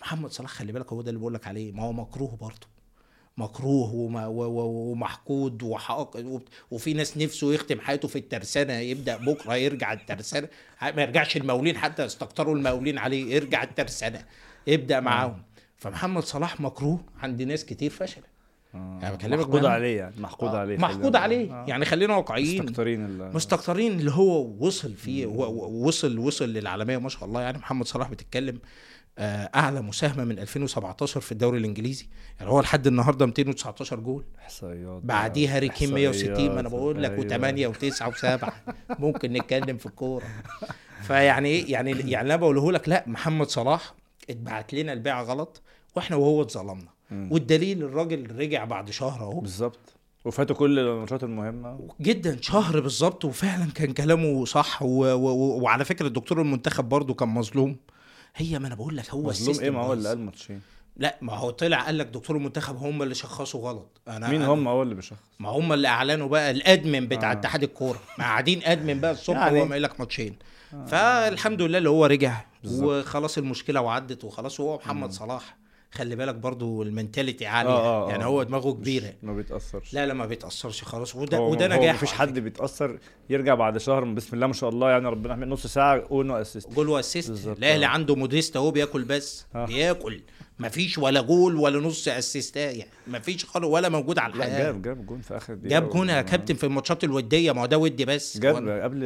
محمد 0.00 0.30
صلاح 0.30 0.50
خلي 0.50 0.72
بالك 0.72 0.92
هو 0.92 1.02
ده 1.02 1.08
اللي 1.10 1.20
بقول 1.20 1.34
لك 1.34 1.46
عليه 1.46 1.72
ما 1.72 1.82
هو 1.82 1.92
مكروه 1.92 2.36
برضه. 2.36 2.73
مكروه 3.36 3.90
ومحقود 3.94 5.62
وحق 5.62 6.10
وفي 6.70 6.94
ناس 6.94 7.16
نفسه 7.18 7.54
يختم 7.54 7.80
حياته 7.80 8.08
في 8.08 8.16
الترسانة 8.18 8.72
يبدأ 8.72 9.16
بكرة 9.16 9.54
يرجع 9.54 9.92
الترسانة. 9.92 10.48
ما 10.82 11.02
يرجعش 11.02 11.36
المقاولين 11.36 11.76
حتى 11.76 12.04
استكتروا 12.04 12.54
المقاولين 12.54 12.98
عليه 12.98 13.34
يرجع 13.34 13.62
الترسانة. 13.62 14.24
يبدأ 14.66 15.00
معاهم. 15.00 15.42
فمحمد 15.76 16.22
صلاح 16.22 16.60
مكروه 16.60 17.00
عند 17.22 17.42
ناس 17.42 17.64
كتير 17.64 17.90
فشل 17.90 18.22
يعني 18.74 19.16
بكلمك 19.16 19.38
محقود. 19.38 19.64
عليه 19.64 19.98
يعني 19.98 20.14
محقود 20.18 20.50
آه، 20.50 20.58
عليه 20.58 20.76
محقود 20.76 21.16
عليه. 21.16 21.52
آه. 21.52 21.64
يعني 21.68 21.84
خلينا 21.84 22.16
واقعيين. 22.16 22.62
مستكترين 22.62 23.18
مستكترين 23.32 24.00
اللي 24.00 24.10
هو 24.10 24.56
وصل 24.66 24.92
فيه 24.94 25.26
وصل 25.26 26.18
وصل 26.18 26.48
للعالمية 26.48 26.98
ما 26.98 27.08
شاء 27.08 27.24
الله. 27.24 27.40
يعني 27.40 27.58
محمد 27.58 27.86
صلاح 27.86 28.10
بتتكلم 28.10 28.54
آه، 28.56 28.68
أعلى 29.18 29.82
مساهمة 29.82 30.24
من 30.24 30.38
2017 30.38 31.20
في 31.20 31.32
الدوري 31.32 31.58
الإنجليزي. 31.58 32.06
يعني 32.38 32.50
هو 32.50 32.60
لحد 32.60 32.86
النهارده 32.86 33.26
219 33.26 34.00
جول. 34.00 34.24
إحصائيات 34.38 35.02
بعديها 35.04 35.56
هاري 35.56 35.68
كين 35.68 35.94
160 35.94 36.54
ما 36.54 36.60
أنا 36.60 36.68
بقول 36.68 37.02
لك 37.02 37.32
أيوة. 37.32 37.72
و8 37.72 37.76
و9 37.76 38.02
و7 38.02 38.50
ممكن 38.98 39.32
نتكلم 39.32 39.76
في 39.76 39.86
الكوره 39.86 40.24
فيعني 41.02 41.48
إيه؟ 41.48 41.72
يعني 41.72 41.90
يعني 41.90 42.26
أنا 42.26 42.36
بقوله 42.36 42.72
لك 42.72 42.88
لا 42.88 43.04
محمد 43.06 43.48
صلاح 43.48 43.94
اتبعت 44.30 44.74
لنا 44.74 44.92
البيعة 44.92 45.22
غلط 45.22 45.62
وإحنا 45.96 46.16
وهو 46.16 46.42
اتظلمنا. 46.42 46.88
والدليل 47.10 47.82
الراجل 47.82 48.36
رجع 48.36 48.64
بعد 48.64 48.90
شهر 48.90 49.20
أهو. 49.20 49.40
بالظبط. 49.40 49.78
وفاتوا 50.24 50.56
كل 50.56 50.78
الماتشات 50.78 51.24
المهمة. 51.24 51.88
جدا 52.00 52.38
شهر 52.40 52.80
بالظبط 52.80 53.24
وفعلا 53.24 53.72
كان 53.72 53.92
كلامه 53.92 54.44
صح 54.44 54.82
و... 54.82 55.04
و... 55.04 55.62
وعلى 55.62 55.84
فكرة 55.84 56.06
الدكتور 56.06 56.40
المنتخب 56.40 56.88
برضو 56.88 57.14
كان 57.14 57.28
مظلوم. 57.28 57.76
هي 58.36 58.58
ما 58.58 58.66
أنا 58.66 58.74
بقول 58.74 58.96
لك 58.96 59.10
هو 59.10 59.22
مظلوم 59.22 59.60
إيه؟ 59.60 59.70
ما 59.70 59.80
هو. 59.82 59.92
اللي 59.92 60.08
قال 60.08 60.18
ماتشين. 60.18 60.60
لا 60.96 61.18
ما 61.22 61.32
هو 61.32 61.50
طلع 61.50 61.80
قال 61.82 61.98
لك 61.98 62.06
دكتور 62.06 62.36
المنتخب 62.36 62.76
هم 62.76 63.02
اللي 63.02 63.14
شخصوا 63.14 63.68
غلط. 63.68 64.00
أنا 64.08 64.28
مين 64.28 64.42
أنا- 64.42 64.48
هم؟ 64.48 64.68
هو 64.68 64.82
اللي 64.82 64.94
بيشخص. 64.94 65.18
ما 65.38 65.48
هم 65.48 65.72
اللي 65.72 65.88
أعلنوا 65.88 66.28
بقى 66.28 66.50
الأدمن 66.50 67.08
بتاع 67.08 67.30
آه. 67.30 67.32
اتحاد 67.34 67.62
الكورة. 67.62 67.98
ما 68.18 68.24
قاعدين 68.24 68.60
أدمن 68.64 69.00
بقى 69.00 69.10
الصبح 69.12 69.36
يعني- 69.36 69.60
هو 69.62 69.64
قايل 69.68 69.82
لك 69.82 70.00
ماتشين. 70.00 70.36
فالحمد 70.86 71.62
لله 71.62 71.78
اللي 71.78 71.88
هو 71.88 72.06
رجع 72.06 72.40
بالظبط. 72.62 72.88
وخلاص 72.88 73.38
المشكلة 73.38 73.80
وعدت 73.80 74.24
وخلاص 74.24 74.60
وهو 74.60 74.76
محمد 74.76 75.12
صلاح. 75.12 75.56
خلي 75.94 76.16
بالك 76.16 76.34
برضو 76.34 76.82
ال 76.82 76.88
mentality 76.88 77.46
عالية. 77.46 77.70
آه، 77.70 78.06
آه، 78.06 78.10
يعني 78.10 78.24
آه. 78.24 78.26
هو 78.26 78.42
دماغه 78.42 78.72
كبيرة. 78.72 79.12
ما 79.22 79.34
بيتأثرش. 79.34 79.94
لا 79.94 80.06
لا 80.06 80.14
ما 80.14 80.26
بيتأثرش 80.26 80.82
خلاص. 80.84 81.16
وده 81.16 81.38
هو 81.38 81.50
وده 81.50 81.68
نجاح 81.68 81.94
مفيش 81.94 82.12
حد. 82.12 82.38
بيتأثر. 82.38 82.98
يرجع 83.30 83.54
بعد 83.54 83.78
شهر 83.78 84.04
بسم 84.04 84.30
الله 84.36 84.46
ما 84.46 84.52
شاء 84.52 84.70
الله 84.70 84.90
يعني 84.90 85.08
ربنا 85.08 85.32
يحمي 85.32 85.46
نص 85.46 85.66
ساعة 85.66 86.08
جون 86.08 86.30
و 86.30 86.36
assist 86.36 86.70
goal 86.74 86.88
و 86.88 86.96
assist 86.96 87.46
الأهلي 87.46 87.84
آه. 87.84 87.88
عنده 87.88 88.14
موديست 88.14 88.56
اهو 88.56 88.70
بياكل 88.70 89.04
بس. 89.04 89.46
آه. 89.54 89.66
بياكل. 89.66 90.20
مفيش 90.58 90.98
ولا 90.98 91.20
جول 91.20 91.56
ولا 91.56 91.80
نص 91.80 92.08
assist 92.08 92.66
ات 92.66 92.76
يعني 92.76 92.90
مفيش 93.06 93.44
خالص 93.44 93.66
ولا 93.66 93.88
موجود 93.88 94.18
على 94.18 94.32
الحياة 94.34 94.58
جاب 94.64 94.82
جاب 94.82 95.06
جون 95.06 95.20
في 95.20 95.36
آخر 95.36 95.54
دقيقة 95.54 95.68
جاب 95.70 95.90
جون 95.90 96.08
يا 96.08 96.22
كابتن 96.22 96.54
في 96.54 96.64
الماتشات 96.64 97.04
الودية. 97.04 97.52
ما 97.52 97.60
هو 97.62 97.66
ده 97.66 97.78
ودي 97.78 98.04
بس. 98.04 98.38
جاب 98.38 98.68
هو- 98.68 98.80
قبل 98.82 98.98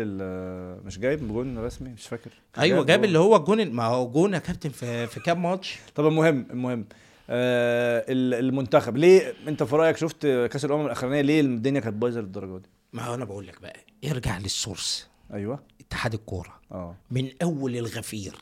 مش 0.84 0.98
جايب 0.98 1.28
جون 1.28 1.58
رسمي؟ 1.58 1.88
مش 1.88 2.06
فاكر. 2.06 2.30
أيوه 2.58 2.84
جاب 2.84 2.98
جون. 2.98 3.04
اللي 3.08 3.18
هو 3.18 3.36
الجون 3.36 3.70
ما 3.70 3.84
هو 3.84 4.10
جون 4.10 4.34
يا 4.34 4.38
كابتن 4.38 4.70
في 4.70 5.06
في 5.06 5.20
كام 5.20 5.42
ماتش؟ 5.42 5.76
طب 5.94 6.06
المهم 6.06 6.46
المهم 6.50 6.84
آه 7.30 8.04
ال- 8.08 8.34
المنتخب. 8.34 8.96
ليه 8.96 9.34
أنت 9.48 9.62
في 9.62 9.76
رأيك 9.76 9.96
شفت 9.96 10.22
كأس 10.26 10.64
الأمم 10.64 10.86
الأخرانية 10.86 11.20
ليه 11.20 11.40
الدنيا 11.40 11.80
كانت 11.80 11.96
بايظة 11.96 12.20
للدرجة 12.20 12.58
دي؟ 12.58 12.68
ما 12.92 13.02
هو 13.04 13.14
أنا 13.14 13.24
بقول 13.24 13.46
لك 13.46 13.60
بقى 13.62 13.76
ارجع 14.04 14.38
لل 14.38 14.54
source. 14.54 15.08
أيوه. 15.32 15.58
اتحاد 15.80 16.14
الكورة 16.14 16.60
آه. 16.72 16.94
من 17.10 17.28
أول 17.42 17.76
الغفير 17.76 18.34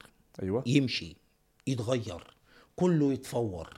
أيوه. 0.43 0.63
يمشي 0.67 1.17
يتغير. 1.67 2.36
كله 2.77 3.13
يتفور 3.13 3.69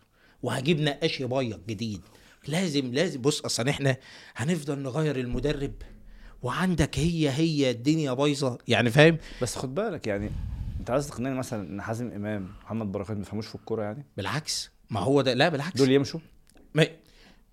وهجيب 0.42 0.80
نقاش 0.80 1.20
يبيض 1.20 1.60
جديد. 1.68 2.00
لازم 2.48 2.94
لازم 2.94 3.20
بص 3.20 3.40
أصلا 3.44 3.70
إحنا 3.70 3.96
هنفضل 4.36 4.78
نغير 4.78 5.16
المدرب 5.16 5.72
وعندك 6.42 6.98
هي 6.98 7.30
هي 7.30 7.70
الدنيا 7.70 8.12
بايظة 8.12 8.58
يعني 8.68 8.90
فاهم؟ 8.90 9.18
بس 9.42 9.56
خد 9.56 9.74
بالك 9.74 10.06
يعني 10.06 10.30
أنت 10.80 10.90
عايز 10.90 11.06
تقنعني 11.08 11.34
مثلا 11.38 11.68
إن 11.70 11.82
حازم 11.82 12.10
إمام 12.12 12.48
محمد 12.64 12.92
بركات 12.92 13.10
ما 13.10 13.18
بيفهموش 13.22 13.46
في 13.46 13.54
الكورة 13.54 13.82
يعني؟ 13.82 14.06
بالعكس. 14.16 14.70
ما 14.90 15.00
هو 15.00 15.20
ده 15.20 15.34
لا 15.34 15.48
بالعكس. 15.48 15.76
دول 15.76 15.90
يمشوا؟ 15.90 16.20
ما 16.74 16.86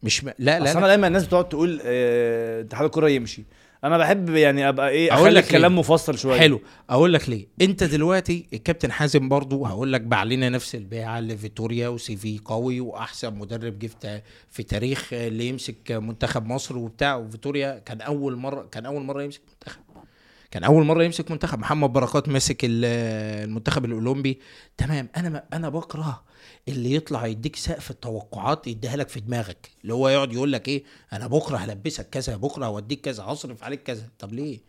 مش 0.04 0.24
ما 0.24 0.34
لا 0.39 0.60
لا, 0.60 0.72
أصل 0.72 0.78
أنا. 0.78 0.88
دايما 0.88 1.08
الناس 1.08 1.26
بتقعد 1.26 1.50
تقول 1.50 1.82
آه، 1.86 2.62
اتحاد 2.62 2.86
الكورة 2.86 3.10
يمشي. 3.10 3.43
أنا 3.86 3.98
بحب 3.98 4.30
يعني 4.30 4.70
أبقى 4.70 4.90
إيه 4.90 5.14
أقول 5.14 5.22
أخلي 5.28 5.40
لك 5.40 5.44
الكلام 5.44 5.72
ليه؟ 5.74 5.80
مفصل 5.80 6.18
شوية. 6.18 6.40
حلو. 6.40 6.62
أقول 6.90 7.14
لك 7.14 7.30
ليه؟ 7.30 7.48
أنت 7.62 7.84
دلوقتي 7.84 8.46
الكابتن 8.54 8.92
حازم 8.92 9.30
برضو 9.30 9.66
هقول 9.66 9.94
لك 9.94 10.02
باع 10.02 10.24
لنا 10.24 10.50
نفس 10.50 10.76
البيعة 10.76 11.20
لفيتوريا 11.20 11.88
وسي 11.88 12.16
في 12.16 12.40
قوي 12.46 12.80
وأحسن 12.80 13.34
مدرب 13.36 13.80
جه 13.80 13.90
في- 14.52 14.64
تاريخ 14.64 15.10
اللي 15.14 15.48
يمسك 15.48 15.92
منتخب 15.92 16.46
مصر 16.46 16.78
وبتاع. 16.78 17.16
وفيتوريا 17.16 17.80
كان 17.80 18.02
أول 18.02 18.36
مرة 18.36 18.68
كان 18.72 18.86
أول 18.86 19.04
مرة 19.04 19.24
يمسك 19.24 19.42
منتخب. 19.54 19.82
كان 20.52 20.64
أول 20.64 20.86
مرة 20.86 21.04
يمسك 21.04 21.32
منتخب. 21.32 21.60
محمد 21.60 21.94
بركات 21.94 22.30
ماسك 22.30 22.58
ال- 22.66 22.86
المنتخب 23.50 23.86
الأولمبي. 23.86 24.40
تمام. 24.78 25.10
أنا 25.18 25.30
ما 25.30 25.44
أنا 25.54 25.70
بكره 25.70 26.24
اللي 26.68 26.93
يطلع 26.95 27.26
يديك 27.28 27.55
سقف 27.55 27.91
التوقعات 27.91 28.68
يديها 28.68 28.95
لك 28.95 29.09
في 29.09 29.20
دماغك. 29.20 29.70
اللي 29.82 29.93
هو 29.93 30.09
يقعد 30.09 30.34
يقول 30.34 30.51
لك 30.53 30.68
إيه؟ 30.68 30.84
أنا 31.13 31.28
بكرة 31.28 31.57
هلبسك 31.57 32.09
كذا 32.09 32.36
بكرة 32.36 32.66
هوديك 32.66 33.01
كذا 33.01 33.24
هصرف 33.24 33.63
عليك 33.63 33.84
كذا. 33.84 34.09
طب 34.20 34.34
ليه؟ 34.34 34.59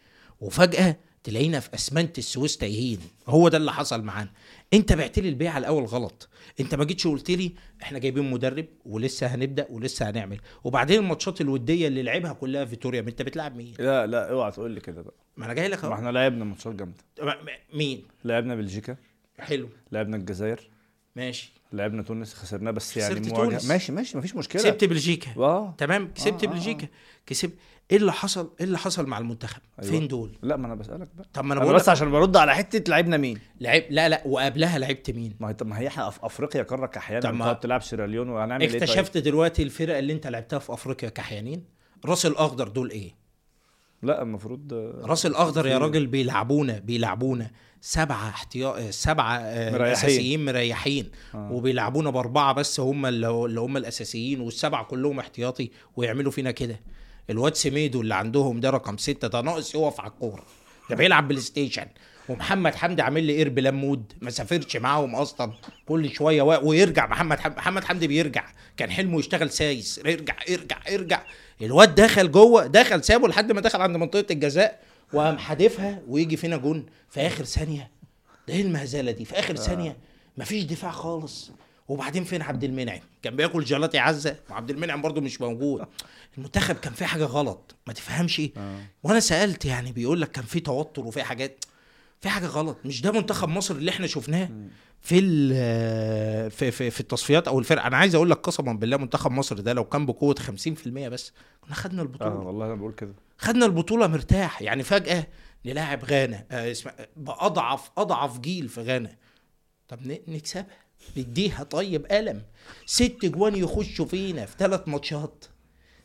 وفجأة 0.41 0.97
تلاقينا 1.25 1.61
في 1.61 1.75
أسمنت 1.75 2.19
السويس 2.19 2.57
تايهين. 2.57 2.99
هو 3.27 3.49
ده 3.49 3.57
اللي 3.59 3.73
حصل 3.73 4.03
معانا. 4.03 4.31
أنت 4.73 4.93
بعت 4.93 5.19
لي 5.19 5.29
البيعة 5.29 5.59
الأول 5.59 5.85
غلط. 5.85 6.29
أنت 6.61 6.75
ما 6.75 6.85
جيتش 6.85 7.07
قلت 7.07 7.31
لي 7.31 7.53
إحنا 7.83 7.99
جايبين 7.99 8.31
مدرب 8.31 8.67
ولسه 8.85 9.27
هنبدأ 9.27 9.67
ولسه 9.71 10.11
هنعمل. 10.11 10.41
وبعدين 10.65 10.99
الماتشات 10.99 11.41
الودية 11.41 11.89
اللي 11.89 12.03
لعبها 12.03 12.33
كلها 12.33 12.65
فيتوريا 12.65 13.03
ما 13.03 13.09
أنت 13.11 13.23
بتلعب 13.23 13.57
مين؟ 13.57 13.75
لا 13.79 14.07
لا 14.07 14.31
اوعى 14.31 14.51
تقول 14.53 14.71
لي 14.71 14.81
كده 14.81 15.03
بقى. 15.03 15.15
ما 15.37 15.45
أنا 15.47 15.55
جاي 15.55 15.69
لك 15.69 15.79
ما 15.85 15.91
اهو 15.91 15.95
إحنا 15.95 16.11
لعبنا 16.11 16.45
ماتشات 16.45 16.75
جامدة. 16.75 16.97
ما- 17.23 17.43
ما- 17.43 17.77
مين؟ 17.79 18.05
لعبنا 18.25 18.55
بلجيكا. 18.55 18.97
حلو. 19.39 19.69
لعبنا 19.93 20.17
الجزائر. 20.17 20.71
ماشي. 21.17 21.53
لعبنا 21.73 22.03
تونس 22.03 22.35
خسرناه 22.35 22.71
بس 22.71 22.97
يعني 22.97 23.21
مواجهة. 23.21 23.37
تونس. 23.51 23.65
ماشي 23.69 23.93
ماشي 23.93 24.19
مفيش 24.19 24.37
مشكلة. 24.37 24.63
كسبت 24.63 24.85
بلجيكا. 24.85 25.31
آه. 25.37 25.75
تمام؟ 25.79 26.13
كسبت 26.15 26.45
آه، 26.45 26.49
آه، 26.49 26.51
بلجيكا. 26.53 26.87
كسبت. 27.27 27.53
إيه 27.91 27.97
اللي 27.97 28.13
حصل؟ 28.13 28.51
إيه 28.61 28.67
اللي 28.67 28.79
حصل 28.79 29.07
مع 29.07 29.19
المنتخب؟ 29.19 29.61
أيوة. 29.83 29.91
فين 29.93 30.09
دول؟ 30.09 30.39
لا 30.43 30.57
ما 30.57 30.67
أنا 30.67 30.75
بسألك 30.75 31.09
بقى. 31.17 31.27
طب 31.33 31.45
ما 31.45 31.53
أنا 31.55 31.61
بقول 31.61 31.75
بس 31.75 31.89
عشان 31.89 32.11
برد 32.11 32.37
على 32.37 32.55
حتة 32.55 32.91
لعبنا 32.91 33.17
مين؟ 33.17 33.39
لعب 33.61 33.83
لا 33.91 34.09
لا 34.09 34.23
وقبلها 34.27 34.79
لعبت 34.79 35.11
مين؟ 35.11 35.37
ما 35.41 35.49
هي 35.49 35.55
طب 35.55 35.67
ما 35.67 35.79
هي 35.79 35.87
إحنا 35.89 36.11
في 36.11 36.19
أفريقيا 36.23 36.63
قارة 36.63 36.87
طب 37.21 37.35
ما- 37.35 37.39
بتقعد 37.45 37.61
تلعب 37.61 37.83
سيراليون 37.83 38.29
وهنعمل 38.29 38.63
إيه 38.63 38.71
طيب؟ 38.71 38.83
اكتشفت 38.83 39.17
دلوقتي 39.19 39.63
الفرق 39.63 39.97
اللي 39.97 40.13
أنت 40.13 40.27
لعبتها 40.27 40.59
في 40.59 40.73
أفريقيا 40.73 41.09
كحيانين. 41.09 41.65
راس 42.05 42.27
الأخضر 42.27 42.69
دول 42.69 42.91
إيه؟ 42.91 43.15
لا 44.03 44.23
المفروض 44.23 44.73
آه، 44.73 45.01
راس 45.07 45.27
الأخضر 45.27 45.67
يا 45.67 45.79
راجل 45.79 46.07
بيلعبونا 46.07 46.79
بيلعبونا. 46.79 47.51
سبعة 47.89 48.29
احتياط 48.29 48.79
سبعة 48.91 49.37
آه، 49.37 49.73
مريحين. 49.73 49.93
أساسيين 49.93 50.45
مريحين. 50.45 51.11
آه. 51.35 51.53
وبيلعبونا 51.53 52.11
بأربعة 52.11 52.53
بس 52.53 52.81
هم 52.81 53.07
اللي 53.07 53.61
هم 53.61 53.77
الأساسيين 53.77 54.41
والسبعة 54.41 54.85
كلهم 54.85 55.19
احتياطي 55.19 55.71
ويعملوا 55.97 56.33
فينا 56.33 56.51
كده. 56.51 56.81
الواد 57.31 57.55
سميدو 57.55 58.01
اللي 58.01 58.15
عندهم 58.15 58.61
ده 58.61 58.71
رقم 58.71 58.97
ستة 58.97 59.29
ده 59.29 59.41
ناقص 59.41 59.75
يقف 59.75 60.01
على 60.01 60.11
الكورة. 60.11 60.43
ده 60.91 60.97
بيلعب 60.97 61.29
PlayStation. 61.29 61.87
ومحمد 62.29 62.75
حمدي 62.75 63.03
عامل 63.03 63.25
لي 63.25 63.43
قرب 63.45 63.59
لمود 63.59 64.13
ما 64.21 64.31
سافرش 64.31 64.77
معاهم 64.77 65.15
أصلا. 65.15 65.53
كل 65.89 66.11
شوية 66.15 66.43
و... 66.43 66.69
ويرجع 66.69 67.07
محمد 67.07 67.39
حمدي 67.41 67.57
محمد 67.57 67.85
حمدي 67.85 68.07
بيرجع. 68.07 68.45
كان 68.77 68.91
حلمه 68.91 69.19
يشتغل 69.19 69.51
سايس. 69.51 70.01
يرجع 70.05 70.35
يرجع 70.49 70.79
يرجع 70.91 71.23
الواد 71.63 71.95
دخل 71.95 72.33
جوه 72.33 72.67
دخل 72.67 73.05
سابه 73.05 73.29
لحد 73.29 73.53
ما 73.53 73.61
دخل 73.61 73.81
عند 73.81 73.97
منطقة 73.97 74.27
الجزاء. 74.31 74.81
وقام 75.13 75.39
حادفها 75.39 76.03
ويجي 76.09 76.37
فينا 76.37 76.57
جون 76.57 76.87
في 77.11 77.21
آخر 77.21 77.45
ثانية. 77.45 77.91
ده 78.49 78.55
إيه 78.55 78.63
المهزلة 78.63 79.11
دي؟ 79.13 79.25
في 79.25 79.39
آخر 79.39 79.57
ثانية 79.57 79.97
مفيش 80.39 80.65
دفاع 80.65 80.91
خالص. 80.91 81.51
وبعدين 81.89 82.25
فين 82.25 82.43
عبد 82.43 82.65
المنعم؟ 82.65 83.01
كان 83.23 83.37
بياكل 83.37 83.65
جيلاتي 83.65 83.99
عزة 83.99 84.37
وعبد 84.51 84.71
المنعم 84.71 85.03
برضو 85.03 85.21
مش 85.21 85.41
موجود. 85.41 85.87
المنتخب 86.39 86.75
كان 86.75 86.93
فيه 86.93 87.07
حاجة 87.07 87.25
غلط 87.25 87.75
ما 87.87 87.93
تفهمش 87.93 88.41
إيه. 88.41 88.53
وأنا 89.03 89.21
سألت 89.21 89.65
يعني 89.65 89.93
بيقول 89.93 90.21
لك 90.21 90.31
كان 90.31 90.45
فيه 90.45 90.63
توتر 90.63 91.07
وفيه 91.07 91.23
حاجات. 91.23 91.65
في 92.21 92.29
حاجة 92.29 92.47
غلط. 92.47 92.77
مش 92.85 93.03
ده 93.03 93.13
منتخب 93.13 93.49
مصر 93.49 93.75
اللي 93.75 93.91
إحنا 93.91 94.07
شفناه 94.07 94.51
في 95.01 95.21
في 96.51 96.71
في, 96.71 96.91
في 96.91 97.01
التصفيات 97.01 97.49
أو 97.49 97.59
الفرق. 97.59 97.85
أنا 97.85 97.97
عايز 97.97 98.15
أقول 98.15 98.31
لك 98.31 98.37
قسما 98.37 98.73
بالله 98.73 98.97
منتخب 98.97 99.31
مصر 99.31 99.61
ده 99.61 99.73
لو 99.73 99.85
كان 99.85 100.07
بقوة 100.07 100.35
50% 100.35 100.89
بس 100.89 101.33
كنا 101.61 101.75
خدنا 101.75 102.01
آه 102.01 102.05
البطوله 102.05 102.35
والله 102.35 102.67
أنا 102.67 102.75
بقول 102.75 102.93
كده. 102.93 103.15
خدنا 103.39 103.67
البطولة 103.67 104.07
مرتاح. 104.07 104.63
يعني 104.63 104.83
فجأة 104.83 105.27
نلاعب 105.67 106.05
غانا. 106.05 106.45
آه 106.51 106.71
اسمع 106.71 106.93
بأضعف 107.17 107.91
أضعف 107.99 108.39
جيل 108.41 108.69
في 108.69 108.81
غانا. 108.81 109.17
طب 109.89 109.99
نكسبها. 110.29 110.87
نديها 111.17 111.63
طيب 111.63 112.07
قلم. 112.07 112.43
ست 112.87 113.25
جوان 113.25 113.57
يخشوا 113.57 114.05
فينا 114.07 114.47
في 114.47 114.55
ثلاث 114.59 114.89
ماتشات. 114.89 115.45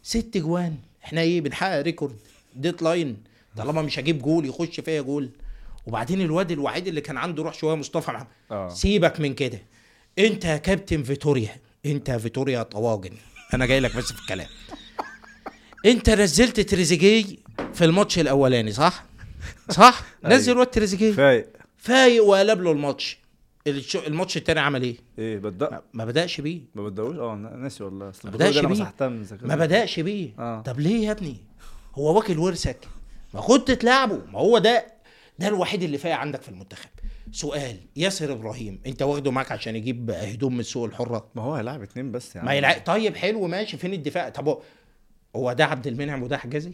ست 0.03 0.38
جوان. 0.38 0.76
إحنا 1.03 1.22
إيه 1.22 1.41
بنحقق 1.41 1.82
record. 1.82 2.15
deadline 2.55 3.23
طالما 3.57 3.82
مش 3.82 3.99
هجيب 3.99 4.20
جول 4.22 4.45
يخش 4.45 4.80
فيا 4.80 5.01
جول. 5.01 5.30
وبعدين 5.88 6.21
الواد 6.21 6.51
الوحيد 6.51 6.88
اللي 6.88 7.01
كان 7.01 7.17
عنده 7.17 7.43
روح 7.43 7.53
شوية 7.53 7.75
مصطفى 7.75 8.11
محمد. 8.11 8.27
آه. 8.51 8.69
سيبك 8.69 9.19
من 9.19 9.34
كده. 9.34 9.61
انت 10.19 10.45
يا 10.45 10.57
كابتن 10.57 11.03
فيتوريا 11.03 11.55
انت 11.86 12.09
يا 12.09 12.17
فيتوريا 12.17 12.63
طواجن. 12.63 13.11
أنا 13.53 13.65
جاي 13.65 13.79
لك 13.79 13.95
بس 13.95 14.13
في 14.13 14.21
الكلام. 14.21 14.47
انت 15.86 16.09
نزلت 16.09 16.59
تريزيجيه 16.59 17.25
في 17.73 17.86
الماتش 17.86 18.19
الأولاني 18.19 18.71
صح؟ 18.71 19.05
صح؟ 19.69 20.03
نزل 20.25 20.57
واد 20.57 20.67
تريزيجيه. 20.67 21.11
فايق. 21.11 21.47
فايق 21.77 22.23
وقلب 22.23 22.61
له 22.61 22.71
الماتش. 22.71 23.19
الماتش 24.07 24.38
التاني 24.38 24.59
عمل 24.59 24.84
إيه؟ 24.84 24.97
إيه 25.19 25.38
بدأ. 25.38 25.82
ما 25.93 26.05
بدأش 26.05 26.41
بيه. 26.41 26.61
ما 26.75 26.84
بدأوش؟ 26.84 27.15
آه 27.17 27.36
ناسي 27.36 27.84
والله. 27.84 28.09
أصل 28.09 28.29
ما 28.29 28.36
أنا 28.36 28.67
بيه. 28.67 28.93
ما 29.41 29.55
بدأش 29.55 29.99
بيه. 29.99 30.29
آه. 30.39 30.61
طب 30.61 30.79
ليه 30.79 31.05
يا 31.07 31.11
ابني؟ 31.11 31.38
هو 31.95 32.15
واكل 32.15 32.39
ورثك. 32.39 32.77
ما 33.34 33.41
كنت 33.41 33.71
تلعبه. 33.71 34.21
ما 34.32 34.39
هو 34.39 34.57
ده 34.57 34.86
ده 35.41 35.47
الوحيد 35.47 35.83
اللي 35.83 35.97
فايق 35.97 36.15
عندك 36.15 36.41
في 36.41 36.49
المنتخب. 36.49 36.89
سؤال 37.31 37.77
ياسر 37.95 38.31
إبراهيم 38.31 38.79
انت 38.85 39.01
واخده 39.01 39.31
معاك 39.31 39.51
عشان 39.51 39.75
يجيب 39.75 40.11
هدوم 40.11 40.53
من 40.53 40.59
السوق 40.59 40.85
الحرة؟ 40.85 41.27
ما 41.35 41.41
هو 41.41 41.53
هيلاعب 41.53 41.81
اتنين 41.81 42.11
بس 42.11 42.35
يعني 42.35 42.47
ما 42.47 42.53
يلعب. 42.53 42.75
طيب 42.85 43.15
حلو 43.15 43.47
ماشي. 43.47 43.77
فين 43.77 43.93
الدفاع؟ 43.93 44.29
طب 44.29 44.47
هو- 44.47 44.61
هو 45.35 45.53
ده 45.53 45.65
عبد 45.65 45.87
المنعم 45.87 46.23
وده 46.23 46.37
حجازي؟ 46.37 46.71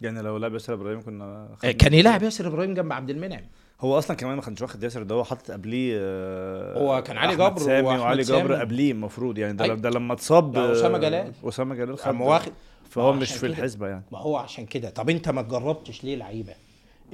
يعني 0.00 0.22
لو 0.22 0.36
لعب 0.36 0.52
ياسر 0.52 0.74
إبراهيم 0.74 1.00
كنا 1.02 1.48
آه، 1.64 1.70
كان 1.70 1.94
يلعب 1.94 2.22
ياسر 2.22 2.46
إبراهيم 2.46 2.74
جنب 2.74 2.92
عبد 2.92 3.10
المنعم. 3.10 3.42
هو 3.80 3.98
أصلا 3.98 4.16
كمان 4.16 4.36
ما 4.36 4.42
كانش 4.42 4.62
واخد 4.62 4.82
ياسر 4.82 5.02
ده 5.02 5.14
هو 5.14 5.24
حاطط 5.24 5.50
قبليه 5.50 5.96
آه، 6.00 6.78
هو 6.78 7.02
كان 7.02 7.16
علي 7.18 7.36
جبر 7.36 7.58
سامي 7.58 7.88
وعلي. 7.88 8.22
جبر 8.22 8.54
قبليه 8.54 8.92
المفروض 8.92 9.38
يعني. 9.38 9.52
ده, 9.52 9.64
أيوة. 9.64 9.76
ده 9.76 9.90
لما 9.90 10.14
اتصاب 10.14 10.52
ده 10.52 10.72
أسامة 10.72 10.96
آه، 10.96 11.00
جلال. 11.00 11.32
أسامة 11.44 11.74
جلال 11.74 11.98
خد 11.98 12.20
واخد 12.20 12.52
فهو 12.90 13.12
مش 13.12 13.32
في. 13.32 13.46
الحسبة 13.46 13.88
يعني. 13.88 14.02
ما 14.12 14.18
هو 14.18 14.36
عشان 14.36 14.66
كده. 14.66 14.90
طب 14.90 15.10
انت 15.10 15.28
ما 15.28 15.42
جربتش 15.42 16.04
ليه 16.04 16.16
لعيبة؟ 16.16 16.54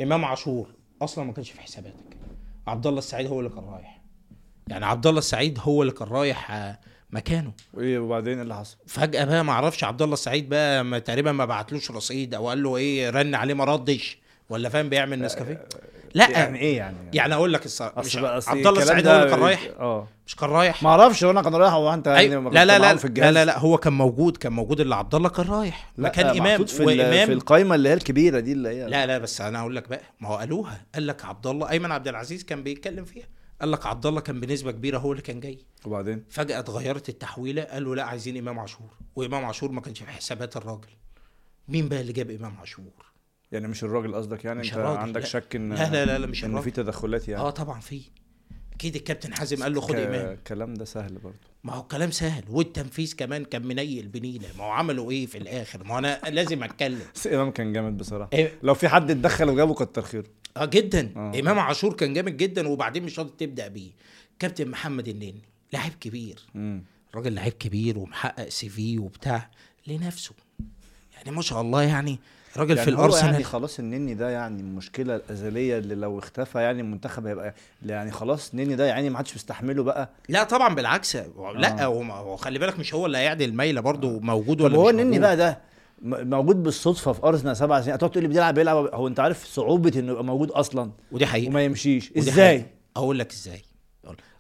إمام 0.02 0.24
عاشور 0.24 0.74
أصلا 1.02 1.24
ما 1.24 1.32
كانش 1.32 1.50
في 1.50 1.60
حساباتك. 1.60 2.16
عبد 2.66 2.86
الله 2.86 2.98
السعيد 2.98 3.26
هو 3.26 3.38
اللي 3.40 3.50
كان 3.50 3.64
رايح. 3.64 4.00
يعني 4.68 4.86
عبد 4.86 5.06
الله 5.06 5.18
السعيد 5.18 5.58
هو 5.62 5.82
اللي 5.82 5.92
كان 5.92 6.08
رايح 6.08 6.50
آه، 6.50 6.78
مكانه. 7.10 7.52
وإيه 7.74 7.98
وبعدين 7.98 8.34
إيه 8.34 8.42
اللي 8.42 8.54
حصل؟ 8.56 8.76
فجأة 8.86 9.24
بقى 9.24 9.44
ما 9.44 9.52
أعرفش 9.52 9.84
عبد 9.84 10.02
الله 10.02 10.14
السعيد 10.14 10.48
بقى 10.48 10.84
ما 10.84 10.98
تقريبا 10.98 11.32
ما 11.32 11.44
بعتلوش 11.44 11.90
رصيد 11.90 12.34
أو 12.34 12.48
قال 12.48 12.62
له 12.62 12.76
إيه 12.76 13.10
رن 13.10 13.34
عليه 13.34 13.54
ما 13.54 13.64
ردش. 13.64 14.18
ولا 14.50 14.68
فاهم 14.68 14.88
بيعمل 14.88 15.22
نسكافيه؟ 15.22 15.66
لا 16.18 16.30
يعني 16.30 16.58
إيه 16.58 16.76
يعني؟ 16.76 16.96
يعني 17.14 17.34
أقول 17.34 17.52
لك 17.52 17.66
الصراحة 17.66 18.00
مش 18.00 18.16
عبد 18.16 18.66
الله 18.66 18.82
السعيد 18.82 19.06
هو 19.06 19.16
اللي 19.16 19.30
كان 19.30 19.40
رايح؟ 19.40 19.68
آه. 19.78 20.08
مش 20.26 20.36
كان 20.36 20.50
رايح؟ 20.50 20.82
ما 20.82 20.90
أعرفش 20.90 21.24
هو 21.24 21.30
أنا 21.30 21.42
كان 21.42 21.54
رايح 21.54 21.72
هو 21.72 21.94
أنت 21.94 22.06
يعني 22.06 22.18
أيوة. 22.20 22.40
ما 22.42 22.50
لا 22.50 22.64
لا 22.64 22.78
لا 22.78 22.96
في 22.96 23.02
لا 23.06 23.08
الجهاز؟ 23.08 23.34
لا 23.34 23.44
لا 23.44 23.58
هو 23.58 23.78
كان 23.78 23.92
موجود 23.92 24.36
كان 24.36 24.52
موجود 24.52 24.80
اللي 24.80 24.94
عبد 24.94 25.14
الله 25.14 25.28
كان 25.28 25.46
رايح. 25.46 25.92
لا 25.96 26.08
مكان 26.08 26.26
إمام 26.26 26.56
في, 26.56 26.62
ال- 26.62 26.68
في 26.78 26.84
وامام 26.84 27.30
القايمة 27.30 27.74
اللي 27.74 27.88
هي 27.88 27.94
الكبيرة 27.94 28.40
دي 28.40 28.52
اللي 28.52 28.68
هي 28.68 28.86
لا 28.86 29.06
لا 29.06 29.18
بس 29.18 29.40
أنا 29.40 29.60
أقول 29.60 29.76
لك 29.76 29.88
بقى 29.88 30.00
ما 30.20 30.28
هو 30.28 30.36
قالوها 30.36 30.86
قال 30.94 31.06
لك 31.06 31.24
عبد 31.24 31.46
الله 31.46 31.70
أيمن 31.70 31.92
عبد 31.92 32.08
العزيز 32.08 32.44
كان 32.44 32.62
بيتكلم 32.62 33.04
فيها. 33.04 33.26
قال 33.60 33.70
لك 33.72 33.86
عبد 33.86 34.06
الله 34.06 34.20
كان 34.20 34.40
بنسبة 34.40 34.70
كبيرة 34.72 34.98
هو 34.98 35.12
اللي 35.12 35.22
كان 35.22 35.40
جاي. 35.40 35.58
وبعدين؟ 35.86 36.24
فجأة 36.30 36.58
اتغيرت 36.58 37.08
التحويلة 37.08 37.62
قالوا 37.62 37.96
لا 37.96 38.04
عايزين 38.04 38.36
إمام 38.36 38.58
عاشور. 38.58 38.90
وإمام 39.16 39.44
عاشور 39.44 39.70
ما 39.72 39.80
كانش 39.80 39.98
في 40.02 40.10
حسابات 40.10 40.56
الراجل. 40.56 40.88
مين 41.68 41.88
بقى 41.88 42.00
اللي 42.00 42.12
جاب 42.12 42.30
إمام 42.30 42.56
عاشور؟ 42.60 42.84
يعني 43.52 43.68
مش 43.68 43.84
الراجل 43.84 44.14
قصدك 44.14 44.44
يعني؟ 44.44 44.60
مش 44.60 44.68
انت 44.68 44.76
الراجل، 44.78 44.98
عندك 44.98 45.20
لا. 45.20 45.26
شك 45.26 45.56
إن 45.56 45.72
لا 45.72 45.90
لا 45.90 46.04
لا, 46.04 46.18
لا 46.18 46.26
مش 46.26 46.44
إن 46.44 46.60
في 46.60 46.70
تدخلات 46.70 47.28
يعني؟ 47.28 47.42
آه 47.42 47.50
طبعا 47.50 47.80
في. 47.80 48.00
أكيد 48.72 48.96
الكابتن 48.96 49.34
حازم 49.34 49.62
قال 49.62 49.74
له 49.74 49.80
خد 49.80 49.94
ك- 49.94 49.98
امام 49.98 50.32
الكلام 50.32 50.74
ده 50.74 50.84
سهل 50.84 51.14
برضه. 51.18 51.36
ما 51.64 51.72
هو 51.74 51.82
كلام 51.82 52.10
سهل 52.10 52.44
والتنفيذ 52.50 53.14
كمان 53.16 53.44
كان 53.44 53.66
منيل 53.66 54.08
بنيلة. 54.08 54.48
ما 54.58 54.64
هو 54.64 54.70
عملوا 54.70 55.10
إيه 55.10 55.26
في 55.26 55.38
الآخر؟ 55.38 55.84
ما 55.84 55.98
أنا 55.98 56.20
لازم 56.28 56.62
أتكلم. 56.62 57.00
بس 57.14 57.26
إمام 57.26 57.50
كان 57.50 57.72
جامد 57.72 57.96
بصراحة. 57.98 58.30
إيه؟ 58.32 58.52
لو 58.62 58.74
في 58.74 58.88
حد 58.88 59.10
اتدخل 59.10 59.48
وجابه 59.50 59.74
كتر 59.74 60.02
خيره. 60.02 60.24
آه 60.56 60.64
جدا. 60.64 61.12
آه. 61.16 61.40
إمام 61.40 61.58
عاشور 61.58 61.92
كان 61.94 62.14
جامد 62.14 62.36
جدا 62.36 62.68
وبعدين 62.68 63.02
مش 63.02 63.18
راضي 63.18 63.32
تبدأ 63.38 63.68
بيه. 63.68 63.90
كابتن 64.38 64.68
محمد 64.68 65.08
النني 65.08 65.42
لاعب 65.72 65.92
كبير. 66.00 66.38
امم 66.56 66.82
راجل 67.14 67.34
لعيب 67.34 67.52
كبير 67.52 67.98
ومحقق 67.98 68.48
سي 68.48 68.68
في 68.68 68.98
وبتاع 68.98 69.50
لنفسه. 69.86 70.32
يعني 71.16 71.30
ما 71.30 71.42
شاء 71.42 71.60
الله 71.60 71.82
يعني 71.82 72.18
راجل 72.56 72.76
يعني 72.76 72.90
في 72.90 72.96
هو 72.96 73.00
الأرسنال. 73.00 73.32
يعني 73.32 73.44
خلاص 73.44 73.78
النني 73.78 74.14
ده 74.14 74.30
يعني 74.30 74.60
المشكلة 74.60 75.16
الازليه 75.16 75.78
اللي 75.78 75.94
لو 75.94 76.18
اختفى 76.18 76.58
يعني 76.58 76.80
المنتخب 76.80 77.26
هيبقى 77.26 77.54
يعني 77.86 78.10
خلاص 78.10 78.50
النني 78.50 78.76
ده 78.76 78.86
يعني 78.86 79.10
ما 79.10 79.18
حدش 79.18 79.34
مستحمله 79.34 79.82
بقى. 79.82 80.08
لا 80.28 80.42
طبعا 80.44 80.74
بالعكس. 80.74 81.16
لا 81.56 81.84
آه. 81.84 81.88
وما- 81.88 82.20
وخلي 82.20 82.58
بالك 82.58 82.78
مش 82.78 82.94
هو 82.94 83.06
اللي 83.06 83.18
هيعدل 83.18 83.48
الميلة 83.48 83.80
برضه 83.80 84.20
موجود 84.20 84.58
طب 84.58 84.64
ولا 84.64 84.76
هو 84.76 84.90
النني 84.90 85.04
موجود. 85.04 85.20
بقى 85.20 85.36
ده 85.36 85.58
موجود 86.02 86.62
بالصدفة 86.62 87.12
في 87.12 87.22
أرسنال 87.26 87.56
سبع 87.56 87.80
سنين. 87.80 87.94
هتقعد 87.94 88.10
تقول 88.10 88.22
لي 88.22 88.28
بيلعب 88.28 88.54
بيلعب 88.54 88.76
هو 88.94 89.08
أنت 89.08 89.20
عارف 89.20 89.44
صعوبة 89.44 89.92
إنه 89.96 90.10
يبقى 90.12 90.24
موجود 90.24 90.50
أصلا 90.50 90.90
ودي 91.12 91.26
حقيقة. 91.26 91.48
وما 91.48 91.62
يمشيش. 91.64 92.12
إزاي؟ 92.18 92.66
أقول 92.96 93.18
لك 93.18 93.32
إزاي. 93.32 93.62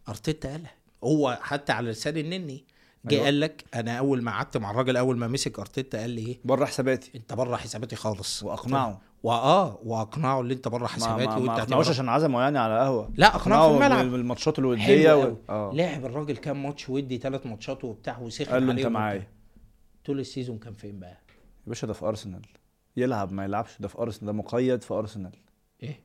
أرتيتا 0.08 0.48
قالها. 0.50 0.70
هو 1.04 1.38
حتى 1.42 1.72
على 1.72 1.90
لسان 1.90 2.16
النني 2.16 2.64
جه 3.04 3.14
أيوة. 3.14 3.24
قال 3.24 3.40
لك 3.40 3.64
أنا 3.74 3.98
أول 3.98 4.22
ما 4.22 4.30
قعدت 4.32 4.56
مع 4.56 4.70
الراجل 4.70 4.96
أول 4.96 5.16
ما 5.16 5.28
مسك 5.28 5.58
أرتيتا 5.58 6.00
قال 6.00 6.10
لي 6.10 6.26
إيه؟ 6.26 6.38
بره 6.44 6.64
حساباتي. 6.64 7.10
أنت 7.14 7.32
بره 7.32 7.56
حساباتي 7.56 7.96
خالص. 7.96 8.42
وأقنعه. 8.42 9.00
واه 9.22 9.78
وأقنعه 9.84 10.40
اللي 10.40 10.54
أنت 10.54 10.68
بره 10.68 10.82
ما, 10.82 10.88
حساباتي 10.88 11.26
ما, 11.26 11.38
ما 11.38 11.52
هتبقى 11.52 11.62
أقنعوش 11.62 11.88
عشان 11.88 12.08
عزمه 12.08 12.40
يعني 12.40 12.58
على 12.58 12.78
قهوة. 12.78 13.10
لا 13.16 13.34
أقنعه 13.34 13.68
في 13.68 13.74
الملعب. 13.74 14.06
بالماتشات 14.06 14.58
الودية 14.58 15.16
و... 15.16 15.36
آه. 15.48 15.72
لعب 15.74 16.04
الراجل 16.04 16.36
كام 16.36 16.62
ماتش 16.62 16.88
ودي 16.88 17.18
ثلاث 17.18 17.46
ماتشات 17.46 17.84
وبتاع 17.84 18.18
وسخن 18.18 18.52
قال 18.52 18.66
له 18.66 18.72
أنت 18.72 18.86
معايا. 18.86 19.28
طول 20.04 20.20
ال 20.20 20.26
season 20.26 20.58
كان 20.58 20.72
فين 20.72 20.98
بقى؟ 21.00 21.10
يا 21.10 21.16
باشا 21.66 21.86
ده 21.86 21.92
في 21.92 22.04
أرسنال. 22.04 22.42
يلعب 22.96 23.32
ما 23.32 23.44
يلعبش. 23.44 23.70
ده 23.80 23.88
في 23.88 23.98
أرسنال. 23.98 24.26
ده 24.26 24.32
مقيد 24.32 24.82
في 24.82 24.94
أرسنال. 24.94 25.32
إيه؟ 25.82 26.00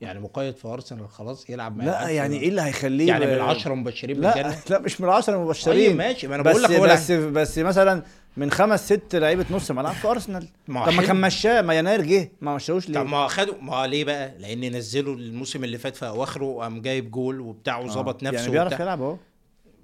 يعني 0.00 0.20
مقيد 0.20 0.56
في 0.56 0.68
أرسنال 0.68 1.08
خلاص 1.08 1.50
يلعب 1.50 1.76
ما 1.76 1.82
لا 1.82 2.08
يعني 2.08 2.40
إيه 2.40 2.48
اللي 2.48 2.62
هيخليه 2.62 3.08
يعني 3.08 3.26
من 3.26 3.32
العشرة 3.32 3.74
مبشرين 3.74 4.20
بالجنة 4.20 4.48
لا 4.48 4.56
لا 4.70 4.78
مش 4.78 5.00
من 5.00 5.08
العشرة 5.08 5.32
طيب 5.32 5.40
المبشرين 5.42 5.96
ماشي 5.96 6.28
ما 6.28 6.34
أنا 6.34 6.42
بقول 6.42 6.62
لك 6.62 6.70
هو 6.70 6.86
بس 6.86 7.12
بس 7.12 7.58
مثلا 7.58 8.02
من 8.36 8.50
خمس 8.50 8.84
ست 8.92 9.16
لعيبة 9.16 9.46
نص 9.50 9.70
ملعب 9.70 9.94
في 9.94 10.08
أرسنال 10.08 10.42
طب 10.42 10.72
ما. 10.72 11.02
كان 11.02 11.20
مشاه 11.20 11.62
ما 11.62 11.74
يناير 11.74 12.02
جه 12.02 12.32
ما 12.40 12.54
مشاهوش 12.54 12.88
ليه؟ 12.88 13.00
طب 13.00 13.06
ما 13.06 13.28
خدوا 13.28 13.54
ما 13.60 13.86
ليه 13.86 14.04
بقى؟ 14.04 14.38
لأن 14.38 14.76
نزلوا 14.76 15.14
الموسم 15.16 15.64
اللي 15.64 15.78
فات 15.78 15.96
في 15.96 16.06
أواخره 16.06 16.58
قام 16.60 16.82
جايب 16.82 17.10
جول 17.10 17.40
وبتاع 17.40 17.78
وظبط 17.78 18.22
آه. 18.24 18.26
نفسه 18.26 18.40
يعني 18.40 18.52
بيعرف. 18.52 18.80
يلعب 18.80 19.02
أهو 19.02 19.16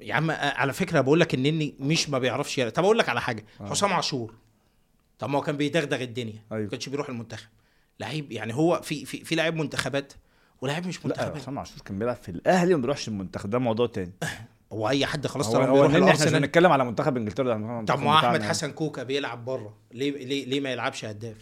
يا 0.00 0.14
عم 0.14 0.30
آه، 0.30 0.34
على 0.34 0.72
فكرة 0.72 1.00
بقول 1.00 1.20
لك 1.20 1.34
انني 1.34 1.74
مش 1.80 2.10
ما 2.10 2.18
بيعرفش 2.18 2.58
يلعب 2.58 2.72
طب 2.72 2.84
أقول 2.84 2.98
لك 2.98 3.08
على 3.08 3.20
حاجة 3.20 3.44
حسام 3.70 3.92
عاشور 3.92 4.34
طب 5.18 5.30
ما 5.30 5.38
هو 5.38 5.42
كان 5.42 5.56
بيدغدغ 5.56 6.02
الدنيا 6.02 6.42
أيوة. 6.52 6.62
ما 6.64 6.70
كانش 6.70 6.88
بيروح 6.88 7.08
المنتخب 7.08 7.48
لعيب 8.00 8.32
يعني 8.32 8.54
هو 8.54 8.80
في 8.82 9.04
في 9.04 9.24
في 9.24 9.34
لعيب 9.34 9.54
منتخبات 9.56 10.12
ولاعيب 10.60 10.86
مش 10.86 10.98
لا 10.98 11.06
منتخبات. 11.06 11.36
حسام 11.42 11.58
عاشور 11.58 11.78
كان 11.84 11.98
بيلعب 11.98 12.16
في 12.16 12.28
الأهلي 12.28 12.74
وما 12.74 12.80
بيروحش 12.82 13.08
المنتخب 13.08 13.50
ده 13.50 13.58
موضوع 13.58 13.86
تاني. 13.86 14.12
هو 14.72 14.88
أي 14.88 15.06
حد 15.06 15.26
خلاص 15.26 15.46
هو, 15.54 15.62
هو 15.62 15.88
بيروح 15.88 16.10
إحنا 16.10 16.26
مش 16.26 16.32
بنتكلم 16.32 16.72
على 16.72 16.84
منتخب 16.84 17.16
إنجلترا 17.16 17.44
ده 17.58 17.84
طب 17.94 18.00
ما 18.02 18.10
هو 18.12 18.14
أحمد 18.16 18.30
بتاعنا. 18.34 18.48
حسن 18.48 18.70
كوكا 18.72 19.02
بيلعب 19.02 19.44
بره 19.44 19.74
ليه 19.92 20.10
ليه 20.24 20.46
ليه 20.46 20.60
ما 20.60 20.70
يلعبش 20.72 21.04
هداف؟ 21.04 21.36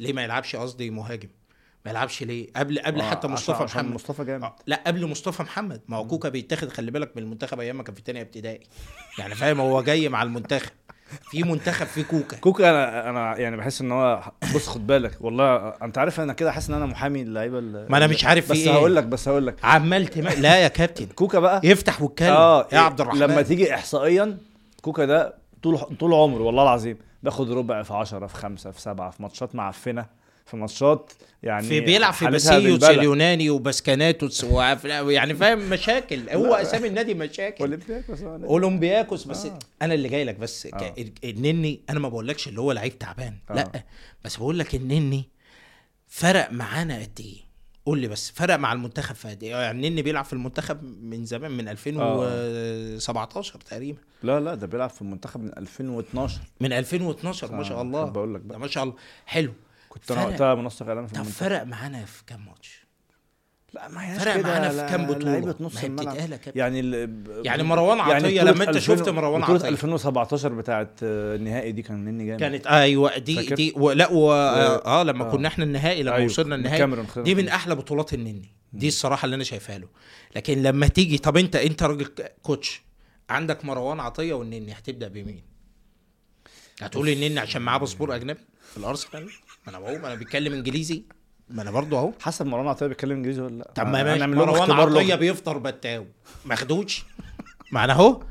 ليه 0.00 0.12
ما 0.12 0.22
يلعبش 0.24 0.56
قصدي 0.56 0.90
مهاجم؟ 0.90 1.28
ما 1.84 1.90
يلعبش 1.90 2.22
ليه؟ 2.22 2.52
قبل 2.56 2.78
قبل 2.78 3.00
آه، 3.00 3.10
حتى 3.10 3.28
مصطفى 3.28 3.62
عشان 3.62 3.80
محمد. 3.82 3.94
مصطفى 3.94 4.24
جامد. 4.24 4.44
آه، 4.44 4.56
لا 4.66 4.82
قبل 4.86 5.06
مصطفى 5.06 5.42
محمد. 5.42 5.80
ما 5.88 5.96
هو 5.96 6.06
كوكا 6.06 6.28
بيتاخد 6.28 6.68
خلي 6.68 6.90
بالك 6.90 7.16
من 7.16 7.22
المنتخب 7.22 7.60
أيام 7.60 7.76
ما 7.76 7.82
كان 7.82 7.94
في 7.94 8.02
تانية 8.02 8.20
ابتدائي. 8.22 8.60
يعني 9.18 9.34
فاهم 9.34 9.60
هو 9.60 9.82
جاي 9.82 10.08
مع 10.08 10.22
المنتخب. 10.22 10.70
في 11.30 11.42
منتخب 11.42 11.86
في 11.86 12.02
كوكا. 12.04 12.36
كوكا 12.36 12.70
أنا 12.70 13.10
أنا 13.10 13.36
يعني 13.36 13.56
بحس 13.56 13.80
إن 13.80 13.92
هو 13.92 14.22
بص 14.54 14.66
خد 14.68 14.86
بالك. 14.86 15.12
والله 15.20 15.56
أنت 15.68 15.98
عارف 15.98 16.20
أنا 16.20 16.32
كده 16.32 16.52
حاسس 16.52 16.68
إن 16.70 16.74
أنا 16.76 16.86
محامي 16.86 17.22
اللعيبة 17.22 17.58
ال- 17.58 17.86
ما 17.90 17.96
أنا 17.96 18.06
مش 18.06 18.24
عارف 18.24 18.50
بس 18.50 18.56
إيه. 18.58 18.72
هقول 18.72 18.96
لك 18.96 19.04
بس 19.04 19.28
هقول 19.28 19.46
لك. 19.46 19.56
عمال 19.64 20.06
تم... 20.06 20.22
لا 20.28 20.56
يا 20.56 20.68
كابتن. 20.68 21.06
كوكا 21.16 21.38
بقى. 21.38 21.60
يفتح 21.64 22.02
ويتكلم. 22.02 22.28
آه 22.32 22.68
يا 22.72 22.78
عبد 22.78 23.00
الرحمن. 23.00 23.20
لما 23.20 23.42
تيجي 23.42 23.74
احصائيا 23.74 24.38
كوكا 24.82 25.04
ده 25.04 25.34
طول 25.62 25.78
طول 25.78 26.14
عمره 26.14 26.42
والله 26.42 26.62
العظيم 26.62 26.96
بياخد 27.22 27.52
ربع 27.52 27.82
في 27.82 27.94
10 27.94 28.26
في 28.26 28.34
خمسة 28.34 28.70
في 28.70 28.80
سبعة 28.80 29.10
في 29.10 29.22
ماتشات 29.22 29.54
معفنه 29.54 30.06
في 30.44 30.56
ماتشات 30.56 31.12
يعني 31.42 31.66
في 31.66 31.80
بيلعب 31.80 32.12
في 32.12 32.26
باسيوس. 32.26 32.84
اليوناني 32.84 33.50
وباسكاناتوس 33.50 34.44
يعني 34.44 35.34
فاهم 35.34 35.70
مشاكل 35.70 36.30
هو 36.30 36.54
أسامي 36.54 36.88
النادي 36.88 37.14
مشاكل 37.14 37.64
أولمبياكوس 37.64 38.22
آه. 38.22 38.40
أولمبياكوس 38.44 39.24
بس 39.24 39.46
آه. 39.46 39.58
أنا 39.82 39.94
اللي 39.94 40.08
جاي 40.08 40.24
لك 40.24 40.38
بس. 40.38 40.68
آه. 40.74 40.94
النني 41.24 41.80
أنا 41.90 42.00
ما 42.00 42.08
بقولكش 42.08 42.48
اللي 42.48 42.60
هو 42.60 42.72
لعيب 42.72 42.98
تعبان 42.98 43.34
آه. 43.50 43.54
لأ 43.54 43.84
بس 44.24 44.36
بقول 44.36 44.58
لك 44.58 44.74
النني 44.74 45.28
فرق 46.06 46.52
معانا 46.52 46.98
قد 46.98 47.20
إيه 47.20 47.44
قول 47.86 47.98
لي 47.98 48.08
بس 48.08 48.30
فرق 48.30 48.56
مع 48.56 48.72
المنتخب 48.72 49.14
في 49.14 49.28
قد 49.28 49.42
إيه 49.42 49.50
يعني 49.50 49.86
النني 49.86 50.02
بيلعب 50.02 50.24
في 50.24 50.32
المنتخب 50.32 50.82
من 51.02 51.24
زمان 51.24 51.50
من 51.50 51.68
2017 51.68 53.60
تقريبا 53.60 53.98
لا 54.22 54.40
لا 54.40 54.54
ده 54.54 54.66
بيلعب 54.66 54.90
في 54.90 55.02
المنتخب 55.02 55.40
من 55.40 55.50
2012 55.58 56.40
من 56.60 56.72
2012 56.72 57.52
ما 57.52 57.62
شاء 57.62 57.78
آه، 57.78 57.82
الله 57.82 58.04
بقول 58.04 58.34
لك 58.34 58.40
بقى 58.40 58.60
ما 58.60 58.66
شاء 58.68 58.84
الله 58.84 58.94
حلو 59.26 59.52
كنت 59.94 60.10
أنا. 60.10 60.26
وقتها 60.26 60.54
منسق 60.54 60.86
اعلامي 60.86 61.08
في 61.08 61.14
طب 61.14 61.20
المنتخب 61.20 61.40
فرق 61.40 61.62
معانا 61.62 62.04
في 62.04 62.24
كام 62.26 62.46
ماتش 62.46 62.84
لا 63.74 63.88
ما 63.88 64.10
هياش 64.10 64.22
فرق 64.22 64.36
معانا 64.36 64.68
في 64.68 64.92
كام 64.92 65.06
بطولة؟ 65.06 65.30
لعيبة 65.30 65.54
نص 65.60 65.84
الملعب. 65.84 66.16
يعني 66.54 66.80
ال... 66.80 67.24
يعني 67.44 67.62
مروان 67.62 68.00
عطية 68.00 68.18
بطولة 68.18 68.42
لما 68.42 68.64
أنت 68.64 68.76
2000 68.76 68.80
شفت 68.80 69.08
مروان 69.08 69.42
عطية. 69.42 69.68
2017 69.68 70.52
بتاعت 70.52 71.00
آه، 71.02 71.36
النهائي 71.36 71.72
دي 71.72 71.82
كان 71.82 72.04
مني 72.04 72.26
جامد 72.26 72.40
كانت 72.40 72.66
أيوه 72.66 73.18
دي 73.18 73.36
فاكر؟ 73.36 73.54
دي 73.54 73.72
و... 73.76 73.92
لا 73.92 74.08
و... 74.10 74.32
آه, 74.32 75.02
لما 75.02 75.26
آه. 75.26 75.30
كنا 75.30 75.48
إحنا 75.48 75.64
النهائي 75.64 76.02
لما 76.02 76.14
أيوة، 76.14 76.26
وصلنا 76.26 76.54
النهائي 76.54 77.06
دي 77.16 77.34
من. 77.34 77.48
أحلى 77.48 77.74
بطولات 77.74 78.14
النني 78.14 78.52
دي 78.72 78.88
الصراحة 78.88 79.24
اللي 79.24 79.36
أنا 79.36 79.44
شايفها 79.44 79.78
له 79.78 79.88
لكن 80.36 80.62
لما 80.62 80.86
تيجي 80.86 81.18
طب 81.18 81.36
أنت 81.36 81.56
أنت 81.56 81.82
راجل 81.82 82.08
coach 82.42 82.82
عندك 83.30 83.64
مروان 83.64 84.00
عطية 84.00 84.34
والنني 84.34 84.72
هتبدأ 84.72 85.08
بمين؟ 85.08 85.42
هتقول 86.80 87.08
النني 87.08 87.40
عشان 87.40 87.62
معاه 87.62 87.78
باسبور 87.78 88.14
أجنبي 88.14 88.40
في 88.72 88.76
الأرسنال 88.76 89.30
ما 89.66 89.70
أنا 89.70 89.78
بقول 89.78 89.98
ما 89.98 90.06
أنا 90.06 90.14
بيتكلم 90.14 90.52
انجليزي. 90.52 91.04
ما 91.50 91.62
أنا 91.62 91.70
برضه 91.70 91.98
اهو. 91.98 92.12
حسب 92.20 92.46
مروان 92.46 92.66
عطية 92.68 92.86
بيتكلم 92.86 93.16
انجليزي 93.16 93.40
ولا 93.42 93.58
لا. 93.58 93.72
طب 93.74 93.86
ما 93.86 94.02
نعمل 94.16 94.36
لهم 94.36 94.48
مروان 94.48 94.70
عطية. 94.70 95.14
بيفطر 95.14 95.58
بتاو 95.58 96.06
ما 96.44 96.54
خدوش 96.54 97.04
ما 97.72 97.84
أنا 97.84 97.92
اهو. 97.92 98.22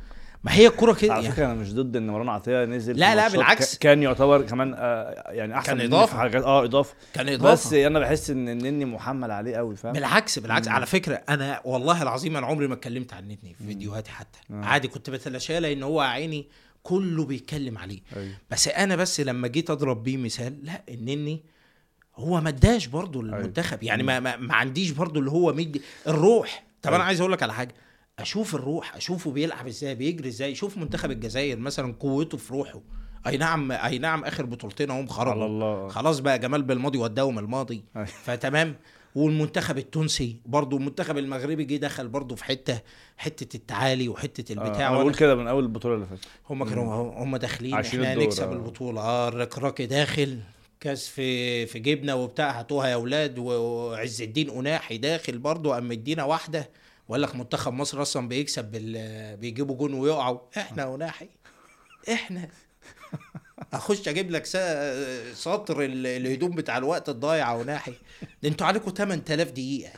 ما 0.43 0.53
هي 0.53 0.67
الكورة 0.67 0.93
كده 0.93 1.13
على 1.13 1.23
يعني. 1.23 1.35
فكرة 1.35 1.45
أنا 1.45 1.53
مش 1.53 1.73
ضد 1.73 1.95
إن 1.95 2.07
مروان 2.07 2.29
عطية 2.29 2.65
نزل 2.65 2.97
لا، 2.99 3.15
لا، 3.15 3.27
بالعكس. 3.29 3.77
كان 3.77 4.03
يعتبر 4.03 4.41
كمان 4.41 4.73
آه، 4.77 5.31
يعني 5.31 5.57
أحسن 5.57 5.77
كان. 5.77 6.05
في 6.05 6.15
حاجات 6.15 6.43
آه 6.43 6.63
إضافة. 6.63 6.95
كان 7.13 7.29
إضافة. 7.29 7.51
بس 7.51 7.73
أنا 7.73 7.99
بحس 7.99 8.29
إن 8.29 8.49
النني 8.49 8.85
محمل 8.85 9.31
عليه 9.31 9.55
قوي 9.55 9.75
فاهم؟ 9.75 9.93
بالعكس 9.93 10.39
بالعكس. 10.39 10.67
على 10.67 10.85
فكرة 10.85 11.21
أنا 11.29 11.61
والله 11.65 12.01
العظيم 12.03 12.37
أنا 12.37 12.47
عمري 12.47 12.67
ما 12.67 12.73
اتكلمت 12.73 13.13
عن 13.13 13.27
نتني 13.27 13.53
في 13.53 13.63
فيديوهاتي 13.63 14.11
حتى. 14.11 14.39
آه. 14.51 14.65
عادي 14.65 14.87
كنت 14.87 15.09
بتلاشاه 15.09 15.59
لأن 15.59 15.83
هو 15.83 15.99
عيني 16.01 16.47
كله 16.83 17.25
بيتكلم 17.25 17.77
عليه. 17.77 17.99
أيوة. 18.15 18.33
بس 18.51 18.67
أنا 18.67 18.95
بس 18.95 19.19
لما 19.19 19.47
جيت 19.47 19.69
أضرب 19.69 20.03
بيه 20.03 20.17
مثال 20.17 20.65
لا 20.65 20.81
النني 20.89 21.43
هو 22.15 22.41
ما 22.41 22.49
اداش 22.49 22.87
برضه 22.87 23.23
للمنتخب 23.23 23.83
يعني 23.83 24.03
ما, 24.03 24.19
ما, 24.19 24.37
ما 24.37 24.55
عنديش 24.55 24.91
برضه 24.91 25.19
اللي 25.19 25.31
هو 25.31 25.53
مدي 25.53 25.81
الروح. 26.07 26.63
طب 26.81 26.87
أنا 26.87 26.95
أيوة. 26.95 27.05
عايز 27.07 27.19
أقول 27.19 27.31
لك 27.31 27.43
على 27.43 27.53
حاجة. 27.53 27.75
أشوف 28.19 28.55
الروح 28.55 28.95
أشوفه 28.95 29.31
بيلعب 29.31 29.67
إزاي 29.67 29.95
بيجري 29.95 30.29
إزاي. 30.29 30.55
شوف 30.55 30.77
منتخب 30.77 31.11
الجزائر 31.11 31.57
مثلا 31.59 31.93
قوته 31.99 32.37
في 32.37 32.53
روحه. 32.53 32.81
أي 33.27 33.37
نعم 33.37 33.71
أي 33.71 33.97
نعم 33.97 34.23
آخر 34.23 34.45
بطولتين 34.45 34.91
هم 34.91 35.07
خرجوا 35.07 35.89
خلاص 35.89 36.19
بقى 36.19 36.39
جمال 36.39 36.63
بالماضي 36.63 36.97
وداهم 36.97 37.39
الماضي. 37.39 37.83
أيوة. 37.95 38.05
فتمام. 38.05 38.75
والمنتخب 39.15 39.77
التونسي 39.77 40.37
برضو 40.45 40.77
المنتخب 40.77 41.17
المغربي 41.17 41.63
جه 41.63 41.75
دخل 41.77 42.07
برضو 42.07 42.35
في 42.35 42.43
حتة 42.45 42.79
حتة 43.17 43.55
التعالي 43.57 44.09
وحتة 44.09 44.51
آه، 44.59 44.63
البتاع. 44.67 44.89
وأنا- 44.89 44.99
بقول 44.99 45.15
كده 45.15 45.35
من 45.35 45.47
أول 45.47 45.63
البطولة 45.63 45.95
اللي 45.95 46.05
فاتت. 46.05 46.25
هم 46.49 46.63
كانوا 46.69 47.23
هم 47.23 47.37
داخلين 47.37 47.73
إحنا 47.73 48.11
الدور، 48.11 48.23
هنكسب 48.23 48.47
آه. 48.49 48.53
البطولة. 48.53 49.01
آه 49.01 49.27
الركراكي 49.27 49.85
داخل 49.85 50.39
كاس 50.79 51.07
في 51.07 51.65
في 51.65 51.79
جبنه 51.79 52.15
وبتاع 52.15 52.59
هاتوها 52.59 52.87
يا 52.87 52.93
أولاد 52.93 53.39
وعز 53.39 54.21
الدين 54.21 54.49
اناحي 54.49 54.97
داخل 54.97 55.37
برضو 55.37 55.71
قام 55.73 55.87
مدينا 55.89 56.23
واحدة. 56.23 56.69
وقال 57.07 57.21
لك 57.21 57.35
منتخب 57.35 57.73
مصر 57.73 58.01
أصلا 58.01 58.27
بيكسب 58.27 58.71
بال... 58.71 59.37
بيجيبوا 59.37 59.75
جون 59.75 59.93
ويقعوا. 59.93 60.39
إحنا 60.57 60.95
اناحي 60.95 61.27
إحنا. 62.13 62.49
اخش 63.73 64.07
أجيب 64.07 64.31
لك 64.31 64.45
سطر 65.33 65.81
ال- 65.83 66.07
الهدوم 66.07 66.51
بتاع 66.51 66.77
الوقت 66.77 67.09
الضايع 67.09 67.53
وناحي. 67.53 67.93
ده 68.43 68.49
أنتوا 68.49 68.67
عليكم 68.67 68.91
8000 68.91 69.51
دقيقة. 69.51 69.91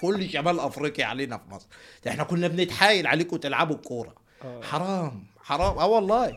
كل 0.00 0.30
شمال 0.30 0.60
افريقيا 0.60 1.04
علينا 1.04 1.38
في 1.38 1.50
مصر. 1.50 1.66
ده 2.04 2.10
إحنا 2.10 2.24
كنا 2.24 2.48
بنتحايل 2.48 3.06
عليكم 3.06 3.36
تلعبوا 3.36 3.76
الكورة. 3.76 4.14
حرام 4.62 5.24
حرام. 5.42 5.78
آه 5.78 5.86
والله. 5.86 6.36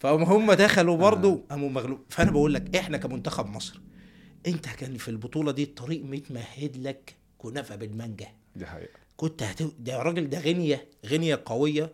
فهم 0.00 0.22
هم 0.22 0.52
دخلوا 0.52 0.96
برضه 0.96 1.40
قاموا 1.50 1.68
مغلوب 1.70 2.00
فأنا 2.08 2.30
بقول 2.30 2.54
لك 2.54 2.76
إحنا 2.76 2.98
كمنتخب 2.98 3.46
مصر 3.46 3.80
أنت 4.46 4.66
كان 4.68 4.96
في 4.96 5.08
البطولة 5.08 5.52
دي 5.52 5.62
الطريق 5.62 6.02
متمهد 6.04 6.76
لك 6.76 7.14
كنافة 7.38 7.76
بالمانجا. 7.76 8.26
دي 8.56 8.66
حقيقة. 8.66 8.92
كنت 9.16 9.42
هت... 9.42 9.62
ده 9.78 10.02
راجل 10.02 10.28
ده 10.30 10.38
غينيا 10.40 10.80
غينيا 11.04 11.36
قوية. 11.44 11.92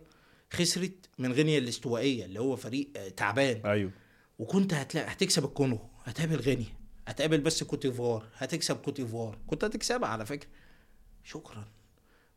خسرت 0.55 1.09
من 1.17 1.31
غينيا 1.33 1.57
الاستوائية 1.57 2.25
اللي 2.25 2.39
هو 2.39 2.55
فريق 2.55 2.89
آه، 2.97 3.09
تعبان. 3.09 3.61
أيوه. 3.65 3.91
وكنت 4.39 4.73
هتلاقي 4.73 5.11
هتكسب 5.11 5.45
الكونغو 5.45 5.79
هتقابل 6.03 6.35
غينيا 6.35 6.65
هتقابل 7.07 7.41
بس 7.41 7.63
كوت 7.63 7.87
ديفوار 7.87 8.27
هتكسب 8.37 8.75
كوت 8.77 9.01
ديفوار. 9.01 9.37
كنت 9.47 9.63
هتكسبها 9.63 10.09
على 10.09 10.25
فكرة. 10.25 10.49
شكرا. 11.23 11.65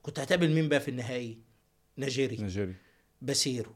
كنت 0.03 0.19
هتقابل 0.19 0.51
مين 0.51 0.69
بقى 0.69 0.81
في 0.81 0.89
النهائي؟ 0.91 1.39
نيجيريا 1.99 2.37
نيجيريا 2.37 2.75
بيسيرو. 3.23 3.73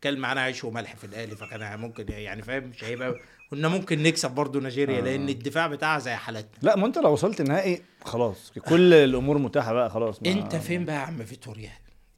كان 0.00 0.18
معانا 0.18 0.40
عيش 0.40 0.64
وملح 0.64 0.96
في 0.96 1.04
الاهلي 1.04 1.36
فكان 1.36 1.80
ممكن 1.80 2.12
يعني 2.12 2.42
فاهم 2.42 2.64
مش 2.64 2.84
هيبقى 2.84 3.20
كنا 3.50 3.68
ممكن 3.68 4.02
نكسب 4.02 4.30
برضو 4.30 4.60
نيجيريا 4.60 4.98
آه. 4.98 5.00
لأن 5.00 5.28
الدفاع 5.28 5.66
بتاعها 5.66 5.98
زي 5.98 6.14
حالتنا. 6.14 6.58
لا 6.62 6.76
ما 6.76 6.86
أنت 6.86 6.98
لو 6.98 7.12
وصلت 7.12 7.42
نهائي 7.42 7.82
خلاص. 8.04 8.52
كل 8.68 8.94
الأمور 8.94 9.38
متاحة 9.38 9.72
بقى 9.72 9.90
خلاص. 9.90 10.20
أنت 10.26 10.56
فين 10.56 10.84
بقى 10.84 10.94
يا 10.96 11.00
عم 11.00 11.24
فيتوريا 11.24 11.72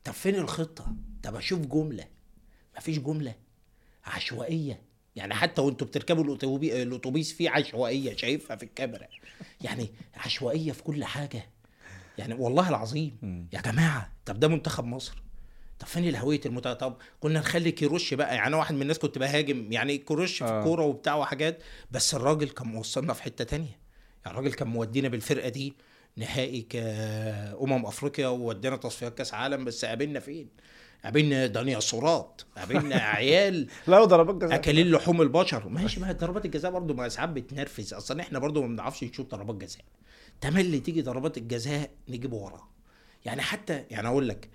طب 0.04 0.12
فين 0.12 0.34
الخطة؟ 0.34 0.86
طب 1.26 1.36
أشوف 1.36 1.60
جملة. 1.60 2.04
مفيش 2.76 2.98
جملة. 2.98 3.34
عشوائية. 4.04 4.82
يعني 5.16 5.34
حتى 5.34 5.62
وأنتوا 5.62 5.86
بتركبوا 5.86 6.36
الاتوبيس 6.62 7.32
في 7.32 7.48
عشوائية 7.48 8.16
شايفها 8.16 8.56
في 8.56 8.62
الكاميرا. 8.62 9.06
يعني 9.60 9.88
عشوائية 10.16 10.72
في 10.72 10.82
كل 10.82 11.04
حاجة. 11.04 11.50
يعني 12.18 12.34
والله 12.34 12.68
العظيم. 12.68 13.48
يا 13.52 13.60
جماعة 13.60 14.12
طب 14.26 14.40
ده 14.40 14.48
منتخب 14.48 14.84
مصر. 14.84 15.22
طب 15.78 15.86
فين 15.86 16.08
الهوية 16.08 16.40
المنتخب؟ 16.46 16.76
طب 16.76 16.96
كنا 17.20 17.40
نخلي 17.40 17.72
كيروش 17.72 18.14
بقى. 18.14 18.34
يعني 18.34 18.46
أنا 18.46 18.56
واحد 18.56 18.74
من 18.74 18.82
الناس 18.82 18.98
كنت 18.98 19.18
بهاجم 19.18 19.72
يعني 19.72 19.98
كيروش 19.98 20.38
في 20.38 20.44
آه. 20.44 20.58
الكوره 20.58 20.84
وبتاع 20.84 21.14
وحاجات 21.14 21.62
بس 21.90 22.14
الراجل 22.14 22.48
كان 22.48 22.66
موصلنا 22.66 23.12
في 23.12 23.22
حتة 23.22 23.44
تانية. 23.44 23.78
يعني 24.24 24.38
الراجل 24.38 24.54
كان 24.54 24.68
مودينا 24.68 25.08
بالفرقة 25.08 25.48
دي 25.48 25.74
نهائي 26.16 26.62
كأمم 26.62 27.86
أفريقيا 27.86 28.28
وودينا 28.28 28.76
تصفيات 28.76 29.18
كأس 29.18 29.34
عالم 29.34 29.64
بس 29.64 29.84
قابلنا 29.84 30.20
فين؟ 30.20 30.48
قابلنا 31.04 31.46
ديناصورات 31.46 32.42
قابلنا 32.56 32.96
عيال 32.96 33.68
لا 33.86 34.04
ضربات 34.04 34.34
جزاء. 34.36 34.54
اكلين 34.54 34.90
لحوم 34.90 35.22
البشر. 35.22 35.68
ماشي 35.68 36.00
ما 36.00 36.08
هي 36.08 36.12
ضربات 36.14 36.44
الجزاء 36.44 36.70
برضه 36.72 36.94
ما 36.94 37.08
ساعات 37.08 37.28
بتنرفز. 37.28 37.94
أصلا 37.94 38.20
إحنا 38.20 38.38
برضه 38.38 38.60
ما 38.62 38.66
بنعرفش 38.68 39.04
نشوط 39.04 39.30
ضربات 39.34 39.56
جزاء. 39.56 39.82
تملي 40.40 40.80
تيجي 40.80 41.02
ضربات 41.02 41.38
الجزاء 41.38 41.90
نجيب 42.08 42.32
ورا. 42.32 42.68
يعني 43.24 43.42
حتى 43.42 43.84
يعني 43.90 44.08
أقول 44.08 44.28
لك 44.28 44.48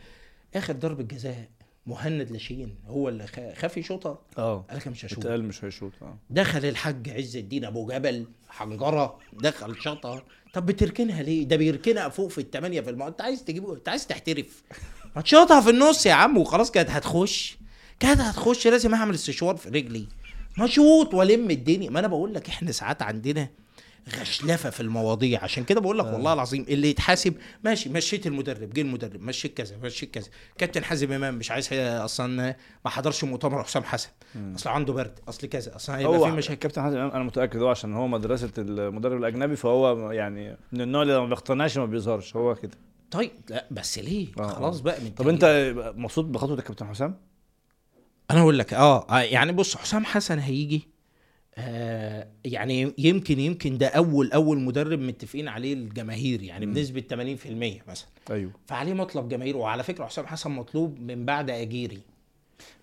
آخر 0.55 0.73
ضربه 0.73 1.03
جزاء 1.03 1.49
مهند 1.85 2.31
لاشين 2.31 2.75
هو 2.87 3.09
اللي 3.09 3.27
خا- 3.27 3.53
خاف 3.55 3.77
يشوطها؟ 3.77 4.19
آه. 4.37 4.65
قال 4.69 4.77
لك 4.77 4.87
مش 4.87 5.05
هشوط. 5.05 5.19
اتقال 5.19 5.43
مش 5.43 5.65
هيشوط 5.65 5.91
آه. 6.01 6.17
دخل 6.29 6.65
الحاج 6.65 7.09
عز 7.09 7.37
الدين 7.37 7.65
أبو 7.65 7.85
جبل 7.87 8.25
حنجرة 8.49 9.19
دخل 9.33 9.75
شطها 9.81 10.23
طب 10.53 10.65
بتركنها 10.65 11.23
ليه؟ 11.23 11.43
ده 11.47 11.55
بيركنها 11.55 12.09
فوق 12.09 12.27
في 12.29 12.37
الثمانيه 12.37 12.81
في 12.81 12.89
الماء 12.89 13.07
أنت 13.07 13.21
عايز 13.21 13.43
تجيبه 13.43 13.73
أنت 13.75 13.89
عايز 13.89 14.07
تحترف. 14.07 14.63
ما 15.15 15.21
تشوطها 15.21 15.61
في 15.61 15.69
النص 15.69 16.05
يا 16.05 16.13
عم 16.13 16.37
وخلاص 16.37 16.71
كانت 16.71 16.89
هتخش. 16.89 17.57
كانت 17.99 18.21
هتخش 18.21 18.67
لازم 18.67 18.93
أعمل 18.93 19.13
استشوار 19.15 19.55
في 19.55 19.69
رجلي. 19.69 20.07
ما 20.57 20.65
اشوط 20.65 21.13
والم 21.13 21.51
الدنيا. 21.51 21.89
ما 21.89 21.99
أنا 21.99 22.07
بقول 22.07 22.33
لك 22.33 22.49
إحنا 22.49 22.71
ساعات 22.71 23.01
عندنا 23.01 23.49
غشلفة 24.19 24.69
في 24.69 24.79
المواضيع. 24.79 25.43
عشان 25.43 25.63
كده 25.63 25.81
بقول 25.81 25.99
لك 25.99 26.05
والله 26.05 26.33
العظيم 26.33 26.65
اللي 26.69 26.89
يتحاسب 26.89 27.33
ماشي 27.63 27.89
مشيت 27.89 28.27
المدرب 28.27 28.73
جه 28.73 28.81
المدرب 28.81 29.21
مشيت 29.21 29.57
كذا 29.57 29.77
مشيت 29.83 30.13
كذا. 30.13 30.27
كابتن 30.57 30.83
حازم 30.83 31.11
إمام 31.11 31.35
مش 31.35 31.51
عايز 31.51 31.69
أصلا 31.73 32.55
ما 32.85 32.91
حضرش 32.91 33.23
مؤتمر 33.23 33.63
حسام 33.63 33.83
حسن. 33.83 34.09
أصل 34.55 34.69
عنده 34.69 34.93
برد 34.93 35.19
أصل 35.29 35.47
كذا 35.47 35.75
أصل 35.75 35.93
هيبقى 35.93 36.19
في 36.19 36.25
هو 36.25 36.35
مشاكل. 36.35 36.59
كابتن 36.59 36.81
حازم 36.81 36.97
إمام 36.97 37.11
أنا 37.11 37.23
متأكد 37.23 37.61
هو 37.61 37.69
عشان 37.69 37.93
هو 37.93 38.07
مدرسة 38.07 38.51
المدرب 38.57 39.17
الأجنبي 39.17 39.55
فهو 39.55 40.11
يعني 40.11 40.57
من 40.71 40.81
النوع 40.81 41.01
اللي 41.01 41.19
ما 41.19 41.25
بيقتنعش 41.25 41.77
ما 41.77 41.85
بيظهرش. 41.85 42.35
هو 42.35 42.55
كده. 42.55 42.77
طيب 43.11 43.31
لا 43.49 43.67
بس 43.71 43.99
ليه؟ 43.99 44.27
آه، 44.39 44.47
خلاص 44.47 44.79
آه. 44.79 44.83
بقى 44.83 45.01
من 45.01 45.09
طب 45.11 45.27
أنت 45.27 45.73
مبسوط 45.97 46.25
بخطوة 46.25 46.57
الكابتن 46.59 46.87
حسام؟ 46.87 47.17
أنا 48.31 48.39
أقول 48.41 48.59
لك 48.59 48.73
آه 48.73 49.07
آه، 49.09 49.19
يعني 49.21 49.51
بص 49.51 49.75
حسام 49.77 50.05
حسن 50.05 50.39
هيجي 50.39 50.87
آه 51.55 52.27
يعني 52.45 52.93
يمكن 52.97 53.39
يمكن 53.39 53.77
ده 53.77 53.87
أول 53.87 54.31
أول 54.31 54.59
مدرب 54.59 54.99
متفقين 54.99 55.47
عليه 55.47 55.73
الجماهير 55.73 56.41
يعني 56.43 56.65
مم. 56.65 56.73
بنسبة 56.73 57.01
80% 57.01 57.89
مثلا. 57.89 58.07
أيوه. 58.31 58.51
فعليه 58.65 58.93
مطلب 58.93 59.29
جماهير 59.29 59.57
وعلى 59.57 59.83
فكرة 59.83 60.05
حسام 60.05 60.25
حسن 60.27 60.51
مطلوب 60.51 60.99
من 60.99 61.25
بعد 61.25 61.49
أجيري. 61.49 62.01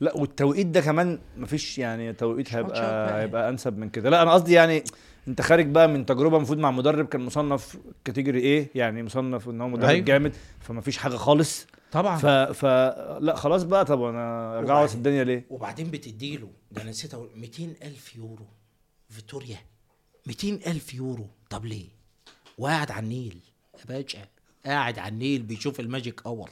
لا 0.01 0.17
والتوقيت 0.17 0.67
ده 0.67 0.81
كمان 0.81 1.19
مفيش 1.37 1.79
يعني 1.79 2.13
توقيت 2.13 2.55
هيبقى 2.55 2.73
بقى. 2.73 3.23
هيبقى 3.23 3.49
أنسب 3.49 3.79
من 3.79 3.91
كده. 3.91 4.11
لا 4.11 4.23
أنا 4.23 4.33
قصدي 4.33 4.53
يعني 4.53 4.85
انت 5.29 5.41
خارج 5.43 5.67
بقى 5.67 5.89
من 5.89 6.07
تجربة 6.07 6.37
المفروض 6.37 6.59
مع 6.59 6.71
مدرب 6.71 7.07
كان 7.09 7.21
مصنف 7.21 7.79
category 8.05 8.39
إيه 8.41 8.71
يعني 8.75 9.03
مصنف 9.03 9.49
إن 9.49 9.61
هو 9.61 9.69
مدرب. 9.69 9.89
أيوه. 9.89 10.05
جامد 10.05 10.35
فمفيش 10.61 10.99
حاجة 10.99 11.17
خالص. 11.17 11.67
طبعا. 11.93 12.17
ف... 12.19 12.27
ف 12.27 12.65
لا 13.21 13.35
خلاص 13.37 13.63
بقى 13.63 13.85
طب 13.85 14.03
أنا 14.03 14.81
اوصل 14.81 14.97
الدنيا 14.97 15.25
ليه؟ 15.25 15.47
وبعدين 15.51 15.91
بتديله 15.91 16.51
ده 16.71 16.83
أنا 16.83 16.91
نسيت 16.91 17.15
أقول 17.15 17.29
200 17.37 17.65
ألف 17.83 18.17
يورو. 18.17 18.47
فيتوريا 19.09 19.59
200 20.27 20.49
ألف 20.49 20.95
يورو. 20.95 21.27
طب 21.51 21.65
ليه؟ 21.67 21.87
وقاعد 22.59 22.91
على 22.91 23.05
النيل 23.05 23.39
يا 23.79 23.85
باشا 23.89 24.19
قاعد 24.67 24.99
على 24.99 25.13
النيل 25.13 25.43
بيشوف 25.43 25.81
ال 25.81 25.88
magic 25.88 26.27
hour 26.27 26.51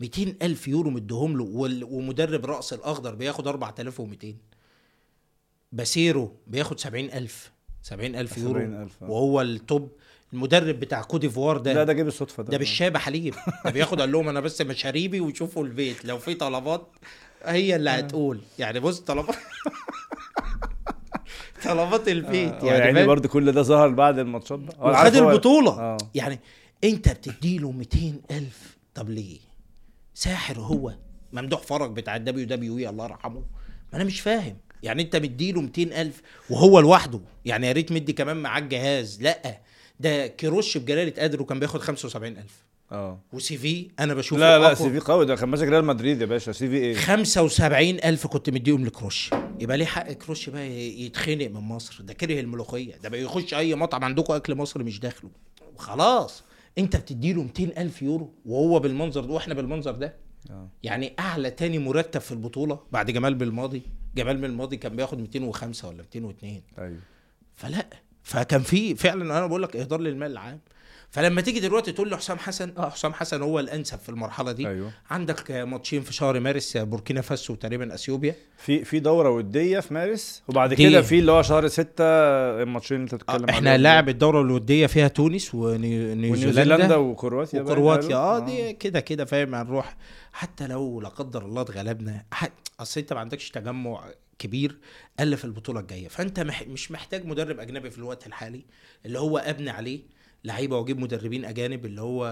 200 0.00 0.22
ألف 0.42 0.68
يورو 0.68 0.90
مديهم 0.90 1.36
له 1.36 1.44
وال- 1.44 1.84
ومدرب 1.84 2.46
رأس 2.46 2.72
الأخضر 2.72 3.14
بياخد 3.14 3.48
4200 3.48 4.34
بيسيرو 5.72 6.36
بياخد 6.46 6.80
70000 6.80 7.52
70000 7.86 8.38
يورو 8.38 8.60
70,000 8.60 9.02
آه. 9.02 9.10
وهو 9.10 9.40
ال 9.40 9.52
top 9.52 9.90
المدرب 10.32 10.80
بتاع 10.80 11.02
كوت 11.02 11.20
ديفوار 11.20 11.56
ده. 11.56 11.72
لا 11.72 11.84
ده 11.84 11.92
جيب 11.92 12.06
الصدفة 12.06 12.42
ده. 12.42 12.50
ده 12.50 12.58
بالشابة 12.58 12.98
حليب. 12.98 13.34
ده 13.64 13.70
بياخد 13.70 14.00
قال 14.00 14.12
لهم 14.12 14.28
أنا 14.28 14.40
بس 14.40 14.62
مشاريبي 14.62 15.20
وشوفوا 15.20 15.64
البيت. 15.64 16.04
لو 16.04 16.18
في 16.18 16.34
طلبات 16.34 16.86
هي 17.44 17.76
اللي 17.76 17.90
هتقول. 17.90 18.40
يعني 18.58 18.80
بص 18.80 19.00
طلبات 19.00 19.36
طلبات 21.64 22.08
البيت. 22.08 22.52
يعني, 22.52 22.66
يعني 22.66 22.84
يعني؟ 22.84 23.06
برضه 23.06 23.28
كل 23.28 23.52
ده 23.52 23.62
ظهر 23.62 23.88
بعد 23.88 24.18
الماتشات 24.18 24.60
هو 24.78 24.90
وخد 24.90 25.14
البطولة. 25.14 25.96
يعني 26.14 26.40
أنت 26.84 27.08
بتديله 27.08 27.70
200 27.70 27.98
ألف. 28.30 28.76
طب 28.94 29.10
ليه؟ 29.10 29.38
ساحر 30.14 30.58
هو. 30.60 30.94
ممدوح 31.32 31.62
فرج 31.62 31.92
بتاع 31.92 32.16
ال 32.16 32.46
WWE 32.46 32.88
الله 32.88 33.04
يرحمه. 33.04 33.40
ما 33.92 33.96
أنا 33.96 34.04
مش 34.04 34.20
فاهم. 34.20 34.56
يعني 34.82 35.02
انت 35.02 35.16
مديله 35.16 35.60
200 35.60 35.82
ألف 35.82 36.22
وهو 36.50 36.80
لوحده 36.80 37.20
يعني 37.44 37.66
يا 37.66 37.72
ريت 37.72 37.92
مدي 37.92 38.12
كمان 38.12 38.36
معاه 38.36 38.60
الجهاز. 38.60 39.22
لا 39.22 39.60
ده 40.00 40.26
كيروش 40.26 40.78
بجلاله 40.78 41.22
قدره 41.22 41.44
كان 41.44 41.60
بياخد 41.60 41.80
75 41.80 42.36
ألف. 42.36 42.66
آه. 42.92 43.20
و 43.32 43.56
CV 43.58 43.90
أنا 44.00 44.14
بشوفه 44.14 44.40
لا 44.40 44.58
لا. 44.58 44.74
سي 44.74 44.90
في 44.90 44.98
قوي 44.98 45.26
ده 45.26 45.36
كان 45.36 45.48
ماسك 45.48 45.68
ريال 45.68 45.84
مدريد 45.84 46.20
يا 46.20 46.26
باشا. 46.26 46.52
CV 46.52 46.76
إيه؟ 46.76 46.94
75 46.94 47.88
ألف 48.04 48.26
كنت 48.26 48.50
مديهم 48.50 48.84
لكيروش. 48.86 49.30
يبقى 49.60 49.76
ليه 49.78 49.84
حق 49.84 50.12
كيروش 50.12 50.48
بقى 50.50 50.70
يتخنق 51.02 51.46
من 51.46 51.60
مصر؟ 51.60 52.02
ده 52.02 52.12
كره 52.12 52.40
الملوخية. 52.40 52.96
ده 52.96 53.08
بقى 53.08 53.22
يخش 53.22 53.54
أي 53.54 53.74
مطعم 53.74 54.04
عندكم 54.04 54.32
أكل 54.34 54.54
مصري 54.54 54.84
مش 54.84 55.00
داخله. 55.00 55.30
خلاص. 55.76 56.42
أنت 56.78 56.96
بتديله 56.96 57.42
200 57.42 57.64
ألف 57.64 58.02
يورو 58.02 58.34
وهو 58.46 58.78
بالمنظر 58.78 59.24
ده 59.24 59.32
وإحنا 59.32 59.54
بالمنظر 59.54 59.92
ده. 59.92 60.14
آه. 60.50 60.68
يعني 60.82 61.12
أعلى 61.18 61.50
تاني 61.50 61.78
مرتب 61.78 62.20
في 62.20 62.32
البطولة 62.32 62.78
بعد 62.92 63.10
جمال 63.10 63.34
بالماضي. 63.34 63.82
جمال 64.16 64.36
بالماضي 64.36 64.76
كان 64.76 64.96
بياخد 64.96 65.18
205 65.20 65.88
ولا 65.88 66.02
202 66.02 66.62
أيوه. 66.78 66.98
فلا 67.56 67.86
فكان 68.22 68.62
في 68.62 68.94
فعلا 68.94 69.38
أنا 69.38 69.46
بقول 69.46 69.62
لك 69.62 69.76
إهدار 69.76 70.00
للمال 70.00 70.32
العام. 70.32 70.60
فلما 71.10 71.40
تيجي 71.40 71.60
دلوقتي 71.60 71.92
تقول 71.92 72.10
له 72.10 72.16
حسام 72.16 72.38
حسن 72.38 72.72
آه 72.78 72.90
حسام 72.90 73.12
حسن 73.12 73.42
هو 73.42 73.60
الأنسب 73.60 73.98
في 73.98 74.08
المرحلة 74.08 74.52
دي. 74.52 74.68
أيوه. 74.68 74.92
عندك 75.10 75.50
ماتشين 75.50 76.02
في 76.02 76.12
شهر 76.12 76.40
مارس 76.40 76.76
بوركينا 76.76 77.20
فاسو 77.20 77.52
وتقريبا 77.52 77.94
أثيوبيا. 77.94 78.34
في 78.58 78.84
في 78.84 79.00
دورة 79.00 79.30
ودية 79.30 79.80
في 79.80 79.94
مارس 79.94 80.42
وبعد 80.48 80.72
ودية. 80.72 80.88
كده 80.88 81.02
في 81.02 81.18
اللي 81.18 81.32
هو 81.32 81.42
شهر 81.42 81.68
ستة 81.68 82.04
الماتشين 82.62 82.96
اللي 82.96 83.04
أنت 83.04 83.14
بتتكلم 83.14 83.48
إحنا 83.48 83.70
عليهم 83.70 83.82
لاعب 83.82 84.08
الدورة 84.08 84.40
الودية 84.40 84.86
فيها 84.86 85.08
تونس 85.08 85.54
ونيوزيلندا 85.54 86.96
وكرواتيا 86.96 87.62
وكرواتيا. 87.62 88.16
آه. 88.16 88.38
دي 88.38 88.72
كده 88.72 89.00
كده 89.00 89.24
فاهم 89.24 89.54
هنروح. 89.54 89.96
حتى 90.32 90.66
لو 90.66 91.00
لا 91.00 91.08
قدر 91.08 91.44
الله 91.44 91.62
اتغلبنا 91.62 92.24
أصل 92.80 93.00
أنت 93.00 93.12
ما 93.12 93.20
عندكش 93.20 93.50
تجمع 93.50 94.04
كبير 94.38 94.76
الا 95.20 95.36
في 95.36 95.44
البطولة 95.44 95.80
الجاية. 95.80 96.08
فأنت 96.08 96.40
مح 96.40 96.62
مش 96.62 96.90
محتاج 96.90 97.26
مدرب 97.26 97.60
أجنبي 97.60 97.90
في 97.90 97.98
الوقت 97.98 98.26
الحالي 98.26 98.64
اللي 99.06 99.18
هو 99.18 99.38
أبني 99.38 99.70
عليه. 99.70 100.15
لعيبة 100.46 100.78
واجيب 100.78 100.98
مدربين 100.98 101.44
أجانب 101.44 101.84
اللي 101.86 102.00
هو. 102.00 102.24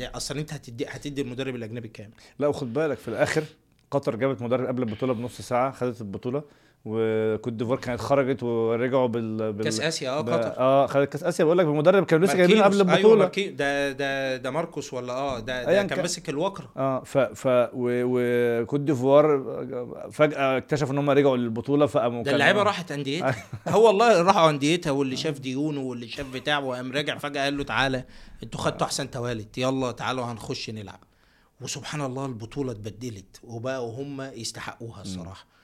أصلا 0.00 0.40
أنت 0.40 0.52
هتدي 0.52 0.86
هتدي 0.88 1.22
المدرب 1.22 1.54
الأجنبي 1.56 1.88
كام 1.88 2.10
لا 2.38 2.46
وخد 2.46 2.72
بالك 2.72 2.98
في 2.98 3.08
الآخر 3.08 3.44
قطر 3.90 4.16
جابت 4.16 4.42
مدرب 4.42 4.66
قبل 4.66 4.82
البطولة 4.82 5.12
بنص 5.14 5.40
ساعة 5.40 5.70
خدت 5.72 6.00
البطولة 6.00 6.42
وكوت 6.88 7.52
ديفوار 7.52 7.78
كانت 7.78 8.00
خرجت 8.00 8.42
ورجعوا 8.42 9.06
بال, 9.06 9.52
بال... 9.52 9.64
كأس 9.64 9.80
آسيا 9.80 10.10
آه 10.10 10.16
قطر 10.18 10.58
آه 10.58 10.86
خدت 10.86 11.12
كأس 11.12 11.24
آسيا 11.24 11.44
بقول 11.44 11.58
لك 11.58 11.66
بمدرب 11.66 12.04
كانوا 12.04 12.26
لسه 12.26 12.36
جايبينه 12.36 12.62
قبل 12.64 12.76
ماركينوس. 12.76 13.12
البطولة 13.12 13.30
أيوه. 13.38 13.50
ده 13.56 13.92
ده 13.92 14.36
ده 14.36 14.50
ماركوس 14.50 14.92
ولا 14.92 15.12
آه 15.12 15.38
ده, 15.40 15.64
ده 15.64 15.72
كان 15.72 15.86
كان. 15.86 16.00
ماسك 16.00 16.28
الوكرة 16.28 16.70
آه 16.76 17.02
ف 17.04 17.18
ف 17.18 17.68
وكوت 17.74 18.80
ديفوار 18.80 19.26
فجأة 20.12 20.56
اكتشفوا 20.56 20.92
إن 20.92 20.98
هم 20.98 21.10
رجعوا 21.10 21.36
للبطولة 21.36 21.86
فقاموا 21.86 22.22
ده 22.22 22.30
اللعيبة 22.32 22.62
راحت 22.62 22.92
انديتها 22.92 23.34
هو 23.68 23.86
والله 23.86 24.22
راحوا 24.22 24.50
انديتها 24.50 24.90
واللي 24.90 25.16
شاف 25.16 25.38
ديونه 25.38 25.80
واللي 25.80 26.08
شاف 26.08 26.32
بتاعه 26.32 26.64
وقام 26.64 26.92
راجع 26.92 27.18
فجأة 27.18 27.44
قال 27.44 27.56
له 27.56 27.64
تعالى 27.64 28.04
أنتوا 28.42 28.60
خدتوا 28.60 28.86
أحسن 28.86 29.10
توالت 29.10 29.58
يلا 29.58 29.92
تعالوا 29.92 30.24
هنخش 30.24 30.70
نلعب 30.70 31.00
وسبحان 31.60 32.00
الله 32.00 32.26
البطولة 32.26 32.72
اتبدلت 32.72 33.40
وبقوا 33.44 34.02
هم 34.02 34.20
يستحقوها 34.22 35.02
الصراحة 35.02 35.55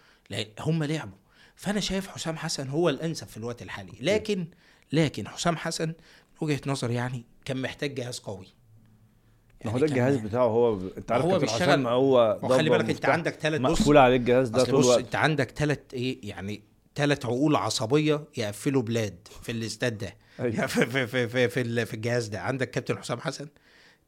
هم 0.61 0.85
لعبوا. 0.85 1.19
فأنا 1.57 1.81
شايف 1.81 2.09
حسام 2.09 2.37
حسن 2.37 2.69
هو 2.69 2.89
الأنسب 2.89 3.27
في 3.27 3.37
الوقت 3.37 3.63
الحالي. 3.63 3.93
لكن 4.01 4.47
لكن 4.93 5.29
حسام 5.29 5.57
حسن 5.57 5.89
من 5.89 5.95
وجهة 6.41 6.61
نظري 6.67 6.95
يعني 6.95 7.25
كان 7.45 7.63
محتاج 7.63 7.95
جهاز 7.95 8.19
قوي. 8.19 8.47
ما 9.65 9.71
هو 9.73 9.77
يعني 9.77 9.81
ده 9.81 9.93
الجهاز 9.93 10.17
بتاعه. 10.17 10.45
هو 10.47 10.81
انت 10.97 11.13
عارف 11.13 11.25
هو 11.25 11.39
بيشتغل- 11.39 11.63
حسام 11.63 11.87
هو 11.87 12.39
ضبة 12.45 12.57
بالك 12.57 12.91
انت. 12.91 13.05
عندك 13.07 13.35
ثلاث 13.35 13.61
بص 13.61 13.71
مقفول 13.81 13.97
عليه 13.97 14.17
الجهاز 14.17 14.49
ده 14.49 14.65
طول 14.65 14.81
الوقت. 14.81 14.99
انت 14.99 15.15
عندك 15.15 15.51
ثلاث 15.51 15.79
إيه 15.95 16.19
يعني 16.29 16.63
ثلاث 16.95 17.27
عقول 17.27 17.57
عصبية 17.57 18.25
يقفلوا 18.37 18.83
بلاد 18.83 19.29
في 19.43 19.53
الاستاد 19.53 19.99
ده. 19.99 20.17
أيوة. 20.41 20.67
في 20.67 20.87
في 20.87 21.07
في 21.07 21.29
في, 21.29 21.49
في, 21.49 21.85
في 21.87 21.95
الجهاز 21.95 22.27
ده. 22.29 22.41
عندك 22.41 22.71
كابتن 22.71 22.99
حسام 22.99 23.21
حسن 23.21 23.49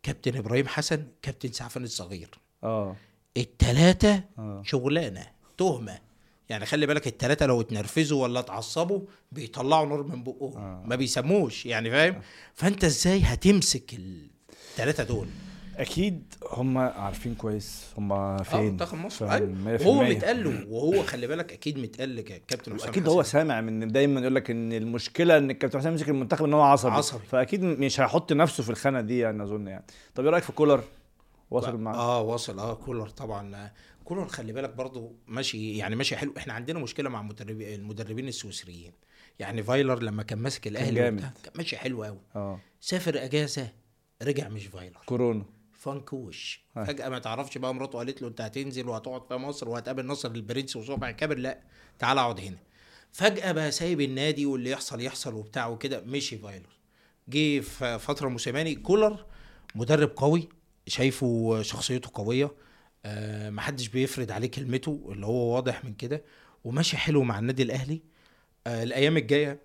كابتن 0.03 0.37
إبراهيم 0.37 0.69
حسن 0.69 1.07
كابتن 1.23 1.53
سعفان 1.53 1.85
الصغير. 1.85 2.31
آه. 2.65 2.97
الثلاثه 3.37 4.23
آه. 4.39 4.63
شغلانة. 4.65 5.27
تهمة. 5.59 5.99
يعني 6.49 6.67
خلي 6.67 6.87
بالك 6.87 7.07
الثلاثه 7.07 7.47
لو 7.47 7.61
اتنرفزوا 7.61 8.23
ولا 8.23 8.41
اتعصبوا 8.41 9.01
بيطلعوا 9.33 9.87
نار 9.87 10.03
من 10.03 10.23
بقهم. 10.25 10.57
آه. 10.57 10.83
ما 10.87 10.97
بيسموش 10.97 11.67
يعني 11.67 11.91
فاهم؟ 11.91 12.21
فأنت 12.55 12.85
إزاي 12.85 13.21
هتمسك 13.23 13.95
الثلاثه 13.95 15.05
دول؟ 15.05 15.27
أكيد 15.77 16.35
هم 16.53 16.79
عارفين 16.79 17.35
كويس 17.35 17.85
هم 17.99 18.13
آه 18.13 18.37
فين 18.43 18.61
منتخب 18.61 18.99
مصر؟ 18.99 19.33
أيوه. 19.33 19.79
100%. 19.79 19.87
وهو 19.87 20.03
متقال 20.03 20.45
له 20.45 20.67
وهو 20.69 21.03
خلي 21.03 21.27
بالك 21.27 21.53
أكيد 21.53 21.79
متقال 21.79 22.17
لكابتن 22.17 22.75
حسام 22.75 22.89
أكيد. 22.89 23.09
هو 23.09 23.23
سامع 23.23 23.61
من 23.61 23.89
دايما 23.89 24.21
يقول 24.21 24.35
لك 24.35 24.51
إن 24.51 24.73
المشكلة 24.73 25.39
إن 25.39 25.51
الكابتن 25.51 25.79
حسام 25.79 25.93
يمسك 25.93 26.09
المنتخب 26.09 26.45
إن 26.45 26.55
هو 26.55 26.63
عصبي. 26.63 26.93
عصبي. 26.93 27.27
فأكيد 27.31 27.63
مش 27.63 28.01
هيحط 28.01 28.33
نفسه 28.33 28.63
في 28.63 28.71
الخانة 28.71 29.01
دي 29.01 29.19
يعني 29.19 29.43
أظن 29.43 29.67
يعني. 29.67 29.85
طب 30.15 30.25
إيه 30.25 30.31
رأيك 30.31 30.45
في 30.45 30.53
كولر؟ 30.53 30.83
واصل 31.51 31.77
معاه 31.77 31.95
آه 31.97 32.21
واصل 32.21 32.59
آه 32.59 32.75
كولر 32.75 33.09
طبعا. 33.09 33.57
آه، 33.57 33.73
كولر 34.05 34.29
خلي 34.29 34.53
بالك 34.53 34.71
برضو 34.75 35.17
ماشي 35.27 35.77
يعني 35.77 35.97
ماشي 35.97 36.17
حلو. 36.17 36.35
إحنا 36.37 36.53
عندنا 36.53 36.79
مشكلة 36.79 37.09
مع 37.11 37.21
المدربين 37.21 37.75
المدربين 37.75 38.29
السويسريين. 38.29 38.93
يعني 39.39 39.63
فايلر 39.63 40.03
لما 40.03 40.23
كان 40.23 40.39
ماسك 40.39 40.67
الأهلي 40.67 41.01
كان 41.11 41.33
ماشي 41.55 41.77
حلو 41.77 42.05
قوي 42.05 42.21
آه. 42.37 42.61
سافر 42.81 43.25
أجازة 43.25 43.73
رجع 44.23 44.49
مش 44.49 44.67
فايلر. 44.67 44.99
كورونا. 45.07 45.45
فانكوش 45.73 46.61
أي. 46.77 46.87
فجأة 46.87 47.09
ما 47.09 47.19
تعرفش 47.19 47.59
بقى 47.59 47.75
مراته 47.75 47.99
قالت 47.99 48.23
له 48.23 48.29
أنت 48.29 48.41
هتنزل 48.41 48.89
وهتقعد 48.89 49.27
في 49.29 49.35
مصر 49.35 49.69
وهتقابل 49.69 50.07
نصر 50.07 50.31
البرنس 50.31 50.77
وصبحي. 50.77 51.13
كابر 51.13 51.39
لا 51.39 51.59
تعال 51.99 52.19
أقعد 52.19 52.41
هنا. 52.41 52.59
فجأة 53.13 53.53
بقى 53.53 53.71
سايب 53.71 54.01
النادي 54.01 54.47
واللي 54.47 54.71
يحصل 54.71 55.01
يحصل 55.01 55.35
وبتاع 55.35 55.69
وكده 55.69 56.01
مشي 56.01 56.39
فايلر. 56.39 56.77
جه 57.29 57.61
في 57.61 57.99
فترة 57.99 58.29
موسيماني 58.29 58.75
كولر 58.75 59.27
مدرب 59.75 60.13
قوي 60.17 60.49
شايفه 60.87 61.63
شخصيته 61.63 62.11
قوية. 62.15 62.51
آه 63.05 63.51
محدش 63.51 63.89
بيفرض 63.89 64.33
عليه 64.33 64.51
كلمته 64.51 65.09
اللي 65.13 65.27
هو 65.27 65.55
واضح 65.55 65.85
من 65.85 65.95
كده 65.95 66.25
وماشي 66.65 66.97
حلو 66.97 67.23
مع 67.25 67.39
النادي 67.39 67.63
الأهلي. 67.63 68.03
آه 68.67 68.83
الأيام 68.83 69.17
الجاية 69.17 69.61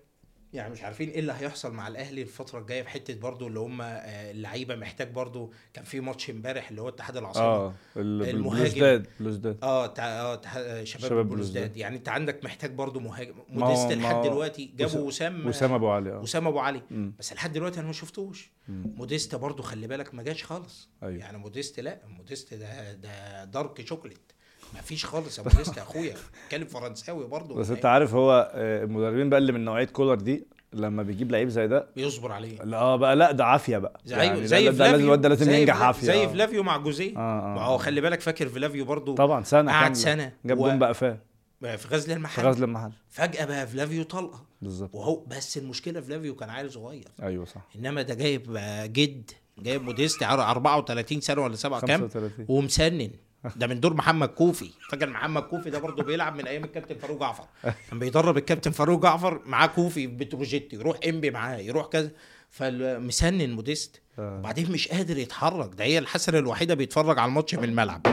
يعني 0.52 0.72
مش 0.72 0.82
عارفين 0.82 1.08
إيه 1.08 1.18
اللي 1.20 1.32
هيحصل 1.32 1.72
مع 1.72 1.88
الأهلي 1.88 2.22
الفترة 2.22 2.58
الجاية 2.58 2.82
في 2.82 2.88
حتة 2.88 3.14
برضو 3.14 3.46
اللي 3.46 3.58
هم 3.60 3.82
آه، 3.82 3.86
اللعيبة 4.30 4.76
محتاج 4.76 5.10
برضو 5.12 5.52
كان 5.74 5.84
في 5.84 6.00
ماتش 6.00 6.30
امبارح 6.30 6.68
اللي 6.70 6.82
هو 6.82 6.88
اتحاد 6.88 7.16
العاصمة 7.16 7.44
آه 7.44 7.74
ال- 7.96 8.28
المهاجم. 8.30 9.04
بلوزداد 9.20 9.58
آه 9.62 9.86
تع... 9.86 10.04
آه 10.04 10.34
تع... 10.34 10.50
شباب, 10.52 10.84
شباب 10.84 11.10
شباب 11.10 11.28
بلوزداد. 11.28 11.76
يعني 11.76 11.96
انت 11.96 12.08
عندك 12.08 12.44
محتاج 12.44 12.70
برضو 12.74 13.00
مهاجم 13.00 13.34
موديست 13.48 13.92
لحد 13.92 14.22
دلوقتي 14.22 14.72
جابوا 14.76 15.00
وسام 15.00 15.46
وسام 15.46 15.72
أبو 15.72 15.88
علي 15.90 16.12
آه 16.12 16.20
وسام 16.20 16.46
أبو 16.46 16.58
علي 16.58 16.82
مم. 16.90 17.12
بس 17.18 17.32
لحد 17.32 17.52
دلوقتي 17.52 17.78
أنا 17.78 17.86
ما 17.86 17.92
شفتوش. 17.92 18.50
موديست 18.68 19.34
برضو 19.34 19.62
خلي 19.62 19.86
بالك 19.86 20.14
ما 20.14 20.22
جاش 20.22 20.44
خالص 20.44 20.88
أيوة. 21.02 21.18
يعني 21.18 21.38
موديست 21.38 21.80
لا 21.80 22.00
موديست 22.08 22.54
ده 22.54 22.92
ده 22.92 23.44
dark 23.44 23.86
chocolate 23.86 24.32
مفيش 24.78 25.06
خالص 25.06 25.38
أبو 25.40 25.50
يا 25.76 25.82
أخويا. 25.82 26.14
بيتكلم 26.42 26.66
فرنساوي 26.66 27.26
برضه. 27.26 27.54
بس 27.54 27.70
أنت 27.70 27.86
عارف 27.86 28.14
هو 28.14 28.50
آه، 28.54 28.84
المدربين 28.84 29.30
بقى 29.30 29.38
اللي 29.38 29.52
من 29.52 29.64
نوعية 29.64 29.84
كولر 29.84 30.14
دي 30.14 30.46
لما 30.72 31.02
بيجيب 31.02 31.30
لعيب 31.32 31.48
زي 31.48 31.68
ده 31.68 31.86
بيصبر 31.96 32.32
عليه. 32.32 32.62
لا 32.62 32.76
آه 32.76 32.96
بقى 32.96 33.16
لا 33.16 33.32
ده 33.32 33.44
عافية 33.44 33.78
بقى. 33.78 34.00
زي 34.04 34.16
يعني 34.16 34.46
زي 34.46 34.64
ده, 34.64 34.70
ده 34.70 34.90
لازم 34.90 35.04
الواد 35.04 35.20
ده 35.20 35.28
لازم 35.28 35.50
ينجح 35.50 35.82
عافية. 35.82 36.06
زي 36.06 36.24
آه. 36.24 36.26
فلافيو 36.26 36.62
مع 36.62 36.76
جوزيه. 36.76 37.16
آه، 37.16 37.52
آه، 37.52 37.54
ما 37.54 37.62
هو. 37.62 37.78
خلي 37.78 38.00
بالك 38.00 38.20
فاكر 38.20 38.48
فلافيو 38.48 38.84
برضه؟ 38.84 39.14
طبعا 39.14 39.44
سنة 39.44 39.72
قعد. 39.72 39.94
سنة. 39.96 40.32
جاب 40.44 40.56
جون 40.58 40.78
بقى 40.78 40.94
فاه 40.94 41.18
في 41.60 41.88
غزل 41.90 42.06
في 42.06 42.12
المحل 42.12 42.42
غزل 42.46 42.64
المحل. 42.64 42.92
فجأة 43.10 43.44
بقى 43.44 43.66
فلافيو 43.66 44.02
طلقه 44.04 44.44
بالظبط. 44.62 44.94
وهو 44.94 45.24
بس 45.24 45.58
المشكلة 45.58 46.00
فلافيو 46.00 46.34
كان 46.36 46.50
عيل 46.50 46.72
صغير. 46.72 47.08
أيوه 47.22 47.44
صح. 47.44 47.60
إنما 47.76 48.02
ده 48.02 48.14
جايب 48.14 48.58
جد 48.92 49.30
جايب 49.58 49.82
موديست 49.82 50.22
عر- 50.22 50.50
34 50.50 51.20
سنة 51.20 51.42
ولا 51.42 51.56
سبعة 51.56 51.80
كام؟ 51.80 52.00
35 52.00 52.46
ومسنن. 52.48 53.10
ده 53.56 53.66
من 53.66 53.80
دور 53.80 53.94
محمد 53.94 54.28
كوفي. 54.28 54.70
فاكر 54.90 55.10
محمد 55.10 55.42
كوفي 55.42 55.70
ده 55.70 55.78
برضه 55.78 56.02
بيلعب 56.02 56.36
من 56.36 56.46
أيام 56.46 56.64
الكابتن 56.64 56.98
فاروق 56.98 57.20
جعفر. 57.20 57.44
كان 57.90 57.98
بيدرب 57.98 58.36
الكابتن 58.36 58.70
فاروق 58.70 59.02
جعفر 59.02 59.40
معاه 59.46 59.66
كوفي 59.66 59.90
في 59.94 60.06
بتروجيت 60.06 60.72
يروح 60.72 60.98
إنبي 61.06 61.30
معاه 61.30 61.56
يروح 61.56 61.86
كذا. 61.86 62.10
فمسنن 62.50 63.52
موديست. 63.52 64.02
آه. 64.18 64.38
وبعدين 64.38 64.72
مش 64.72 64.88
قادر 64.88 65.18
يتحرك. 65.18 65.74
ده 65.74 65.84
هي 65.84 65.98
الحسنة 65.98 66.38
الوحيدة 66.38 66.74
بيتفرج 66.74 67.18
على 67.18 67.28
الماتش 67.28 67.54
من 67.54 67.64
الملعب. 67.64 68.06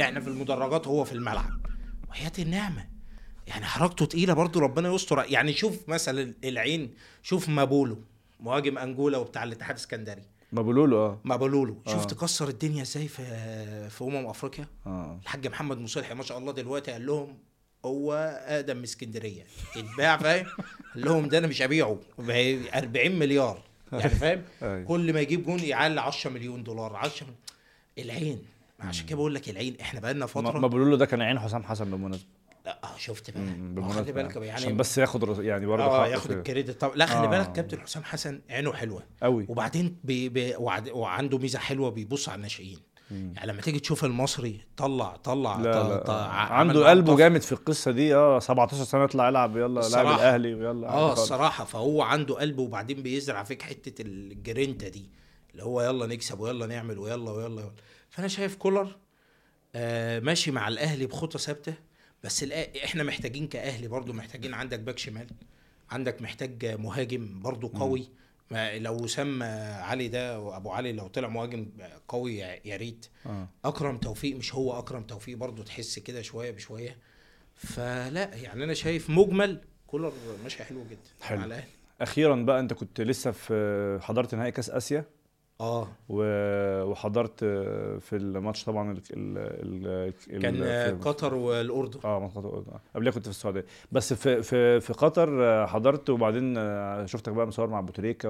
إحنا 0.00 0.20
في 0.20 0.28
المدرجات 0.28 0.86
هو 0.86 1.04
في 1.04 1.12
الملعب. 1.12 1.66
وحياه 2.10 2.32
النعمة. 2.38 2.86
يعني 3.46 3.64
حركته 3.64 4.06
تقيلة 4.06 4.34
برضه 4.34 4.60
ربنا 4.60 4.94
يستر. 4.94 5.24
يعني 5.28 5.52
شوف 5.52 5.88
مثلا 5.88 6.34
العين 6.44 6.94
شوف 7.22 7.48
مابولولو 7.48 7.98
مهاجم 8.40 8.78
أنجولا 8.78 9.18
وبتاع 9.18 9.44
الاتحاد 9.44 9.76
السكندري 9.76 10.22
ما 10.52 10.72
له 10.72 10.96
آه. 10.96 11.18
مابولولو. 11.24 11.76
آه. 11.86 11.90
شفت 11.90 12.14
كسر 12.14 12.48
الدنيا 12.48 12.82
إزاي 12.82 13.08
في 13.08 13.22
في 13.90 14.04
أمم 14.04 14.26
أفريقيا؟ 14.26 14.66
آه. 14.86 15.18
الحاج 15.22 15.46
محمد 15.46 15.78
مصلحي 15.78 16.14
ما 16.14 16.22
شاء 16.22 16.38
الله 16.38 16.52
دلوقتي 16.52 16.92
قال 16.92 17.06
لهم 17.06 17.38
هو 17.84 18.12
اقدم 18.46 18.76
من 18.76 18.82
اسكندرية. 18.82 19.42
اتباع 19.76 20.16
فاهم؟ 20.16 20.46
قال 20.94 21.04
لهم 21.04 21.28
ده 21.28 21.38
أنا 21.38 21.46
مش 21.46 21.62
هبيعه. 21.62 21.98
ب 22.18 22.30
40 22.74 23.18
مليار. 23.18 23.62
يعني 23.92 24.08
فاهم؟ 24.08 24.42
أيوة. 24.62 24.84
كل 24.84 25.12
ما 25.12 25.20
يجيب 25.20 25.44
جون 25.44 25.58
يعلي 25.58 26.00
10 26.00 26.30
مليون 26.30 26.62
دولار. 26.62 26.96
10 26.96 27.26
العين. 27.98 28.42
عشان 28.80 29.06
كده 29.06 29.16
بقول 29.16 29.34
لك 29.34 29.48
العين. 29.48 29.76
إحنا 29.80 30.00
بقالنا 30.00 30.26
فترة 30.26 30.58
ما 30.58 30.68
له 30.68 30.96
ده 30.96 31.06
كان 31.06 31.22
عين 31.22 31.38
حسام 31.38 31.62
حسن 31.62 31.90
بالمناسبة. 31.90 32.26
لا 32.64 32.80
آه، 32.84 32.98
شفت 32.98 33.30
بقى 33.30 33.84
هو 33.84 33.88
خلي 33.88 34.12
بالك 34.12 34.34
يعني. 34.34 34.46
يعني 34.46 34.60
عشان 34.60 34.76
بس 34.76 34.98
ياخد 34.98 35.44
يعني 35.44 35.66
برضه 35.66 35.84
آه 35.84 36.06
ياخد 36.06 36.30
الكريدت 36.30 36.80
طب 36.80 36.92
لا 36.94 37.06
خلي 37.06 37.26
آه. 37.26 37.30
بالك 37.30 37.52
كابتن 37.52 37.80
حسام 37.80 38.04
حسن 38.04 38.40
عينه 38.50 38.72
حلوة 38.72 39.02
قوي 39.22 39.46
وبعدين 39.48 39.96
بي 40.04 40.28
بي 40.28 40.54
وعنده 40.92 41.38
ميزة 41.38 41.58
حلوة 41.58 41.90
بيبص 41.90 42.28
على 42.28 42.36
الناشئين 42.36 42.78
يعني 43.10 43.46
لما 43.46 43.60
تيجي 43.62 43.80
تشوف 43.80 44.04
المصري 44.04 44.60
طلع 44.76 45.16
طلع 45.16 45.56
لا 45.56 45.72
طلع 45.72 45.88
لا 45.88 46.02
طلع 46.02 46.14
آه. 46.14 46.52
عنده 46.52 46.90
قلبه. 46.90 47.16
جامد 47.16 47.40
في 47.40 47.52
القصة 47.52 47.90
دي 47.90 48.14
آه 48.14 48.38
17 48.38 48.84
سنة 48.84 49.04
يطلع 49.04 49.28
يلعب 49.28 49.56
يلا 49.56 49.80
لاعب. 49.80 50.06
الأهلي 50.06 50.54
ويلا 50.54 50.88
آه. 50.88 51.12
الصراحة 51.12 51.64
فهو 51.64 52.02
عنده 52.02 52.34
قلب 52.34 52.58
وبعدين 52.58 53.02
بيزرع 53.02 53.42
فيك 53.42 53.62
حتة 53.62 54.02
الجرينتا 54.02 54.88
دي 54.88 55.10
اللي 55.52 55.62
هو 55.62 55.82
يلا 55.82 56.06
نكسب 56.06 56.40
ويلا 56.40 56.66
نعمل 56.66 56.98
ويلا 56.98 57.30
ويلا, 57.30 57.60
ويلا. 57.60 57.72
فأنا 58.10 58.28
شايف 58.28 58.56
كولر 58.56 58.96
آه 59.74 60.20
ماشي 60.20 60.50
مع 60.50 60.68
الأهلي 60.68 61.06
بخطى 61.06 61.38
ثابتة 61.38 61.74
بس 62.24 62.44
إحنا 62.84 63.02
محتاجين 63.02 63.46
كاهلي 63.48 63.88
برضو 63.88 64.12
محتاجين 64.12 64.54
عندك 64.54 64.80
باك 64.80 64.98
شمال 64.98 65.26
عندك 65.90 66.22
محتاج 66.22 66.66
مهاجم 66.66 67.40
برضو 67.42 67.68
قوي. 67.68 68.08
ما 68.50 68.78
لو 68.78 68.94
وسام 68.94 69.42
علي 69.82 70.08
ده 70.08 70.40
وابو 70.40 70.70
علي 70.70 70.92
لو 70.92 71.06
طلع 71.06 71.28
مهاجم 71.28 71.66
قوي 72.08 72.38
يا 72.38 72.76
ريت. 72.76 73.06
آه. 73.26 73.48
أكرم 73.64 73.98
توفيق 73.98 74.36
مش 74.36 74.54
هو 74.54 74.78
أكرم 74.78 75.02
توفيق 75.02 75.36
برضو 75.36 75.62
تحس 75.62 75.98
كده 75.98 76.22
شوية 76.22 76.50
بشوية. 76.50 76.96
فلا 77.54 78.34
يعني 78.34 78.64
أنا 78.64 78.74
شايف 78.74 79.10
مجمل 79.10 79.60
كولر 79.86 80.12
ماشي 80.42 80.64
حلو 80.64 80.84
جدا 80.90 80.98
حلو. 81.20 81.38
مع 81.38 81.44
الأهلي. 81.44 81.64
أخيرا 82.00 82.36
بقى 82.36 82.60
أنت 82.60 82.72
كنت 82.72 83.00
لسه 83.00 83.30
في 83.30 83.98
حضرت 84.02 84.34
نهائي 84.34 84.52
كأس 84.52 84.70
آسيا؟ 84.70 85.04
آه. 85.60 85.88
و- 86.08 86.82
وحضرت 86.82 87.40
في 88.00 88.12
الماتش 88.12 88.64
طبعا 88.64 88.92
ال 88.92 88.98
ال 89.12 90.12
ال 90.30 90.42
كان 90.42 90.98
قطر 91.00 91.34
والأردن. 91.34 92.00
آه 92.04 92.26
قطر 92.28 92.46
آه. 92.48 92.80
قبلها 92.94 93.12
كنت 93.12 93.24
في 93.24 93.30
السعودية. 93.30 93.64
بس 93.92 94.12
في 94.12 94.42
في 94.42 94.80
في 94.80 94.92
قطر 94.92 95.44
آه، 95.44 95.66
حضرت 95.66 96.10
وبعدين 96.10 96.54
آه، 96.58 97.06
شفتك 97.06 97.32
بقى 97.32 97.46
مصور 97.46 97.66
مع 97.66 97.80
بوتريكا 97.80 98.28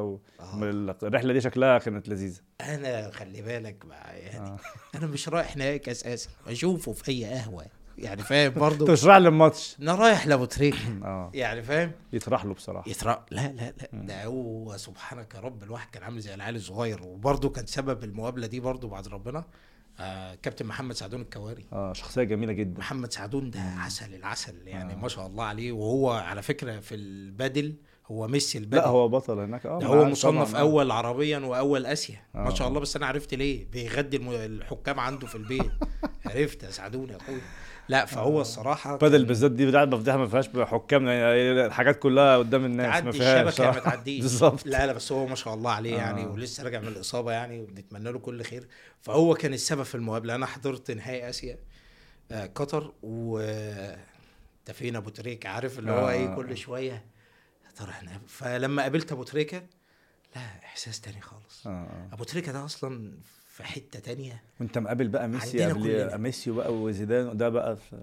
والرحله 0.55 1.32
دي 1.32 1.40
شكلها 1.40 1.78
كانت 1.78 2.09
لذيذة. 2.09 2.40
أنا 2.61 3.11
خلي 3.11 3.43
بالك 3.43 3.86
بقى 3.86 4.19
يعني 4.20 4.47
آه. 4.48 4.57
أنا 4.94 5.07
مش 5.07 5.28
رايح 5.28 5.57
نهائي 5.57 5.78
كأس 5.78 6.07
آسيا. 6.07 6.31
أشوفه 6.47 6.93
في 6.93 7.11
أي 7.11 7.24
قهوة. 7.24 7.65
يعني 8.01 8.22
فاهم؟ 8.22 8.52
برضو 8.52 8.86
تشرح 8.86 9.16
لي 9.16 9.28
الماتش. 9.28 9.77
أنا 9.82 9.94
رايح 9.94 10.27
لأبو 10.27 10.44
تريكة. 10.44 10.78
آه. 11.05 11.31
يعني 11.35 11.62
فاهم؟ 11.62 11.93
يطرح 12.12 12.44
له 12.44 12.55
بصراحة. 12.55 12.90
يترى 12.90 13.24
لا 13.31 13.52
لا 13.52 13.74
لا. 13.78 13.89
ده 13.93 14.24
هو 14.24 14.77
سبحانك 14.77 15.35
يا 15.35 15.40
رب 15.40 15.62
الواحد 15.62 15.90
كان 15.90 16.02
عامل 16.02 16.20
زي 16.20 16.35
العيال 16.35 16.56
الصغير. 16.56 17.02
وبرضه 17.02 17.48
كان 17.48 17.66
سبب 17.66 18.05
المقابلة 18.05 18.47
دي 18.47 18.60
برضه 18.60 18.89
بعد 18.89 19.09
ربنا. 19.09 19.44
آه 20.01 20.35
كابتن 20.35 20.66
محمد 20.66 20.94
سعدون 20.94 21.20
الكواري. 21.20 21.66
آه 21.72 21.93
شخصية 21.93 22.22
جميلة 22.22 22.52
جدا. 22.52 22.78
محمد 22.78 23.12
سعدون 23.12 23.51
ده 23.51 23.60
عسل 23.60 24.14
العسل 24.14 24.55
يعني 24.68 24.93
آه. 24.93 24.97
ما 24.97 25.09
شاء 25.09 25.27
الله 25.27 25.44
عليه. 25.44 25.72
وهو 25.72 26.10
على 26.10 26.43
فكرة 26.43 26.81
في 26.81 26.94
البادل 26.94 27.74
هو 28.10 28.28
ميسي 28.28 28.59
البادل. 28.59 28.82
لا 28.82 28.89
هو 28.89 29.09
بطل 29.09 29.39
هناك. 29.39 29.66
آه 29.66 29.78
ما 29.78 29.86
هو 29.86 30.05
مصنف 30.05 30.51
طبعاً، 30.51 30.60
آه. 30.62 30.64
أول 30.64 30.90
عربيا 30.90 31.39
وأول 31.39 31.86
آسيا. 31.86 32.22
ما 32.35 32.47
آه. 32.51 32.55
شاء 32.55 32.68
الله 32.68 32.81
بس 32.81 32.97
أنا 32.97 33.06
عرفت 33.06 33.35
ليه. 33.35 33.66
بيغدي 33.70 34.16
الحكام 34.16 35.01
عنده 35.01 35.27
في 35.27 35.35
البيت. 35.35 35.70
عرفت 36.26 36.62
يا 36.62 36.70
سعدون 36.70 37.10
يا 37.10 37.16
اخويا 37.16 37.40
لا 37.88 38.05
فهو 38.05 38.40
الصراحة 38.40 38.97
بادل 38.97 39.18
كان 39.18 39.26
بالذات 39.26 39.51
دي 39.51 39.66
بتاعت 39.66 39.88
بفضيحه 39.88 40.16
ما 40.18 40.28
فيهاش 40.28 40.48
حكام 40.48 41.06
يعني 41.06 41.66
الحاجات 41.66 41.98
كلها 41.98 42.38
قدام 42.38 42.64
الناس 42.64 43.05
ما 43.05 43.12
فيهاش. 43.12 43.48
الشبكه 43.48 43.68
آه. 43.68 43.72
ما 43.72 43.78
تعديش. 43.78 44.22
بالظبط. 44.26 44.66
لا 44.66 44.86
لا 44.86 44.92
بس 44.92 45.12
هو 45.12 45.26
ما 45.26 45.34
شاء 45.34 45.55
الله 45.55 45.70
عليه 45.70 45.97
يعني 45.97 46.22
آه. 46.24 46.28
ولسه 46.28 46.64
راجع 46.64 46.80
من 46.80 46.88
الإصابة 46.88 47.32
يعني 47.32 47.60
وبنتمنى 47.60 48.12
له 48.12 48.18
كل 48.18 48.42
خير. 48.42 48.68
فهو 49.01 49.34
كان 49.34 49.55
السبب 49.55 49.82
في 49.82 49.94
المقابلة. 49.94 50.34
أنا 50.34 50.47
حضرت 50.47 50.90
نهائي 50.90 51.28
آسيا 51.28 51.59
آه 52.30 52.47
قطر 52.47 52.92
و 53.02 53.40
تفينا 54.64 54.98
أبو 54.98 55.10
تريكة. 55.10 55.48
عارف 55.48 55.78
اللي 55.78 55.92
هو 55.92 56.09
آه. 56.09 56.10
إيه 56.10 56.34
كل 56.34 56.56
شوية 56.56 57.05
ترى 57.76 57.90
إحنا 57.90 58.20
فلما 58.26 58.82
قابلت 58.82 59.12
أبو 59.12 59.22
تريكة 59.22 59.62
لا 60.36 60.42
إحساس 60.64 61.01
تاني 61.01 61.20
خالص. 61.20 61.66
آه، 61.66 61.70
آه. 61.70 62.14
أبو 62.14 62.24
تريكة 62.24 62.52
ده 62.52 62.64
أصلا 62.64 63.12
في 63.60 63.66
حتة 63.66 63.98
تانية. 64.00 64.42
وانت 64.60 64.78
مقابل 64.78 65.08
بقى 65.08 65.28
ميسي 65.28 65.64
قبل. 65.64 66.18
ميسي 66.18 66.50
بقى 66.50 66.74
وزيدان 66.74 67.36
ده 67.36 67.48
بقى 67.48 67.76
في 67.76 67.96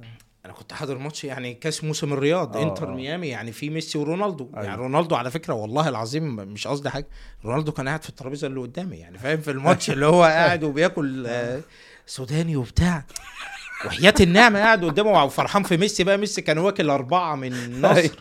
أنا 0.45 0.53
كنت 0.53 0.73
حاضر 0.73 0.97
ماتش 0.97 1.23
يعني 1.23 1.53
كأس 1.53 1.83
موسم 1.83 2.13
الرياض 2.13 2.57
آه، 2.57 2.63
إنتر 2.63 2.89
آه. 2.89 2.95
ميامي 2.95 3.27
يعني 3.27 3.51
في 3.51 3.69
ميسي 3.69 3.97
ورونالدو. 3.97 4.49
أيوة. 4.53 4.65
يعني 4.65 4.77
رونالدو 4.81 5.15
على 5.15 5.31
فكرة 5.31 5.53
والله 5.53 5.89
العظيم 5.89 6.35
مش 6.35 6.67
قصدي 6.67 6.89
حاجة. 6.89 7.07
رونالدو 7.45 7.71
كان 7.71 7.87
قاعد 7.87 8.03
في 8.03 8.09
الترابيزة 8.09 8.47
اللي 8.47 8.59
قدامي 8.59 8.97
يعني 8.97 9.17
فاهم؟ 9.17 9.41
في 9.41 9.51
الماتش 9.51 9.89
اللي 9.89 10.05
هو 10.05 10.23
قاعد 10.23 10.63
وبياكل 10.63 11.25
آه، 11.27 11.61
سوداني 12.05 12.55
وبتاع. 12.55 13.05
وحياة 13.85 14.13
النعمة 14.21 14.59
قاعد 14.59 14.85
قدامه 14.85 15.23
وفرحان 15.23 15.63
في 15.63 15.77
ميسي 15.77 16.03
بقى. 16.03 16.17
ميسي 16.17 16.41
كان 16.41 16.57
واكل 16.57 16.89
أربعة 16.89 17.35
من 17.35 17.53
النصر 17.53 18.19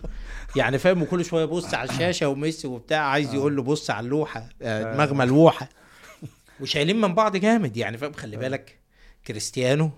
يعني 0.56 0.78
فاهم؟ 0.78 1.02
وكل 1.02 1.24
شوية 1.24 1.42
يبص 1.42 1.74
على 1.74 1.90
الشاشة 1.90 2.28
وميسي 2.28 2.68
وبتاع 2.68 3.00
عايز 3.02 3.34
يقول 3.34 3.56
له 3.56 3.62
بص 3.62 3.90
على 3.90 4.04
اللوحة 4.04 4.48
آه، 4.62 4.94
دماغ 4.94 5.14
ملوحة. 5.14 5.68
وشايلين 6.60 7.00
من 7.00 7.14
بعض 7.14 7.36
جامد 7.36 7.76
يعني 7.76 7.98
فاهم؟ 7.98 8.12
خلي 8.12 8.36
بالك 8.36 8.78
كريستيانو 9.26 9.90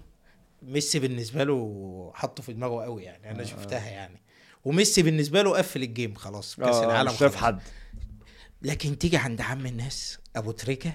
ميسي 0.62 0.98
بالنسبة 0.98 1.44
له 1.44 2.12
حطه 2.14 2.42
في 2.42 2.52
دماغه 2.52 2.82
قوي 2.84 3.02
يعني 3.02 3.30
أنا 3.30 3.44
شفتها 3.44 3.90
يعني. 3.90 4.22
وميسي 4.64 5.02
بالنسبة 5.02 5.42
له 5.42 5.56
قفل 5.58 5.82
الجيم 5.82 6.14
خلاص 6.14 6.56
كأس 6.56 6.74
آه، 6.76 6.84
العالم 6.84 7.12
مش 7.12 7.18
شايف. 7.18 7.36
حد. 7.36 7.60
لكن 8.62 8.98
تيجي 8.98 9.16
عند 9.16 9.40
عم 9.40 9.66
الناس 9.66 10.18
أبو 10.36 10.50
تريكة 10.50 10.92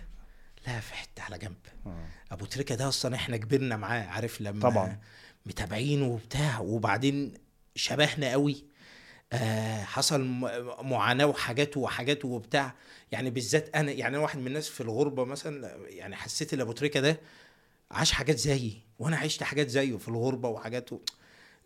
لا 0.68 0.80
في 0.80 0.94
حتة 0.94 1.24
على 1.24 1.38
جنب. 1.38 1.56
آه. 1.86 2.06
أبو 2.32 2.46
تريكة 2.46 2.76
ده 2.76 2.88
أصلا 2.88 3.16
إحنا 3.16 3.38
كبرنا 3.38 3.78
معاه 3.78 4.04
عارف 4.04 4.42
لما 4.42 4.70
طبعاً. 4.70 5.00
متابعينه 5.46 6.06
وبتاع 6.08 6.60
وبعدين 6.60 7.34
شبهنا 7.76 8.32
قوي. 8.32 8.66
آه 9.34 9.84
حصل 9.84 10.22
معاناة 10.82 11.26
وحاجات 11.26 11.78
وحاجات 11.78 12.26
وبتاع. 12.26 12.74
يعني 13.12 13.30
بالذات 13.30 13.76
أنا 13.76 13.92
يعني 13.92 14.16
أنا 14.16 14.24
واحد 14.24 14.40
من 14.40 14.48
الناس 14.48 14.70
في 14.70 14.82
الغربة 14.82 15.26
مثلا 15.26 15.78
يعني 15.88 16.16
حسيت 16.16 16.54
إن 16.54 16.62
أبو 16.62 16.72
تريكة 16.72 17.00
ده 17.00 17.20
عاش 17.92 18.12
حاجات 18.12 18.38
زيي 18.38 18.82
وأنا 19.00 19.18
عشت 19.18 19.44
حاجات 19.44 19.68
زيه 19.70 19.98
في 19.98 20.08
الغربة 20.08 20.50
وحاجات 20.50 20.94
و... 20.94 21.00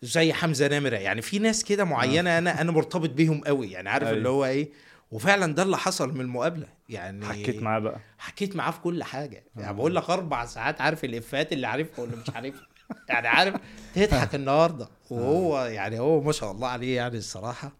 زي 0.02 0.34
حمزة 0.34 0.68
نمرة. 0.68 0.96
يعني 0.96 1.22
في 1.22 1.40
ناس 1.40 1.64
كده 1.64 1.84
معينة 1.84 2.38
أنا 2.38 2.62
أنا 2.62 2.72
مرتبط 2.72 3.10
بيهم 3.10 3.42
قوي. 3.42 3.72
يعني 3.72 3.90
عارف 3.90 4.08
أيوة. 4.08 4.18
اللي 4.18 4.30
هو 4.30 4.46
إيه؟ 4.46 4.70
وفعلا 5.12 5.56
ده 5.56 5.64
اللي 5.64 5.78
حصل 5.78 6.14
من 6.14 6.22
المقابلة. 6.22 6.68
يعني 6.90 7.26
حكيت 7.26 7.62
معاه 7.62 7.80
بقى. 7.80 8.00
حكيت 8.18 8.56
معاه 8.56 8.72
في 8.72 8.80
كل 8.80 9.04
حاجة. 9.04 9.44
يعني 9.56 9.74
بقول 9.74 9.96
لك 9.96 10.10
أربع 10.10 10.46
ساعات 10.46 10.82
عارف 10.82 11.04
الافات 11.04 11.54
اللي 11.54 11.68
عارفها 11.68 12.00
واللي 12.02 12.16
مش 12.16 12.30
عارفها. 12.30 12.68
يعني 13.10 13.28
عارف 13.28 13.56
تضحك 13.96 14.36
النهارده. 14.36 14.90
وهو 15.10 15.66
يعني 15.66 16.00
هو 16.00 16.22
ما 16.22 16.32
شاء 16.32 16.52
الله 16.52 16.68
عليه 16.68 16.96
يعني 16.96 17.18
الصراحة. 17.18 17.72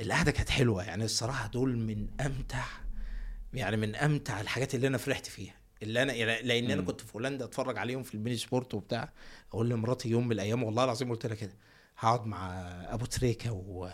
القعدة 0.00 0.30
كانت 0.30 0.50
حلوة 0.50 0.84
يعني 0.84 1.04
الصراحة 1.04 1.46
دول 1.48 1.76
من 1.78 2.06
أمتع 2.20 2.64
يعني 3.54 3.76
من 3.76 3.96
أمتع 3.96 4.40
الحاجات 4.40 4.74
اللي 4.74 4.86
أنا 4.86 4.98
فرحت 4.98 5.26
فيها. 5.26 5.54
اللي 5.82 6.02
أنا 6.02 6.12
يعني 6.12 6.42
لأن 6.42 6.70
أنا 6.70 6.82
كنت 6.82 7.00
في 7.00 7.14
هولندا 7.14 7.44
أتفرج 7.44 7.78
عليهم 7.78 8.02
في 8.02 8.14
البين 8.14 8.36
سبورت 8.36 8.74
وبتاع. 8.74 9.12
أقول 9.52 9.68
لمراتي 9.68 10.08
يوم 10.08 10.26
من 10.26 10.32
الأيام 10.32 10.62
والله 10.62 10.84
العظيم 10.84 11.10
قلت 11.10 11.26
لها 11.26 11.34
كده 11.34 11.54
هقعد 11.98 12.26
مع 12.26 12.60
أبو 12.94 13.04
تريكة 13.04 13.52
و 13.52 13.90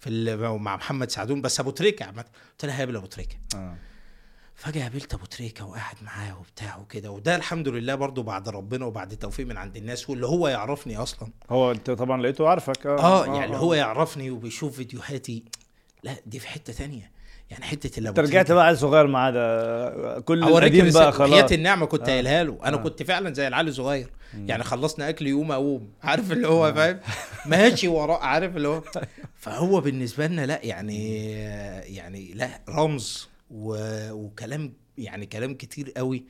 في 0.00 0.36
مع 0.36 0.76
محمد 0.76 1.10
سعدون 1.10 1.42
بس 1.42 1.60
أبو 1.60 1.70
تريكة 1.70 2.04
عامة. 2.04 2.24
قلت 2.50 2.64
لها 2.64 2.78
هقابل 2.78 2.96
أبو 2.96 3.06
تريكة. 3.06 3.36
آه. 3.54 3.76
فجأة 4.58 4.82
قابلت 4.82 5.14
أبو 5.14 5.24
تريكة 5.24 5.64
وقاعد 5.64 5.96
معاه 6.02 6.38
وبتاع 6.40 6.76
وكده 6.76 7.10
وده 7.10 7.36
الحمد 7.36 7.68
لله 7.68 7.94
برضو 7.94 8.22
بعد 8.22 8.48
ربنا 8.48 8.86
وبعد 8.86 9.16
توفيق 9.16 9.46
من 9.46 9.56
عند 9.56 9.76
الناس 9.76 10.10
واللي 10.10 10.26
هو 10.26 10.48
يعرفني 10.48 10.96
أصلا. 10.96 11.28
هو 11.50 11.70
أنت 11.70 11.90
طبعا 11.90 12.22
لقيته 12.22 12.48
عارفك 12.48 12.86
آه. 12.86 13.26
يعني 13.26 13.44
اللي 13.44 13.56
هو 13.56 13.74
يعرفني 13.74 14.30
وبيشوف 14.30 14.76
فيديوهاتي. 14.76 15.44
لا 16.02 16.14
دي 16.26 16.38
في 16.38 16.48
حتة 16.48 16.72
تانية. 16.72 17.10
يعني 17.50 17.64
حتة 17.64 17.98
اللي 17.98 18.08
أنت 18.08 18.18
رجعت 18.18 18.52
بقى 18.52 18.66
عيل 18.66 18.78
صغير 18.78 19.06
معاه 19.06 19.30
ده 19.30 20.20
كل 20.20 20.44
القديم 20.44 20.90
بقى 20.90 21.12
خلاص. 21.12 21.30
حياة 21.30 21.46
النعمة 21.52 21.86
كنت 21.86 22.02
آه. 22.02 22.12
قايلها 22.12 22.44
له. 22.44 22.58
أنا 22.64 22.76
آه. 22.76 22.80
كنت 22.80 23.02
فعلا 23.02 23.34
زي 23.34 23.48
العيال 23.48 23.68
الصغير. 23.68 24.10
يعني 24.46 24.64
خلصنا 24.64 25.08
أكل 25.08 25.26
يوم 25.26 25.52
أقوم. 25.52 25.88
عارف 26.02 26.32
اللي 26.32 26.48
هو 26.48 26.74
فاهم؟ 26.74 27.00
ماشي 27.46 27.88
وراه 27.88 28.18
عارف 28.18 28.56
اللي 28.56 28.68
هو. 28.68 28.82
فهو 29.36 29.80
بالنسبة 29.80 30.26
لنا 30.26 30.46
لا 30.46 30.60
يعني 30.62 31.30
يعني 31.94 32.32
لا 32.34 32.60
رمز. 32.68 33.28
وكلام 33.50 34.72
يعني 34.98 35.26
كلام 35.26 35.54
كتير 35.54 35.90
قوي. 35.90 36.24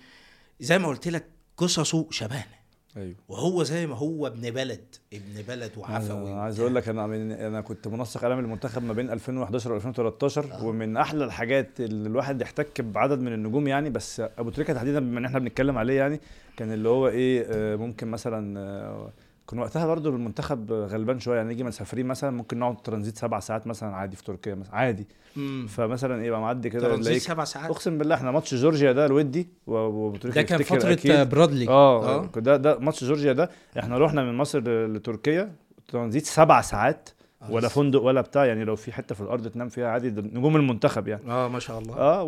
زي 0.61 0.79
ما 0.79 0.89
قلت 0.89 1.09
لك 1.09 1.25
قصصه 1.57 2.07
شبهنا. 2.11 2.59
أيوه. 2.97 3.15
وهو 3.29 3.63
زي 3.63 3.87
ما 3.87 3.97
هو 3.97 4.27
ابن 4.27 4.51
بلد 4.51 4.95
ابن 5.13 5.43
بلد 5.49 5.73
وعفوي 5.77 6.33
أنا 6.33 6.43
عايز 6.43 6.61
أقول 6.61 6.75
لك 6.75 6.89
أنا 6.89 7.07
من 7.07 7.33
أنا 7.33 7.61
كنت 7.61 7.89
منسق 7.89 8.23
اعلامي 8.23 8.43
المنتخب 8.43 8.83
ما 8.83 8.93
بين 8.93 9.11
2011 9.11 9.73
و 9.73 9.77
2013 9.77 10.53
آه. 10.53 10.65
ومن 10.65 10.97
أحلى 10.97 11.25
الحاجات 11.25 11.81
اللي 11.81 12.09
الواحد 12.09 12.41
يحتك 12.41 12.81
بعدد 12.81 13.21
من 13.21 13.33
النجوم 13.33 13.69
يعني 13.69 13.91
بس 13.91 14.21
أبو 14.21 14.51
تريكة 14.51 14.73
تحديدا 14.73 15.01
بما 15.01 15.19
إن 15.19 15.25
إحنا 15.25 15.39
بنتكلم 15.39 15.79
عليه 15.79 15.99
يعني 15.99 16.21
كان 16.57 16.73
اللي 16.73 16.89
هو 16.89 17.09
إيه 17.09 17.47
آه، 17.49 17.77
ممكن 17.77 18.09
مثلا 18.09 18.61
آه، 18.61 19.13
كنا 19.49 19.63
وقتها 19.63 19.87
برضو 19.87 20.09
المنتخب 20.09 20.73
غلبان 20.73 21.21
شوية 21.21 21.37
يعني 21.37 21.49
نيجي 21.49 21.65
مسافرين 21.65 22.07
مثلا 22.07 22.31
ممكن 22.31 22.59
نقعد 22.59 22.77
ترانزيت 22.83 23.19
سبع 23.19 23.41
ساعات 23.41 23.67
مثلا 23.67 23.97
عادي 23.97 24.17
في 24.17 24.25
تركيا 24.25 24.55
مثلا 24.55 24.75
عادي. 24.75 25.07
مم. 25.37 25.67
فمثلا 25.69 26.23
إيه 26.23 26.31
بقى 26.31 26.41
معدي 26.41 26.71
كده 26.71 26.89
ترانزيت 26.89 27.23
سبع 27.23 27.45
ساعات؟ 27.45 27.71
أقسم 27.71 27.99
بالله 27.99 28.15
إحنا 28.15 28.31
ماتش 28.31 28.55
جورجيا 28.55 28.93
ده 28.93 29.07
الودي 29.07 29.49
و- 29.67 29.73
وابو 29.75 30.17
تريكه 30.17 30.35
ده 30.35 30.43
كان 30.43 30.63
فترة 30.63 30.93
أكيد. 30.93 31.29
برادلي. 31.29 31.69
آه 31.69 32.27
ده 32.37 32.57
ده 32.57 32.79
ماتش 32.79 33.05
جورجيا 33.05 33.33
ده 33.33 33.51
إحنا 33.79 33.99
رحنا 33.99 34.25
من 34.25 34.35
مصر 34.37 34.61
لتركيا 34.87 35.53
ترانزيت 35.89 36.27
سبع 36.27 36.61
ساعات. 36.61 37.09
ولا. 37.51 37.69
فندق 37.69 38.03
ولا 38.03 38.21
بتاع 38.21 38.45
يعني 38.47 38.65
لو 38.65 38.77
في 38.77 38.93
حتة 38.93 39.15
في 39.15 39.21
الأرض 39.21 39.49
تنام 39.49 39.69
فيها 39.69 39.89
عادي 39.89 40.11
نجوم 40.11 40.57
المنتخب 40.57 41.09
يعني. 41.09 41.23
آه 41.31 41.49
ما 41.49 41.59
شاء 41.59 41.79
الله. 41.79 41.97
آه 41.97 42.23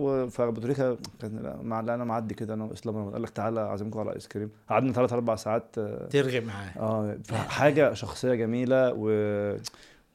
تريكة 0.58 0.98
كان 1.20 1.56
مع 1.62 1.80
أنا 1.94 2.04
معدي 2.04 2.34
كده 2.34 2.54
أنا 2.54 2.64
وإسلام 2.64 2.96
رمضان 2.96 3.12
قال 3.12 3.22
لك 3.22 3.30
تعالى 3.30 3.60
أعزمكم 3.60 4.00
على 4.00 4.14
آيس 4.14 4.28
كريم. 4.28 4.50
قعدنا 4.70 4.92
ثلاث 4.92 5.12
أربع 5.12 5.36
ساعات 5.36 5.78
آه 5.78 6.06
ترغي 6.10 6.40
معاه 6.40 6.70
آه، 6.78 7.16
حاجة 7.48 7.92
شخصية 7.94 8.34
جميلة 8.34 8.92
و 8.96 9.10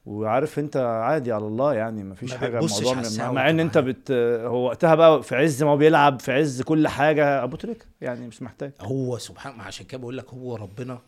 وعارف 0.06 0.58
أنت 0.58 0.76
عادي 0.76 1.32
على 1.32 1.46
الله 1.46 1.74
يعني 1.74 2.04
ما 2.04 2.14
فيش 2.14 2.32
ما 2.32 2.38
حاجة 2.38 2.58
الموضوع 2.58 2.94
مع- 3.18 3.32
مع 3.32 3.50
إن 3.50 3.60
أنت 3.60 3.78
بت 3.78 4.10
هو 4.46 4.66
وقتها 4.66 4.94
بقى 4.94 5.22
في 5.22 5.36
عز 5.36 5.62
ما 5.62 5.70
هو 5.70 5.76
بيلعب 5.76 6.20
في 6.20 6.32
عز 6.32 6.62
كل 6.62 6.88
حاجة 6.88 7.42
أبو 7.44 7.56
تريكة 7.56 7.84
يعني 8.00 8.26
مش 8.26 8.42
محتاج. 8.42 8.72
هو 8.80 9.18
سبحان 9.18 9.60
عشان 9.60 9.86
كده 9.86 10.00
بقول 10.00 10.18
لك 10.18 10.34
هو 10.34 10.56
ربنا 10.56 10.98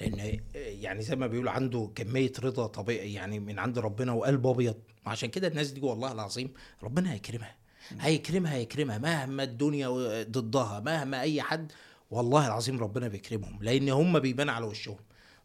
لأن 0.00 0.40
يعني 0.54 1.02
زي 1.02 1.16
ما 1.16 1.26
بيقولوا 1.26 1.50
عنده 1.52 1.90
كمية 1.94 2.32
رضا 2.42 2.66
طبيعي 2.66 3.12
يعني 3.12 3.38
من 3.40 3.58
عند 3.58 3.78
ربنا 3.78 4.12
وقلب 4.12 4.46
أبيض. 4.46 4.74
عشان 5.06 5.28
كده 5.28 5.48
الناس 5.48 5.70
دي 5.70 5.80
والله 5.80 6.12
العظيم 6.12 6.50
ربنا 6.82 7.12
هيكرمها 7.12 7.54
هيكرمها 8.00 8.54
هيكرمها 8.54 8.98
مهما 8.98 9.42
الدنيا 9.42 9.88
ضدها 10.22 10.80
مهما 10.80 11.20
أي 11.20 11.42
حد. 11.42 11.72
والله 12.10 12.46
العظيم 12.46 12.80
ربنا 12.80 13.08
بيكرمهم 13.08 13.58
لأن 13.62 13.88
هم 13.88 14.18
بيبان 14.18 14.48
على 14.48 14.66
وشهم. 14.66 14.96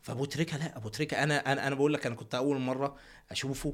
فأبو 0.02 0.26
تريكة 0.26 0.57
لا 0.57 0.78
أبو 0.78 0.90
تريكة 0.90 1.23
أنا 1.23 1.52
أنا 1.52 1.68
أنا 1.68 1.76
بقول 1.76 1.94
لك 1.94 2.06
أنا 2.06 2.15
كنت 2.15 2.36
أول 2.36 2.60
مرة 2.60 2.95
أشوفه 3.32 3.73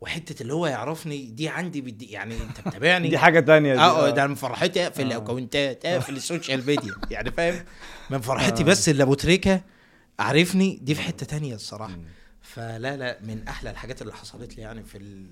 وحتة 0.00 0.42
اللي 0.42 0.54
هو 0.54 0.66
يعرفني 0.66 1.24
دي 1.30 1.48
عندي 1.48 1.80
بدي 1.80 2.10
يعني 2.10 2.34
أنت 2.34 2.66
متابعني 2.66 3.08
دي 3.10 3.18
حاجة 3.18 3.40
تانية 3.40 3.74
دي. 3.74 3.80
آه 3.80 4.10
ده 4.10 4.26
من 4.26 4.34
فرحتي 4.34 4.86
أقفل 4.86 5.02
آه. 5.02 5.06
الأكونتات 5.06 5.86
أقفل 5.86 6.16
ال 6.16 6.23
social 6.23 6.66
media 6.66 6.94
يعني 7.10 7.30
فاهم؟ 7.30 7.64
من 8.10 8.20
فرحتي 8.20 8.64
بس 8.64 8.88
اللي 8.88 9.02
ابو 9.02 9.14
تريكة 9.14 9.60
عارفني 10.20 10.78
دي 10.82 10.94
في 10.94 11.02
حتة 11.02 11.26
تانية 11.26 11.54
الصراحة. 11.54 11.98
فلا 12.40 12.96
لا 12.96 13.18
من 13.22 13.48
أحلى 13.48 13.70
الحاجات 13.70 14.02
اللي 14.02 14.12
حصلت 14.12 14.56
لي 14.56 14.62
يعني 14.62 14.82
في, 14.82 14.98
ال... 14.98 15.26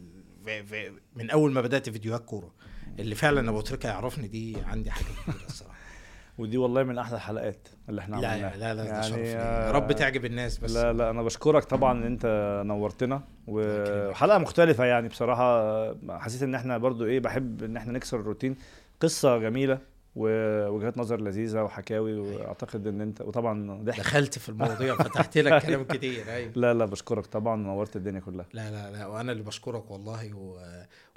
في, 0.44 0.62
في 0.62 0.92
من 1.16 1.30
أول 1.30 1.52
ما 1.52 1.60
بدأت 1.60 1.90
فيديوهات 1.90 2.24
كورة. 2.24 2.54
اللي 2.98 3.14
فعلا 3.14 3.50
أبو 3.50 3.60
تريكة 3.60 3.86
يعرفني 3.86 4.28
دي 4.28 4.56
عندي 4.66 4.90
حاجة 4.90 5.04
كبيرة 5.04 5.46
الصراحة. 5.46 5.78
ودي 6.38 6.58
والله 6.58 6.82
من 6.82 6.98
أحلى 6.98 7.16
الحلقات 7.16 7.68
اللي 7.88 8.00
إحنا 8.00 8.16
لا 8.16 8.28
عملناها. 8.28 8.56
لا 8.56 8.74
لا 8.74 8.84
ده 8.84 8.84
يعني. 8.84 9.36
آه، 9.36 9.66
يا 9.66 9.72
رب 9.72 9.92
تعجب 9.92 10.24
الناس 10.24 10.58
بس. 10.58 10.74
لا 10.74 10.92
لا 10.92 11.10
أنا 11.10 11.22
بشكرك 11.22 11.64
طبعا 11.64 11.92
إن 11.92 12.02
أنت 12.02 12.62
نورتنا. 12.66 13.22
وحلقه 13.46 14.38
مختلفة 14.38 14.84
يعني 14.84 15.08
بصراحة. 15.08 16.18
حسيت 16.18 16.42
إن 16.42 16.54
إحنا 16.54 16.78
برضو 16.78 17.04
إيه 17.04 17.20
بحب 17.20 17.62
إن 17.62 17.76
إحنا 17.76 17.92
نكسر 17.92 18.20
الروتين. 18.20 18.56
قصة 19.00 19.38
جميلة. 19.38 19.78
ووجهات 20.16 20.98
نظر 20.98 21.20
لذيذة 21.20 21.62
وحكاوي 21.62 22.14
وأعتقد 22.18 22.86
إن 22.86 23.00
انت 23.00 23.20
وطبعا 23.20 23.82
ضحك. 23.84 24.00
دخلت 24.00 24.38
في 24.38 24.48
المواضيع 24.48 24.96
فتحت 25.04 25.38
لك 25.38 25.62
كلام 25.62 25.82
كتير 25.84 26.28
أيوه. 26.32 26.52
لا 26.56 26.74
لا 26.74 26.84
بشكرك 26.84 27.26
طبعا 27.26 27.56
نورت 27.56 27.96
الدنيا 27.96 28.20
كلها. 28.20 28.46
لا 28.52 28.70
لا 28.70 28.90
لا 28.90 29.06
وأنا 29.06 29.32
اللي 29.32 29.42
بشكرك 29.42 29.90
والله 29.90 30.34
و... 30.34 30.58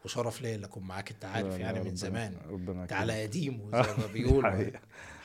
وشرف 0.05 0.41
ليا 0.41 0.55
اللي 0.55 0.65
اكون 0.67 0.83
معاك 0.83 1.11
انت 1.11 1.25
عارف 1.25 1.59
يعني 1.59 1.83
من 1.83 1.95
زمان. 1.95 2.33
ربنا 2.51 2.81
انت 2.83 2.93
على. 2.93 3.23
قديم 3.23 3.61
وزي 3.63 3.77
ما 3.77 4.13
بيقولوا. 4.13 4.51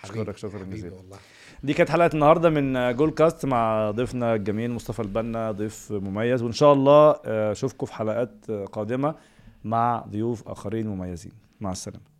أشكرك 0.04 0.36
شكرا 0.36 0.64
جزيلا. 0.64 0.94
والله. 0.96 1.18
دي 1.62 1.74
كانت 1.74 1.90
حلقة 1.90 2.10
النهارده 2.14 2.50
من 2.50 2.96
جول 2.96 3.10
كاست 3.10 3.46
مع 3.46 3.90
ضيفنا 3.90 4.34
الجميل 4.34 4.70
مصطفى 4.70 5.02
البنا 5.02 5.52
ضيف 5.52 5.92
مميز 5.92 6.42
وإن 6.42 6.52
شاء 6.52 6.72
الله 6.72 7.16
آه، 7.24 7.52
أشوفكم 7.52 7.86
في 7.86 7.94
حلقات 7.94 8.50
قادمة 8.50 9.14
مع 9.64 10.04
ضيوف 10.10 10.48
آخرين 10.48 10.86
مميزين. 10.86 11.32
مع 11.60 11.72
السلامة. 11.72 12.15